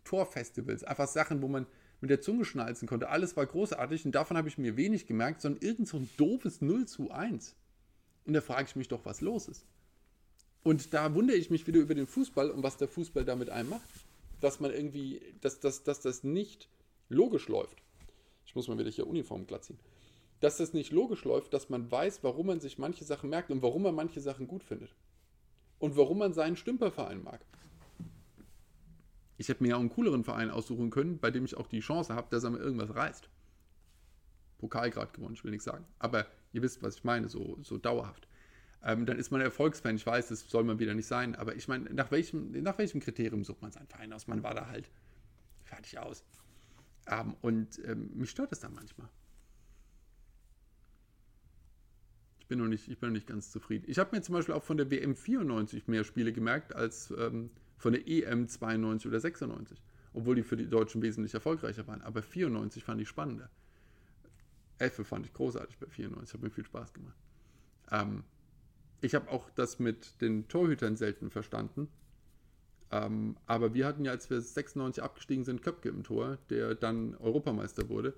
Torfestivals, 0.04 0.84
einfach 0.84 1.08
Sachen, 1.08 1.42
wo 1.42 1.48
man 1.48 1.66
mit 2.02 2.10
der 2.10 2.22
Zunge 2.22 2.46
schnalzen 2.46 2.88
konnte. 2.88 3.10
Alles 3.10 3.36
war 3.36 3.46
großartig 3.46 4.06
und 4.06 4.14
davon 4.14 4.38
habe 4.38 4.48
ich 4.48 4.58
mir 4.58 4.78
wenig 4.78 5.08
gemerkt, 5.08 5.42
sondern 5.42 5.62
irgend 5.62 5.88
so 5.88 5.98
ein 5.98 6.10
doofes 6.18 6.62
0 6.62 6.86
zu 6.86 7.12
1. 7.12 7.56
Und 8.26 8.34
da 8.34 8.42
frage 8.42 8.68
ich 8.68 8.76
mich 8.76 8.88
doch, 8.90 9.06
was 9.06 9.22
los 9.22 9.48
ist. 9.48 9.66
Und 10.64 10.94
da 10.94 11.14
wundere 11.14 11.38
ich 11.38 11.50
mich 11.50 11.66
wieder 11.66 11.80
über 11.80 11.96
den 11.96 12.08
Fußball 12.08 12.52
und 12.52 12.62
was 12.62 12.78
der 12.78 12.90
Fußball 12.90 13.24
da 13.24 13.36
mit 13.36 13.50
einem 13.50 13.70
macht. 13.70 13.90
Dass 14.42 14.60
man 14.60 14.72
irgendwie, 14.72 15.22
dass, 15.42 15.60
dass, 15.60 15.84
dass 15.84 16.02
das 16.02 16.24
nicht 16.24 16.68
logisch 17.10 17.48
läuft. 17.48 17.82
Muss 18.58 18.68
mal 18.68 18.80
wieder 18.80 18.90
hier 18.90 19.06
Uniform 19.06 19.46
glatt 19.46 19.66
ziehen. 19.66 19.78
Dass 20.40 20.58
das 20.58 20.74
nicht 20.74 20.92
logisch 20.92 21.24
läuft, 21.26 21.54
dass 21.54 21.70
man 21.70 21.92
weiß, 21.92 22.24
warum 22.24 22.48
man 22.48 22.60
sich 22.60 22.80
manche 22.80 23.06
Sachen 23.06 23.30
merkt 23.30 23.52
und 23.52 23.62
warum 23.62 23.84
man 23.84 23.94
manche 23.94 24.20
Sachen 24.20 24.48
gut 24.48 24.64
findet. 24.64 24.96
Und 25.78 25.96
warum 25.96 26.18
man 26.18 26.34
seinen 26.34 26.56
Stümperverein 26.56 27.22
mag. 27.22 27.46
Ich 29.38 29.48
hätte 29.48 29.62
mir 29.62 29.70
ja 29.70 29.76
auch 29.76 29.80
einen 29.80 29.92
cooleren 29.92 30.24
Verein 30.24 30.50
aussuchen 30.50 30.90
können, 30.90 31.20
bei 31.20 31.30
dem 31.30 31.46
ich 31.46 31.56
auch 31.56 31.68
die 31.68 31.82
Chance 31.82 32.16
habe, 32.16 32.30
dass 32.32 32.44
er 32.44 32.50
mir 32.50 32.58
irgendwas 32.58 32.96
reißt. 32.96 33.30
Pokal 34.58 34.90
gerade 34.90 35.12
gewonnen, 35.12 35.36
ich 35.36 35.44
will 35.44 35.52
nichts 35.52 35.66
sagen. 35.66 35.86
Aber 36.00 36.26
ihr 36.52 36.64
wisst, 36.64 36.82
was 36.82 36.96
ich 36.96 37.04
meine, 37.04 37.30
so, 37.30 37.60
so 37.62 37.78
dauerhaft. 37.78 38.28
Ähm, 38.84 39.06
dann 39.06 39.20
ist 39.20 39.30
man 39.30 39.40
Erfolgsfan. 39.40 39.98
Ich 39.98 40.06
weiß, 40.08 40.30
das 40.30 40.50
soll 40.50 40.64
man 40.64 40.80
wieder 40.80 40.96
nicht 40.96 41.06
sein. 41.06 41.36
Aber 41.36 41.56
ich 41.56 41.68
meine, 41.68 41.94
nach 41.94 42.10
welchem, 42.10 42.52
nach 42.64 42.80
welchem 42.80 43.02
Kriterium 43.02 43.44
sucht 43.44 43.62
man 43.62 43.72
seinen 43.72 43.88
Verein 43.88 44.12
aus? 44.14 44.26
Man 44.26 44.42
war 44.42 44.56
da 44.56 44.68
halt 44.68 44.90
fertig 45.64 46.00
aus. 46.00 46.24
Ähm, 47.08 47.36
und 47.42 47.80
ähm, 47.86 48.12
mich 48.16 48.30
stört 48.30 48.52
das 48.52 48.60
dann 48.60 48.74
manchmal. 48.74 49.10
Ich 52.40 52.48
bin, 52.48 52.60
noch 52.60 52.68
nicht, 52.68 52.88
ich 52.88 52.98
bin 53.00 53.10
noch 53.10 53.14
nicht 53.14 53.28
ganz 53.28 53.52
zufrieden. 53.52 53.86
Ich 53.88 54.00
habe 54.00 54.16
mir 54.16 54.22
zum 54.22 54.34
Beispiel 54.34 54.56
auch 54.56 54.64
von 54.64 54.78
der 54.78 54.90
WM 54.90 55.16
94 55.16 55.88
mehr 55.88 56.04
Spiele 56.04 56.32
gemerkt 56.32 56.76
als 56.76 57.12
ähm, 57.18 57.50
von 57.78 57.94
der 57.94 58.08
EM 58.08 58.48
92 58.48 59.08
oder 59.08 59.20
96. 59.20 59.82
Obwohl 60.14 60.36
die 60.36 60.44
für 60.44 60.56
die 60.56 60.70
Deutschen 60.70 61.02
wesentlich 61.02 61.34
erfolgreicher 61.34 61.86
waren. 61.88 62.02
Aber 62.02 62.22
94 62.22 62.84
fand 62.84 63.02
ich 63.02 63.10
spannender. 63.10 63.50
Elfe 64.80 65.04
fand 65.04 65.26
ich 65.26 65.34
großartig 65.34 65.78
bei 65.78 65.88
94. 65.88 66.34
Hat 66.34 66.42
mir 66.42 66.50
viel 66.50 66.66
Spaß 66.66 66.94
gemacht. 66.94 67.18
Ähm, 67.92 68.24
ich 69.02 69.14
habe 69.14 69.30
auch 69.30 69.50
das 69.52 69.80
mit 69.80 70.22
den 70.22 70.48
Torhütern 70.48 70.96
selten 70.96 71.30
verstanden. 71.30 71.90
Ähm, 72.92 73.36
aber 73.46 73.74
wir 73.74 73.86
hatten 73.86 74.06
ja, 74.06 74.12
als 74.12 74.30
wir 74.30 74.40
96 74.40 75.04
abgestiegen 75.04 75.44
sind, 75.44 75.62
Köpke 75.62 75.90
im 75.90 76.04
Tor, 76.04 76.38
der 76.50 76.76
dann 76.76 77.16
Europameister 77.16 77.90
wurde. 77.90 78.14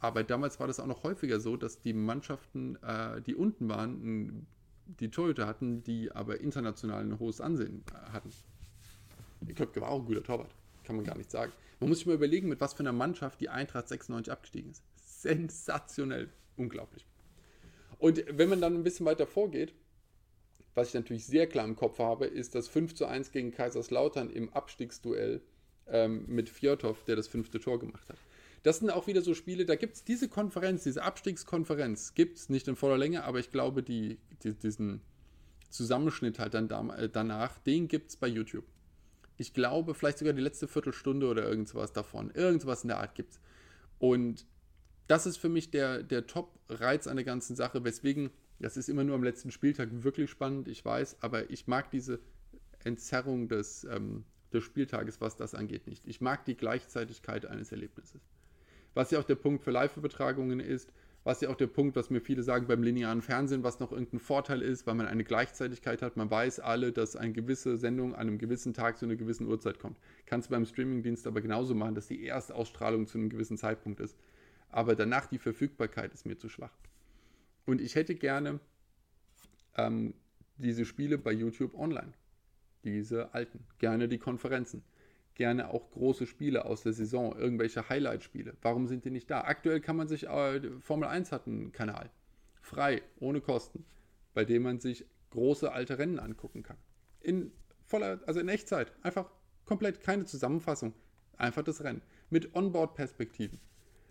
Aber 0.00 0.22
damals 0.22 0.60
war 0.60 0.68
das 0.68 0.78
auch 0.78 0.86
noch 0.86 1.02
häufiger 1.02 1.40
so, 1.40 1.56
dass 1.56 1.80
die 1.80 1.92
Mannschaften, 1.92 2.76
äh, 2.82 3.20
die 3.22 3.34
unten 3.34 3.68
waren, 3.68 4.46
die 4.86 5.10
Torhüter 5.10 5.46
hatten, 5.46 5.82
die 5.82 6.12
aber 6.12 6.40
international 6.40 7.02
ein 7.02 7.18
hohes 7.18 7.40
Ansehen 7.40 7.84
äh, 7.92 8.12
hatten. 8.12 8.30
Köpke 9.54 9.80
war 9.80 9.90
auch 9.90 10.00
ein 10.00 10.06
guter 10.06 10.22
Torwart, 10.22 10.54
kann 10.84 10.96
man 10.96 11.04
gar 11.04 11.16
nicht 11.16 11.30
sagen. 11.30 11.52
Man 11.80 11.88
muss 11.88 11.98
sich 11.98 12.06
mal 12.06 12.14
überlegen, 12.14 12.48
mit 12.48 12.60
was 12.60 12.74
für 12.74 12.80
einer 12.80 12.92
Mannschaft 12.92 13.40
die 13.40 13.48
Eintracht 13.48 13.88
96 13.88 14.32
abgestiegen 14.32 14.70
ist. 14.70 14.82
Sensationell, 14.96 16.28
unglaublich. 16.56 17.06
Und 17.98 18.24
wenn 18.30 18.48
man 18.48 18.60
dann 18.60 18.74
ein 18.74 18.84
bisschen 18.84 19.06
weiter 19.06 19.26
vorgeht, 19.26 19.74
was 20.78 20.88
ich 20.88 20.94
natürlich 20.94 21.26
sehr 21.26 21.46
klar 21.46 21.64
im 21.64 21.76
Kopf 21.76 21.98
habe, 21.98 22.26
ist 22.26 22.54
das 22.54 22.68
5 22.68 22.94
zu 22.94 23.06
1 23.06 23.30
gegen 23.32 23.50
Kaiserslautern 23.50 24.30
im 24.30 24.52
Abstiegsduell 24.52 25.42
ähm, 25.86 26.24
mit 26.26 26.48
Fjordhoff, 26.48 27.04
der 27.04 27.16
das 27.16 27.28
fünfte 27.28 27.60
Tor 27.60 27.78
gemacht 27.78 28.08
hat. 28.08 28.16
Das 28.62 28.78
sind 28.78 28.90
auch 28.90 29.06
wieder 29.06 29.22
so 29.22 29.34
Spiele, 29.34 29.66
da 29.66 29.76
gibt 29.76 29.96
es 29.96 30.04
diese 30.04 30.28
Konferenz, 30.28 30.82
diese 30.84 31.02
Abstiegskonferenz, 31.02 32.14
gibt 32.14 32.38
es 32.38 32.48
nicht 32.48 32.66
in 32.68 32.76
voller 32.76 32.98
Länge, 32.98 33.24
aber 33.24 33.38
ich 33.38 33.50
glaube, 33.50 33.82
die, 33.82 34.18
die 34.42 34.54
diesen 34.54 35.02
Zusammenschnitt 35.70 36.38
halt 36.38 36.54
dann 36.54 36.68
da, 36.68 36.96
äh, 36.96 37.08
danach, 37.08 37.58
den 37.58 37.88
gibt 37.88 38.10
es 38.10 38.16
bei 38.16 38.26
YouTube 38.26 38.64
ich 39.38 39.54
glaube, 39.54 39.94
vielleicht 39.94 40.18
sogar 40.18 40.34
die 40.34 40.42
letzte 40.42 40.68
Viertelstunde 40.68 41.26
oder 41.28 41.48
irgendwas 41.48 41.92
davon. 41.92 42.30
Irgendwas 42.32 42.82
in 42.82 42.88
der 42.88 42.98
Art 42.98 43.14
gibt 43.14 43.34
es. 43.34 43.40
Und 43.98 44.46
das 45.06 45.26
ist 45.26 45.38
für 45.38 45.48
mich 45.48 45.70
der, 45.70 46.02
der 46.02 46.26
Top-Reiz 46.26 47.06
an 47.06 47.16
der 47.16 47.24
ganzen 47.24 47.54
Sache, 47.54 47.84
weswegen, 47.84 48.30
das 48.60 48.76
ist 48.76 48.88
immer 48.88 49.04
nur 49.04 49.14
am 49.14 49.22
letzten 49.22 49.50
Spieltag 49.50 49.88
wirklich 50.02 50.30
spannend, 50.30 50.68
ich 50.68 50.84
weiß, 50.84 51.18
aber 51.20 51.50
ich 51.50 51.66
mag 51.66 51.90
diese 51.90 52.18
Entzerrung 52.84 53.48
des, 53.48 53.84
ähm, 53.84 54.24
des 54.52 54.64
Spieltages, 54.64 55.20
was 55.20 55.36
das 55.36 55.54
angeht, 55.54 55.86
nicht. 55.86 56.06
Ich 56.06 56.20
mag 56.20 56.44
die 56.44 56.56
Gleichzeitigkeit 56.56 57.46
eines 57.46 57.72
Erlebnisses. 57.72 58.20
Was 58.94 59.10
ja 59.10 59.18
auch 59.18 59.24
der 59.24 59.36
Punkt 59.36 59.62
für 59.62 59.70
Live-Übertragungen 59.70 60.60
ist, 60.60 60.92
was 61.24 61.40
ja 61.40 61.50
auch 61.50 61.56
der 61.56 61.66
Punkt, 61.66 61.94
was 61.94 62.10
mir 62.10 62.20
viele 62.20 62.42
sagen 62.42 62.66
beim 62.66 62.82
linearen 62.82 63.20
Fernsehen, 63.20 63.62
was 63.62 63.80
noch 63.80 63.92
irgendein 63.92 64.20
Vorteil 64.20 64.62
ist, 64.62 64.86
weil 64.86 64.94
man 64.94 65.06
eine 65.06 65.24
Gleichzeitigkeit 65.24 66.00
hat. 66.00 66.16
Man 66.16 66.30
weiß 66.30 66.60
alle, 66.60 66.90
dass 66.90 67.16
eine 67.16 67.32
gewisse 67.32 67.76
Sendung 67.76 68.14
an 68.14 68.28
einem 68.28 68.38
gewissen 68.38 68.72
Tag 68.72 68.96
zu 68.96 69.04
einer 69.04 69.16
gewissen 69.16 69.46
Uhrzeit 69.46 69.78
kommt. 69.78 69.98
Kannst 70.26 70.48
du 70.48 70.52
beim 70.52 70.64
Streamingdienst 70.64 71.26
aber 71.26 71.40
genauso 71.40 71.74
machen, 71.74 71.94
dass 71.94 72.06
die 72.06 72.26
Erstausstrahlung 72.26 73.06
zu 73.06 73.18
einem 73.18 73.28
gewissen 73.28 73.58
Zeitpunkt 73.58 74.00
ist. 74.00 74.16
Aber 74.70 74.94
danach 74.94 75.26
die 75.26 75.38
Verfügbarkeit 75.38 76.14
ist 76.14 76.24
mir 76.24 76.38
zu 76.38 76.48
schwach. 76.48 76.72
Und 77.68 77.80
ich 77.80 77.94
hätte 77.94 78.14
gerne 78.14 78.60
ähm, 79.76 80.14
diese 80.56 80.84
Spiele 80.84 81.18
bei 81.18 81.32
YouTube 81.32 81.74
online. 81.74 82.14
Diese 82.82 83.34
alten. 83.34 83.66
Gerne 83.78 84.08
die 84.08 84.18
Konferenzen 84.18 84.82
gerne 85.38 85.70
auch 85.70 85.90
große 85.92 86.26
Spiele 86.26 86.64
aus 86.64 86.82
der 86.82 86.92
Saison, 86.92 87.34
irgendwelche 87.34 87.88
Highlight-Spiele. 87.88 88.56
Warum 88.60 88.88
sind 88.88 89.04
die 89.04 89.10
nicht 89.10 89.30
da? 89.30 89.42
Aktuell 89.42 89.80
kann 89.80 89.96
man 89.96 90.08
sich, 90.08 90.28
äh, 90.28 90.60
Formel 90.80 91.08
1 91.08 91.30
hat 91.30 91.46
einen 91.46 91.70
Kanal, 91.70 92.10
frei, 92.60 93.02
ohne 93.20 93.40
Kosten, 93.40 93.84
bei 94.34 94.44
dem 94.44 94.64
man 94.64 94.80
sich 94.80 95.06
große 95.30 95.72
alte 95.72 95.96
Rennen 95.98 96.18
angucken 96.18 96.64
kann. 96.64 96.76
In 97.20 97.52
voller, 97.84 98.20
also 98.26 98.40
in 98.40 98.48
Echtzeit, 98.48 98.92
einfach 99.02 99.30
komplett 99.64 100.00
keine 100.00 100.24
Zusammenfassung, 100.24 100.92
einfach 101.36 101.62
das 101.62 101.84
Rennen. 101.84 102.02
Mit 102.30 102.56
Onboard-Perspektiven. 102.56 103.60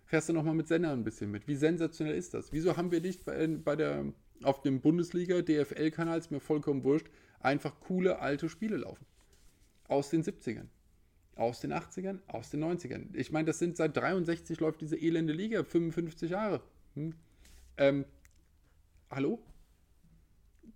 Fährst 0.08 0.30
du 0.30 0.34
nochmal 0.34 0.56
mit 0.56 0.68
Sender 0.68 0.92
ein 0.92 1.04
bisschen 1.04 1.30
mit. 1.30 1.48
Wie 1.48 1.56
sensationell 1.56 2.16
ist 2.16 2.34
das? 2.34 2.52
Wieso 2.52 2.76
haben 2.76 2.92
wir 2.92 3.02
nicht 3.02 3.24
bei, 3.26 3.48
bei 3.48 3.76
der, 3.76 4.06
auf 4.42 4.62
dem 4.62 4.82
Bundesliga, 4.82 5.42
DFL-Kanal, 5.42 6.18
ist 6.18 6.32
mir 6.32 6.40
vollkommen 6.40 6.84
wurscht, 6.84 7.08
einfach 7.40 7.80
coole 7.82 8.20
alte 8.20 8.50
Spiele 8.50 8.78
laufen? 8.78 9.06
Aus 9.88 10.10
den 10.10 10.24
70ern 10.24 10.68
aus 11.38 11.60
den 11.60 11.72
80ern, 11.72 12.20
aus 12.28 12.50
den 12.50 12.64
90ern. 12.64 13.14
Ich 13.14 13.32
meine, 13.32 13.46
das 13.46 13.60
sind 13.60 13.78
seit 13.78 13.96
63 13.96 14.60
läuft 14.60 14.82
diese 14.82 14.98
elende 14.98 15.34
Liga, 15.34 15.64
55 15.64 16.32
Jahre. 16.32 16.62
Hm. 16.96 17.14
Ähm, 17.78 18.06
hallo? 19.12 19.40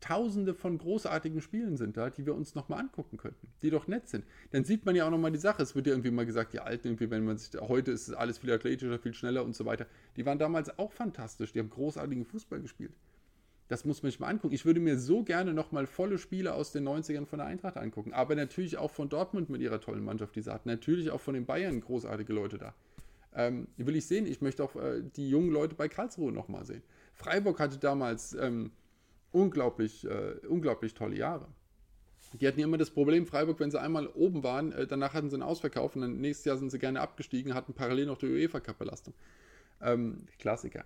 Tausende 0.02 0.56
von 0.56 0.80
großartigen 0.80 1.42
Spielen 1.42 1.78
sind 1.78 1.96
da, 1.96 2.10
die 2.10 2.26
wir 2.26 2.34
uns 2.36 2.56
nochmal 2.56 2.80
angucken 2.80 3.18
könnten, 3.18 3.48
die 3.62 3.70
doch 3.70 3.88
nett 3.88 4.10
sind. 4.10 4.26
Dann 4.50 4.66
sieht 4.66 4.84
man 4.84 4.96
ja 4.96 5.06
auch 5.06 5.12
nochmal 5.12 5.32
die 5.32 5.38
Sache. 5.38 5.62
Es 5.62 5.76
wird 5.76 5.86
ja 5.86 5.94
irgendwie 5.94 6.10
mal 6.10 6.26
gesagt, 6.26 6.54
die 6.54 6.60
Alten, 6.60 6.88
irgendwie, 6.88 7.12
wenn 7.12 7.24
man 7.24 7.38
sich, 7.38 7.52
heute 7.62 7.92
ist 7.92 8.12
alles 8.12 8.40
viel 8.40 8.52
athletischer, 8.52 8.98
viel 8.98 9.14
schneller 9.14 9.46
und 9.46 9.56
so 9.56 9.66
weiter. 9.66 9.86
Die 10.18 10.26
waren 10.26 10.40
damals 10.40 10.78
auch 10.80 10.92
fantastisch, 10.92 11.54
die 11.54 11.60
haben 11.60 11.70
großartigen 11.70 12.26
Fußball 12.26 12.62
gespielt. 12.62 12.94
Das 13.68 13.86
muss 13.86 14.04
man 14.04 14.12
sich 14.12 14.20
mal 14.20 14.28
angucken. 14.28 14.54
Ich 14.54 14.66
würde 14.66 14.82
mir 14.82 14.98
so 14.98 15.24
gerne 15.24 15.54
nochmal 15.54 15.86
volle 15.86 16.18
Spiele 16.18 16.56
aus 16.56 16.74
den 16.74 16.86
90ern 16.86 17.26
von 17.26 17.40
der 17.40 17.48
Eintracht 17.48 17.78
angucken. 17.78 18.12
Aber 18.12 18.36
natürlich 18.36 18.78
auch 18.78 18.92
von 18.92 19.08
Dortmund 19.08 19.50
mit 19.50 19.62
ihrer 19.62 19.80
tollen 19.80 20.04
Mannschaft, 20.04 20.36
die 20.36 20.42
sie 20.42 20.52
hatten. 20.52 20.68
Natürlich 20.68 21.10
auch 21.12 21.22
von 21.22 21.36
den 21.36 21.46
Bayern 21.46 21.80
großartige 21.80 22.34
Leute 22.34 22.58
da. 22.58 22.74
Ähm, 23.34 23.68
will 23.78 23.96
ich 23.96 24.08
sehen. 24.08 24.26
Ich 24.26 24.42
möchte 24.42 24.64
auch 24.64 24.76
äh, 24.76 25.04
die 25.16 25.30
jungen 25.30 25.52
Leute 25.52 25.76
bei 25.76 25.88
Karlsruhe 25.88 26.34
nochmal 26.34 26.66
sehen. 26.66 26.82
Freiburg 27.14 27.62
hatte 27.62 27.78
damals 27.78 28.34
ähm, 28.34 28.72
unglaublich, 29.32 30.06
äh, 30.06 30.36
unglaublich 30.48 30.94
tolle 30.94 31.16
Jahre. 31.16 31.48
Die 32.34 32.48
hatten 32.48 32.60
ja 32.60 32.66
immer 32.66 32.78
das 32.78 32.92
Problem, 32.92 33.26
Freiburg, 33.26 33.60
wenn 33.60 33.72
sie 33.72 33.82
einmal 33.82 34.08
oben 34.08 34.44
waren, 34.44 34.72
äh, 34.72 34.88
danach 34.88 35.14
hatten 35.14 35.30
sie 35.30 35.36
einen 35.36 35.44
Ausverkauf 35.44 35.96
und 35.96 36.02
dann 36.02 36.22
nächstes 36.22 36.46
Jahr 36.46 36.58
sind 36.58 36.70
sie 36.70 36.80
gerne 36.80 37.02
abgestiegen, 37.02 37.54
hatten 37.54 37.74
parallel 37.74 38.06
noch 38.06 38.18
die 38.18 38.28
UEFA-Cup-Belastung. 38.28 39.14
Ähm, 39.82 40.26
Klassiker 40.40 40.86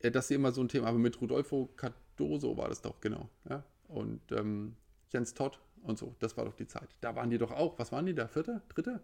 das 0.00 0.30
ist 0.30 0.30
immer 0.30 0.52
so 0.52 0.62
ein 0.62 0.68
Thema, 0.68 0.88
aber 0.88 0.98
mit 0.98 1.20
Rudolfo 1.20 1.68
Cardoso 1.76 2.56
war 2.56 2.68
das 2.68 2.82
doch, 2.82 3.00
genau. 3.00 3.28
Ja? 3.48 3.64
Und 3.88 4.20
ähm, 4.32 4.76
Jens 5.10 5.34
Todd 5.34 5.60
und 5.82 5.98
so, 5.98 6.14
das 6.20 6.36
war 6.36 6.44
doch 6.44 6.54
die 6.54 6.66
Zeit. 6.66 6.88
Da 7.00 7.16
waren 7.16 7.30
die 7.30 7.38
doch 7.38 7.50
auch, 7.50 7.78
was 7.78 7.92
waren 7.92 8.06
die 8.06 8.14
da? 8.14 8.28
Vierter? 8.28 8.62
Dritter? 8.68 9.00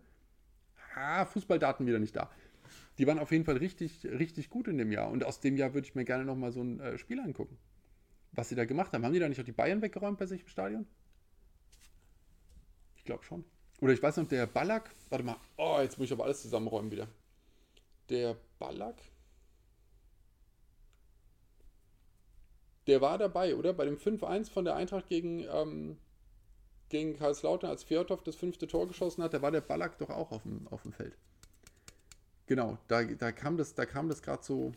Ah, 0.94 1.24
Fußballdaten 1.24 1.86
wieder 1.86 1.98
nicht 1.98 2.14
da. 2.14 2.30
Die 2.98 3.06
waren 3.06 3.18
auf 3.18 3.32
jeden 3.32 3.44
Fall 3.44 3.56
richtig, 3.56 4.04
richtig 4.04 4.50
gut 4.50 4.68
in 4.68 4.78
dem 4.78 4.92
Jahr. 4.92 5.10
Und 5.10 5.24
aus 5.24 5.40
dem 5.40 5.56
Jahr 5.56 5.74
würde 5.74 5.86
ich 5.86 5.94
mir 5.94 6.04
gerne 6.04 6.24
nochmal 6.24 6.52
so 6.52 6.62
ein 6.62 6.78
äh, 6.78 6.98
Spiel 6.98 7.18
angucken. 7.18 7.58
Was 8.34 8.48
sie 8.48 8.54
da 8.54 8.64
gemacht 8.64 8.92
haben. 8.92 9.04
Haben 9.04 9.12
die 9.12 9.20
da 9.20 9.28
nicht 9.28 9.40
auch 9.40 9.44
die 9.44 9.52
Bayern 9.52 9.82
weggeräumt 9.82 10.18
bei 10.18 10.26
sich 10.26 10.42
im 10.42 10.48
Stadion? 10.48 10.86
Ich 12.96 13.04
glaube 13.04 13.24
schon. 13.24 13.44
Oder 13.80 13.92
ich 13.92 14.02
weiß 14.02 14.16
noch, 14.16 14.28
der 14.28 14.46
Ballack, 14.46 14.94
warte 15.10 15.24
mal, 15.24 15.36
oh, 15.56 15.78
jetzt 15.80 15.98
muss 15.98 16.06
ich 16.06 16.12
aber 16.12 16.24
alles 16.24 16.42
zusammenräumen 16.42 16.90
wieder. 16.90 17.08
Der 18.08 18.36
Ballack, 18.58 18.96
Der 22.86 23.00
war 23.00 23.18
dabei, 23.18 23.56
oder? 23.56 23.72
Bei 23.72 23.84
dem 23.84 23.96
5-1 23.96 24.50
von 24.50 24.64
der 24.64 24.76
Eintracht 24.76 25.06
gegen, 25.06 25.44
ähm, 25.50 25.96
gegen 26.90 27.16
Karlslautern, 27.16 27.70
als 27.70 27.82
Fjordhoff 27.82 28.22
das 28.22 28.36
fünfte 28.36 28.66
Tor 28.66 28.86
geschossen 28.86 29.22
hat, 29.22 29.32
da 29.32 29.42
war 29.42 29.50
der 29.50 29.62
Ballack 29.62 29.98
doch 29.98 30.10
auch 30.10 30.32
auf 30.32 30.42
dem, 30.42 30.68
auf 30.68 30.82
dem 30.82 30.92
Feld. 30.92 31.16
genau, 32.46 32.78
da, 32.88 33.04
da 33.04 33.32
kam 33.32 33.56
das, 33.56 33.74
da 33.74 33.86
kam 33.86 34.08
das 34.08 34.22
gerade 34.22 34.42
so, 34.42 34.72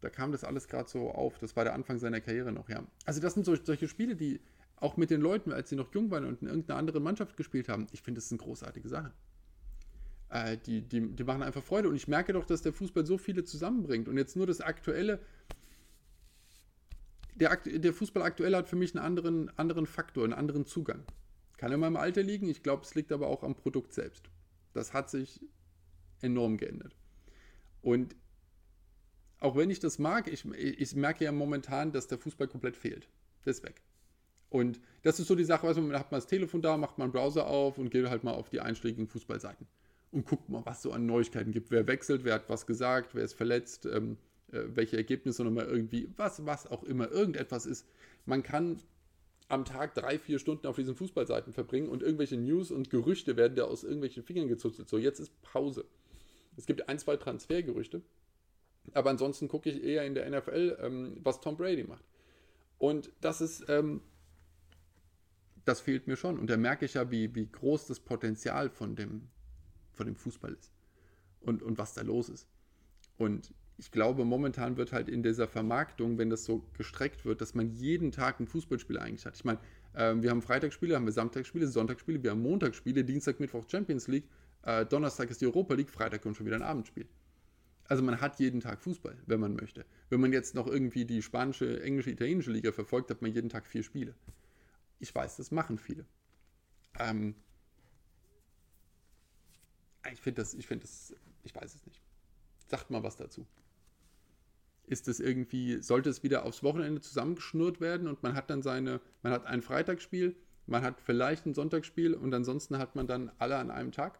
da 0.00 0.10
kam 0.10 0.32
das 0.32 0.44
alles 0.44 0.68
gerade 0.68 0.88
so 0.88 1.10
auf. 1.10 1.38
Das 1.38 1.56
war 1.56 1.64
der 1.64 1.74
Anfang 1.74 1.98
seiner 1.98 2.20
Karriere 2.20 2.52
noch, 2.52 2.68
ja. 2.68 2.84
Also 3.04 3.20
das 3.20 3.34
sind 3.34 3.44
so, 3.44 3.56
solche 3.56 3.88
Spiele, 3.88 4.16
die 4.16 4.40
auch 4.76 4.96
mit 4.96 5.10
den 5.10 5.20
Leuten, 5.20 5.52
als 5.52 5.70
sie 5.70 5.76
noch 5.76 5.92
jung 5.92 6.10
waren 6.10 6.24
und 6.24 6.42
in 6.42 6.48
irgendeiner 6.48 6.78
anderen 6.78 7.02
Mannschaft 7.02 7.36
gespielt 7.36 7.68
haben, 7.68 7.88
ich 7.92 8.02
finde, 8.02 8.20
das 8.20 8.30
eine 8.30 8.38
großartige 8.38 8.88
Sache. 8.88 9.12
Äh, 10.30 10.58
die, 10.58 10.82
die, 10.82 11.00
die 11.00 11.24
machen 11.24 11.42
einfach 11.42 11.62
Freude. 11.62 11.88
Und 11.88 11.96
ich 11.96 12.08
merke 12.08 12.32
doch, 12.32 12.44
dass 12.44 12.62
der 12.62 12.72
Fußball 12.72 13.06
so 13.06 13.18
viele 13.18 13.44
zusammenbringt. 13.44 14.08
Und 14.08 14.16
jetzt 14.18 14.36
nur 14.36 14.46
das 14.46 14.60
Aktuelle. 14.60 15.20
Der, 17.34 17.56
der 17.56 17.92
Fußball 17.92 18.22
aktuell 18.22 18.54
hat 18.54 18.68
für 18.68 18.76
mich 18.76 18.94
einen 18.94 19.04
anderen, 19.04 19.56
anderen 19.58 19.86
Faktor, 19.86 20.24
einen 20.24 20.32
anderen 20.32 20.66
Zugang. 20.66 21.04
Kann 21.56 21.72
in 21.72 21.80
meinem 21.80 21.96
Alter 21.96 22.22
liegen, 22.22 22.48
ich 22.48 22.62
glaube, 22.62 22.82
es 22.84 22.94
liegt 22.94 23.10
aber 23.12 23.28
auch 23.28 23.42
am 23.42 23.54
Produkt 23.54 23.92
selbst. 23.92 24.28
Das 24.74 24.92
hat 24.92 25.08
sich 25.10 25.40
enorm 26.20 26.56
geändert. 26.56 26.94
Und 27.80 28.14
auch 29.40 29.56
wenn 29.56 29.70
ich 29.70 29.80
das 29.80 29.98
mag, 29.98 30.26
ich, 30.32 30.44
ich 30.44 30.94
merke 30.96 31.24
ja 31.24 31.32
momentan, 31.32 31.92
dass 31.92 32.08
der 32.08 32.18
Fußball 32.18 32.48
komplett 32.48 32.76
fehlt. 32.76 33.08
Der 33.44 33.52
ist 33.52 33.62
weg. 33.62 33.80
Und 34.50 34.80
das 35.02 35.20
ist 35.20 35.28
so 35.28 35.34
die 35.34 35.44
Sache, 35.44 35.66
also 35.66 35.80
man 35.80 35.98
hat 35.98 36.10
mal 36.10 36.18
das 36.18 36.26
Telefon 36.26 36.62
da, 36.62 36.76
macht 36.76 36.98
mal 36.98 37.04
einen 37.04 37.12
Browser 37.12 37.46
auf 37.46 37.78
und 37.78 37.90
geht 37.90 38.08
halt 38.08 38.24
mal 38.24 38.32
auf 38.32 38.48
die 38.48 38.60
einschlägigen 38.60 39.06
Fußballseiten 39.06 39.66
und 40.10 40.26
guckt 40.26 40.48
mal, 40.48 40.64
was 40.64 40.82
so 40.82 40.92
an 40.92 41.06
Neuigkeiten 41.06 41.52
gibt. 41.52 41.70
Wer 41.70 41.86
wechselt, 41.86 42.24
wer 42.24 42.34
hat 42.34 42.48
was 42.48 42.66
gesagt, 42.66 43.14
wer 43.14 43.24
ist 43.24 43.34
verletzt, 43.34 43.86
ähm, 43.86 44.16
äh, 44.52 44.62
welche 44.74 44.96
Ergebnisse 44.96 45.44
nochmal 45.44 45.66
irgendwie, 45.66 46.08
was, 46.16 46.46
was 46.46 46.66
auch 46.66 46.82
immer, 46.84 47.10
irgendetwas 47.10 47.66
ist. 47.66 47.86
Man 48.24 48.42
kann 48.42 48.80
am 49.48 49.64
Tag 49.64 49.94
drei, 49.94 50.18
vier 50.18 50.38
Stunden 50.38 50.66
auf 50.66 50.76
diesen 50.76 50.94
Fußballseiten 50.94 51.52
verbringen 51.52 51.88
und 51.88 52.02
irgendwelche 52.02 52.36
News 52.36 52.70
und 52.70 52.90
Gerüchte 52.90 53.36
werden 53.36 53.54
da 53.54 53.64
aus 53.64 53.82
irgendwelchen 53.82 54.22
Fingern 54.22 54.48
gezuzelt. 54.48 54.88
So, 54.88 54.98
jetzt 54.98 55.20
ist 55.20 55.40
Pause. 55.42 55.84
Es 56.56 56.66
gibt 56.66 56.88
ein, 56.88 56.98
zwei 56.98 57.16
Transfergerüchte, 57.16 58.02
aber 58.94 59.10
ansonsten 59.10 59.48
gucke 59.48 59.70
ich 59.70 59.82
eher 59.82 60.04
in 60.04 60.14
der 60.14 60.28
NFL, 60.28 60.78
ähm, 60.80 61.16
was 61.22 61.40
Tom 61.40 61.56
Brady 61.56 61.84
macht. 61.84 62.04
Und 62.78 63.12
das 63.20 63.40
ist, 63.40 63.64
ähm, 63.68 64.00
das 65.64 65.80
fehlt 65.80 66.06
mir 66.06 66.16
schon. 66.16 66.38
Und 66.38 66.48
da 66.48 66.56
merke 66.56 66.84
ich 66.84 66.94
ja, 66.94 67.10
wie, 67.10 67.34
wie 67.34 67.46
groß 67.46 67.86
das 67.86 68.00
Potenzial 68.00 68.70
von 68.70 68.96
dem, 68.96 69.28
von 69.92 70.06
dem 70.06 70.16
Fußball 70.16 70.52
ist 70.52 70.72
und, 71.40 71.62
und 71.62 71.78
was 71.78 71.94
da 71.94 72.02
los 72.02 72.28
ist. 72.28 72.48
Und 73.16 73.52
ich 73.76 73.90
glaube, 73.90 74.24
momentan 74.24 74.76
wird 74.76 74.92
halt 74.92 75.08
in 75.08 75.22
dieser 75.22 75.46
Vermarktung, 75.46 76.18
wenn 76.18 76.30
das 76.30 76.44
so 76.44 76.64
gestreckt 76.76 77.24
wird, 77.24 77.40
dass 77.40 77.54
man 77.54 77.70
jeden 77.70 78.10
Tag 78.10 78.40
ein 78.40 78.46
Fußballspiel 78.48 78.98
eigentlich 78.98 79.24
hat. 79.24 79.36
Ich 79.36 79.44
meine, 79.44 79.60
äh, 79.94 80.14
wir 80.16 80.30
haben 80.30 80.42
Freitagsspiele, 80.42 80.96
haben 80.96 81.04
wir 81.04 81.12
Samstagsspiele, 81.12 81.66
Sonntagsspiele, 81.68 82.22
wir 82.22 82.32
haben 82.32 82.42
Montagsspiele, 82.42 83.04
Dienstag, 83.04 83.38
Mittwoch 83.38 83.64
Champions 83.68 84.08
League, 84.08 84.28
äh, 84.62 84.84
Donnerstag 84.84 85.30
ist 85.30 85.40
die 85.40 85.46
Europa 85.46 85.74
League, 85.74 85.90
Freitag 85.90 86.22
kommt 86.22 86.36
schon 86.36 86.46
wieder 86.46 86.56
ein 86.56 86.62
Abendspiel. 86.62 87.06
Also 87.88 88.02
man 88.02 88.20
hat 88.20 88.38
jeden 88.38 88.60
Tag 88.60 88.82
Fußball, 88.82 89.16
wenn 89.26 89.40
man 89.40 89.54
möchte. 89.54 89.86
Wenn 90.10 90.20
man 90.20 90.32
jetzt 90.32 90.54
noch 90.54 90.66
irgendwie 90.66 91.06
die 91.06 91.22
spanische, 91.22 91.82
englische, 91.82 92.10
italienische 92.10 92.52
Liga 92.52 92.70
verfolgt, 92.70 93.10
hat 93.10 93.22
man 93.22 93.32
jeden 93.32 93.48
Tag 93.48 93.66
vier 93.66 93.82
Spiele. 93.82 94.14
Ich 94.98 95.14
weiß, 95.14 95.38
das 95.38 95.50
machen 95.50 95.78
viele. 95.78 96.04
Ähm, 96.98 97.34
ich 100.12 100.20
finde 100.20 100.42
das, 100.42 100.52
ich 100.52 100.66
das, 100.66 101.14
ich 101.42 101.54
weiß 101.54 101.74
es 101.74 101.86
nicht. 101.86 102.02
Sagt 102.66 102.90
mal 102.90 103.02
was 103.02 103.16
dazu. 103.16 103.46
Ist 104.84 105.08
das 105.08 105.18
irgendwie, 105.18 105.80
sollte 105.80 106.10
es 106.10 106.22
wieder 106.22 106.44
aufs 106.44 106.62
Wochenende 106.62 107.00
zusammengeschnurrt 107.00 107.80
werden 107.80 108.06
und 108.06 108.22
man 108.22 108.34
hat 108.34 108.50
dann 108.50 108.62
seine, 108.62 109.00
man 109.22 109.32
hat 109.32 109.46
ein 109.46 109.62
Freitagsspiel, 109.62 110.36
man 110.66 110.82
hat 110.82 111.00
vielleicht 111.00 111.46
ein 111.46 111.54
Sonntagsspiel 111.54 112.12
und 112.14 112.34
ansonsten 112.34 112.76
hat 112.76 112.96
man 112.96 113.06
dann 113.06 113.30
alle 113.38 113.56
an 113.56 113.70
einem 113.70 113.92
Tag? 113.92 114.18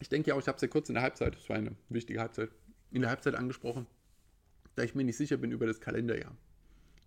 Ich 0.00 0.08
denke 0.08 0.28
ja 0.28 0.34
auch, 0.34 0.40
ich 0.40 0.48
habe 0.48 0.56
es 0.56 0.62
ja 0.62 0.68
kurz 0.68 0.88
in 0.88 0.94
der 0.94 1.02
Halbzeit, 1.02 1.36
das 1.36 1.48
war 1.48 1.56
eine 1.56 1.74
wichtige 1.88 2.20
Halbzeit, 2.20 2.50
in 2.90 3.00
der 3.00 3.10
Halbzeit 3.10 3.34
angesprochen, 3.34 3.86
da 4.74 4.82
ich 4.82 4.94
mir 4.94 5.04
nicht 5.04 5.16
sicher 5.16 5.36
bin 5.36 5.52
über 5.52 5.66
das 5.66 5.80
Kalenderjahr 5.80 6.36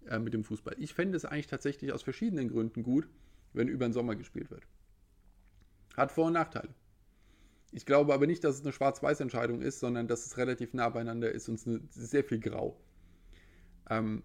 äh, 0.07 0.19
mit 0.19 0.33
dem 0.33 0.43
Fußball. 0.43 0.75
Ich 0.79 0.93
fände 0.93 1.15
es 1.15 1.25
eigentlich 1.25 1.47
tatsächlich 1.47 1.93
aus 1.93 2.03
verschiedenen 2.03 2.49
Gründen 2.49 2.83
gut, 2.83 3.07
wenn 3.53 3.67
über 3.67 3.87
den 3.87 3.93
Sommer 3.93 4.15
gespielt 4.15 4.49
wird. 4.49 4.65
Hat 5.95 6.11
Vor- 6.11 6.27
und 6.27 6.33
Nachteile. 6.33 6.73
Ich 7.71 7.85
glaube 7.85 8.13
aber 8.13 8.25
nicht, 8.25 8.43
dass 8.43 8.55
es 8.55 8.61
eine 8.61 8.71
Schwarz-Weiß-Entscheidung 8.71 9.61
ist, 9.61 9.79
sondern 9.79 10.07
dass 10.07 10.25
es 10.25 10.37
relativ 10.37 10.73
nah 10.73 10.89
beieinander 10.89 11.31
ist 11.31 11.47
und 11.49 11.55
es 11.55 11.67
ist 11.67 12.09
sehr 12.09 12.23
viel 12.23 12.39
grau. 12.39 12.79
Ähm, 13.89 14.23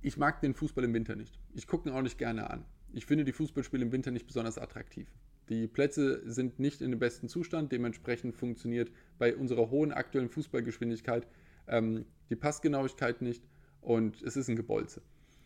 ich 0.00 0.16
mag 0.16 0.40
den 0.40 0.54
Fußball 0.54 0.84
im 0.84 0.94
Winter 0.94 1.16
nicht. 1.16 1.38
Ich 1.52 1.66
gucke 1.66 1.88
ihn 1.88 1.94
auch 1.94 2.02
nicht 2.02 2.18
gerne 2.18 2.48
an. 2.48 2.64
Ich 2.92 3.04
finde 3.04 3.24
die 3.24 3.32
Fußballspiele 3.32 3.84
im 3.84 3.92
Winter 3.92 4.10
nicht 4.10 4.26
besonders 4.26 4.56
attraktiv. 4.56 5.10
Die 5.48 5.66
Plätze 5.66 6.22
sind 6.30 6.58
nicht 6.58 6.80
in 6.80 6.90
dem 6.90 7.00
besten 7.00 7.28
Zustand, 7.28 7.72
dementsprechend 7.72 8.34
funktioniert 8.34 8.90
bei 9.18 9.34
unserer 9.34 9.70
hohen 9.70 9.92
aktuellen 9.92 10.28
Fußballgeschwindigkeit 10.28 11.26
ähm, 11.66 12.04
die 12.30 12.36
Passgenauigkeit 12.36 13.22
nicht 13.22 13.42
und 13.80 14.22
es 14.22 14.36
ist 14.36 14.48
ein 14.48 14.56
Gebolze. 14.56 15.02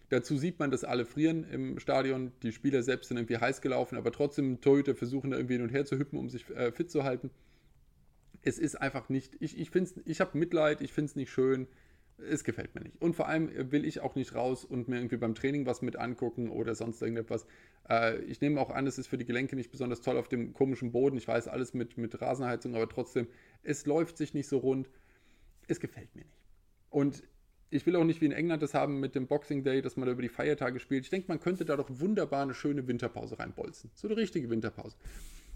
Dazu 0.08 0.36
sieht 0.36 0.58
man, 0.58 0.70
dass 0.70 0.84
alle 0.84 1.06
frieren 1.06 1.44
im 1.44 1.78
Stadion. 1.78 2.32
Die 2.42 2.52
Spieler 2.52 2.82
selbst 2.82 3.08
sind 3.08 3.16
irgendwie 3.16 3.38
heiß 3.38 3.62
gelaufen, 3.62 3.96
aber 3.96 4.12
trotzdem 4.12 4.60
Torhüter 4.60 4.94
versuchen 4.94 5.30
da 5.30 5.38
irgendwie 5.38 5.54
hin 5.54 5.62
und 5.62 5.72
her 5.72 5.86
zu 5.86 5.96
hüppen, 5.98 6.18
um 6.18 6.28
sich 6.28 6.48
äh, 6.50 6.70
fit 6.70 6.90
zu 6.90 7.04
halten. 7.04 7.30
Es 8.42 8.58
ist 8.58 8.74
einfach 8.74 9.08
nicht, 9.08 9.36
ich, 9.40 9.58
ich, 9.58 9.70
ich 10.04 10.20
habe 10.20 10.36
Mitleid, 10.36 10.82
ich 10.82 10.92
finde 10.92 11.10
es 11.10 11.16
nicht 11.16 11.30
schön. 11.30 11.66
Es 12.30 12.44
gefällt 12.44 12.74
mir 12.74 12.82
nicht. 12.82 13.00
Und 13.00 13.14
vor 13.14 13.28
allem 13.28 13.50
will 13.72 13.84
ich 13.84 14.00
auch 14.00 14.14
nicht 14.14 14.34
raus 14.34 14.64
und 14.64 14.88
mir 14.88 14.96
irgendwie 14.96 15.16
beim 15.16 15.34
Training 15.34 15.66
was 15.66 15.82
mit 15.82 15.96
angucken 15.96 16.50
oder 16.50 16.74
sonst 16.74 17.02
irgendetwas. 17.02 17.46
Äh, 17.88 18.20
ich 18.22 18.40
nehme 18.40 18.60
auch 18.60 18.70
an, 18.70 18.86
es 18.86 18.98
ist 18.98 19.06
für 19.06 19.18
die 19.18 19.24
Gelenke 19.24 19.56
nicht 19.56 19.70
besonders 19.70 20.00
toll 20.00 20.16
auf 20.16 20.28
dem 20.28 20.52
komischen 20.52 20.92
Boden. 20.92 21.16
Ich 21.16 21.28
weiß 21.28 21.48
alles 21.48 21.74
mit, 21.74 21.98
mit 21.98 22.20
Rasenheizung, 22.20 22.74
aber 22.74 22.88
trotzdem, 22.88 23.26
es 23.62 23.86
läuft 23.86 24.16
sich 24.16 24.34
nicht 24.34 24.48
so 24.48 24.58
rund. 24.58 24.88
Es 25.68 25.80
gefällt 25.80 26.14
mir 26.14 26.22
nicht. 26.22 26.38
Und 26.90 27.22
ich 27.70 27.86
will 27.86 27.96
auch 27.96 28.04
nicht 28.04 28.20
wie 28.20 28.26
in 28.26 28.32
England 28.32 28.62
das 28.62 28.74
haben 28.74 29.00
mit 29.00 29.14
dem 29.14 29.26
Boxing 29.26 29.64
Day, 29.64 29.80
dass 29.80 29.96
man 29.96 30.06
da 30.06 30.12
über 30.12 30.22
die 30.22 30.28
Feiertage 30.28 30.78
spielt. 30.78 31.04
Ich 31.04 31.10
denke, 31.10 31.28
man 31.28 31.40
könnte 31.40 31.64
da 31.64 31.76
doch 31.76 31.88
wunderbar 31.88 32.42
eine 32.42 32.54
schöne 32.54 32.86
Winterpause 32.86 33.38
reinbolzen. 33.38 33.90
So 33.94 34.08
eine 34.08 34.16
richtige 34.16 34.50
Winterpause. 34.50 34.96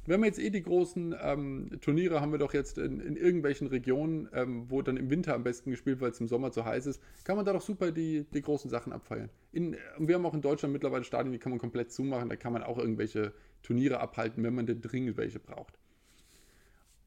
Wenn 0.06 0.20
wir 0.20 0.26
jetzt 0.26 0.38
eh 0.38 0.50
die 0.50 0.62
großen 0.62 1.14
ähm, 1.20 1.70
Turniere 1.80 2.20
haben 2.20 2.30
wir 2.30 2.38
doch 2.38 2.54
jetzt 2.54 2.78
in, 2.78 3.00
in 3.00 3.16
irgendwelchen 3.16 3.66
Regionen, 3.66 4.28
ähm, 4.32 4.70
wo 4.70 4.80
dann 4.82 4.96
im 4.96 5.10
Winter 5.10 5.34
am 5.34 5.42
besten 5.42 5.70
gespielt, 5.70 6.00
weil 6.00 6.10
es 6.10 6.20
im 6.20 6.28
Sommer 6.28 6.52
zu 6.52 6.64
heiß 6.64 6.86
ist, 6.86 7.02
kann 7.24 7.36
man 7.36 7.44
da 7.44 7.52
doch 7.52 7.62
super 7.62 7.90
die, 7.90 8.24
die 8.32 8.42
großen 8.42 8.70
Sachen 8.70 8.92
abfeiern. 8.92 9.30
In, 9.52 9.76
wir 9.98 10.14
haben 10.14 10.24
auch 10.26 10.34
in 10.34 10.42
Deutschland 10.42 10.72
mittlerweile 10.72 11.04
Stadien, 11.04 11.32
die 11.32 11.38
kann 11.38 11.50
man 11.50 11.58
komplett 11.58 11.92
zumachen, 11.92 12.28
da 12.28 12.36
kann 12.36 12.52
man 12.52 12.62
auch 12.62 12.78
irgendwelche 12.78 13.32
Turniere 13.62 14.00
abhalten, 14.00 14.44
wenn 14.44 14.54
man 14.54 14.66
denn 14.66 14.80
dringend 14.80 15.16
welche 15.16 15.40
braucht. 15.40 15.78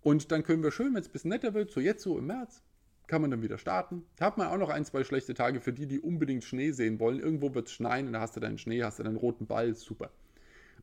Und 0.02 0.32
dann 0.32 0.44
können 0.44 0.64
wir 0.64 0.72
schön, 0.72 0.94
wenn 0.94 1.02
es 1.02 1.08
ein 1.08 1.14
bisschen 1.14 1.30
netter 1.30 1.54
wird, 1.54 1.72
so 1.72 1.80
jetzt 1.80 2.04
so 2.04 2.18
im 2.18 2.28
März, 2.28 2.62
kann 3.08 3.22
man 3.22 3.32
dann 3.32 3.42
wieder 3.42 3.58
starten. 3.58 4.06
Da 4.18 4.26
hat 4.26 4.38
man 4.38 4.48
auch 4.48 4.58
noch 4.58 4.70
ein, 4.70 4.86
zwei 4.86 5.04
schlechte 5.04 5.34
Tage 5.34 5.62
für 5.62 5.74
die, 5.74 5.88
die 5.88 6.00
unbedingt 6.00 6.44
Schnee 6.44 6.72
sehen 6.72 7.00
wollen. 7.00 7.20
Irgendwo 7.20 7.54
wird 7.56 7.68
es 7.68 7.74
schneien 7.74 8.08
und 8.08 8.14
da 8.14 8.22
hast 8.22 8.36
du 8.36 8.40
deinen 8.40 8.58
Schnee, 8.58 8.84
hast 8.84 9.00
du 9.00 9.04
deinen 9.04 9.18
roten 9.18 9.48
Ball, 9.48 9.74
super. 9.76 10.12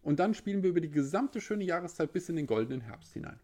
Und 0.06 0.20
dann 0.20 0.34
spielen 0.34 0.62
wir 0.62 0.70
über 0.70 0.80
die 0.80 0.88
gesamte 0.88 1.40
schöne 1.40 1.64
Jahreszeit 1.64 2.12
bis 2.12 2.28
in 2.28 2.36
den 2.36 2.46
goldenen 2.46 2.80
Herbst 2.80 3.12
hinein. 3.12 3.40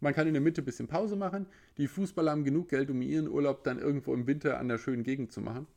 Man 0.00 0.14
kann 0.14 0.26
in 0.26 0.34
der 0.34 0.40
Mitte 0.40 0.60
ein 0.60 0.64
bisschen 0.64 0.88
Pause 0.88 1.14
machen. 1.14 1.46
Die 1.78 1.86
Fußballer 1.86 2.32
haben 2.32 2.42
genug 2.42 2.70
Geld, 2.70 2.90
um 2.90 3.00
ihren 3.02 3.28
Urlaub 3.28 3.62
dann 3.62 3.78
irgendwo 3.78 4.12
im 4.12 4.26
Winter 4.26 4.58
an 4.58 4.66
der 4.66 4.78
schönen 4.78 5.04
Gegend 5.04 5.30
zu 5.30 5.40
machen. 5.40 5.68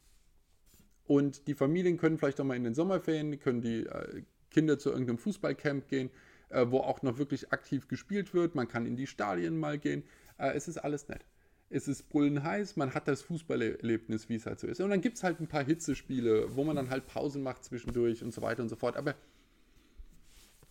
Und 1.06 1.48
die 1.48 1.54
Familien 1.54 1.98
können 1.98 2.18
vielleicht 2.18 2.42
auch 2.42 2.44
mal 2.44 2.58
in 2.58 2.64
den 2.64 2.74
Sommerferien, 2.74 3.40
können 3.40 3.62
die 3.62 3.86
äh, 3.86 4.24
Kinder 4.50 4.80
zu 4.80 4.90
irgendeinem 4.90 5.20
Fußballcamp 5.20 5.88
gehen, 5.88 6.10
äh, 6.50 6.66
wo 6.68 6.80
auch 6.80 7.04
noch 7.04 7.20
wirklich 7.20 7.54
aktiv 7.54 7.88
gespielt 7.88 8.34
wird. 8.34 8.56
Man 8.56 8.68
kann 8.68 8.88
in 8.88 8.96
die 8.96 9.06
Stadien 9.06 9.60
mal 9.60 9.78
gehen. 9.78 10.02
Äh, 10.40 10.54
es 10.54 10.68
ist 10.68 10.78
alles 10.80 11.08
nett 11.08 11.24
es 11.72 11.88
ist 11.88 12.10
brüllenheiß, 12.10 12.78
man 12.78 12.96
hat 12.96 13.08
das 13.08 13.22
Fußballerlebnis, 13.22 14.28
wie 14.28 14.34
es 14.34 14.48
halt 14.48 14.60
so 14.60 14.66
ist. 14.66 14.82
Und 14.82 14.90
dann 14.90 15.02
gibt 15.02 15.18
es 15.18 15.24
halt 15.24 15.40
ein 15.40 15.46
paar 15.46 15.64
Hitzespiele, 15.64 16.56
wo 16.56 16.64
man 16.64 16.76
dann 16.76 16.90
halt 16.90 17.06
Pausen 17.06 17.44
macht 17.44 17.64
zwischendurch 17.64 18.24
und 18.24 18.34
so 18.34 18.42
weiter 18.42 18.64
und 18.64 18.70
so 18.70 18.76
fort. 18.76 18.98
Aber 18.98 19.14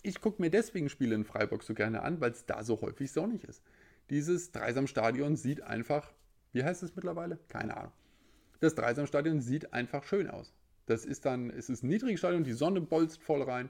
ich 0.03 0.21
gucke 0.21 0.41
mir 0.41 0.51
deswegen 0.51 0.89
Spiele 0.89 1.15
in 1.15 1.25
Freiburg 1.25 1.63
so 1.63 1.75
gerne 1.75 2.03
an, 2.03 2.21
weil 2.21 2.31
es 2.31 2.47
da 2.47 2.63
so 2.63 2.81
häufig 2.81 3.13
sonnig 3.13 3.45
ist. 3.45 3.63
Dieses 4.11 4.53
Dreisamstadion 4.53 5.37
sieht 5.37 5.63
einfach, 5.63 6.13
wie 6.53 6.65
heißt 6.65 6.83
es 6.83 6.97
mittlerweile? 6.97 7.39
Keine 7.49 7.77
Ahnung. 7.77 7.93
Das 8.61 8.75
Dreisamstadion 8.75 9.41
sieht 9.41 9.73
einfach 9.73 10.05
schön 10.05 10.29
aus. 10.29 10.55
Das 10.87 11.05
ist 11.05 11.27
dann, 11.27 11.51
es 11.51 11.69
ist 11.69 11.83
ein 11.83 11.89
niedriges 11.89 12.21
Stadion, 12.21 12.45
die 12.45 12.53
Sonne 12.53 12.81
bolzt 12.81 13.23
voll 13.23 13.43
rein 13.43 13.69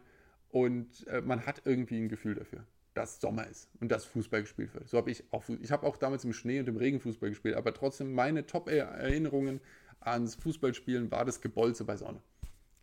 und 0.51 1.07
äh, 1.09 1.21
man 1.21 1.45
hat 1.45 1.63
irgendwie 1.65 1.99
ein 1.99 2.09
Gefühl 2.09 2.35
dafür 2.35 2.65
dass 2.99 3.21
Sommer 3.21 3.47
ist 3.47 3.69
und 3.81 3.93
dass 3.93 4.05
Fußball 4.07 4.43
gespielt 4.43 4.75
wird. 4.75 4.89
So 4.89 4.99
habe 4.99 5.11
ich 5.11 5.23
auch, 5.31 5.45
ich 5.63 5.71
habe 5.71 5.87
auch 5.87 5.97
damals 5.97 6.25
im 6.25 6.33
Schnee 6.33 6.59
und 6.59 6.69
im 6.69 6.77
Regen 6.77 6.99
Fußball 6.99 7.31
gespielt, 7.31 7.55
aber 7.55 7.73
trotzdem 7.73 8.13
meine 8.13 8.45
Top-Erinnerungen 8.45 9.61
ans 10.01 10.35
Fußballspielen 10.35 11.11
war 11.11 11.25
das 11.25 11.41
Gebolze 11.41 11.85
bei 11.85 11.97
Sonne. 11.97 12.21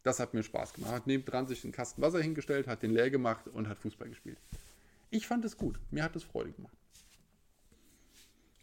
Das 0.05 0.19
hat 0.19 0.35
mir 0.35 0.43
Spaß 0.43 0.73
gemacht. 0.73 0.91
Hat 0.91 1.07
nebendran 1.07 1.47
sich 1.47 1.63
einen 1.63 1.73
Kasten 1.73 1.99
Wasser 1.99 2.21
hingestellt, 2.21 2.67
hat 2.67 2.83
den 2.83 2.91
leer 2.91 3.09
gemacht 3.09 3.47
und 3.47 3.67
hat 3.67 3.79
Fußball 3.79 4.07
gespielt. 4.07 4.37
Ich 5.09 5.25
fand 5.25 5.43
es 5.45 5.57
gut. 5.57 5.79
Mir 5.89 6.03
hat 6.03 6.15
es 6.15 6.23
Freude 6.23 6.51
gemacht. 6.51 6.77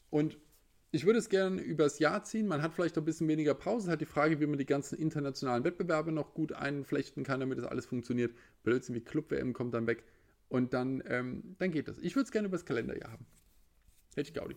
Und 0.09 0.39
ich 0.93 1.05
würde 1.05 1.19
es 1.19 1.29
gerne 1.29 1.61
übers 1.61 1.99
Jahr 1.99 2.23
ziehen. 2.23 2.47
Man 2.47 2.63
hat 2.63 2.75
vielleicht 2.75 2.97
ein 2.97 3.05
bisschen 3.05 3.27
weniger 3.27 3.55
Pause. 3.55 3.91
Hat 3.91 4.01
die 4.01 4.07
Frage, 4.07 4.39
wie 4.39 4.47
man 4.47 4.57
die 4.57 4.67
ganzen 4.67 4.97
internationalen 4.97 5.65
Wettbewerbe 5.65 6.13
noch 6.13 6.33
gut 6.33 6.53
einflechten 6.53 7.25
kann, 7.25 7.41
damit 7.41 7.59
das 7.59 7.65
alles 7.65 7.87
funktioniert. 7.87 8.33
Blödsinn 8.63 8.95
wie 8.95 9.01
Club-WM 9.01 9.53
kommt 9.53 9.75
dann 9.75 9.89
weg. 9.89 10.05
Und 10.49 10.73
dann, 10.75 11.03
ähm, 11.09 11.57
dann 11.59 11.73
geht 11.73 11.89
das. 11.89 11.99
Ich 11.99 12.15
würde 12.15 12.27
es 12.27 12.31
gerne 12.31 12.47
übers 12.47 12.65
Kalenderjahr 12.65 13.11
haben. 13.11 13.27
Hätte 14.15 14.29
ich 14.29 14.35
Gaudi. 14.35 14.55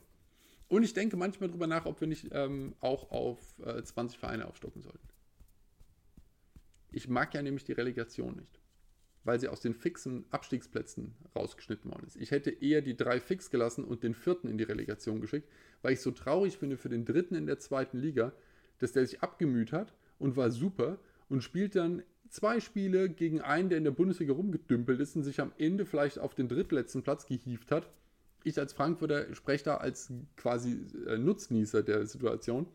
Und 0.68 0.84
ich 0.84 0.94
denke 0.94 1.18
manchmal 1.18 1.49
darüber 1.49 1.66
nach, 1.66 1.88
ob 1.88 1.99
wir 1.99 2.07
nicht 2.07 2.28
ähm, 2.32 2.76
auch 2.80 3.10
auf 3.10 3.40
äh, 3.66 3.82
20 3.82 4.20
Vereine 4.20 4.45
aufstocken 4.45 4.84
sollten. 4.84 5.14
Ich 6.91 7.07
mag 7.07 7.34
ja 7.34 7.41
nämlich 7.41 7.64
die 7.64 7.74
Relegation 7.74 8.36
nicht 8.36 8.60
weil 9.26 9.40
sie 9.40 9.49
aus 9.49 9.60
den 9.60 9.74
fixen 9.74 10.24
Abstiegsplätzen 10.30 11.16
rausgeschnitten 11.36 11.91
worden 11.91 12.06
ist. 12.06 12.16
Ich 12.16 12.32
hätte 12.32 12.52
eher 12.52 12.82
die 12.82 12.95
drei 12.95 13.20
fix 13.20 13.49
gelassen 13.49 13.84
und 13.84 14.03
den 14.03 14.14
vierten 14.14 14.48
in 14.48 14.57
die 14.57 14.64
Relegation 14.64 15.20
geschickt, 15.20 15.49
weil 15.82 15.94
ich 15.94 16.02
so 16.02 16.12
traurig 16.12 16.57
finde 16.57 16.78
für 16.78 16.90
den 16.90 17.06
dritten 17.06 17.36
in 17.36 17.48
der 17.48 17.60
zweiten 17.60 17.98
Liga, 17.98 18.32
dass 18.78 18.94
der 18.94 19.06
sich 19.06 19.22
abgemüht 19.22 19.74
hat 19.74 19.94
und 20.20 20.38
war 20.38 20.52
super 20.52 20.99
und 21.28 21.44
spielt 21.44 21.76
dann 21.76 22.03
zwei 22.30 22.60
Spiele 22.60 23.10
gegen 23.10 23.41
einen, 23.41 23.70
der 23.70 23.80
in 23.80 23.84
der 23.84 23.91
Bundesliga 23.91 24.34
rumgedümpelt 24.34 24.99
ist 24.99 25.16
und 25.16 25.24
sich 25.24 25.41
am 25.41 25.52
Ende 25.57 25.86
vielleicht 25.86 26.20
auf 26.20 26.36
den 26.36 26.48
drittletzten 26.48 27.02
Platz 27.02 27.26
gehievt 27.26 27.72
hat. 27.72 27.90
Ich 28.44 28.60
als 28.60 28.74
Frankfurter 28.74 29.34
spreche 29.34 29.64
da 29.64 29.78
als 29.78 30.14
quasi 30.38 30.86
äh, 31.07 31.18
Nutznießer 31.18 31.82
der 31.82 32.06
Situation. 32.06 32.68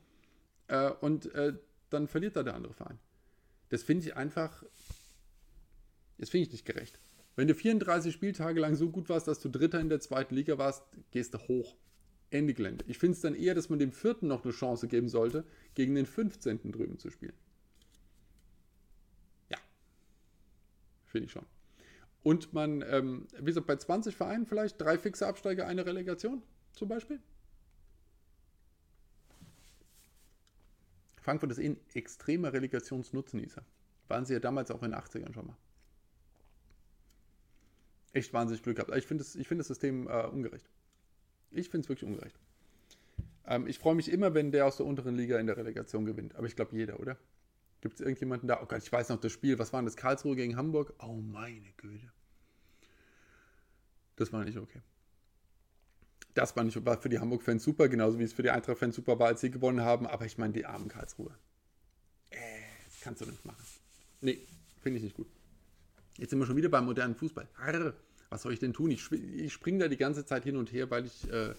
Äh, 0.66 0.90
und 1.00 1.32
äh, 1.32 1.52
dann 1.90 2.08
verliert 2.08 2.34
da 2.34 2.42
der 2.42 2.54
andere 2.54 2.74
Verein. 2.74 2.98
Das 3.70 3.82
finde 3.82 4.06
ich 4.06 4.16
einfach 4.16 4.62
das 6.20 6.28
finde 6.28 6.46
ich 6.46 6.52
nicht 6.52 6.66
gerecht. 6.66 7.00
Wenn 7.34 7.48
du 7.48 7.54
34 7.54 8.12
Spieltage 8.12 8.60
lang 8.60 8.76
so 8.76 8.90
gut 8.90 9.08
warst, 9.08 9.26
dass 9.26 9.40
du 9.40 9.48
Dritter 9.48 9.80
in 9.80 9.88
der 9.88 10.00
zweiten 10.00 10.34
Liga 10.34 10.58
warst, 10.58 10.82
gehst 11.10 11.32
du 11.34 11.38
hoch. 11.38 11.76
Ende 12.28 12.54
Gelände. 12.54 12.84
Ich 12.86 12.98
finde 12.98 13.16
es 13.16 13.22
dann 13.22 13.34
eher, 13.34 13.54
dass 13.54 13.70
man 13.70 13.80
dem 13.80 13.90
vierten 13.90 14.28
noch 14.28 14.44
eine 14.44 14.52
Chance 14.52 14.86
geben 14.86 15.08
sollte, 15.08 15.44
gegen 15.74 15.96
den 15.96 16.06
15. 16.06 16.70
drüben 16.70 16.98
zu 16.98 17.10
spielen. 17.10 17.32
Ja. 19.48 19.58
Finde 21.06 21.24
ich 21.24 21.32
schon. 21.32 21.46
Und 22.22 22.52
man, 22.52 22.84
ähm, 22.86 23.26
wie 23.38 23.46
gesagt, 23.46 23.66
bei 23.66 23.76
20 23.76 24.14
Vereinen 24.14 24.46
vielleicht 24.46 24.80
drei 24.80 24.96
fixe 24.98 25.26
Absteiger, 25.26 25.66
eine 25.66 25.86
Relegation 25.86 26.42
zum 26.72 26.88
Beispiel. 26.88 27.18
Frankfurt 31.20 31.52
ist 31.52 31.58
eh 31.58 31.68
ein 31.68 31.80
extremer 31.94 32.52
Relegationsnutznießer. 32.52 33.62
Waren 34.08 34.24
sie 34.24 34.32
ja 34.32 34.40
damals 34.40 34.70
auch 34.70 34.82
in 34.82 34.90
den 34.90 35.00
80ern 35.00 35.32
schon 35.32 35.46
mal 35.46 35.56
echt 38.12 38.32
wahnsinnig 38.32 38.62
Glück 38.62 38.76
gehabt. 38.76 38.94
Ich 38.96 39.06
finde 39.06 39.24
das, 39.24 39.32
find 39.32 39.60
das 39.60 39.68
System 39.68 40.08
äh, 40.08 40.26
ungerecht. 40.26 40.68
Ich 41.50 41.68
finde 41.68 41.84
es 41.84 41.88
wirklich 41.88 42.08
ungerecht. 42.08 42.38
Ähm, 43.46 43.66
ich 43.66 43.78
freue 43.78 43.94
mich 43.94 44.10
immer, 44.10 44.34
wenn 44.34 44.52
der 44.52 44.66
aus 44.66 44.76
der 44.76 44.86
unteren 44.86 45.16
Liga 45.16 45.38
in 45.38 45.46
der 45.46 45.56
Relegation 45.56 46.04
gewinnt. 46.04 46.34
Aber 46.36 46.46
ich 46.46 46.56
glaube, 46.56 46.76
jeder, 46.76 47.00
oder? 47.00 47.16
Gibt 47.80 47.94
es 47.94 48.00
irgendjemanden 48.00 48.48
da? 48.48 48.60
Oh 48.62 48.66
Gott, 48.66 48.82
ich 48.82 48.92
weiß 48.92 49.08
noch 49.08 49.20
das 49.20 49.32
Spiel. 49.32 49.58
Was 49.58 49.72
war 49.72 49.80
denn 49.80 49.86
das? 49.86 49.96
Karlsruhe 49.96 50.36
gegen 50.36 50.56
Hamburg? 50.56 50.92
Oh, 50.98 51.14
meine 51.14 51.72
Güte. 51.76 52.12
Das 54.16 54.32
war 54.32 54.44
nicht 54.44 54.58
okay. 54.58 54.80
Das 56.34 56.54
war, 56.56 56.64
nicht, 56.64 56.84
war 56.84 57.00
für 57.00 57.08
die 57.08 57.18
Hamburg-Fans 57.18 57.64
super, 57.64 57.88
genauso 57.88 58.18
wie 58.18 58.24
es 58.24 58.32
für 58.32 58.42
die 58.42 58.50
Eintracht-Fans 58.50 58.94
super 58.94 59.18
war, 59.18 59.28
als 59.28 59.40
sie 59.40 59.50
gewonnen 59.50 59.80
haben. 59.80 60.06
Aber 60.06 60.24
ich 60.24 60.38
meine, 60.38 60.52
die 60.52 60.64
armen 60.64 60.88
Karlsruhe. 60.88 61.34
Äh, 62.30 62.36
kannst 63.00 63.20
du 63.20 63.26
nicht 63.26 63.44
machen. 63.44 63.64
Nee, 64.20 64.38
finde 64.80 64.98
ich 64.98 65.04
nicht 65.04 65.16
gut. 65.16 65.26
Jetzt 66.18 66.30
sind 66.30 66.38
wir 66.38 66.46
schon 66.46 66.56
wieder 66.56 66.68
beim 66.68 66.84
modernen 66.84 67.14
Fußball. 67.14 67.48
Arr, 67.56 67.94
was 68.28 68.42
soll 68.42 68.52
ich 68.52 68.60
denn 68.60 68.72
tun? 68.72 68.90
Ich, 68.90 69.10
ich 69.10 69.52
springe 69.52 69.78
da 69.80 69.88
die 69.88 69.96
ganze 69.96 70.24
Zeit 70.24 70.44
hin 70.44 70.56
und 70.56 70.72
her, 70.72 70.90
weil 70.90 71.06
ich, 71.06 71.30
äh, 71.30 71.54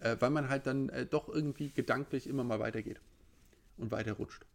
äh, 0.00 0.16
weil 0.20 0.30
man 0.30 0.48
halt 0.48 0.66
dann 0.66 0.88
äh, 0.88 1.04
doch 1.04 1.28
irgendwie 1.28 1.70
gedanklich 1.70 2.26
immer 2.26 2.44
mal 2.44 2.60
weitergeht 2.60 3.00
und 3.76 3.90
weiter 3.90 4.14
rutscht. 4.14 4.46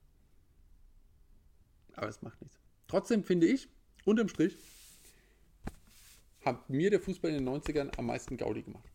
Aber 1.95 2.07
es 2.07 2.21
macht 2.21 2.41
nichts. 2.41 2.57
Trotzdem 2.87 3.23
finde 3.23 3.47
ich, 3.47 3.67
unterm 4.05 4.29
Strich, 4.29 4.57
hat 6.45 6.69
mir 6.69 6.89
der 6.89 7.01
Fußball 7.01 7.31
in 7.31 7.45
den 7.45 7.49
90ern 7.49 7.97
am 7.97 8.05
meisten 8.05 8.37
Gaudi 8.37 8.63
gemacht. 8.63 8.89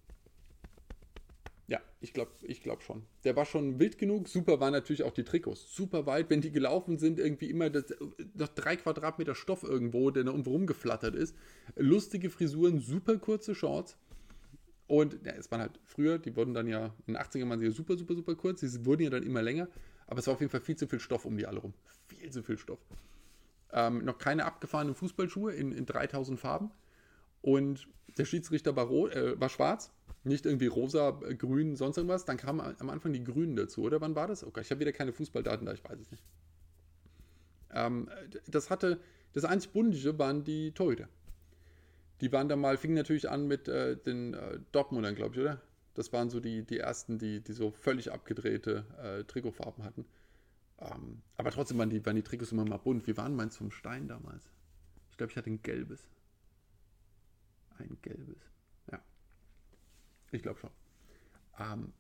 Ja, 1.67 1.81
ich 2.01 2.13
glaube 2.13 2.31
ich 2.43 2.63
glaub 2.63 2.83
schon. 2.83 3.05
Der 3.25 3.37
war 3.37 3.47
schon 3.47 3.79
wild 3.79 3.97
genug. 3.97 4.29
Super 4.29 4.61
waren 4.61 4.73
natürlich 4.73 5.03
auch 5.03 5.13
die 5.13 5.25
Trikots. 5.25 5.75
Super 5.75 6.05
weit, 6.05 6.29
wenn 6.29 6.43
die 6.43 6.51
gelaufen 6.51 6.99
sind, 6.99 7.19
irgendwie 7.19 7.49
immer 7.49 7.71
das, 7.71 7.87
noch 8.35 8.49
drei 8.49 8.77
Quadratmeter 8.77 9.35
Stoff 9.35 9.63
irgendwo, 9.63 10.11
der 10.11 10.25
da 10.25 10.31
irgendwo 10.31 10.51
rumgeflattert 10.51 11.15
ist. 11.15 11.35
Lustige 11.77 12.29
Frisuren, 12.29 12.81
super 12.81 13.17
kurze 13.17 13.55
Shorts. 13.55 13.97
Und 14.87 15.19
ja, 15.25 15.33
es 15.33 15.51
waren 15.51 15.63
halt 15.63 15.81
früher, 15.85 16.19
die 16.19 16.37
wurden 16.37 16.53
dann 16.53 16.67
ja, 16.67 16.95
in 17.07 17.15
den 17.15 17.17
80ern 17.17 17.49
waren 17.49 17.61
sie 17.61 17.67
ja 17.67 17.73
super, 17.73 17.97
super, 17.97 18.15
super 18.15 18.35
kurz. 18.35 18.61
Sie 18.61 18.85
wurden 18.85 19.03
ja 19.03 19.11
dann 19.11 19.23
immer 19.23 19.41
länger. 19.41 19.69
Aber 20.07 20.19
es 20.19 20.27
war 20.27 20.35
auf 20.35 20.41
jeden 20.41 20.51
Fall 20.51 20.61
viel 20.61 20.77
zu 20.77 20.87
viel 20.87 21.01
Stoff 21.01 21.25
um 21.25 21.39
die 21.39 21.47
alle 21.47 21.61
rum. 21.61 21.73
Viel 22.09 22.31
zu 22.31 22.43
viel 22.43 22.59
Stoff. 22.59 22.81
Ähm, 23.73 24.05
noch 24.05 24.19
keine 24.19 24.45
abgefahrenen 24.45 24.95
Fußballschuhe 24.95 25.55
in, 25.55 25.73
in 25.73 25.87
3000 25.87 26.39
Farben. 26.39 26.71
Und 27.41 27.89
der 28.19 28.27
Schiedsrichter 28.27 28.77
war, 28.77 28.91
äh, 28.91 29.41
war 29.41 29.49
schwarz 29.49 29.91
nicht 30.25 30.47
irgendwie 30.47 30.67
rosa, 30.67 31.21
äh, 31.29 31.35
grün, 31.35 31.77
sonst 31.77 31.97
irgendwas. 31.97 32.25
Dann 32.25 32.37
kamen 32.37 32.61
am 32.79 32.91
Anfang 32.91 33.13
die 33.13 33.25
Grünen 33.25 33.57
dazu, 33.57 33.83
oder 33.83 34.01
wann 34.01 34.15
war 34.15 34.27
das? 34.27 34.45
Okay, 34.45 34.63
ich 34.63 34.71
habe 34.71 34.81
wieder 34.81 34.93
keine 34.93 35.13
Fußballdaten 35.13 35.67
da, 35.67 35.73
ich 35.73 35.85
weiß 35.85 36.01
es 36.01 36.11
nicht. 36.11 36.25
Ähm, 37.71 38.09
das 38.47 38.71
hatte, 38.71 39.01
das 39.33 39.45
einzig 39.45 39.73
Bundesche 39.73 40.19
waren 40.19 40.45
die 40.45 40.73
Torhüter. 40.73 41.09
Die 42.21 42.33
waren 42.33 42.49
da 42.49 42.57
mal, 42.57 42.77
fingen 42.77 42.95
natürlich 42.95 43.29
an 43.29 43.47
mit 43.47 43.69
äh, 43.69 43.97
den 43.97 44.35
äh, 44.35 44.61
Dortmundern, 44.73 45.15
glaube 45.15 45.35
ich, 45.35 45.41
oder? 45.41 45.61
Das 45.95 46.13
waren 46.13 46.31
so 46.31 46.41
die, 46.41 46.63
die 46.65 46.79
ersten, 46.79 47.19
die, 47.19 47.41
die 47.41 47.53
so 47.53 47.71
völlig 47.71 48.13
abgedrehte 48.13 48.85
äh, 49.03 49.25
Trikotfarben 49.25 49.85
hatten. 49.85 50.07
Ähm, 50.81 51.23
aber 51.37 51.51
trotzdem 51.51 51.79
waren 51.79 51.91
die, 51.91 52.05
waren 52.05 52.17
die 52.17 52.23
Trikots 52.23 52.53
immer 52.53 52.65
mal 52.65 52.79
bunt. 52.79 53.07
Wie 53.07 53.17
waren 53.17 53.37
meins 53.37 53.57
vom 53.57 53.71
Stein 53.71 54.09
damals? 54.09 54.51
Ich 55.11 55.17
glaube, 55.17 55.31
ich 55.31 55.37
hatte 55.37 55.51
ein 55.51 55.63
gelbes. 55.63 56.09
Ein 57.79 57.97
gelbes. 58.03 58.54
Ich 60.35 60.43
glaube 60.43 60.59
schon. 60.59 60.71
Ähm, 61.59 61.93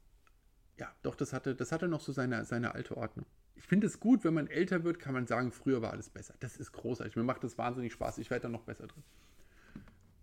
ja, 0.76 0.92
doch, 1.02 1.14
das 1.14 1.32
hatte, 1.32 1.54
das 1.54 1.70
hatte 1.72 1.88
noch 1.88 2.00
so 2.00 2.12
seine, 2.12 2.44
seine 2.44 2.74
alte 2.74 2.96
Ordnung. 2.96 3.26
Ich 3.54 3.64
finde 3.64 3.86
es 3.86 4.00
gut, 4.00 4.24
wenn 4.24 4.34
man 4.34 4.48
älter 4.48 4.82
wird, 4.82 4.98
kann 4.98 5.14
man 5.14 5.26
sagen, 5.26 5.52
früher 5.52 5.80
war 5.80 5.92
alles 5.92 6.10
besser. 6.10 6.34
Das 6.40 6.56
ist 6.56 6.72
großartig. 6.72 7.14
Mir 7.14 7.22
macht 7.22 7.44
das 7.44 7.56
wahnsinnig 7.56 7.92
Spaß. 7.92 8.18
Ich 8.18 8.30
werde 8.30 8.42
da 8.42 8.48
noch 8.48 8.64
besser 8.64 8.88
drin. 8.88 9.04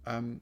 Ähm, 0.05 0.41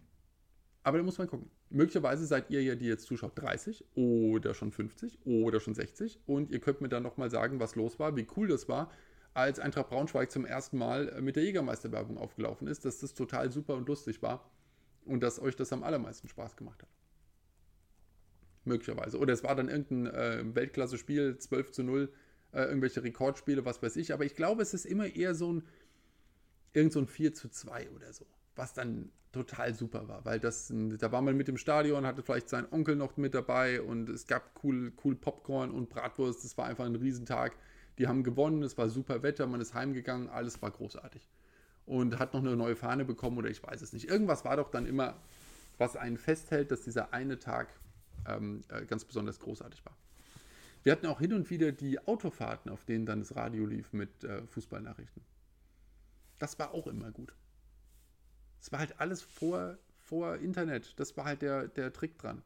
aber 0.82 0.98
da 0.98 1.04
muss 1.04 1.20
man 1.20 1.28
gucken. 1.28 1.52
Möglicherweise 1.70 2.26
seid 2.26 2.50
ihr 2.50 2.64
ja, 2.64 2.74
die 2.74 2.86
jetzt 2.86 3.06
zuschaut, 3.06 3.34
30 3.36 3.86
oder 3.94 4.56
schon 4.56 4.72
50 4.72 5.20
oder 5.26 5.60
schon 5.60 5.76
60 5.76 6.20
und 6.26 6.50
ihr 6.50 6.60
könnt 6.60 6.82
mir 6.82 6.90
dann 6.90 7.04
nochmal 7.04 7.30
sagen, 7.30 7.60
was 7.60 7.76
los 7.76 8.00
war, 8.00 8.16
wie 8.16 8.26
cool 8.36 8.48
das 8.48 8.68
war, 8.68 8.90
als 9.36 9.60
Eintracht 9.60 9.90
Braunschweig 9.90 10.32
zum 10.32 10.46
ersten 10.46 10.80
Mal 10.80 11.22
mit 11.22 11.36
der 11.36 11.44
Jägermeisterwerbung 11.44 12.18
aufgelaufen 12.18 12.68
ist, 12.68 12.86
dass 12.86 12.98
das 12.98 13.14
total 13.14 13.52
super 13.52 13.76
und 13.76 13.88
lustig 13.88 14.24
war 14.24 14.50
und 15.06 15.22
dass 15.22 15.40
euch 15.40 15.56
das 15.56 15.72
am 15.72 15.84
allermeisten 15.84 16.28
Spaß 16.28 16.56
gemacht 16.56 16.82
hat. 16.82 16.90
Möglicherweise. 18.70 19.18
Oder 19.18 19.34
es 19.34 19.44
war 19.44 19.56
dann 19.56 19.68
irgendein 19.68 20.08
äh, 20.08 20.56
Weltklasse-Spiel, 20.56 21.38
12 21.38 21.72
zu 21.72 21.84
0, 21.84 22.10
äh, 22.54 22.62
irgendwelche 22.62 23.04
Rekordspiele, 23.04 23.66
was 23.66 23.84
weiß 23.84 23.98
ich. 23.98 24.14
Aber 24.14 24.24
ich 24.24 24.36
glaube, 24.36 24.62
es 24.62 24.74
ist 24.74 24.86
immer 24.86 25.08
eher 25.08 25.36
so 25.36 25.52
ein, 25.52 25.64
irgend 26.72 26.94
so 26.94 27.00
ein 27.00 27.08
4 27.08 27.34
zu 27.34 27.50
2 27.50 27.90
oder 27.90 28.14
so. 28.14 28.26
Was 28.56 28.74
dann 28.74 29.12
total 29.32 29.76
super 29.76 30.08
war, 30.08 30.26
weil 30.26 30.40
das, 30.40 30.74
da 30.74 31.12
war 31.12 31.22
man 31.22 31.38
mit 31.38 31.48
dem 31.48 31.58
Stadion, 31.58 32.06
hatte 32.06 32.24
vielleicht 32.24 32.50
seinen 32.50 32.72
Onkel 32.72 32.96
noch 32.96 33.16
mit 33.16 33.36
dabei 33.36 33.82
und 33.82 34.10
es 34.10 34.26
gab 34.26 34.64
cool, 34.64 34.92
cool 35.04 35.16
Popcorn 35.16 35.72
und 35.72 35.90
Bratwurst. 35.90 36.44
Das 36.44 36.58
war 36.58 36.66
einfach 36.66 36.86
ein 36.86 36.96
Riesentag. 36.96 37.56
Die 38.00 38.08
haben 38.08 38.24
gewonnen, 38.24 38.64
es 38.64 38.78
war 38.78 38.90
super 38.90 39.22
Wetter, 39.22 39.46
man 39.46 39.62
ist 39.62 39.74
heimgegangen, 39.74 40.30
alles 40.30 40.62
war 40.62 40.72
großartig. 40.72 41.28
Und 41.86 42.18
hat 42.18 42.34
noch 42.34 42.40
eine 42.40 42.56
neue 42.56 42.76
Fahne 42.76 43.06
bekommen 43.06 43.38
oder 43.38 43.50
ich 43.50 43.62
weiß 43.62 43.82
es 43.82 43.94
nicht. 43.94 44.10
Irgendwas 44.10 44.46
war 44.46 44.58
doch 44.58 44.72
dann 44.72 44.86
immer, 44.86 45.22
was 45.78 45.96
einen 45.96 46.18
festhält, 46.18 46.72
dass 46.72 46.82
dieser 46.82 47.14
eine 47.14 47.40
Tag 47.40 47.68
ähm, 48.28 48.62
äh, 48.70 48.86
ganz 48.86 49.06
besonders 49.06 49.40
großartig 49.40 49.86
war. 49.86 49.96
Wir 50.84 50.94
hatten 50.94 51.08
auch 51.08 51.20
hin 51.20 51.34
und 51.34 51.50
wieder 51.50 51.72
die 51.72 52.00
Autofahrten, 52.00 52.72
auf 52.72 52.86
denen 52.86 53.06
dann 53.06 53.20
das 53.20 53.36
Radio 53.36 53.66
lief 53.66 53.92
mit 53.92 54.24
äh, 54.24 54.46
Fußballnachrichten. 54.48 55.22
Das 56.38 56.58
war 56.58 56.74
auch 56.74 56.88
immer 56.88 57.12
gut. 57.12 57.34
Es 58.62 58.72
war 58.72 58.80
halt 58.80 59.00
alles 59.00 59.22
vor, 59.22 59.78
vor 60.02 60.38
Internet. 60.38 61.00
Das 61.00 61.16
war 61.18 61.26
halt 61.26 61.42
der, 61.42 61.68
der 61.68 61.92
Trick 61.92 62.18
dran. 62.18 62.42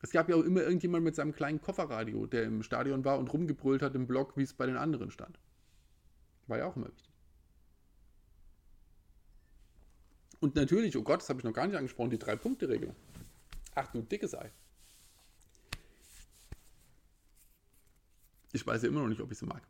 Es 0.00 0.10
gab 0.10 0.28
ja 0.28 0.36
auch 0.36 0.42
immer 0.42 0.62
irgendjemand 0.62 1.04
mit 1.04 1.14
seinem 1.14 1.32
kleinen 1.32 1.60
Kofferradio, 1.60 2.26
der 2.26 2.44
im 2.44 2.62
Stadion 2.62 3.04
war 3.04 3.18
und 3.18 3.32
rumgebrüllt 3.32 3.82
hat 3.82 3.94
im 3.94 4.06
Blog, 4.06 4.36
wie 4.36 4.42
es 4.42 4.54
bei 4.54 4.66
den 4.66 4.76
anderen 4.76 5.10
stand. 5.10 5.38
War 6.48 6.58
ja 6.58 6.66
auch 6.66 6.76
immer 6.76 6.88
wichtig. 6.88 7.08
Und 10.40 10.56
natürlich, 10.56 10.96
oh 10.96 11.02
Gott, 11.02 11.20
das 11.20 11.28
habe 11.28 11.38
ich 11.38 11.44
noch 11.44 11.52
gar 11.52 11.68
nicht 11.68 11.76
angesprochen, 11.76 12.10
die 12.10 12.18
Drei-Punkte-Regelung. 12.18 12.96
Ach 13.76 13.86
du 13.92 14.02
dickes 14.02 14.34
Ei. 14.34 14.50
Ich 18.52 18.66
weiß 18.66 18.82
ja 18.82 18.88
immer 18.88 19.00
noch 19.00 19.08
nicht, 19.08 19.20
ob 19.20 19.32
ich 19.32 19.38
sie 19.38 19.46
mag. 19.46 19.62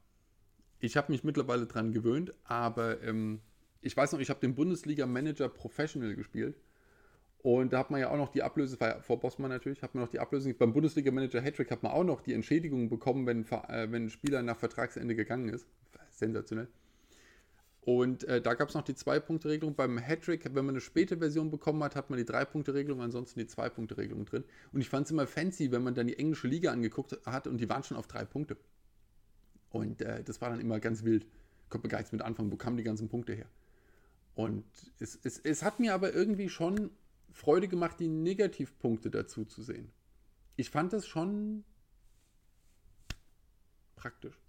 Ich 0.80 0.96
habe 0.96 1.12
mich 1.12 1.24
mittlerweile 1.24 1.66
dran 1.66 1.92
gewöhnt, 1.92 2.34
aber 2.44 3.02
ähm, 3.02 3.40
ich 3.80 3.96
weiß 3.96 4.12
noch, 4.12 4.20
ich 4.20 4.30
habe 4.30 4.40
den 4.40 4.54
Bundesliga 4.54 5.06
Manager 5.06 5.48
Professional 5.48 6.14
gespielt 6.14 6.56
Und 7.42 7.72
da 7.72 7.78
hat 7.78 7.90
man 7.90 8.00
ja 8.00 8.10
auch 8.10 8.16
noch 8.16 8.30
die 8.30 8.42
Ablöse, 8.42 8.78
vor 9.00 9.20
Bossmann 9.20 9.50
natürlich, 9.50 9.82
hat 9.82 9.94
man 9.94 10.04
noch 10.04 10.10
die 10.10 10.20
Ablöse. 10.20 10.54
Beim 10.54 10.72
Bundesliga-Manager 10.72 11.42
Hattrick 11.42 11.70
hat 11.72 11.82
man 11.82 11.90
auch 11.92 12.04
noch 12.04 12.20
die 12.20 12.34
Entschädigung 12.34 12.88
bekommen, 12.88 13.26
wenn, 13.26 13.44
äh, 13.44 13.90
wenn 13.90 14.06
ein 14.06 14.10
Spieler 14.10 14.42
nach 14.42 14.56
Vertragsende 14.59 15.16
gegangen 15.16 15.48
ist. 15.48 15.66
Sensationell. 16.10 16.68
Und 17.84 18.22
äh, 18.24 18.40
da 18.40 18.54
gab 18.54 18.68
es 18.68 18.74
noch 18.76 18.82
die 18.82 18.94
Zwei-Punkte-Regelung. 18.94 19.74
Beim 19.74 19.98
Hattrick, 19.98 20.44
wenn 20.44 20.64
man 20.64 20.74
eine 20.74 20.80
späte 20.80 21.18
Version 21.18 21.50
bekommen 21.50 21.82
hat, 21.82 21.96
hat 21.96 22.10
man 22.10 22.16
die 22.16 22.24
Drei-Punkte-Regelung, 22.24 23.02
ansonsten 23.02 23.40
die 23.40 23.48
Zwei-Punkte-Regelung 23.48 24.24
drin. 24.24 24.44
Und 24.72 24.80
ich 24.80 24.88
fand 24.88 25.06
es 25.06 25.10
immer 25.10 25.26
fancy, 25.26 25.72
wenn 25.72 25.82
man 25.82 25.94
dann 25.94 26.06
die 26.06 26.16
englische 26.16 26.46
Liga 26.46 26.70
angeguckt 26.70 27.18
hat 27.26 27.48
und 27.48 27.59
die 27.59 27.68
waren 27.68 27.82
schon 27.82 27.96
auf 27.96 28.06
drei 28.06 28.24
Punkte. 28.24 28.56
Und 29.70 30.00
äh, 30.00 30.22
das 30.22 30.40
war 30.40 30.50
dann 30.50 30.60
immer 30.60 30.78
ganz 30.78 31.02
wild. 31.02 31.26
Konnte 31.70 31.86
man 31.86 31.90
gar 31.90 31.98
nichts 31.98 32.12
mit 32.12 32.22
anfangen. 32.22 32.52
Wo 32.52 32.56
kamen 32.56 32.76
die 32.76 32.84
ganzen 32.84 33.09
Punkte 33.09 33.32
her? 33.32 33.46
Und 34.34 34.64
es, 35.00 35.18
es, 35.24 35.38
es 35.40 35.64
hat 35.64 35.80
mir 35.80 35.92
aber 35.92 36.14
irgendwie 36.14 36.48
schon 36.48 36.90
Freude 37.32 37.66
gemacht, 37.66 37.98
die 37.98 38.09
Negativpunkte 38.09 39.10
dazu 39.10 39.44
zu 39.44 39.62
sehen. 39.62 39.90
Ich 40.54 40.70
fand 40.70 40.92
das 40.92 41.06
schon 41.06 41.64
praktisch. 43.96 44.41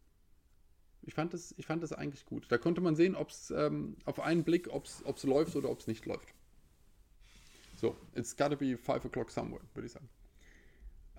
Ich 1.05 1.13
fand 1.13 1.33
das, 1.33 1.53
ich 1.57 1.65
fand 1.65 1.83
das 1.83 1.93
eigentlich 1.93 2.25
gut. 2.25 2.45
Da 2.49 2.57
konnte 2.57 2.81
man 2.81 2.95
sehen, 2.95 3.15
ob 3.15 3.29
es 3.29 3.51
ähm, 3.51 3.97
auf 4.05 4.19
einen 4.19 4.43
Blick, 4.43 4.69
ob 4.71 4.85
es 4.85 5.23
läuft 5.23 5.55
oder 5.55 5.69
ob 5.69 5.79
es 5.79 5.87
nicht 5.87 6.05
läuft. 6.05 6.33
So, 7.75 7.97
it's 8.15 8.35
gotta 8.35 8.55
be 8.55 8.77
5 8.77 9.05
o'clock 9.05 9.29
somewhere, 9.29 9.61
würde 9.73 9.87
ich 9.87 9.91
sagen. 9.91 10.09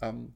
Ähm, 0.01 0.35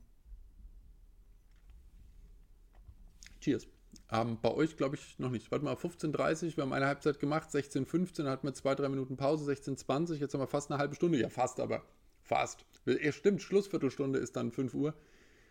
cheers. 3.40 3.66
Ähm, 4.10 4.38
bei 4.40 4.52
euch 4.52 4.76
glaube 4.76 4.96
ich 4.96 5.18
noch 5.18 5.30
nicht. 5.30 5.50
Warte 5.50 5.64
mal, 5.64 5.74
15.30 5.74 6.56
wir 6.56 6.62
haben 6.62 6.72
eine 6.72 6.86
Halbzeit 6.86 7.18
gemacht, 7.18 7.48
16.15 7.50 8.18
dann 8.18 8.28
hatten 8.28 8.46
wir 8.46 8.54
zwei, 8.54 8.74
drei 8.74 8.88
Minuten 8.88 9.16
Pause, 9.16 9.50
16.20 9.50 10.16
jetzt 10.16 10.34
haben 10.34 10.40
wir 10.40 10.46
fast 10.46 10.70
eine 10.70 10.78
halbe 10.78 10.94
Stunde. 10.94 11.18
Ja, 11.18 11.28
fast, 11.28 11.60
aber 11.60 11.82
fast. 12.22 12.64
Ja, 12.84 13.12
stimmt, 13.12 13.42
Schlussviertelstunde 13.42 14.18
ist 14.18 14.36
dann 14.36 14.52
5 14.52 14.74
Uhr. 14.74 14.94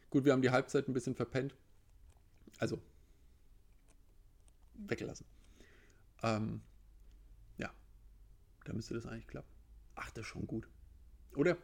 Gut, 0.09 0.25
wir 0.25 0.31
haben 0.33 0.41
die 0.41 0.51
Halbzeit 0.51 0.87
ein 0.87 0.93
bisschen 0.93 1.15
verpennt. 1.15 1.55
Also, 2.59 2.79
weggelassen. 4.77 5.25
Ähm, 6.23 6.61
ja, 7.57 7.71
da 8.65 8.73
müsste 8.73 8.93
das 8.93 9.05
eigentlich 9.05 9.27
klappen. 9.27 9.51
Ach, 9.95 10.09
das 10.11 10.21
ist 10.21 10.27
schon 10.27 10.47
gut. 10.47 10.67
Oder? 11.35 11.57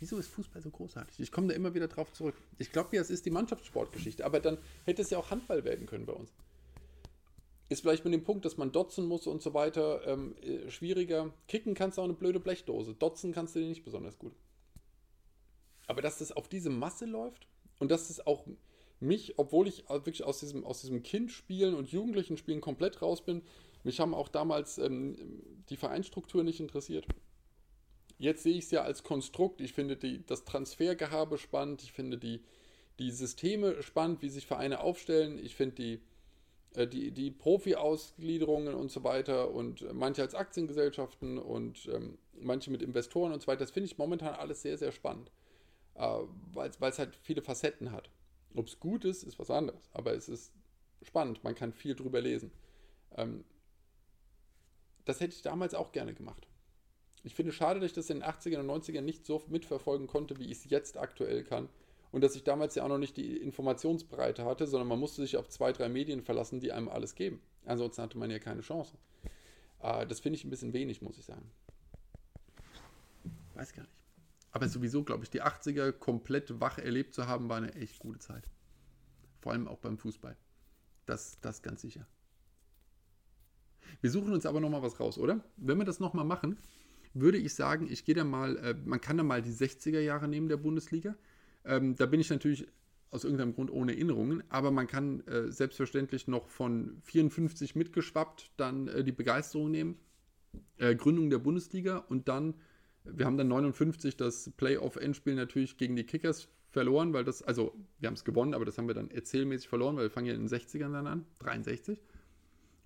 Wieso 0.00 0.16
ist 0.18 0.28
Fußball 0.28 0.62
so 0.62 0.70
großartig? 0.70 1.18
Ich 1.18 1.32
komme 1.32 1.48
da 1.48 1.54
immer 1.54 1.74
wieder 1.74 1.88
drauf 1.88 2.12
zurück. 2.12 2.36
Ich 2.58 2.70
glaube 2.70 2.94
ja, 2.94 3.02
es 3.02 3.10
ist 3.10 3.26
die 3.26 3.30
Mannschaftssportgeschichte, 3.30 4.24
aber 4.24 4.38
dann 4.38 4.58
hätte 4.84 5.02
es 5.02 5.10
ja 5.10 5.18
auch 5.18 5.30
Handball 5.30 5.64
werden 5.64 5.86
können 5.86 6.06
bei 6.06 6.12
uns. 6.12 6.32
Ist 7.68 7.82
vielleicht 7.82 8.04
mit 8.04 8.14
dem 8.14 8.24
Punkt, 8.24 8.44
dass 8.44 8.56
man 8.56 8.72
dotzen 8.72 9.06
muss 9.06 9.26
und 9.26 9.42
so 9.42 9.54
weiter 9.54 10.06
ähm, 10.06 10.36
äh, 10.40 10.70
schwieriger. 10.70 11.32
Kicken 11.48 11.74
kannst 11.74 11.98
du 11.98 12.02
auch 12.02 12.06
eine 12.06 12.14
blöde 12.14 12.40
Blechdose. 12.40 12.94
Dotzen 12.94 13.32
kannst 13.32 13.56
du 13.56 13.60
dir 13.60 13.68
nicht 13.68 13.84
besonders 13.84 14.18
gut. 14.18 14.34
Aber 15.86 16.00
dass 16.00 16.18
das 16.18 16.32
auf 16.32 16.48
diese 16.48 16.70
Masse 16.70 17.04
läuft 17.04 17.46
und 17.78 17.90
dass 17.90 18.08
es 18.08 18.26
auch 18.26 18.46
mich, 19.00 19.38
obwohl 19.38 19.68
ich 19.68 19.88
wirklich 19.88 20.24
aus 20.24 20.40
diesem, 20.40 20.64
aus 20.64 20.80
diesem 20.80 21.02
Kindspielen 21.02 21.74
und 21.74 21.90
jugendlichen 21.90 22.36
Spielen 22.36 22.60
komplett 22.60 23.00
raus 23.02 23.24
bin, 23.24 23.42
mich 23.84 24.00
haben 24.00 24.14
auch 24.14 24.28
damals 24.28 24.78
ähm, 24.78 25.16
die 25.70 25.76
Vereinsstruktur 25.76 26.42
nicht 26.44 26.60
interessiert. 26.60 27.06
Jetzt 28.18 28.42
sehe 28.42 28.54
ich 28.54 28.64
es 28.64 28.70
ja 28.72 28.82
als 28.82 29.04
Konstrukt. 29.04 29.60
Ich 29.60 29.72
finde 29.72 29.96
die, 29.96 30.26
das 30.26 30.44
Transfergehabe 30.44 31.38
spannend. 31.38 31.82
Ich 31.82 31.92
finde 31.92 32.18
die, 32.18 32.40
die 32.98 33.12
Systeme 33.12 33.82
spannend, 33.82 34.22
wie 34.22 34.28
sich 34.28 34.46
Vereine 34.46 34.80
aufstellen. 34.80 35.38
Ich 35.38 35.54
finde 35.54 35.76
die, 35.76 36.00
äh, 36.74 36.88
die, 36.88 37.12
die 37.12 37.30
Profi-Ausgliederungen 37.30 38.74
und 38.74 38.90
so 38.90 39.04
weiter 39.04 39.52
und 39.52 39.86
manche 39.94 40.22
als 40.22 40.34
Aktiengesellschaften 40.34 41.38
und 41.38 41.88
ähm, 41.94 42.18
manche 42.40 42.72
mit 42.72 42.82
Investoren 42.82 43.32
und 43.32 43.40
so 43.40 43.46
weiter. 43.46 43.60
Das 43.60 43.70
finde 43.70 43.86
ich 43.86 43.98
momentan 43.98 44.34
alles 44.34 44.62
sehr, 44.62 44.76
sehr 44.76 44.90
spannend, 44.90 45.30
äh, 45.94 46.18
weil 46.52 46.90
es 46.90 46.98
halt 46.98 47.14
viele 47.22 47.42
Facetten 47.42 47.92
hat. 47.92 48.10
Ob 48.58 48.66
es 48.66 48.80
gut 48.80 49.04
ist, 49.04 49.22
ist 49.22 49.38
was 49.38 49.50
anderes, 49.50 49.88
aber 49.92 50.14
es 50.14 50.28
ist 50.28 50.52
spannend. 51.02 51.44
Man 51.44 51.54
kann 51.54 51.72
viel 51.72 51.94
drüber 51.94 52.20
lesen. 52.20 52.50
Ähm, 53.16 53.44
das 55.04 55.20
hätte 55.20 55.34
ich 55.34 55.42
damals 55.42 55.74
auch 55.74 55.92
gerne 55.92 56.12
gemacht. 56.12 56.48
Ich 57.22 57.34
finde 57.36 57.52
schade, 57.52 57.78
dass 57.78 57.90
ich 57.90 57.94
das 57.94 58.10
in 58.10 58.18
den 58.18 58.28
80ern 58.28 58.58
und 58.58 58.82
90ern 58.82 59.02
nicht 59.02 59.24
so 59.24 59.44
mitverfolgen 59.46 60.08
konnte, 60.08 60.38
wie 60.38 60.46
ich 60.46 60.58
es 60.58 60.70
jetzt 60.70 60.96
aktuell 60.96 61.44
kann. 61.44 61.68
Und 62.10 62.22
dass 62.22 62.34
ich 62.34 62.42
damals 62.42 62.74
ja 62.74 62.82
auch 62.82 62.88
noch 62.88 62.98
nicht 62.98 63.16
die 63.16 63.36
Informationsbreite 63.36 64.44
hatte, 64.44 64.66
sondern 64.66 64.88
man 64.88 64.98
musste 64.98 65.22
sich 65.22 65.36
auf 65.36 65.48
zwei, 65.48 65.72
drei 65.72 65.88
Medien 65.88 66.22
verlassen, 66.22 66.58
die 66.58 66.72
einem 66.72 66.88
alles 66.88 67.14
geben. 67.14 67.40
Ansonsten 67.64 68.02
hatte 68.02 68.18
man 68.18 68.30
ja 68.30 68.40
keine 68.40 68.62
Chance. 68.62 68.98
Äh, 69.82 70.04
das 70.06 70.18
finde 70.18 70.36
ich 70.36 70.44
ein 70.44 70.50
bisschen 70.50 70.72
wenig, 70.72 71.00
muss 71.00 71.16
ich 71.16 71.24
sagen. 71.24 71.48
Weiß 73.54 73.72
gar 73.72 73.82
nicht. 73.82 73.97
Aber 74.50 74.68
sowieso, 74.68 75.04
glaube 75.04 75.24
ich, 75.24 75.30
die 75.30 75.42
80er 75.42 75.92
komplett 75.92 76.60
wach 76.60 76.78
erlebt 76.78 77.14
zu 77.14 77.26
haben, 77.26 77.48
war 77.48 77.58
eine 77.58 77.74
echt 77.74 77.98
gute 77.98 78.18
Zeit. 78.18 78.48
Vor 79.40 79.52
allem 79.52 79.68
auch 79.68 79.78
beim 79.78 79.98
Fußball. 79.98 80.36
Das, 81.06 81.40
das 81.40 81.62
ganz 81.62 81.82
sicher. 81.82 82.06
Wir 84.00 84.10
suchen 84.10 84.32
uns 84.32 84.46
aber 84.46 84.60
nochmal 84.60 84.82
was 84.82 85.00
raus, 85.00 85.18
oder? 85.18 85.44
Wenn 85.56 85.78
wir 85.78 85.84
das 85.84 86.00
nochmal 86.00 86.24
machen, 86.24 86.58
würde 87.14 87.38
ich 87.38 87.54
sagen, 87.54 87.88
ich 87.90 88.04
gehe 88.04 88.14
da 88.14 88.24
mal, 88.24 88.56
äh, 88.58 88.74
man 88.84 89.00
kann 89.00 89.16
da 89.16 89.22
mal 89.22 89.42
die 89.42 89.52
60er 89.52 90.00
Jahre 90.00 90.28
nehmen 90.28 90.48
der 90.48 90.56
Bundesliga. 90.56 91.16
Ähm, 91.64 91.96
da 91.96 92.06
bin 92.06 92.20
ich 92.20 92.30
natürlich 92.30 92.66
aus 93.10 93.24
irgendeinem 93.24 93.54
Grund 93.54 93.70
ohne 93.70 93.92
Erinnerungen, 93.92 94.42
aber 94.50 94.70
man 94.70 94.86
kann 94.86 95.26
äh, 95.26 95.50
selbstverständlich 95.50 96.28
noch 96.28 96.48
von 96.48 96.98
54 97.02 97.74
mitgeschwappt 97.74 98.52
dann 98.56 98.88
äh, 98.88 99.04
die 99.04 99.12
Begeisterung 99.12 99.70
nehmen. 99.70 99.96
Äh, 100.76 100.94
Gründung 100.94 101.30
der 101.30 101.38
Bundesliga 101.38 101.98
und 101.98 102.28
dann, 102.28 102.54
wir 103.04 103.26
haben 103.26 103.36
dann 103.36 103.48
59 103.48 104.16
das 104.16 104.50
Playoff-Endspiel 104.56 105.34
natürlich 105.34 105.76
gegen 105.76 105.96
die 105.96 106.04
Kickers 106.04 106.48
verloren, 106.70 107.12
weil 107.12 107.24
das, 107.24 107.42
also 107.42 107.74
wir 107.98 108.08
haben 108.08 108.14
es 108.14 108.24
gewonnen, 108.24 108.54
aber 108.54 108.64
das 108.64 108.78
haben 108.78 108.88
wir 108.88 108.94
dann 108.94 109.10
erzählmäßig 109.10 109.68
verloren, 109.68 109.96
weil 109.96 110.04
wir 110.04 110.10
fangen 110.10 110.26
ja 110.26 110.34
in 110.34 110.46
den 110.46 110.48
60ern 110.48 110.92
dann 110.92 111.06
an, 111.06 111.24
63. 111.40 112.02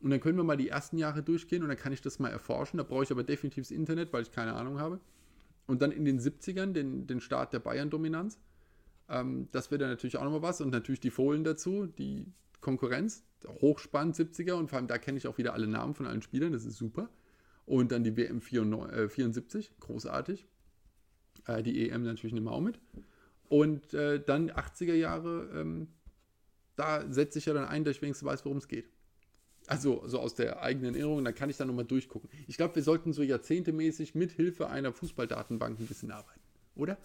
Und 0.01 0.11
dann 0.11 0.21
können 0.21 0.37
wir 0.37 0.45
mal 0.45 0.57
die 0.57 0.69
ersten 0.69 0.99
Jahre 0.99 1.23
durchgehen 1.23 1.63
und 1.63 1.69
dann 1.69 1.79
kann 1.79 1.93
ich 1.93 2.01
das 2.01 2.19
mal 2.19 2.29
erforschen. 2.29 2.79
Da 2.79 2.83
brauche 2.83 3.05
ich 3.05 3.11
aber 3.13 3.23
definitiv 3.23 3.65
das 3.65 3.71
Internet, 3.71 4.13
weil 4.13 4.23
ich 4.23 4.33
keine 4.33 4.55
Ahnung 4.55 4.81
habe. 4.81 5.01
Und 5.67 5.81
dann 5.81 5.93
in 5.93 6.05
den 6.05 6.19
70ern 6.19 6.73
den, 6.73 7.07
den 7.07 7.21
Start 7.21 7.53
der 7.53 7.61
Bayern-Dominanz. 7.61 8.41
Ähm, 9.09 9.49
das 9.53 9.71
wäre 9.71 9.79
dann 9.79 9.91
natürlich 9.91 10.17
auch 10.17 10.25
nochmal 10.25 10.43
was. 10.43 10.61
Und 10.61 10.71
natürlich 10.71 10.99
die 11.01 11.11
Fohlen 11.11 11.45
dazu, 11.45 11.87
die 11.87 12.27
Konkurrenz. 12.61 13.25
Hochspannend 13.47 14.17
70er 14.17 14.55
und 14.55 14.71
vor 14.71 14.79
allem 14.79 14.87
da 14.87 14.99
kenne 14.99 15.19
ich 15.19 15.27
auch 15.27 15.39
wieder 15.39 15.53
alle 15.53 15.67
Namen 15.67 15.95
von 15.95 16.07
allen 16.07 16.23
Spielern. 16.23 16.53
Das 16.53 16.65
ist 16.65 16.77
super. 16.77 17.09
Und 17.65 17.93
dann 17.93 18.05
die 18.05 18.17
WM 18.17 18.41
74, 18.41 19.71
äh, 19.71 19.73
großartig. 19.81 20.47
Äh, 21.47 21.63
die 21.63 21.89
EM 21.89 22.03
natürlich 22.03 22.35
mehr 22.41 22.53
auch 22.53 22.61
mit. 22.61 22.79
Und 23.49 23.93
äh, 23.95 24.23
dann 24.23 24.51
80er 24.51 24.95
Jahre, 24.95 25.51
ähm, 25.55 25.89
da 26.77 27.11
setze 27.11 27.39
ich 27.39 27.47
ja 27.47 27.55
dann 27.55 27.67
ein, 27.67 27.85
dass 27.85 27.97
ich 27.97 28.03
wenigstens 28.03 28.27
weiß, 28.27 28.45
worum 28.45 28.59
es 28.59 28.69
geht. 28.69 28.89
Also 29.67 30.03
so 30.07 30.19
aus 30.19 30.35
der 30.35 30.63
eigenen 30.63 30.95
Erinnerung, 30.95 31.25
da 31.25 31.33
kann 31.33 31.51
ich 31.51 31.57
dann 31.57 31.69
nochmal 31.69 31.85
durchgucken. 31.85 32.29
Ich 32.47 32.57
glaube, 32.57 32.75
wir 32.75 32.83
sollten 32.83 33.13
so 33.13 33.23
jahrzehntemäßig 33.23 34.15
mit 34.15 34.33
Hilfe 34.33 34.69
einer 34.69 34.93
Fußballdatenbank 34.93 35.79
ein 35.79 35.87
bisschen 35.87 36.11
arbeiten, 36.11 36.41
oder? 36.75 36.99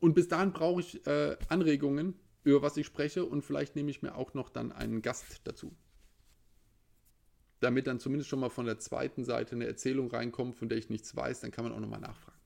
Und 0.00 0.14
bis 0.14 0.28
dahin 0.28 0.52
brauche 0.52 0.80
ich 0.80 1.06
äh, 1.06 1.36
Anregungen, 1.48 2.14
über 2.44 2.62
was 2.62 2.76
ich 2.76 2.86
spreche 2.86 3.24
und 3.24 3.42
vielleicht 3.42 3.76
nehme 3.76 3.90
ich 3.90 4.02
mir 4.02 4.14
auch 4.14 4.34
noch 4.34 4.48
dann 4.48 4.72
einen 4.72 5.02
Gast 5.02 5.40
dazu. 5.44 5.74
Damit 7.60 7.86
dann 7.86 8.00
zumindest 8.00 8.28
schon 8.28 8.40
mal 8.40 8.50
von 8.50 8.66
der 8.66 8.78
zweiten 8.78 9.24
Seite 9.24 9.54
eine 9.54 9.66
Erzählung 9.66 10.10
reinkommt, 10.10 10.56
von 10.56 10.68
der 10.68 10.78
ich 10.78 10.90
nichts 10.90 11.16
weiß, 11.16 11.40
dann 11.40 11.50
kann 11.50 11.64
man 11.64 11.72
auch 11.72 11.80
nochmal 11.80 12.00
nachfragen. 12.00 12.36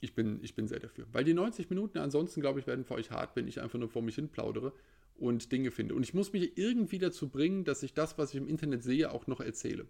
Ich 0.00 0.14
bin, 0.14 0.38
ich 0.42 0.54
bin 0.54 0.68
sehr 0.68 0.78
dafür. 0.78 1.06
Weil 1.12 1.24
die 1.24 1.34
90 1.34 1.70
Minuten 1.70 1.98
ansonsten, 1.98 2.40
glaube 2.40 2.60
ich, 2.60 2.66
werden 2.66 2.84
für 2.84 2.94
euch 2.94 3.10
hart, 3.10 3.34
wenn 3.34 3.48
ich 3.48 3.60
einfach 3.60 3.78
nur 3.78 3.88
vor 3.88 4.02
mich 4.02 4.14
hin 4.14 4.28
plaudere 4.28 4.72
und 5.16 5.50
Dinge 5.50 5.72
finde. 5.72 5.94
Und 5.94 6.04
ich 6.04 6.14
muss 6.14 6.32
mich 6.32 6.56
irgendwie 6.56 6.98
dazu 6.98 7.28
bringen, 7.28 7.64
dass 7.64 7.82
ich 7.82 7.94
das, 7.94 8.16
was 8.18 8.30
ich 8.30 8.36
im 8.36 8.46
Internet 8.46 8.84
sehe, 8.84 9.10
auch 9.10 9.26
noch 9.26 9.40
erzähle. 9.40 9.86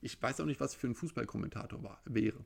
Ich 0.00 0.20
weiß 0.20 0.40
auch 0.40 0.46
nicht, 0.46 0.60
was 0.60 0.74
für 0.74 0.88
ein 0.88 0.96
Fußballkommentator 0.96 1.82
war, 1.84 2.02
wäre. 2.04 2.44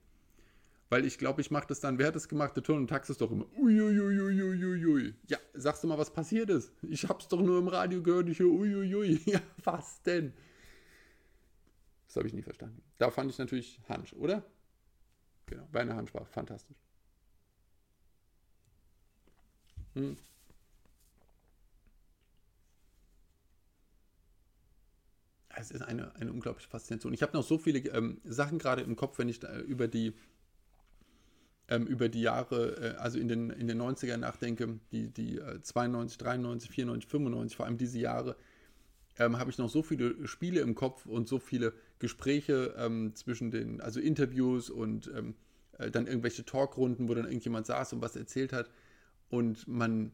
Weil 0.90 1.05
ich 1.05 1.19
glaube, 1.19 1.40
ich 1.43 1.51
mache 1.51 1.66
das 1.66 1.81
dann, 1.81 1.98
wer 1.98 2.09
hat 2.09 2.16
das 2.16 2.28
gemacht? 2.28 2.56
Der 2.56 2.62
Ton 2.62 2.78
und 2.78 2.86
Tax 2.89 3.10
ist 3.10 3.20
doch 3.20 3.31
immer 3.31 3.47
uiuiuiuiuiui. 3.59 5.15
Ja, 5.27 5.39
sagst 5.52 5.85
du 5.85 5.89
mal, 5.89 5.98
was 5.98 6.12
passiert 6.12 6.48
ist? 6.48 6.73
Ich 6.82 7.06
hab's 7.09 7.28
doch 7.28 7.43
nur 7.43 7.59
im 7.59 7.69
Radio 7.69 8.02
gehört, 8.02 8.28
ich 8.28 8.39
höre 8.39 8.52
uiuiui. 8.52 9.20
Ja, 9.27 9.40
was 9.65 10.01
denn? 10.02 10.32
Das 12.06 12.16
habe 12.16 12.27
ich 12.27 12.32
nie 12.32 12.43
verstanden. 12.43 12.81
Da 12.97 13.10
fand 13.10 13.31
ich 13.31 13.39
natürlich 13.39 13.81
Hansch, 13.89 14.15
oder? 14.15 14.43
Genau, 15.44 15.69
Werner 15.73 15.97
Hansch 15.97 16.15
war 16.15 16.24
fantastisch. 16.24 16.77
Hm. 19.94 20.16
es 25.59 25.70
ist 25.70 25.82
eine, 25.82 26.15
eine 26.16 26.32
unglaubliche 26.32 26.69
Faszination. 26.69 27.12
Ich 27.12 27.23
habe 27.23 27.36
noch 27.36 27.43
so 27.43 27.59
viele 27.59 27.81
ähm, 27.90 28.20
Sachen 28.24 28.59
gerade 28.59 28.82
im 28.82 28.97
Kopf, 28.97 29.19
wenn 29.19 29.28
ich 29.28 29.43
über 29.66 29.89
die 29.89 30.15
ähm, 31.68 31.86
über 31.86 32.08
die 32.08 32.22
Jahre, 32.22 32.94
äh, 32.94 32.96
also 32.96 33.18
in 33.18 33.28
den, 33.28 33.50
in 33.50 33.68
den 33.68 33.80
90ern 33.80 34.18
nachdenke, 34.18 34.80
die, 34.92 35.08
die 35.08 35.38
äh, 35.38 35.60
92, 35.62 36.18
93, 36.18 36.70
94, 36.70 37.10
95, 37.10 37.56
vor 37.56 37.66
allem 37.66 37.78
diese 37.78 37.98
Jahre. 37.98 38.36
ähm, 39.18 39.38
habe 39.38 39.50
ich 39.50 39.58
noch 39.58 39.68
so 39.68 39.82
viele 39.82 40.26
Spiele 40.26 40.60
im 40.60 40.74
Kopf 40.74 41.06
und 41.06 41.28
so 41.28 41.38
viele 41.38 41.72
Gespräche 41.98 42.74
ähm, 42.78 43.14
zwischen 43.14 43.50
den, 43.50 43.80
also 43.80 44.00
Interviews 44.00 44.70
und 44.70 45.10
ähm, 45.14 45.34
äh, 45.78 45.90
dann 45.90 46.06
irgendwelche 46.06 46.44
Talkrunden, 46.44 47.08
wo 47.08 47.14
dann 47.14 47.24
irgendjemand 47.24 47.66
saß 47.66 47.92
und 47.92 48.02
was 48.02 48.16
erzählt 48.16 48.52
hat. 48.52 48.70
Und 49.28 49.66
man, 49.68 50.12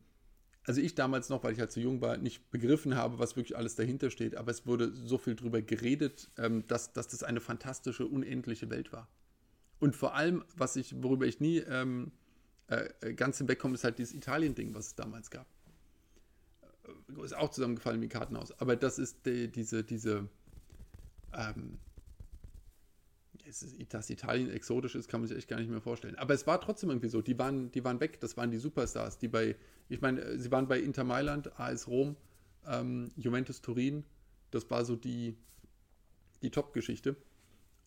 also 0.64 0.80
ich 0.80 0.94
damals 0.94 1.28
noch, 1.28 1.44
weil 1.44 1.52
ich 1.52 1.60
halt 1.60 1.70
zu 1.70 1.80
jung 1.80 2.00
war, 2.00 2.16
nicht 2.16 2.50
begriffen 2.50 2.96
habe, 2.96 3.18
was 3.18 3.36
wirklich 3.36 3.56
alles 3.56 3.76
dahinter 3.76 4.10
steht, 4.10 4.36
aber 4.36 4.50
es 4.50 4.66
wurde 4.66 4.92
so 4.92 5.18
viel 5.18 5.36
drüber 5.36 5.62
geredet, 5.62 6.30
ähm, 6.38 6.66
dass, 6.66 6.92
dass 6.92 7.08
das 7.08 7.22
eine 7.22 7.40
fantastische, 7.40 8.06
unendliche 8.06 8.70
Welt 8.70 8.92
war. 8.92 9.08
Und 9.80 9.96
vor 9.96 10.14
allem, 10.14 10.44
was 10.56 10.76
ich, 10.76 11.02
worüber 11.02 11.26
ich 11.26 11.40
nie 11.40 11.58
ähm, 11.58 12.12
äh, 12.68 13.14
ganz 13.14 13.38
hinwegkomme, 13.38 13.74
ist 13.74 13.84
halt 13.84 13.98
dieses 13.98 14.14
Italien-Ding, 14.14 14.74
was 14.74 14.88
es 14.88 14.94
damals 14.94 15.30
gab 15.30 15.46
ist 17.22 17.36
auch 17.36 17.50
zusammengefallen 17.50 18.00
wie 18.00 18.08
Kartenhaus. 18.08 18.52
Aber 18.60 18.76
das 18.76 18.98
ist 18.98 19.26
die, 19.26 19.48
diese, 19.50 19.84
diese, 19.84 20.28
ähm, 21.32 21.78
dass 23.88 24.10
Italien 24.10 24.50
exotisch 24.50 24.94
ist, 24.94 25.08
kann 25.08 25.20
man 25.20 25.28
sich 25.28 25.36
echt 25.36 25.48
gar 25.48 25.58
nicht 25.58 25.70
mehr 25.70 25.80
vorstellen. 25.80 26.16
Aber 26.16 26.34
es 26.34 26.46
war 26.46 26.60
trotzdem 26.60 26.90
irgendwie 26.90 27.08
so. 27.08 27.20
Die 27.20 27.38
waren, 27.38 27.70
die 27.72 27.84
waren 27.84 28.00
weg. 28.00 28.20
Das 28.20 28.36
waren 28.36 28.50
die 28.50 28.58
Superstars, 28.58 29.18
die 29.18 29.28
bei, 29.28 29.56
ich 29.88 30.00
meine, 30.00 30.38
sie 30.38 30.50
waren 30.50 30.66
bei 30.66 30.80
Inter 30.80 31.04
Mailand, 31.04 31.58
AS 31.58 31.88
Rom, 31.88 32.16
ähm, 32.66 33.10
Juventus 33.16 33.60
Turin. 33.60 34.04
Das 34.50 34.70
war 34.70 34.84
so 34.84 34.96
die, 34.96 35.36
die 36.42 36.50
Top-Geschichte. 36.50 37.16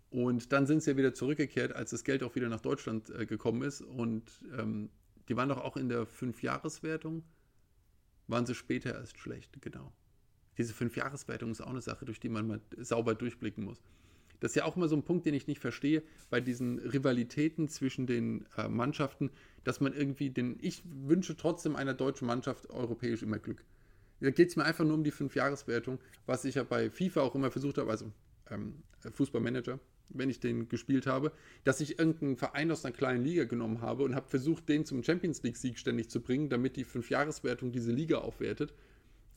Und 0.09 0.53
dann 0.53 0.65
sind 0.65 0.83
sie 0.83 0.91
ja 0.91 0.97
wieder 0.97 1.13
zurückgekehrt, 1.13 1.73
als 1.75 1.91
das 1.91 2.03
Geld 2.03 2.23
auch 2.23 2.35
wieder 2.35 2.49
nach 2.49 2.61
Deutschland 2.61 3.09
äh, 3.09 3.25
gekommen 3.25 3.61
ist. 3.61 3.81
Und 3.81 4.23
ähm, 4.57 4.89
die 5.27 5.35
waren 5.35 5.49
doch 5.49 5.59
auch 5.59 5.77
in 5.77 5.89
der 5.89 6.05
Fünfjahreswertung 6.05 7.23
waren 8.27 8.45
sie 8.45 8.55
später 8.55 8.93
erst 8.93 9.17
schlecht, 9.17 9.61
genau. 9.61 9.91
Diese 10.57 10.73
Fünfjahreswertung 10.73 11.51
ist 11.51 11.61
auch 11.61 11.69
eine 11.69 11.81
Sache, 11.81 12.05
durch 12.05 12.19
die 12.19 12.29
man 12.29 12.47
mal 12.47 12.61
sauber 12.77 13.15
durchblicken 13.15 13.63
muss. 13.63 13.81
Das 14.39 14.51
ist 14.51 14.55
ja 14.55 14.65
auch 14.65 14.75
immer 14.75 14.87
so 14.87 14.95
ein 14.95 15.03
Punkt, 15.03 15.25
den 15.25 15.33
ich 15.33 15.47
nicht 15.47 15.61
verstehe, 15.61 16.03
bei 16.29 16.41
diesen 16.41 16.77
Rivalitäten 16.79 17.69
zwischen 17.69 18.05
den 18.05 18.45
äh, 18.55 18.67
Mannschaften, 18.67 19.31
dass 19.63 19.79
man 19.81 19.93
irgendwie 19.93 20.29
den, 20.29 20.57
ich 20.61 20.83
wünsche 20.85 21.37
trotzdem 21.37 21.75
einer 21.75 21.93
deutschen 21.93 22.27
Mannschaft 22.27 22.69
europäisch 22.69 23.23
immer 23.23 23.39
Glück. 23.39 23.63
Da 24.19 24.29
geht 24.31 24.49
es 24.49 24.55
mir 24.55 24.65
einfach 24.65 24.83
nur 24.83 24.95
um 24.95 25.03
die 25.03 25.11
Fünfjahreswertung, 25.11 25.99
was 26.25 26.45
ich 26.45 26.55
ja 26.55 26.63
bei 26.63 26.89
FIFA 26.89 27.21
auch 27.21 27.35
immer 27.35 27.51
versucht 27.51 27.77
habe, 27.77 27.89
also 27.89 28.11
ähm, 28.49 28.83
Fußballmanager, 29.11 29.79
wenn 30.09 30.29
ich 30.29 30.39
den 30.39 30.69
gespielt 30.69 31.07
habe, 31.07 31.31
dass 31.63 31.81
ich 31.81 31.99
irgendeinen 31.99 32.37
Verein 32.37 32.71
aus 32.71 32.85
einer 32.85 32.95
kleinen 32.95 33.23
Liga 33.23 33.45
genommen 33.45 33.81
habe 33.81 34.03
und 34.03 34.15
habe 34.15 34.27
versucht, 34.27 34.69
den 34.69 34.85
zum 34.85 35.03
Champions 35.03 35.43
League-Sieg 35.43 35.77
ständig 35.77 36.09
zu 36.09 36.21
bringen, 36.21 36.49
damit 36.49 36.75
die 36.75 36.83
Fünfjahreswertung 36.83 37.71
diese 37.71 37.91
Liga 37.91 38.19
aufwertet. 38.19 38.73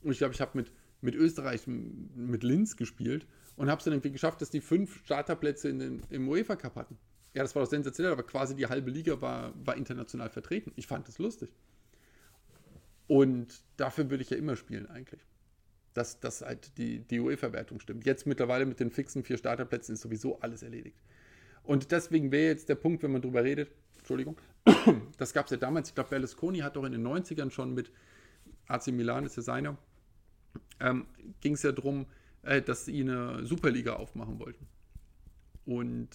Und 0.02 0.12
ich 0.12 0.18
glaube, 0.18 0.34
ich 0.34 0.40
habe 0.40 0.56
mit, 0.56 0.72
mit 1.00 1.14
Österreich, 1.14 1.66
mit 1.66 2.42
Linz 2.42 2.76
gespielt 2.76 3.26
und 3.56 3.70
habe 3.70 3.78
es 3.78 3.84
dann 3.84 3.92
irgendwie 3.92 4.12
geschafft, 4.12 4.40
dass 4.40 4.50
die 4.50 4.60
fünf 4.60 5.04
Starterplätze 5.04 5.68
in 5.68 5.78
den, 5.78 6.02
im 6.10 6.28
UEFA 6.28 6.56
Cup 6.56 6.76
hatten. 6.76 6.96
Ja, 7.34 7.42
das 7.42 7.54
war 7.54 7.62
doch 7.62 7.70
sensationell, 7.70 8.12
aber 8.12 8.24
quasi 8.24 8.56
die 8.56 8.66
halbe 8.66 8.90
Liga 8.90 9.20
war, 9.20 9.54
war 9.64 9.76
international 9.76 10.30
vertreten. 10.30 10.72
Ich 10.76 10.86
fand 10.86 11.06
das 11.06 11.18
lustig. 11.18 11.50
Und 13.06 13.62
dafür 13.76 14.10
würde 14.10 14.22
ich 14.22 14.30
ja 14.30 14.36
immer 14.36 14.56
spielen 14.56 14.86
eigentlich 14.86 15.20
dass, 15.94 16.20
dass 16.20 16.42
halt 16.42 16.76
die, 16.78 17.00
die 17.00 17.20
UEFA-Wertung 17.20 17.80
stimmt. 17.80 18.06
Jetzt 18.06 18.26
mittlerweile 18.26 18.66
mit 18.66 18.80
den 18.80 18.90
fixen 18.90 19.24
vier 19.24 19.36
Starterplätzen 19.36 19.94
ist 19.94 20.02
sowieso 20.02 20.40
alles 20.40 20.62
erledigt. 20.62 20.96
Und 21.62 21.90
deswegen 21.90 22.32
wäre 22.32 22.48
jetzt 22.48 22.68
der 22.68 22.74
Punkt, 22.76 23.02
wenn 23.02 23.12
man 23.12 23.22
drüber 23.22 23.44
redet, 23.44 23.70
Entschuldigung, 23.98 24.36
das 25.18 25.32
gab 25.32 25.46
es 25.46 25.50
ja 25.50 25.56
damals, 25.56 25.88
ich 25.88 25.94
glaube, 25.94 26.10
Berlusconi 26.10 26.58
hat 26.58 26.76
doch 26.76 26.84
in 26.84 26.92
den 26.92 27.06
90ern 27.06 27.50
schon 27.50 27.74
mit 27.74 27.90
AC 28.66 28.88
Milan, 28.88 29.24
ist 29.24 29.36
ja 29.36 29.42
seiner, 29.42 29.76
ähm, 30.80 31.06
ging 31.40 31.54
es 31.54 31.62
ja 31.62 31.72
darum, 31.72 32.06
äh, 32.42 32.62
dass 32.62 32.84
sie 32.84 33.00
eine 33.00 33.44
Superliga 33.44 33.94
aufmachen 33.94 34.38
wollten. 34.38 34.66
Und 35.66 36.08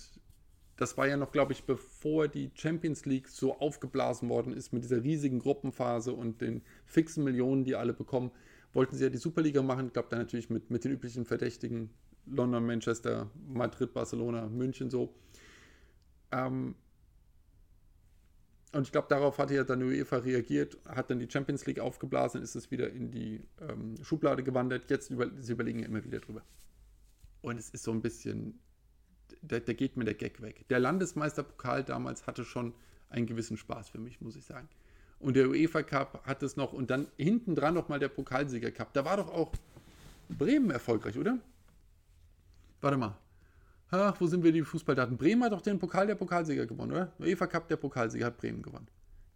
das 0.77 0.97
war 0.97 1.07
ja 1.07 1.15
noch, 1.15 1.31
glaube 1.31 1.53
ich, 1.53 1.64
bevor 1.64 2.27
die 2.27 2.52
Champions 2.56 3.06
League 3.06 3.27
so 3.27 3.57
aufgeblasen 3.60 4.27
worden 4.30 4.53
ist 4.53 4.73
mit 4.73 4.84
dieser 4.84 5.03
riesigen 5.03 5.39
Gruppenphase 5.39 6.11
und 6.11 6.41
den 6.41 6.64
fixen 6.85 7.23
Millionen, 7.23 7.64
die 7.64 7.76
alle 7.76 7.93
bekommen 7.93 8.31
wollten 8.76 8.95
sie 8.95 9.03
ja 9.06 9.10
die 9.10 9.18
Superliga 9.18 9.64
machen. 9.64 9.88
Ich 9.88 9.93
glaube, 9.93 10.10
dann 10.11 10.19
natürlich 10.19 10.49
mit, 10.49 10.69
mit 10.69 10.84
den 10.84 10.91
üblichen 10.91 11.26
Verdächtigen: 11.26 11.89
London, 12.27 12.65
Manchester, 12.65 13.31
Madrid, 13.47 13.93
Barcelona, 13.93 14.47
München 14.47 14.91
so. 14.91 15.15
Ähm, 16.31 16.76
und 18.73 18.84
ich 18.84 18.91
glaube, 18.91 19.07
darauf 19.07 19.38
hatte 19.38 19.56
ja 19.56 19.64
dann 19.64 19.81
UEFA 19.81 20.18
reagiert, 20.18 20.77
hat 20.85 21.10
dann 21.10 21.19
die 21.19 21.30
Champions 21.31 21.65
League 21.65 21.80
aufgeblasen, 21.80 22.41
ist 22.41 22.56
es 22.56 22.69
wieder 22.72 22.89
in 22.89 23.10
die 23.10 23.41
ähm, 23.61 23.95
Schublade 24.03 24.43
gewandert. 24.43 24.89
Jetzt 24.89 25.10
über, 25.10 25.31
sie 25.39 25.53
überlegen 25.53 25.80
ja 25.80 25.85
immer 25.85 26.03
wieder 26.03 26.19
drüber. 26.19 26.43
Und 27.41 27.57
es 27.57 27.69
ist 27.69 27.84
so 27.84 27.91
ein 27.91 28.02
bisschen, 28.02 28.60
da, 29.41 29.61
da 29.61 29.72
geht 29.72 29.95
mir 29.95 30.03
der 30.03 30.15
Gag 30.15 30.41
weg. 30.41 30.65
Der 30.69 30.80
Landesmeisterpokal 30.80 31.85
damals 31.85 32.27
hatte 32.27 32.43
schon 32.43 32.73
einen 33.07 33.27
gewissen 33.27 33.56
Spaß 33.56 33.89
für 33.89 33.99
mich, 33.99 34.19
muss 34.19 34.35
ich 34.35 34.43
sagen 34.43 34.68
und 35.19 35.35
der 35.35 35.49
UEFA 35.49 35.83
Cup 35.83 36.25
hat 36.25 36.43
es 36.43 36.55
noch 36.55 36.73
und 36.73 36.89
dann 36.89 37.07
hinten 37.17 37.55
dran 37.55 37.73
nochmal 37.73 37.99
der 37.99 38.09
Pokalsieger 38.09 38.71
Cup. 38.71 38.93
Da 38.93 39.05
war 39.05 39.17
doch 39.17 39.29
auch 39.29 39.51
Bremen 40.29 40.71
erfolgreich, 40.71 41.17
oder? 41.17 41.39
Warte 42.81 42.97
mal. 42.97 43.17
Ach, 43.91 44.19
wo 44.19 44.27
sind 44.27 44.43
wir 44.43 44.51
die 44.51 44.63
Fußballdaten? 44.63 45.17
Bremen 45.17 45.43
hat 45.43 45.51
doch 45.51 45.61
den 45.61 45.79
Pokal 45.79 46.07
der 46.07 46.15
Pokalsieger 46.15 46.65
gewonnen, 46.65 46.91
oder? 46.91 47.13
Der 47.19 47.27
UEFA 47.27 47.47
Cup 47.47 47.67
der 47.67 47.77
Pokalsieger 47.77 48.25
hat 48.25 48.37
Bremen 48.37 48.61
gewonnen. 48.61 48.87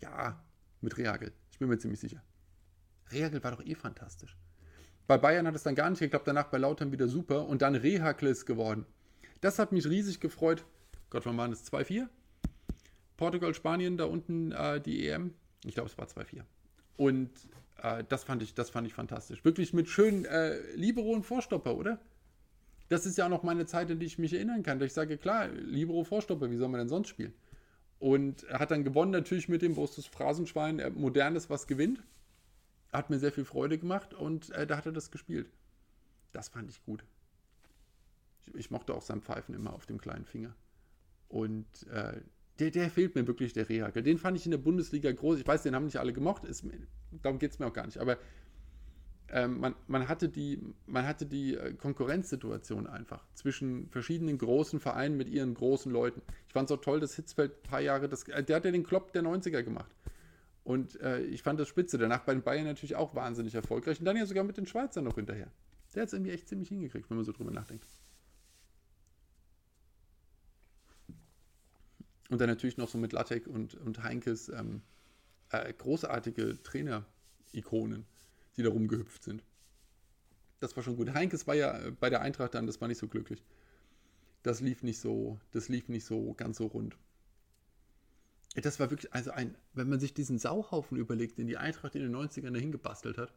Ja, 0.01 0.43
mit 0.81 0.97
Reagel. 0.97 1.31
Ich 1.51 1.59
bin 1.59 1.69
mir 1.69 1.77
ziemlich 1.77 1.99
sicher. 1.99 2.21
Reagel 3.11 3.43
war 3.43 3.51
doch 3.51 3.65
eh 3.65 3.75
fantastisch. 3.75 4.35
Bei 5.07 5.17
Bayern 5.17 5.47
hat 5.47 5.55
es 5.55 5.63
dann 5.63 5.75
gar 5.75 5.89
nicht 5.89 5.99
geklappt, 5.99 6.27
danach 6.27 6.47
bei 6.47 6.57
Lautern 6.57 6.91
wieder 6.91 7.07
super 7.07 7.47
und 7.47 7.61
dann 7.61 7.75
Rehagel 7.75 8.29
ist 8.29 8.45
geworden. 8.45 8.85
Das 9.41 9.57
hat 9.57 9.71
mich 9.71 9.87
riesig 9.87 10.19
gefreut. 10.19 10.65
Gott, 11.09 11.25
wann 11.25 11.37
waren 11.37 11.51
es? 11.51 11.65
2-4? 11.71 12.07
Portugal, 13.17 13.53
Spanien, 13.53 13.97
da 13.97 14.05
unten 14.05 14.51
äh, 14.51 14.79
die 14.79 15.07
EM. 15.07 15.33
Ich 15.65 15.75
glaube, 15.75 15.89
es 15.89 15.97
war 15.97 16.07
2-4. 16.07 16.43
Und 16.97 17.29
äh, 17.81 18.03
das, 18.07 18.23
fand 18.23 18.43
ich, 18.43 18.53
das 18.53 18.69
fand 18.69 18.87
ich 18.87 18.93
fantastisch. 18.93 19.43
Wirklich 19.43 19.73
mit 19.73 19.87
schönen 19.87 20.25
äh, 20.25 20.59
Libero 20.75 21.11
und 21.11 21.23
Vorstopper, 21.23 21.75
oder? 21.75 21.99
Das 22.89 23.05
ist 23.05 23.17
ja 23.17 23.25
auch 23.25 23.29
noch 23.29 23.43
meine 23.43 23.65
Zeit, 23.65 23.89
in 23.89 23.99
die 23.99 24.07
ich 24.07 24.17
mich 24.17 24.33
erinnern 24.33 24.63
kann. 24.63 24.81
Ich 24.81 24.93
sage, 24.93 25.17
klar, 25.17 25.47
Libero, 25.47 26.03
Vorstopper, 26.03 26.49
wie 26.49 26.57
soll 26.57 26.69
man 26.69 26.79
denn 26.79 26.89
sonst 26.89 27.09
spielen? 27.09 27.33
Und 27.99 28.43
er 28.43 28.59
hat 28.59 28.71
dann 28.71 28.83
gewonnen 28.83 29.11
natürlich 29.11 29.49
mit 29.49 29.61
dem 29.61 29.75
Brustus 29.75 30.07
Phrasenschwein, 30.07 30.79
äh, 30.79 30.89
modernes, 30.89 31.49
was 31.49 31.67
gewinnt. 31.67 32.01
Hat 32.91 33.09
mir 33.09 33.19
sehr 33.19 33.31
viel 33.31 33.45
Freude 33.45 33.77
gemacht 33.77 34.13
und 34.13 34.49
äh, 34.51 34.65
da 34.65 34.77
hat 34.77 34.85
er 34.85 34.91
das 34.91 35.11
gespielt. 35.11 35.51
Das 36.31 36.49
fand 36.49 36.69
ich 36.69 36.83
gut. 36.83 37.03
Ich, 38.41 38.55
ich, 38.55 38.71
mochte 38.71 38.93
auch 38.95 39.01
sein 39.01 39.21
Pfeifen 39.21 39.53
immer 39.53 39.73
auf 39.73 39.85
dem 39.85 39.99
kleinen 39.99 40.25
Finger. 40.25 40.55
Und 41.27 41.67
äh, 41.91 42.21
der, 42.59 42.71
der 42.71 42.89
fehlt 42.89 43.15
mir 43.15 43.27
wirklich, 43.27 43.53
der 43.53 43.69
Rehagel. 43.69 44.03
Den 44.03 44.17
fand 44.17 44.37
ich 44.37 44.45
in 44.45 44.51
der 44.51 44.57
Bundesliga 44.57 45.11
groß. 45.11 45.39
Ich 45.39 45.47
weiß, 45.47 45.63
den 45.63 45.75
haben 45.75 45.85
nicht 45.85 45.97
alle 45.97 46.13
gemocht. 46.13 46.43
Ist, 46.43 46.65
darum 47.21 47.39
geht 47.39 47.51
es 47.51 47.59
mir 47.59 47.67
auch 47.67 47.73
gar 47.73 47.85
nicht. 47.85 47.97
Aber 47.97 48.17
ähm, 49.31 49.59
man, 49.59 49.75
man, 49.87 50.07
hatte 50.07 50.27
die, 50.29 50.59
man 50.87 51.05
hatte 51.05 51.25
die 51.25 51.55
äh, 51.55 51.73
Konkurrenzsituation 51.73 52.87
einfach 52.87 53.25
zwischen 53.33 53.89
verschiedenen 53.89 54.37
großen 54.37 54.79
Vereinen 54.79 55.17
mit 55.17 55.29
ihren 55.29 55.53
großen 55.53 55.91
Leuten. 55.91 56.21
Ich 56.47 56.53
fand 56.53 56.69
es 56.69 56.77
auch 56.77 56.81
toll, 56.81 56.99
dass 56.99 57.15
Hitzfeld 57.15 57.51
ein 57.51 57.69
paar 57.69 57.81
Jahre, 57.81 58.09
das, 58.09 58.23
äh, 58.27 58.43
der 58.43 58.57
hat 58.57 58.65
ja 58.65 58.71
den 58.71 58.83
Klopp 58.83 59.13
der 59.13 59.23
90er 59.23 59.63
gemacht. 59.63 59.95
Und 60.63 60.99
äh, 61.01 61.21
ich 61.21 61.43
fand 61.43 61.59
das 61.59 61.67
spitze. 61.67 61.97
Danach 61.97 62.21
bei 62.21 62.33
den 62.33 62.43
Bayern 62.43 62.65
natürlich 62.65 62.95
auch 62.95 63.15
wahnsinnig 63.15 63.55
erfolgreich. 63.55 63.99
Und 63.99 64.05
dann 64.05 64.17
ja 64.17 64.25
sogar 64.25 64.43
mit 64.43 64.57
den 64.57 64.65
Schweizern 64.65 65.03
noch 65.03 65.15
hinterher. 65.15 65.51
Der 65.95 66.03
hat 66.03 66.07
es 66.07 66.13
irgendwie 66.13 66.31
echt 66.31 66.47
ziemlich 66.47 66.69
hingekriegt, 66.69 67.09
wenn 67.09 67.17
man 67.17 67.25
so 67.25 67.31
drüber 67.31 67.51
nachdenkt. 67.51 67.85
Und 72.29 72.39
dann 72.39 72.49
natürlich 72.49 72.77
noch 72.77 72.89
so 72.89 72.97
mit 72.97 73.11
Lattek 73.11 73.47
und, 73.47 73.75
und 73.75 74.03
Heinkes 74.03 74.49
ähm, 74.49 74.81
äh, 75.49 75.73
großartige 75.73 76.61
Trainer-Ikonen, 76.61 78.05
die 78.55 78.63
da 78.63 78.69
rumgehüpft 78.69 79.23
sind. 79.23 79.43
Das 80.59 80.75
war 80.75 80.83
schon 80.83 80.95
gut. 80.95 81.13
Heinkes 81.13 81.47
war 81.47 81.55
ja 81.55 81.77
äh, 81.77 81.91
bei 81.91 82.09
der 82.09 82.21
Eintracht 82.21 82.53
dann, 82.53 82.67
das 82.67 82.79
war 82.81 82.87
nicht 82.87 82.99
so 82.99 83.07
glücklich. 83.07 83.43
Das 84.43 84.61
lief 84.61 84.83
nicht 84.83 84.99
so, 84.99 85.39
das 85.51 85.69
lief 85.69 85.89
nicht 85.89 86.05
so 86.05 86.33
ganz 86.33 86.57
so 86.57 86.67
rund. 86.67 86.97
Das 88.55 88.79
war 88.79 88.89
wirklich, 88.89 89.13
also 89.13 89.31
ein, 89.31 89.55
wenn 89.73 89.89
man 89.89 89.99
sich 89.99 90.13
diesen 90.13 90.39
Sauhaufen 90.39 90.97
überlegt, 90.97 91.37
den 91.37 91.47
die 91.47 91.57
Eintracht 91.57 91.95
in 91.95 92.01
den 92.01 92.15
90ern 92.15 92.51
dahin 92.51 92.71
gebastelt 92.71 93.17
hat, 93.17 93.33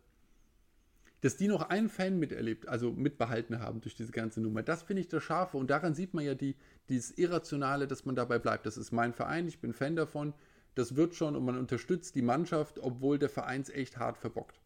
dass 1.23 1.37
die 1.37 1.47
noch 1.47 1.63
einen 1.63 1.89
Fan 1.89 2.19
miterlebt, 2.19 2.69
also 2.69 2.91
mitbehalten 2.91 3.61
haben 3.61 3.81
durch 3.81 3.95
diese 3.95 4.11
ganze 4.11 4.41
Nummer. 4.41 4.63
Das 4.63 4.83
finde 4.83 5.03
ich 5.03 5.09
das 5.09 5.23
Scharfe 5.23 5.57
und 5.57 5.71
daran 5.71 5.95
sieht 5.95 6.15
man 6.15 6.25
ja 6.25 6.35
die, 6.35 6.57
dieses 6.89 7.17
Irrationale, 7.17 7.87
dass 7.87 8.05
man 8.05 8.17
dabei 8.17 8.41
bleibt. 8.41 8.67
Das 8.67 8.77
ist 8.77 8.91
mein 8.91 9.13
Verein, 9.13 9.47
ich 9.47 9.61
bin 9.61 9.73
Fan 9.73 9.95
davon, 9.95 10.35
das 10.75 10.97
wird 10.97 11.15
schon 11.15 11.37
und 11.37 11.45
man 11.45 11.57
unterstützt 11.57 12.17
die 12.17 12.23
Mannschaft, 12.23 12.81
obwohl 12.81 13.21
der 13.21 13.29
Verein 13.29 13.61
es 13.61 13.71
echt 13.71 13.99
hart 13.99 14.19
verbockt. 14.19 14.61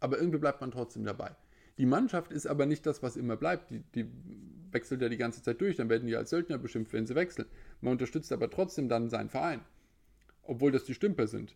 Aber 0.00 0.18
irgendwie 0.18 0.38
bleibt 0.38 0.62
man 0.62 0.70
trotzdem 0.70 1.04
dabei. 1.04 1.36
Die 1.76 1.86
Mannschaft 1.86 2.32
ist 2.32 2.46
aber 2.46 2.64
nicht 2.64 2.86
das, 2.86 3.02
was 3.02 3.16
immer 3.16 3.36
bleibt. 3.36 3.70
Die, 3.70 3.80
die 3.94 4.10
wechselt 4.72 5.02
ja 5.02 5.10
die 5.10 5.18
ganze 5.18 5.42
Zeit 5.42 5.60
durch, 5.60 5.76
dann 5.76 5.90
werden 5.90 6.06
die 6.06 6.16
als 6.16 6.30
Söldner 6.30 6.56
beschimpft, 6.56 6.94
wenn 6.94 7.06
sie 7.06 7.16
wechseln. 7.16 7.48
Man 7.82 7.92
unterstützt 7.92 8.32
aber 8.32 8.50
trotzdem 8.50 8.88
dann 8.88 9.10
seinen 9.10 9.28
Verein. 9.28 9.60
Obwohl 10.42 10.72
das 10.72 10.84
die 10.84 10.94
Stümper 10.94 11.26
sind, 11.26 11.54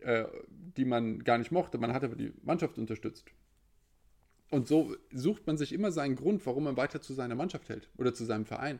äh, 0.00 0.26
die 0.76 0.84
man 0.84 1.24
gar 1.24 1.38
nicht 1.38 1.50
mochte. 1.50 1.78
Man 1.78 1.94
hat 1.94 2.04
aber 2.04 2.16
die 2.16 2.34
Mannschaft 2.42 2.76
unterstützt. 2.76 3.32
Und 4.50 4.68
so 4.68 4.94
sucht 5.12 5.46
man 5.46 5.58
sich 5.58 5.72
immer 5.72 5.90
seinen 5.90 6.16
Grund, 6.16 6.44
warum 6.46 6.64
man 6.64 6.76
weiter 6.76 7.00
zu 7.00 7.14
seiner 7.14 7.34
Mannschaft 7.34 7.68
hält 7.68 7.88
oder 7.96 8.14
zu 8.14 8.24
seinem 8.24 8.46
Verein. 8.46 8.78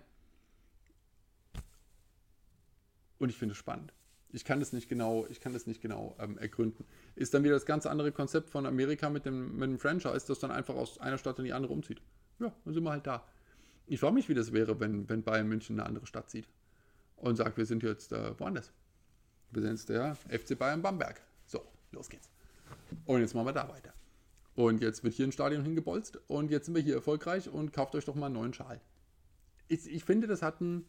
Und 3.18 3.30
ich 3.30 3.36
finde 3.36 3.52
es 3.52 3.59
spannend. 3.59 3.93
Ich 4.32 4.44
kann 4.44 4.60
das 4.60 4.72
nicht 4.72 4.88
genau, 4.88 5.26
ich 5.30 5.40
kann 5.40 5.52
das 5.52 5.66
nicht 5.66 5.80
genau 5.80 6.14
ähm, 6.18 6.36
ergründen. 6.38 6.84
Ist 7.14 7.32
dann 7.32 7.43
wieder 7.43 7.55
das 7.55 7.64
ganz 7.64 7.86
andere 7.86 8.12
Konzept 8.12 8.51
von 8.51 8.66
Amerika 8.66 9.09
mit 9.09 9.24
dem, 9.24 9.56
mit 9.56 9.70
dem 9.70 9.78
Franchise, 9.78 10.26
das 10.26 10.38
dann 10.38 10.51
einfach 10.51 10.74
aus 10.74 10.98
einer 10.98 11.16
Stadt 11.18 11.38
in 11.38 11.47
die 11.47 11.52
andere 11.52 11.72
umzieht. 11.72 12.02
Ja, 12.38 12.52
dann 12.64 12.74
sind 12.74 12.82
wir 12.82 12.90
halt 12.90 13.06
da. 13.06 13.24
Ich 13.86 14.01
frage 14.01 14.14
mich, 14.14 14.28
wie 14.28 14.34
das 14.34 14.52
wäre, 14.52 14.78
wenn, 14.78 15.09
wenn 15.09 15.22
Bayern 15.22 15.48
München 15.48 15.78
eine 15.78 15.88
andere 15.88 16.06
Stadt 16.06 16.28
zieht 16.28 16.48
und 17.16 17.36
sagt, 17.36 17.56
wir 17.56 17.66
sind 17.66 17.82
jetzt 17.82 18.12
äh, 18.12 18.38
woanders. 18.38 18.72
Wir 19.52 19.62
sind 19.62 19.72
jetzt 19.72 19.88
der 19.88 20.16
FC 20.16 20.59
Bayern 20.59 20.82
Bamberg. 20.82 21.20
So, 21.47 21.64
los 21.93 22.09
geht's. 22.09 22.28
Und 23.06 23.20
jetzt 23.20 23.34
machen 23.34 23.47
wir 23.47 23.52
da 23.52 23.68
weiter. 23.68 23.95
Und 24.57 24.81
jetzt 24.81 25.05
wird 25.05 25.12
hier 25.12 25.27
ein 25.27 25.33
Stadion 25.33 25.62
hingebolzt 25.62 26.19
und 26.28 26.51
jetzt 26.51 26.65
sind 26.65 26.74
wir 26.74 26.83
hier 26.83 26.95
erfolgreich 26.95 27.51
und 27.51 27.74
kauft 27.74 27.95
euch 27.95 28.07
doch 28.07 28.15
mal 28.15 28.27
einen 28.27 28.37
neuen 28.37 28.55
Schal. 28.55 28.81
Ich, 29.69 29.87
ich 29.87 30.03
finde, 30.03 30.27
das 30.27 30.41
hat 30.41 30.62
einen, 30.62 30.87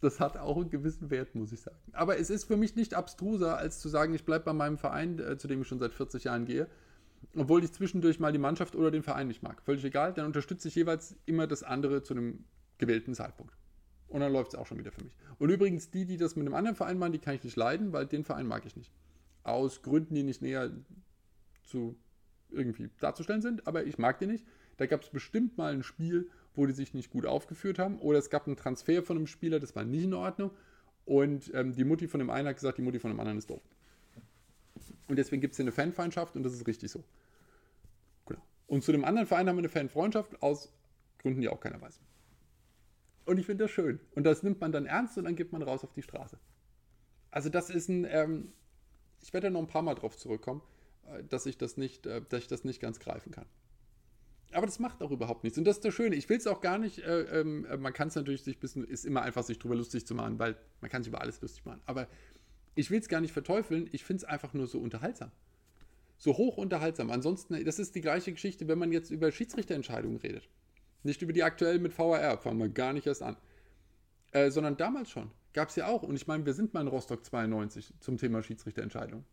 das 0.00 0.18
hat 0.18 0.36
auch 0.36 0.56
einen 0.56 0.70
gewissen 0.70 1.10
Wert, 1.10 1.36
muss 1.36 1.52
ich 1.52 1.60
sagen. 1.60 1.78
Aber 1.92 2.18
es 2.18 2.30
ist 2.30 2.44
für 2.44 2.56
mich 2.56 2.74
nicht 2.74 2.94
abstruser, 2.94 3.58
als 3.58 3.78
zu 3.78 3.88
sagen, 3.88 4.12
ich 4.12 4.24
bleibe 4.24 4.44
bei 4.44 4.52
meinem 4.52 4.76
Verein, 4.76 5.20
äh, 5.20 5.38
zu 5.38 5.46
dem 5.46 5.62
ich 5.62 5.68
schon 5.68 5.78
seit 5.78 5.94
40 5.94 6.24
Jahren 6.24 6.46
gehe, 6.46 6.66
obwohl 7.36 7.62
ich 7.62 7.72
zwischendurch 7.72 8.18
mal 8.18 8.32
die 8.32 8.38
Mannschaft 8.38 8.74
oder 8.74 8.90
den 8.90 9.04
Verein 9.04 9.28
nicht 9.28 9.44
mag. 9.44 9.62
Völlig 9.62 9.84
egal, 9.84 10.12
dann 10.14 10.26
unterstütze 10.26 10.66
ich 10.66 10.74
jeweils 10.74 11.16
immer 11.26 11.46
das 11.46 11.62
andere 11.62 12.02
zu 12.02 12.14
einem 12.14 12.44
gewählten 12.78 13.14
Zeitpunkt. 13.14 13.56
Und 14.08 14.20
dann 14.20 14.32
läuft 14.32 14.54
es 14.54 14.58
auch 14.58 14.66
schon 14.66 14.78
wieder 14.78 14.90
für 14.90 15.04
mich. 15.04 15.16
Und 15.38 15.50
übrigens, 15.50 15.92
die, 15.92 16.06
die 16.06 16.16
das 16.16 16.34
mit 16.34 16.44
einem 16.44 16.54
anderen 16.54 16.76
Verein 16.76 16.98
machen, 16.98 17.12
die 17.12 17.20
kann 17.20 17.36
ich 17.36 17.44
nicht 17.44 17.56
leiden, 17.56 17.92
weil 17.92 18.06
den 18.06 18.24
Verein 18.24 18.48
mag 18.48 18.66
ich 18.66 18.74
nicht. 18.74 18.92
Aus 19.44 19.82
Gründen, 19.82 20.14
die 20.14 20.24
nicht 20.24 20.42
näher 20.42 20.72
zu 21.64 21.96
irgendwie 22.50 22.90
darzustellen 23.00 23.42
sind, 23.42 23.66
aber 23.66 23.84
ich 23.84 23.98
mag 23.98 24.18
die 24.18 24.26
nicht. 24.26 24.44
Da 24.76 24.86
gab 24.86 25.02
es 25.02 25.10
bestimmt 25.10 25.56
mal 25.56 25.72
ein 25.72 25.82
Spiel, 25.82 26.30
wo 26.54 26.66
die 26.66 26.72
sich 26.72 26.94
nicht 26.94 27.10
gut 27.10 27.26
aufgeführt 27.26 27.78
haben. 27.78 27.98
Oder 27.98 28.18
es 28.18 28.30
gab 28.30 28.46
einen 28.46 28.56
Transfer 28.56 29.02
von 29.02 29.16
einem 29.16 29.26
Spieler, 29.26 29.60
das 29.60 29.74
war 29.74 29.84
nicht 29.84 30.04
in 30.04 30.14
Ordnung. 30.14 30.50
Und 31.04 31.52
ähm, 31.54 31.74
die 31.74 31.84
Mutti 31.84 32.08
von 32.08 32.18
dem 32.18 32.30
einen 32.30 32.48
hat 32.48 32.56
gesagt, 32.56 32.78
die 32.78 32.82
Mutti 32.82 32.98
von 32.98 33.10
dem 33.10 33.20
anderen 33.20 33.38
ist 33.38 33.50
doof. 33.50 33.62
Und 35.08 35.16
deswegen 35.16 35.40
gibt 35.40 35.52
es 35.52 35.56
hier 35.56 35.64
eine 35.64 35.72
Fanfeindschaft 35.72 36.36
und 36.36 36.42
das 36.42 36.54
ist 36.54 36.66
richtig 36.66 36.90
so. 36.90 37.04
Genau. 38.26 38.40
Und 38.66 38.82
zu 38.82 38.92
dem 38.92 39.04
anderen 39.04 39.26
Verein 39.26 39.48
haben 39.48 39.56
wir 39.56 39.60
eine 39.60 39.68
Fanfreundschaft 39.68 40.42
aus 40.42 40.72
Gründen, 41.18 41.40
die 41.40 41.48
auch 41.48 41.60
keiner 41.60 41.80
weiß. 41.80 42.00
Und 43.26 43.38
ich 43.38 43.46
finde 43.46 43.64
das 43.64 43.70
schön. 43.70 44.00
Und 44.14 44.24
das 44.24 44.42
nimmt 44.42 44.60
man 44.60 44.72
dann 44.72 44.86
ernst 44.86 45.18
und 45.18 45.24
dann 45.24 45.36
geht 45.36 45.52
man 45.52 45.62
raus 45.62 45.84
auf 45.84 45.92
die 45.92 46.02
Straße. 46.02 46.38
Also 47.30 47.48
das 47.48 47.70
ist 47.70 47.88
ein, 47.88 48.06
ähm, 48.08 48.52
ich 49.22 49.32
werde 49.32 49.48
da 49.48 49.50
noch 49.50 49.60
ein 49.60 49.66
paar 49.66 49.82
Mal 49.82 49.94
drauf 49.94 50.16
zurückkommen. 50.16 50.62
Äh, 51.12 51.24
dass 51.24 51.46
ich 51.46 51.58
das 51.58 51.76
nicht, 51.76 52.06
äh, 52.06 52.22
dass 52.28 52.42
ich 52.42 52.48
das 52.48 52.64
nicht 52.64 52.80
ganz 52.80 53.00
greifen 53.00 53.32
kann. 53.32 53.46
Aber 54.52 54.66
das 54.66 54.78
macht 54.78 55.02
auch 55.02 55.10
überhaupt 55.10 55.42
nichts. 55.42 55.58
Und 55.58 55.64
das 55.64 55.76
ist 55.76 55.84
das 55.84 55.94
Schöne. 55.94 56.14
Ich 56.14 56.28
will 56.28 56.36
es 56.36 56.46
auch 56.46 56.60
gar 56.60 56.78
nicht, 56.78 57.00
äh, 57.00 57.40
ähm, 57.40 57.66
äh, 57.66 57.76
man 57.76 57.92
kann 57.92 58.08
es 58.08 58.14
natürlich 58.14 58.42
sich 58.42 58.56
ein 58.56 58.60
bisschen, 58.60 58.84
ist 58.84 59.04
immer 59.04 59.22
einfach, 59.22 59.42
sich 59.42 59.58
drüber 59.58 59.74
lustig 59.74 60.06
zu 60.06 60.14
machen, 60.14 60.38
weil 60.38 60.56
man 60.80 60.90
kann 60.90 61.02
sich 61.02 61.08
über 61.08 61.20
alles 61.20 61.40
lustig 61.40 61.64
machen. 61.64 61.80
Aber 61.86 62.06
ich 62.76 62.90
will 62.90 63.00
es 63.00 63.08
gar 63.08 63.20
nicht 63.20 63.32
verteufeln, 63.32 63.88
ich 63.92 64.04
finde 64.04 64.24
es 64.24 64.24
einfach 64.24 64.54
nur 64.54 64.66
so 64.66 64.78
unterhaltsam. 64.78 65.32
So 66.16 66.36
hoch 66.36 66.56
unterhaltsam. 66.56 67.10
Ansonsten, 67.10 67.64
das 67.64 67.80
ist 67.80 67.94
die 67.96 68.00
gleiche 68.00 68.32
Geschichte, 68.32 68.68
wenn 68.68 68.78
man 68.78 68.92
jetzt 68.92 69.10
über 69.10 69.32
Schiedsrichterentscheidungen 69.32 70.18
redet. 70.18 70.48
Nicht 71.02 71.20
über 71.22 71.32
die 71.32 71.42
aktuell 71.42 71.80
mit 71.80 71.96
VAR, 71.98 72.38
fangen 72.38 72.58
wir 72.60 72.68
gar 72.68 72.92
nicht 72.92 73.06
erst 73.06 73.22
an. 73.22 73.36
Äh, 74.30 74.50
sondern 74.50 74.76
damals 74.76 75.10
schon. 75.10 75.30
Gab 75.52 75.68
es 75.68 75.76
ja 75.76 75.88
auch. 75.88 76.02
Und 76.02 76.14
ich 76.14 76.26
meine, 76.26 76.46
wir 76.46 76.54
sind 76.54 76.74
mal 76.74 76.80
in 76.80 76.88
Rostock 76.88 77.24
92 77.24 77.92
zum 78.00 78.16
Thema 78.18 78.42
Schiedsrichterentscheidung. 78.42 79.24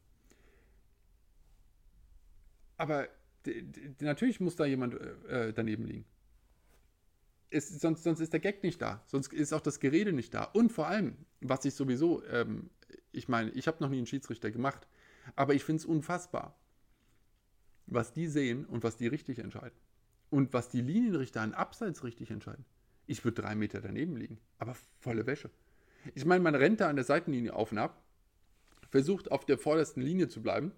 Aber 2.81 3.09
natürlich 3.99 4.39
muss 4.39 4.55
da 4.55 4.65
jemand 4.65 4.95
äh, 4.95 5.49
äh, 5.49 5.53
daneben 5.53 5.85
liegen. 5.85 6.05
Ist, 7.51 7.79
sonst, 7.79 8.01
sonst 8.01 8.21
ist 8.21 8.33
der 8.33 8.39
Gag 8.39 8.63
nicht 8.63 8.81
da. 8.81 9.03
Sonst 9.05 9.31
ist 9.33 9.53
auch 9.53 9.61
das 9.61 9.79
Gerede 9.79 10.13
nicht 10.13 10.33
da. 10.33 10.45
Und 10.45 10.71
vor 10.71 10.87
allem, 10.87 11.15
was 11.41 11.63
ich 11.63 11.75
sowieso, 11.75 12.25
ähm, 12.25 12.71
ich 13.11 13.27
meine, 13.27 13.51
ich 13.51 13.67
habe 13.67 13.77
noch 13.81 13.89
nie 13.89 13.97
einen 13.97 14.07
Schiedsrichter 14.07 14.49
gemacht, 14.49 14.87
aber 15.35 15.53
ich 15.53 15.63
finde 15.63 15.81
es 15.81 15.85
unfassbar, 15.85 16.57
was 17.85 18.13
die 18.13 18.25
sehen 18.25 18.65
und 18.65 18.83
was 18.83 18.97
die 18.97 19.05
richtig 19.05 19.37
entscheiden. 19.37 19.77
Und 20.31 20.51
was 20.51 20.69
die 20.69 20.81
Linienrichter 20.81 21.41
an 21.41 21.53
Abseits 21.53 22.03
richtig 22.03 22.31
entscheiden. 22.31 22.65
Ich 23.05 23.23
würde 23.23 23.43
drei 23.43 23.53
Meter 23.53 23.79
daneben 23.79 24.17
liegen, 24.17 24.39
aber 24.57 24.75
volle 24.97 25.27
Wäsche. 25.27 25.51
Ich 26.15 26.25
meine, 26.25 26.41
man 26.43 26.55
rennt 26.55 26.81
da 26.81 26.89
an 26.89 26.95
der 26.95 27.05
Seitenlinie 27.05 27.53
auf 27.53 27.71
und 27.71 27.77
ab, 27.77 28.01
versucht 28.89 29.29
auf 29.29 29.45
der 29.45 29.59
vordersten 29.59 30.01
Linie 30.01 30.29
zu 30.29 30.41
bleiben 30.41 30.71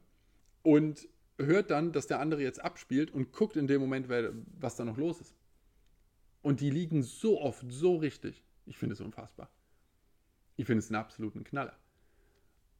und 0.64 1.08
hört 1.38 1.72
dann, 1.72 1.92
dass 1.92 2.08
der 2.08 2.20
andere 2.20 2.42
jetzt 2.42 2.64
abspielt 2.64 3.12
und 3.12 3.32
guckt 3.32 3.58
in 3.58 3.68
dem 3.68 3.82
Moment, 3.82 4.08
was 4.60 4.76
da 4.76 4.86
noch 4.86 4.98
los 4.98 5.20
ist. 5.20 5.36
Und 6.42 6.60
die 6.60 6.70
liegen 6.70 7.04
so 7.04 7.42
oft 7.42 7.66
so 7.70 7.96
richtig. 7.96 8.44
Ich 8.66 8.78
finde 8.78 8.94
es 8.94 9.02
unfassbar. 9.02 9.50
Ich 10.56 10.66
finde 10.66 10.80
es 10.80 10.90
einen 10.90 11.02
absoluten 11.02 11.44
Knaller. 11.44 11.78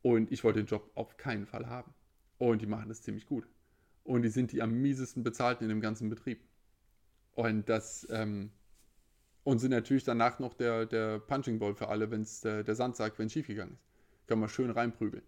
Und 0.02 0.32
ich 0.32 0.44
wollte 0.44 0.60
den 0.60 0.68
Job 0.68 0.92
auf 0.96 1.18
keinen 1.18 1.46
Fall 1.46 1.68
haben. 1.68 1.94
Und 2.38 2.62
die 2.62 2.68
machen 2.68 2.90
das 2.90 3.02
ziemlich 3.02 3.26
gut. 3.26 3.48
Und 4.04 4.24
die 4.24 4.30
sind 4.30 4.52
die 4.52 4.62
am 4.62 4.82
miesesten 4.82 5.24
bezahlten 5.24 5.64
in 5.64 5.70
dem 5.70 5.82
ganzen 5.82 6.10
Betrieb. 6.10 6.44
Und 7.36 7.70
das, 7.70 8.06
ähm, 8.12 8.52
und 9.44 9.60
sind 9.60 9.72
natürlich 9.72 10.04
danach 10.04 10.40
noch 10.40 10.54
der, 10.54 10.86
der 10.86 11.20
Punching 11.20 11.58
Ball 11.58 11.74
für 11.74 11.88
alle, 11.88 12.12
wenn 12.12 12.22
es 12.22 12.42
der, 12.42 12.64
der 12.64 12.76
Sandsack, 12.76 13.18
wenn 13.18 13.28
es 13.28 13.34
schiefgegangen 13.34 13.76
ist. 13.76 14.28
Kann 14.28 14.40
man 14.40 14.50
schön 14.50 14.70
reinprügeln. 14.70 15.24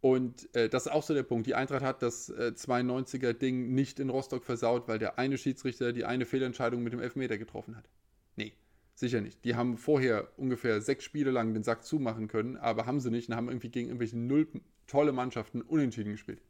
Und 0.00 0.54
äh, 0.54 0.68
das 0.68 0.86
ist 0.86 0.92
auch 0.92 1.02
so 1.02 1.14
der 1.14 1.22
Punkt. 1.22 1.46
Die 1.46 1.54
Eintracht 1.54 1.82
hat 1.82 2.02
das 2.02 2.28
äh, 2.28 2.52
92er-Ding 2.54 3.74
nicht 3.74 3.98
in 3.98 4.10
Rostock 4.10 4.44
versaut, 4.44 4.88
weil 4.88 4.98
der 4.98 5.18
eine 5.18 5.38
Schiedsrichter 5.38 5.92
die 5.92 6.04
eine 6.04 6.26
Fehlentscheidung 6.26 6.82
mit 6.82 6.92
dem 6.92 7.00
Elfmeter 7.00 7.38
getroffen 7.38 7.76
hat. 7.76 7.88
Nee, 8.36 8.52
sicher 8.94 9.20
nicht. 9.20 9.44
Die 9.44 9.54
haben 9.54 9.78
vorher 9.78 10.28
ungefähr 10.36 10.80
sechs 10.80 11.04
Spiele 11.04 11.30
lang 11.30 11.54
den 11.54 11.62
Sack 11.62 11.84
zumachen 11.84 12.28
können, 12.28 12.56
aber 12.56 12.86
haben 12.86 13.00
sie 13.00 13.10
nicht 13.10 13.28
und 13.28 13.36
haben 13.36 13.48
irgendwie 13.48 13.70
gegen 13.70 13.88
irgendwelche 13.88 14.18
null 14.18 14.46
tolle 14.86 15.12
Mannschaften 15.12 15.62
unentschieden 15.62 16.12
gespielt. 16.12 16.40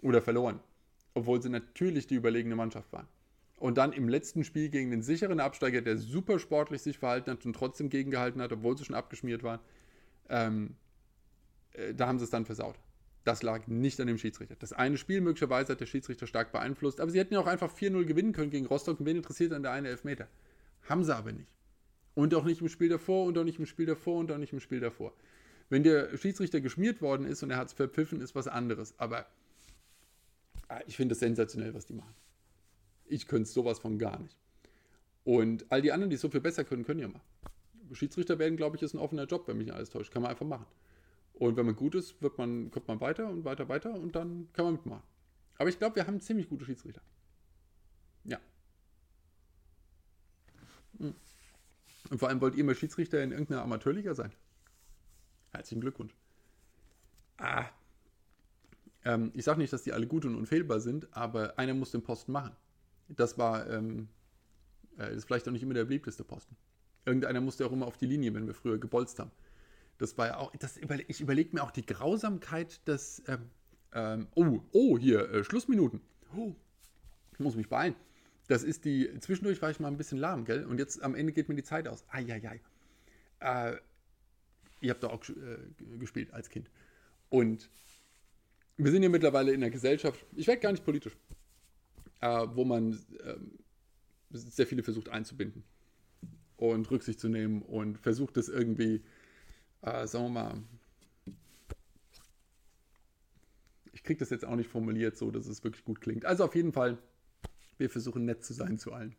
Oder 0.00 0.22
verloren. 0.22 0.60
Obwohl 1.14 1.42
sie 1.42 1.50
natürlich 1.50 2.06
die 2.06 2.14
überlegene 2.14 2.56
Mannschaft 2.56 2.90
waren. 2.92 3.06
Und 3.58 3.78
dann 3.78 3.92
im 3.92 4.08
letzten 4.08 4.42
Spiel 4.44 4.70
gegen 4.70 4.90
den 4.90 5.02
sicheren 5.02 5.38
Absteiger, 5.38 5.82
der 5.82 5.96
super 5.96 6.38
sportlich 6.38 6.82
sich 6.82 6.98
verhalten 6.98 7.30
hat 7.30 7.44
und 7.44 7.54
trotzdem 7.54 7.90
gegengehalten 7.90 8.40
hat, 8.40 8.52
obwohl 8.52 8.76
sie 8.76 8.84
schon 8.84 8.96
abgeschmiert 8.96 9.42
waren, 9.42 9.60
ähm, 10.28 10.70
äh, 10.70 10.81
da 11.94 12.06
haben 12.06 12.18
sie 12.18 12.24
es 12.24 12.30
dann 12.30 12.44
versaut. 12.44 12.76
Das 13.24 13.42
lag 13.42 13.66
nicht 13.68 14.00
an 14.00 14.08
dem 14.08 14.18
Schiedsrichter. 14.18 14.56
Das 14.58 14.72
eine 14.72 14.96
Spiel 14.96 15.20
möglicherweise 15.20 15.72
hat 15.72 15.80
der 15.80 15.86
Schiedsrichter 15.86 16.26
stark 16.26 16.50
beeinflusst, 16.50 17.00
aber 17.00 17.10
sie 17.10 17.18
hätten 17.18 17.34
ja 17.34 17.40
auch 17.40 17.46
einfach 17.46 17.72
4-0 17.72 18.04
gewinnen 18.04 18.32
können 18.32 18.50
gegen 18.50 18.66
Rostock 18.66 18.98
und 18.98 19.06
wen 19.06 19.16
interessiert 19.16 19.52
dann 19.52 19.62
der 19.62 19.72
eine 19.72 19.88
Elfmeter? 19.88 20.28
Haben 20.88 21.04
sie 21.04 21.14
aber 21.14 21.32
nicht. 21.32 21.48
Und 22.14 22.34
auch 22.34 22.44
nicht 22.44 22.60
im 22.60 22.68
Spiel 22.68 22.88
davor 22.88 23.26
und 23.26 23.38
auch 23.38 23.44
nicht 23.44 23.58
im 23.58 23.66
Spiel 23.66 23.86
davor 23.86 24.18
und 24.18 24.30
auch 24.32 24.38
nicht 24.38 24.52
im 24.52 24.60
Spiel 24.60 24.80
davor. 24.80 25.12
Wenn 25.68 25.84
der 25.84 26.16
Schiedsrichter 26.18 26.60
geschmiert 26.60 27.00
worden 27.00 27.24
ist 27.24 27.42
und 27.42 27.50
er 27.50 27.56
hat 27.56 27.68
es 27.68 27.72
verpfiffen, 27.72 28.20
ist 28.20 28.34
was 28.34 28.48
anderes. 28.48 28.94
Aber 28.98 29.26
ah, 30.68 30.80
ich 30.86 30.96
finde 30.96 31.14
es 31.14 31.20
sensationell, 31.20 31.72
was 31.74 31.86
die 31.86 31.94
machen. 31.94 32.14
Ich 33.06 33.28
könnte 33.28 33.48
sowas 33.48 33.78
von 33.78 33.98
gar 33.98 34.18
nicht. 34.18 34.36
Und 35.24 35.64
all 35.70 35.80
die 35.80 35.92
anderen, 35.92 36.10
die 36.10 36.16
es 36.16 36.20
so 36.20 36.28
viel 36.28 36.40
besser 36.40 36.64
können, 36.64 36.84
können 36.84 37.00
ja 37.00 37.08
mal. 37.08 37.22
Schiedsrichter 37.92 38.38
werden, 38.38 38.56
glaube 38.56 38.76
ich, 38.76 38.82
ist 38.82 38.94
ein 38.94 38.98
offener 38.98 39.24
Job, 39.24 39.46
wenn 39.46 39.58
mich 39.58 39.72
alles 39.72 39.90
täuscht. 39.90 40.12
Kann 40.12 40.22
man 40.22 40.30
einfach 40.30 40.46
machen. 40.46 40.66
Und 41.34 41.56
wenn 41.56 41.66
man 41.66 41.76
gut 41.76 41.94
ist, 41.94 42.20
wird 42.22 42.38
man, 42.38 42.70
kommt 42.70 42.88
man 42.88 43.00
weiter 43.00 43.28
und 43.28 43.44
weiter, 43.44 43.68
weiter 43.68 43.94
und 43.94 44.14
dann 44.14 44.48
kann 44.52 44.64
man 44.66 44.74
mitmachen. 44.74 45.02
Aber 45.58 45.68
ich 45.68 45.78
glaube, 45.78 45.96
wir 45.96 46.06
haben 46.06 46.20
ziemlich 46.20 46.48
gute 46.48 46.64
Schiedsrichter. 46.64 47.02
Ja. 48.24 48.38
Hm. 50.98 51.14
Und 52.10 52.18
vor 52.18 52.28
allem 52.28 52.40
wollt 52.40 52.54
ihr 52.54 52.64
mal 52.64 52.74
Schiedsrichter 52.74 53.22
in 53.22 53.32
irgendeiner 53.32 53.62
Amateurliga 53.62 54.14
sein. 54.14 54.32
Herzlichen 55.50 55.80
Glückwunsch. 55.80 56.14
Ah. 57.38 57.66
Ähm, 59.04 59.32
ich 59.34 59.44
sage 59.44 59.58
nicht, 59.58 59.72
dass 59.72 59.82
die 59.82 59.92
alle 59.92 60.06
gut 60.06 60.24
und 60.24 60.34
unfehlbar 60.36 60.80
sind, 60.80 61.14
aber 61.16 61.58
einer 61.58 61.74
muss 61.74 61.90
den 61.90 62.02
Posten 62.02 62.32
machen. 62.32 62.54
Das 63.08 63.38
war, 63.38 63.68
ähm, 63.68 64.08
äh, 64.98 65.14
ist 65.14 65.24
vielleicht 65.24 65.48
auch 65.48 65.52
nicht 65.52 65.62
immer 65.62 65.74
der 65.74 65.84
beliebteste 65.84 66.24
Posten. 66.24 66.56
Irgendeiner 67.04 67.40
musste 67.40 67.66
auch 67.66 67.72
immer 67.72 67.86
auf 67.86 67.96
die 67.96 68.06
Linie, 68.06 68.32
wenn 68.34 68.46
wir 68.46 68.54
früher 68.54 68.78
gebolzt 68.78 69.18
haben. 69.18 69.32
Das 70.02 70.18
war 70.18 70.26
ja 70.26 70.36
auch, 70.38 70.50
das 70.56 70.78
überle 70.78 71.04
ich 71.06 71.20
überlege 71.20 71.50
mir 71.54 71.62
auch 71.62 71.70
die 71.70 71.86
Grausamkeit 71.86 72.88
des, 72.88 73.22
ähm, 73.28 73.48
ähm, 73.92 74.26
oh, 74.34 74.58
oh, 74.72 74.98
hier, 74.98 75.30
äh, 75.30 75.44
Schlussminuten. 75.44 76.00
Oh, 76.36 76.56
ich 77.34 77.38
muss 77.38 77.54
mich 77.54 77.68
beeilen. 77.68 77.94
Das 78.48 78.64
ist 78.64 78.84
die, 78.84 79.08
zwischendurch 79.20 79.62
war 79.62 79.70
ich 79.70 79.78
mal 79.78 79.86
ein 79.86 79.96
bisschen 79.96 80.18
lahm, 80.18 80.44
gell? 80.44 80.64
Und 80.64 80.78
jetzt 80.78 81.00
am 81.04 81.14
Ende 81.14 81.32
geht 81.32 81.48
mir 81.48 81.54
die 81.54 81.62
Zeit 81.62 81.86
aus. 81.86 82.04
Eieiei. 82.08 82.60
Äh, 83.38 83.76
ihr 84.80 84.90
habt 84.90 85.04
doch 85.04 85.12
auch 85.12 85.22
äh, 85.28 85.98
gespielt 86.00 86.32
als 86.32 86.50
Kind. 86.50 86.68
Und 87.28 87.70
wir 88.78 88.90
sind 88.90 89.02
hier 89.02 89.08
mittlerweile 89.08 89.52
in 89.52 89.62
einer 89.62 89.70
Gesellschaft, 89.70 90.26
ich 90.34 90.48
werde 90.48 90.60
gar 90.60 90.72
nicht 90.72 90.84
politisch, 90.84 91.16
äh, 92.20 92.46
wo 92.54 92.64
man 92.64 92.98
ähm, 93.24 93.52
sehr 94.30 94.66
viele 94.66 94.82
versucht 94.82 95.10
einzubinden 95.10 95.62
und 96.56 96.90
Rücksicht 96.90 97.20
zu 97.20 97.28
nehmen 97.28 97.62
und 97.62 98.00
versucht 98.00 98.36
es 98.36 98.48
irgendwie 98.48 99.04
äh, 99.82 100.06
sagen 100.06 100.26
wir 100.26 100.30
mal, 100.30 100.62
ich 103.92 104.02
kriege 104.02 104.18
das 104.18 104.30
jetzt 104.30 104.44
auch 104.44 104.56
nicht 104.56 104.70
formuliert 104.70 105.16
so, 105.16 105.30
dass 105.30 105.46
es 105.46 105.62
wirklich 105.62 105.84
gut 105.84 106.00
klingt. 106.00 106.24
Also 106.24 106.44
auf 106.44 106.54
jeden 106.54 106.72
Fall, 106.72 106.98
wir 107.78 107.90
versuchen 107.90 108.24
nett 108.24 108.44
zu 108.44 108.52
sein 108.52 108.78
zu 108.78 108.92
allen. 108.92 109.14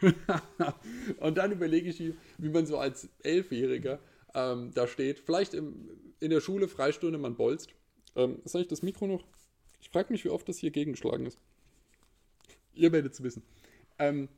und 1.18 1.38
dann 1.38 1.52
überlege 1.52 1.88
ich, 1.88 2.14
wie 2.38 2.48
man 2.48 2.66
so 2.66 2.78
als 2.78 3.08
Elfjähriger 3.22 3.98
ähm, 4.34 4.72
da 4.74 4.86
steht. 4.86 5.20
Vielleicht 5.20 5.54
im, 5.54 5.88
in 6.20 6.30
der 6.30 6.40
Schule, 6.40 6.68
Freistunde, 6.68 7.18
man 7.18 7.36
bolzt. 7.36 7.70
Ähm, 8.16 8.40
ist 8.44 8.54
eigentlich 8.54 8.68
das 8.68 8.82
Mikro 8.82 9.06
noch? 9.06 9.24
Ich 9.80 9.90
frage 9.90 10.12
mich, 10.12 10.24
wie 10.24 10.30
oft 10.30 10.48
das 10.48 10.58
hier 10.58 10.70
gegengeschlagen 10.70 11.26
ist. 11.26 11.38
Ihr 12.74 12.92
werdet 12.92 13.12
es 13.14 13.22
wissen. 13.22 13.42
Ähm, 13.98 14.28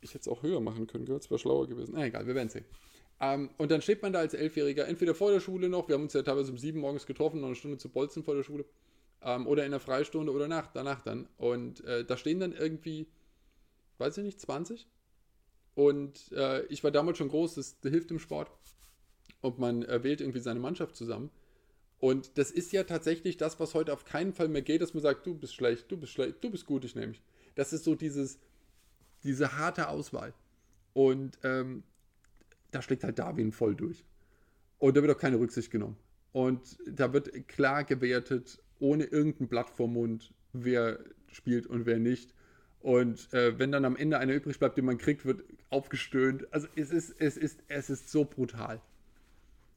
ich 0.00 0.14
hätte 0.14 0.22
es 0.22 0.28
auch 0.28 0.42
höher 0.42 0.60
machen 0.60 0.86
können, 0.86 1.04
gell? 1.04 1.16
Das 1.16 1.30
wäre 1.30 1.38
schlauer 1.38 1.68
gewesen. 1.68 1.92
Na 1.94 2.06
egal, 2.06 2.26
wir 2.26 2.34
werden 2.34 2.48
sehen. 2.48 2.64
Ähm, 3.20 3.50
und 3.56 3.70
dann 3.70 3.82
steht 3.82 4.02
man 4.02 4.12
da 4.12 4.20
als 4.20 4.34
Elfjähriger, 4.34 4.86
entweder 4.86 5.14
vor 5.14 5.32
der 5.32 5.40
Schule 5.40 5.68
noch, 5.68 5.88
wir 5.88 5.94
haben 5.94 6.02
uns 6.02 6.12
ja 6.12 6.22
teilweise 6.22 6.52
um 6.52 6.58
sieben 6.58 6.80
morgens 6.80 7.06
getroffen, 7.06 7.40
noch 7.40 7.48
eine 7.48 7.56
Stunde 7.56 7.78
zu 7.78 7.88
bolzen 7.88 8.22
vor 8.22 8.34
der 8.34 8.44
Schule, 8.44 8.64
ähm, 9.22 9.46
oder 9.46 9.64
in 9.64 9.72
der 9.72 9.80
Freistunde 9.80 10.32
oder 10.32 10.48
nach, 10.48 10.68
danach 10.68 11.00
dann. 11.00 11.28
Und 11.36 11.84
äh, 11.84 12.04
da 12.04 12.16
stehen 12.16 12.40
dann 12.40 12.52
irgendwie, 12.52 13.08
weiß 13.98 14.18
ich 14.18 14.24
nicht, 14.24 14.40
20. 14.40 14.86
Und 15.74 16.32
äh, 16.32 16.64
ich 16.66 16.82
war 16.84 16.90
damals 16.90 17.18
schon 17.18 17.28
groß, 17.28 17.54
das, 17.54 17.80
das 17.80 17.90
hilft 17.90 18.10
im 18.10 18.18
Sport. 18.18 18.50
Und 19.40 19.58
man 19.58 19.82
äh, 19.84 20.02
wählt 20.02 20.20
irgendwie 20.20 20.40
seine 20.40 20.60
Mannschaft 20.60 20.96
zusammen. 20.96 21.30
Und 22.00 22.38
das 22.38 22.50
ist 22.50 22.72
ja 22.72 22.84
tatsächlich 22.84 23.36
das, 23.36 23.58
was 23.58 23.74
heute 23.74 23.92
auf 23.92 24.04
keinen 24.04 24.32
Fall 24.32 24.48
mehr 24.48 24.62
geht, 24.62 24.82
dass 24.82 24.94
man 24.94 25.02
sagt, 25.02 25.26
du 25.26 25.34
bist 25.34 25.54
schlecht, 25.54 25.90
du 25.90 25.96
bist 25.96 26.12
schlecht, 26.12 26.36
du 26.42 26.50
bist 26.50 26.66
gut, 26.66 26.84
ich 26.84 26.94
nehme 26.94 27.08
mich. 27.08 27.22
Das 27.56 27.72
ist 27.72 27.84
so 27.84 27.96
dieses, 27.96 28.38
diese 29.24 29.56
harte 29.56 29.88
Auswahl. 29.88 30.32
Und 30.94 31.38
ähm, 31.42 31.82
da 32.70 32.82
schlägt 32.82 33.04
halt 33.04 33.18
Darwin 33.18 33.52
voll 33.52 33.74
durch. 33.74 34.04
Und 34.78 34.96
da 34.96 35.02
wird 35.02 35.14
auch 35.14 35.20
keine 35.20 35.38
Rücksicht 35.38 35.70
genommen. 35.70 35.96
Und 36.32 36.78
da 36.86 37.12
wird 37.12 37.48
klar 37.48 37.84
gewertet, 37.84 38.62
ohne 38.78 39.04
irgendein 39.04 39.48
Blatt 39.48 39.70
vor 39.70 39.88
Mund, 39.88 40.32
wer 40.52 40.98
spielt 41.32 41.66
und 41.66 41.86
wer 41.86 41.98
nicht. 41.98 42.34
Und 42.80 43.32
äh, 43.32 43.58
wenn 43.58 43.72
dann 43.72 43.84
am 43.84 43.96
Ende 43.96 44.18
einer 44.18 44.34
übrig 44.34 44.58
bleibt, 44.58 44.76
den 44.78 44.84
man 44.84 44.98
kriegt, 44.98 45.24
wird 45.24 45.42
aufgestöhnt. 45.70 46.52
Also 46.52 46.68
es 46.76 46.90
ist, 46.90 47.14
es 47.18 47.36
ist, 47.36 47.60
es 47.68 47.90
ist 47.90 48.10
so 48.10 48.24
brutal. 48.24 48.80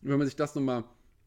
Wenn 0.02 0.18
man 0.18 0.28
sich 0.28 0.36
das 0.36 0.56
nochmal 0.56 0.84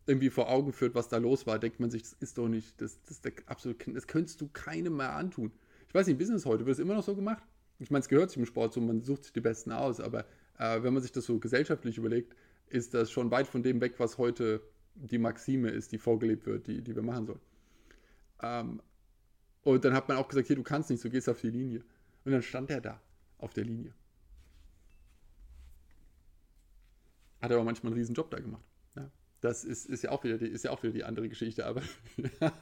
irgendwie 0.07 0.31
vor 0.31 0.51
Augen 0.51 0.73
führt, 0.73 0.95
was 0.95 1.09
da 1.09 1.17
los 1.17 1.47
war, 1.47 1.59
denkt 1.59 1.81
man 1.81 1.91
sich, 1.91 2.03
das 2.03 2.13
ist 2.15 2.39
doch 2.39 2.49
nicht, 2.49 2.81
das, 2.81 3.03
das, 3.05 3.21
das, 3.23 3.33
absolut, 3.47 3.85
das 3.87 4.07
könntest 4.07 4.41
du 4.41 4.49
keinem 4.49 4.97
mehr 4.97 5.15
antun. 5.15 5.51
Ich 5.89 5.95
weiß 5.95 6.07
nicht, 6.07 6.21
ist 6.21 6.29
es 6.29 6.47
heute? 6.47 6.67
Wird 6.67 6.75
es 6.75 6.81
immer 6.81 6.95
noch 6.95 7.03
so 7.03 7.15
gemacht? 7.15 7.43
Ich 7.79 7.91
meine, 7.91 8.03
es 8.03 8.09
gehört 8.09 8.31
sich 8.31 8.39
im 8.39 8.47
Sport 8.47 8.73
so, 8.73 8.81
man 8.81 9.01
sucht 9.01 9.25
sich 9.25 9.33
die 9.33 9.41
Besten 9.41 9.73
aus, 9.73 10.01
aber 10.01 10.27
äh, 10.59 10.83
wenn 10.83 10.93
man 10.95 11.03
sich 11.03 11.13
das 11.13 11.25
so 11.25 11.39
gesellschaftlich 11.39 11.99
überlegt, 11.99 12.35
ist 12.69 12.95
das 12.95 13.11
schon 13.11 13.31
weit 13.31 13.47
von 13.47 13.63
dem 13.63 13.81
weg, 13.81 13.95
was 13.99 14.19
heute 14.19 14.63
die 14.95 15.19
Maxime 15.19 15.71
ist, 15.71 15.93
die 15.93 15.99
vorgelebt 15.99 16.47
wird, 16.47 16.67
die, 16.67 16.83
die 16.83 16.95
wir 16.95 17.03
machen 17.03 17.27
sollen. 17.27 17.41
Ähm, 18.43 18.81
und 19.63 19.85
dann 19.85 19.95
hat 19.95 20.09
man 20.09 20.17
auch 20.19 20.29
gesagt, 20.29 20.47
hier, 20.47 20.57
du 20.57 20.63
kannst 20.63 20.91
nicht, 20.91 21.03
du 21.03 21.11
gehst 21.11 21.29
auf 21.29 21.41
die 21.41 21.51
Linie. 21.51 21.83
Und 22.25 22.33
dann 22.33 22.43
stand 22.43 22.71
er 22.71 22.81
da, 22.81 23.01
auf 23.39 23.53
der 23.55 23.65
Linie. 23.65 23.93
Hat 27.41 27.53
aber 27.53 27.65
manchmal 27.65 27.93
einen 27.93 28.01
riesen 28.01 28.15
Job 28.15 28.31
da 28.31 28.39
gemacht. 28.39 28.65
Ja, 28.97 29.11
das 29.41 29.65
ist, 29.65 29.87
ist, 29.87 30.03
ja 30.03 30.11
auch 30.11 30.25
wieder 30.25 30.39
die, 30.39 30.47
ist 30.47 30.65
ja 30.65 30.71
auch 30.71 30.83
wieder 30.83 30.93
die 30.93 31.05
andere 31.05 31.29
Geschichte, 31.29 31.67
aber 31.67 31.83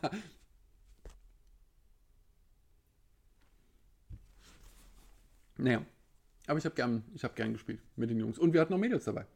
naja, 5.59 5.85
aber 6.47 6.59
ich 6.59 6.65
habe 6.65 6.75
gern, 6.75 7.05
hab 7.23 7.37
gern 7.37 7.53
gespielt 7.53 7.81
mit 7.97 8.11
den 8.11 8.19
Jungs. 8.19 8.39
Und 8.39 8.53
wir 8.53 8.61
hatten 8.61 8.75
auch 8.75 8.79
Mädels 8.79 9.05
dabei. 9.05 9.27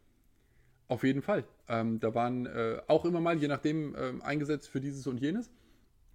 Auf 0.88 1.02
jeden 1.02 1.22
Fall. 1.22 1.44
Ähm, 1.68 1.98
da 1.98 2.14
waren 2.14 2.46
äh, 2.46 2.80
auch 2.86 3.04
immer 3.04 3.20
mal, 3.20 3.36
je 3.38 3.48
nachdem, 3.48 3.96
ähm, 3.98 4.22
eingesetzt 4.22 4.68
für 4.68 4.80
dieses 4.80 5.06
und 5.06 5.20
jenes. 5.20 5.50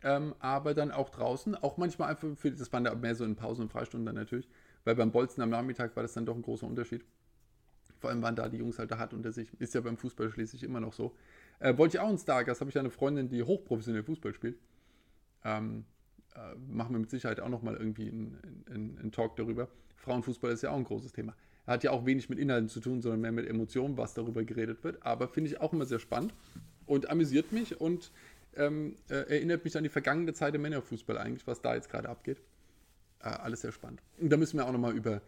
Ähm, 0.03 0.33
aber 0.39 0.73
dann 0.73 0.91
auch 0.91 1.09
draußen, 1.09 1.55
auch 1.55 1.77
manchmal 1.77 2.09
einfach 2.09 2.27
für, 2.35 2.51
das 2.51 2.71
waren 2.73 2.83
da 2.83 2.95
mehr 2.95 3.15
so 3.15 3.23
in 3.23 3.35
Pausen 3.35 3.63
und 3.63 3.71
Freistunden 3.71 4.05
dann 4.05 4.15
natürlich, 4.15 4.49
weil 4.83 4.95
beim 4.95 5.11
Bolzen 5.11 5.43
am 5.43 5.49
Nachmittag 5.49 5.95
war 5.95 6.03
das 6.03 6.13
dann 6.13 6.25
doch 6.25 6.35
ein 6.35 6.41
großer 6.41 6.65
Unterschied. 6.65 7.05
Vor 7.99 8.09
allem 8.09 8.23
waren 8.23 8.35
da 8.35 8.49
die 8.49 8.57
Jungs 8.57 8.79
halt 8.79 8.89
da 8.89 8.97
hart 8.97 9.13
unter 9.13 9.31
sich. 9.31 9.53
Ist 9.59 9.75
ja 9.75 9.81
beim 9.81 9.97
Fußball 9.97 10.31
schließlich 10.31 10.63
immer 10.63 10.79
noch 10.79 10.93
so. 10.93 11.15
Äh, 11.59 11.77
wollte 11.77 11.97
ich 11.97 12.01
auch 12.01 12.09
einen 12.09 12.17
Stargast, 12.17 12.61
habe 12.61 12.71
ich 12.71 12.79
eine 12.79 12.89
Freundin, 12.89 13.29
die 13.29 13.43
hochprofessionell 13.43 14.03
Fußball 14.03 14.33
spielt. 14.33 14.57
Ähm, 15.43 15.85
äh, 16.35 16.55
machen 16.71 16.93
wir 16.93 16.99
mit 16.99 17.09
Sicherheit 17.09 17.39
auch 17.39 17.49
nochmal 17.49 17.75
irgendwie 17.75 18.09
einen, 18.09 18.63
einen, 18.69 18.97
einen 18.99 19.11
Talk 19.11 19.35
darüber. 19.35 19.67
Frauenfußball 19.97 20.51
ist 20.51 20.63
ja 20.63 20.71
auch 20.71 20.77
ein 20.77 20.83
großes 20.83 21.11
Thema. 21.11 21.35
Er 21.65 21.73
hat 21.73 21.83
ja 21.83 21.91
auch 21.91 22.05
wenig 22.05 22.29
mit 22.29 22.39
Inhalten 22.39 22.69
zu 22.69 22.79
tun, 22.79 23.01
sondern 23.01 23.21
mehr 23.21 23.31
mit 23.31 23.47
Emotionen, 23.47 23.97
was 23.97 24.13
darüber 24.13 24.43
geredet 24.43 24.83
wird. 24.83 25.05
Aber 25.05 25.27
finde 25.27 25.49
ich 25.49 25.61
auch 25.61 25.73
immer 25.73 25.85
sehr 25.85 25.99
spannend 25.99 26.33
und 26.87 27.09
amüsiert 27.09 27.51
mich 27.51 27.79
und 27.79 28.11
ähm, 28.55 28.95
äh, 29.09 29.15
erinnert 29.29 29.63
mich 29.63 29.77
an 29.77 29.83
die 29.83 29.89
vergangene 29.89 30.33
Zeit 30.33 30.55
im 30.55 30.63
Männerfußball 30.63 31.17
eigentlich, 31.17 31.45
was 31.47 31.61
da 31.61 31.75
jetzt 31.75 31.89
gerade 31.89 32.09
abgeht. 32.09 32.41
Äh, 33.19 33.29
alles 33.29 33.61
sehr 33.61 33.71
spannend. 33.71 34.01
Und 34.19 34.29
da 34.29 34.37
müssen 34.37 34.57
wir 34.57 34.65
auch 34.65 34.71
nochmal 34.71 34.95
über, 34.95 35.21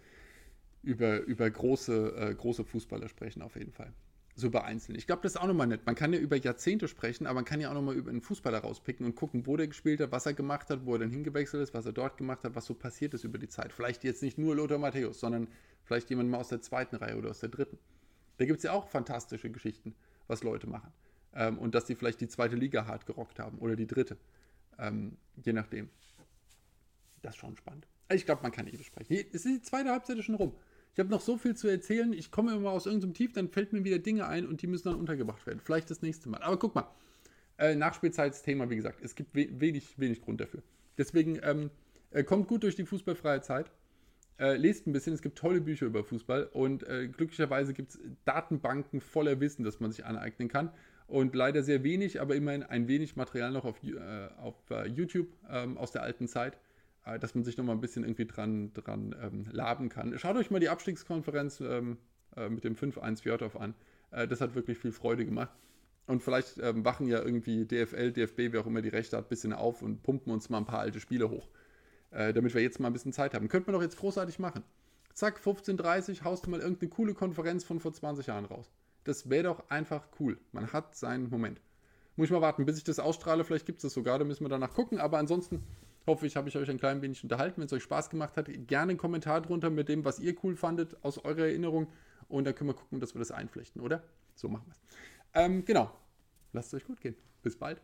über, 0.82 1.22
über 1.22 1.50
große, 1.50 2.16
äh, 2.18 2.36
große 2.36 2.66
Fußballer 2.66 3.08
sprechen, 3.08 3.42
auf 3.42 3.56
jeden 3.56 3.72
Fall 3.72 3.94
so 4.36 4.48
über 4.48 4.64
Einzelne. 4.64 4.98
Ich 4.98 5.06
glaube, 5.06 5.22
das 5.22 5.34
ist 5.34 5.42
auch 5.42 5.48
nochmal 5.48 5.68
nett. 5.68 5.86
Man 5.86 5.96
kann 5.96 6.12
ja 6.12 6.20
über 6.20 6.36
Jahrzehnte 6.36 6.88
sprechen, 6.88 7.28
aber 7.28 7.36
man 7.36 7.46
kann 7.46 7.62
ja 7.62 7.70
auch 7.70 7.74
nochmal 7.74 7.96
über 7.96 8.10
einen 8.10 8.22
Fußballer 8.22 8.60
rauspicken 8.60 9.06
und 9.06 9.16
gucken, 9.16 9.46
wo 9.46 9.58
der 9.58 9.68
gespielt 9.68 10.02
hat, 10.02 10.12
was 10.12 10.26
er 10.26 10.34
gemacht 10.34 10.70
hat, 10.70 10.86
wo 10.86 10.94
er 10.94 11.00
dann 11.00 11.12
hingewechselt 11.12 11.62
ist, 11.62 11.74
was 11.74 11.86
er 11.86 11.94
dort 11.94 12.18
gemacht 12.18 12.44
hat, 12.44 12.56
was 12.56 12.66
so 12.66 12.74
passiert 12.74 13.14
ist 13.14 13.24
über 13.24 13.38
die 13.38 13.48
Zeit. 13.48 13.72
Vielleicht 13.72 14.04
jetzt 14.04 14.24
nicht 14.24 14.38
nur 14.38 14.56
Lothar 14.56 14.80
Matthäus, 14.80 15.20
sondern 15.20 15.48
vielleicht 15.84 16.10
jemand 16.10 16.30
mal 16.30 16.40
aus 16.40 16.48
der 16.48 16.62
zweiten 16.62 16.96
Reihe 16.96 17.18
oder 17.18 17.30
aus 17.30 17.40
der 17.40 17.50
dritten. 17.50 17.78
Da 18.38 18.46
gibt 18.46 18.58
es 18.58 18.64
ja 18.64 18.72
auch 18.72 18.88
fantastische 18.88 19.52
Geschichten, 19.52 19.94
was 20.28 20.42
Leute 20.44 20.68
machen. 20.68 20.92
Ähm, 21.36 21.60
und 21.60 21.76
dass 21.76 21.86
sie 21.86 21.96
vielleicht 21.96 22.20
die 22.22 22.28
zweite 22.28 22.56
Liga 22.56 22.88
hart 22.88 23.06
gerockt 23.06 23.40
haben 23.40 23.60
oder 23.60 23.76
die 23.76 23.88
dritte. 23.88 24.18
Ähm, 24.80 25.18
je 25.44 25.54
nachdem. 25.54 25.90
Das 27.22 27.36
ist 27.36 27.40
schon 27.40 27.56
spannend. 27.56 27.88
Ich 28.12 28.26
glaube, 28.26 28.42
man 28.42 28.52
kann 28.52 28.68
eh 28.68 28.76
besprechen. 28.76 29.16
Es 29.16 29.46
ist 29.46 29.46
die 29.46 29.62
zweite 29.62 29.92
Halbzeit 29.92 30.22
schon 30.24 30.36
rum. 30.36 30.56
Ich 30.94 30.99
habe 30.99 31.10
noch 31.10 31.22
so 31.22 31.38
viel 31.38 31.56
zu 31.56 31.68
erzählen. 31.68 32.14
Ich 32.14 32.30
komme 32.30 32.53
immer 32.53 32.70
aus 32.70 32.86
irgendeinem 32.86 33.14
Tief, 33.14 33.34
dann 33.34 33.49
fällt 33.49 33.74
mir 33.74 33.84
wieder 33.84 33.99
Dinge 33.99 34.28
ein 34.28 34.45
und 34.45 34.61
die 34.61 34.68
müssen 34.68 34.90
dann 34.90 34.99
untergebracht 34.99 35.45
werden. 35.48 35.60
Vielleicht 35.64 35.90
das 35.90 36.02
nächste 36.02 36.30
Mal. 36.30 36.41
Aber 36.44 36.57
guck 36.57 36.76
mal, 36.76 36.88
äh, 37.57 37.76
Nachspielzeitsthema, 37.76 38.70
wie 38.70 38.76
gesagt, 38.76 38.99
es 39.02 39.15
gibt 39.15 39.36
we 39.36 39.48
wenig, 39.60 39.98
wenig 39.98 40.22
Grund 40.22 40.40
dafür. 40.40 40.61
Deswegen 40.98 41.40
ähm, 41.41 41.72
äh, 42.11 42.24
kommt 42.24 42.48
gut 42.48 42.64
durch 42.64 42.76
die 42.76 42.86
fußballfreie 42.86 43.41
Zeit. 43.41 43.72
Äh, 44.40 44.57
lest 44.57 44.88
ein 44.88 44.94
bisschen, 44.94 45.14
es 45.14 45.22
gibt 45.22 45.38
tolle 45.38 45.61
Bücher 45.61 45.86
über 45.86 46.03
Fußball 46.03 46.49
und 46.53 46.88
äh, 46.88 47.07
glücklicherweise 47.07 47.74
gibt 47.74 47.91
es 47.91 47.99
Datenbanken 48.26 48.99
voller 48.99 49.40
Wissen, 49.40 49.64
das 49.64 49.80
man 49.80 49.91
sich 49.91 50.06
aneignen 50.06 50.48
kann. 50.48 50.72
Und 51.07 51.36
leider 51.36 51.64
sehr 51.64 51.84
wenig, 51.84 52.22
aber 52.22 52.36
immerhin 52.36 52.64
ein 52.64 52.88
wenig 52.88 53.15
Material 53.15 53.52
noch 53.52 53.65
auf, 53.65 53.84
äh, 53.84 54.30
auf 54.38 54.56
uh, 54.72 54.86
YouTube 54.86 55.28
ähm, 55.49 55.78
aus 55.78 55.91
der 55.91 56.02
alten 56.02 56.28
Zeit. 56.28 56.57
Äh, 57.06 57.20
dass 57.20 57.36
man 57.36 57.44
sich 57.44 57.58
noch 57.58 57.66
mal 57.66 57.74
ein 57.74 57.82
bisschen 57.82 58.04
irgendwie 58.04 58.26
dran, 58.26 58.74
dran 58.74 59.16
ähm, 59.22 59.46
laben 59.52 59.90
kann. 59.90 60.18
Schaut 60.18 60.38
euch 60.38 60.52
mal 60.52 60.60
die 60.60 60.70
Abstiegskonferenz 60.70 61.60
ähm, 61.62 61.98
äh, 62.36 62.50
mit 62.50 62.64
dem 62.64 62.76
5-1 62.76 63.22
Fjordhoff 63.22 63.56
an. 63.58 63.74
Äh, 64.12 64.28
das 64.28 64.42
hat 64.42 64.56
wirklich 64.56 64.78
viel 64.78 64.92
Freude 64.92 65.26
gemacht. 65.26 65.54
Und 66.06 66.22
vielleicht 66.22 66.58
ähm, 66.60 66.84
wachen 66.84 67.08
ja 67.08 67.22
irgendwie 67.22 67.66
DFL, 67.66 68.12
DFB, 68.12 68.52
wer 68.52 68.62
auch 68.62 68.66
immer 68.66 68.82
die 68.82 68.90
Rechte 68.90 69.18
hat, 69.18 69.26
ein 69.26 69.30
bisschen 69.30 69.54
auf 69.54 69.82
und 69.82 70.04
pumpen 70.04 70.34
uns 70.34 70.50
mal 70.50 70.58
ein 70.58 70.66
paar 70.66 70.80
alte 70.80 71.00
Spiele 71.00 71.30
hoch. 71.30 71.48
Äh, 72.12 72.34
damit 72.34 72.54
wir 72.54 72.62
jetzt 72.62 72.80
mal 72.80 72.88
ein 72.88 72.94
bisschen 72.94 73.14
Zeit 73.14 73.34
haben. 73.34 73.48
Könnte 73.48 73.72
man 73.72 73.80
doch 73.80 73.84
jetzt 73.84 73.98
großartig 73.98 74.40
machen. 74.40 74.64
Zack, 75.14 75.40
15.30 75.40 76.24
haust 76.24 76.46
du 76.46 76.50
mal 76.50 76.60
irgendeine 76.60 76.90
coole 76.90 77.14
Konferenz 77.14 77.64
von 77.64 77.80
vor 77.80 77.94
20 77.94 78.28
Jahren 78.28 78.46
raus. 78.46 78.72
Das 79.04 79.30
wäre 79.30 79.44
doch 79.44 79.70
einfach 79.70 80.08
cool. 80.20 80.38
Man 80.52 80.72
hat 80.74 80.96
seinen 80.96 81.30
Moment. 81.30 81.62
Muss 82.16 82.26
ich 82.26 82.32
mal 82.32 82.42
warten, 82.42 82.66
bis 82.66 82.78
ich 82.78 82.84
das 82.84 83.00
ausstrahle. 83.00 83.44
Vielleicht 83.44 83.66
gibt 83.66 83.78
es 83.78 83.84
das 83.84 83.94
sogar, 83.94 84.20
da 84.20 84.26
müssen 84.26 84.44
wir 84.44 84.50
danach 84.50 84.74
gucken. 84.74 85.00
Aber 85.00 85.18
ansonsten 85.18 85.64
hoffe 86.08 86.26
ich, 86.26 86.36
habe 86.36 86.50
ich 86.50 86.58
euch 86.58 86.70
ein 86.70 86.80
klein 86.80 87.02
wenig 87.02 87.24
unterhalten. 87.24 87.62
Wenn 87.62 87.66
es 87.66 87.74
euch 87.74 87.84
Spaß 87.84 88.10
gemacht 88.10 88.38
hat, 88.38 88.48
gerne 88.68 88.92
einen 88.92 88.98
Kommentar 88.98 89.42
drunter 89.42 89.70
mit 89.70 89.90
dem, 89.90 90.06
was 90.06 90.20
ihr 90.20 90.36
cool 90.44 90.56
fandet 90.56 90.96
aus 91.04 91.18
eurer 91.20 91.46
Erinnerung. 91.46 91.88
Und 92.28 92.46
dann 92.46 92.56
können 92.56 92.70
wir 92.70 92.76
gucken, 92.76 93.00
dass 93.00 93.14
wir 93.16 93.20
das 93.20 93.32
einflechten, 93.32 93.82
oder? 93.82 94.04
So 94.36 94.50
machen 94.50 94.66
wir 94.68 94.72
es. 94.72 94.82
Ähm, 95.34 95.66
genau. 95.66 95.92
Lasst 96.52 96.74
es 96.74 96.82
euch 96.82 96.86
gut 96.86 97.02
gehen. 97.02 97.16
Bis 97.42 97.58
bald. 97.58 97.82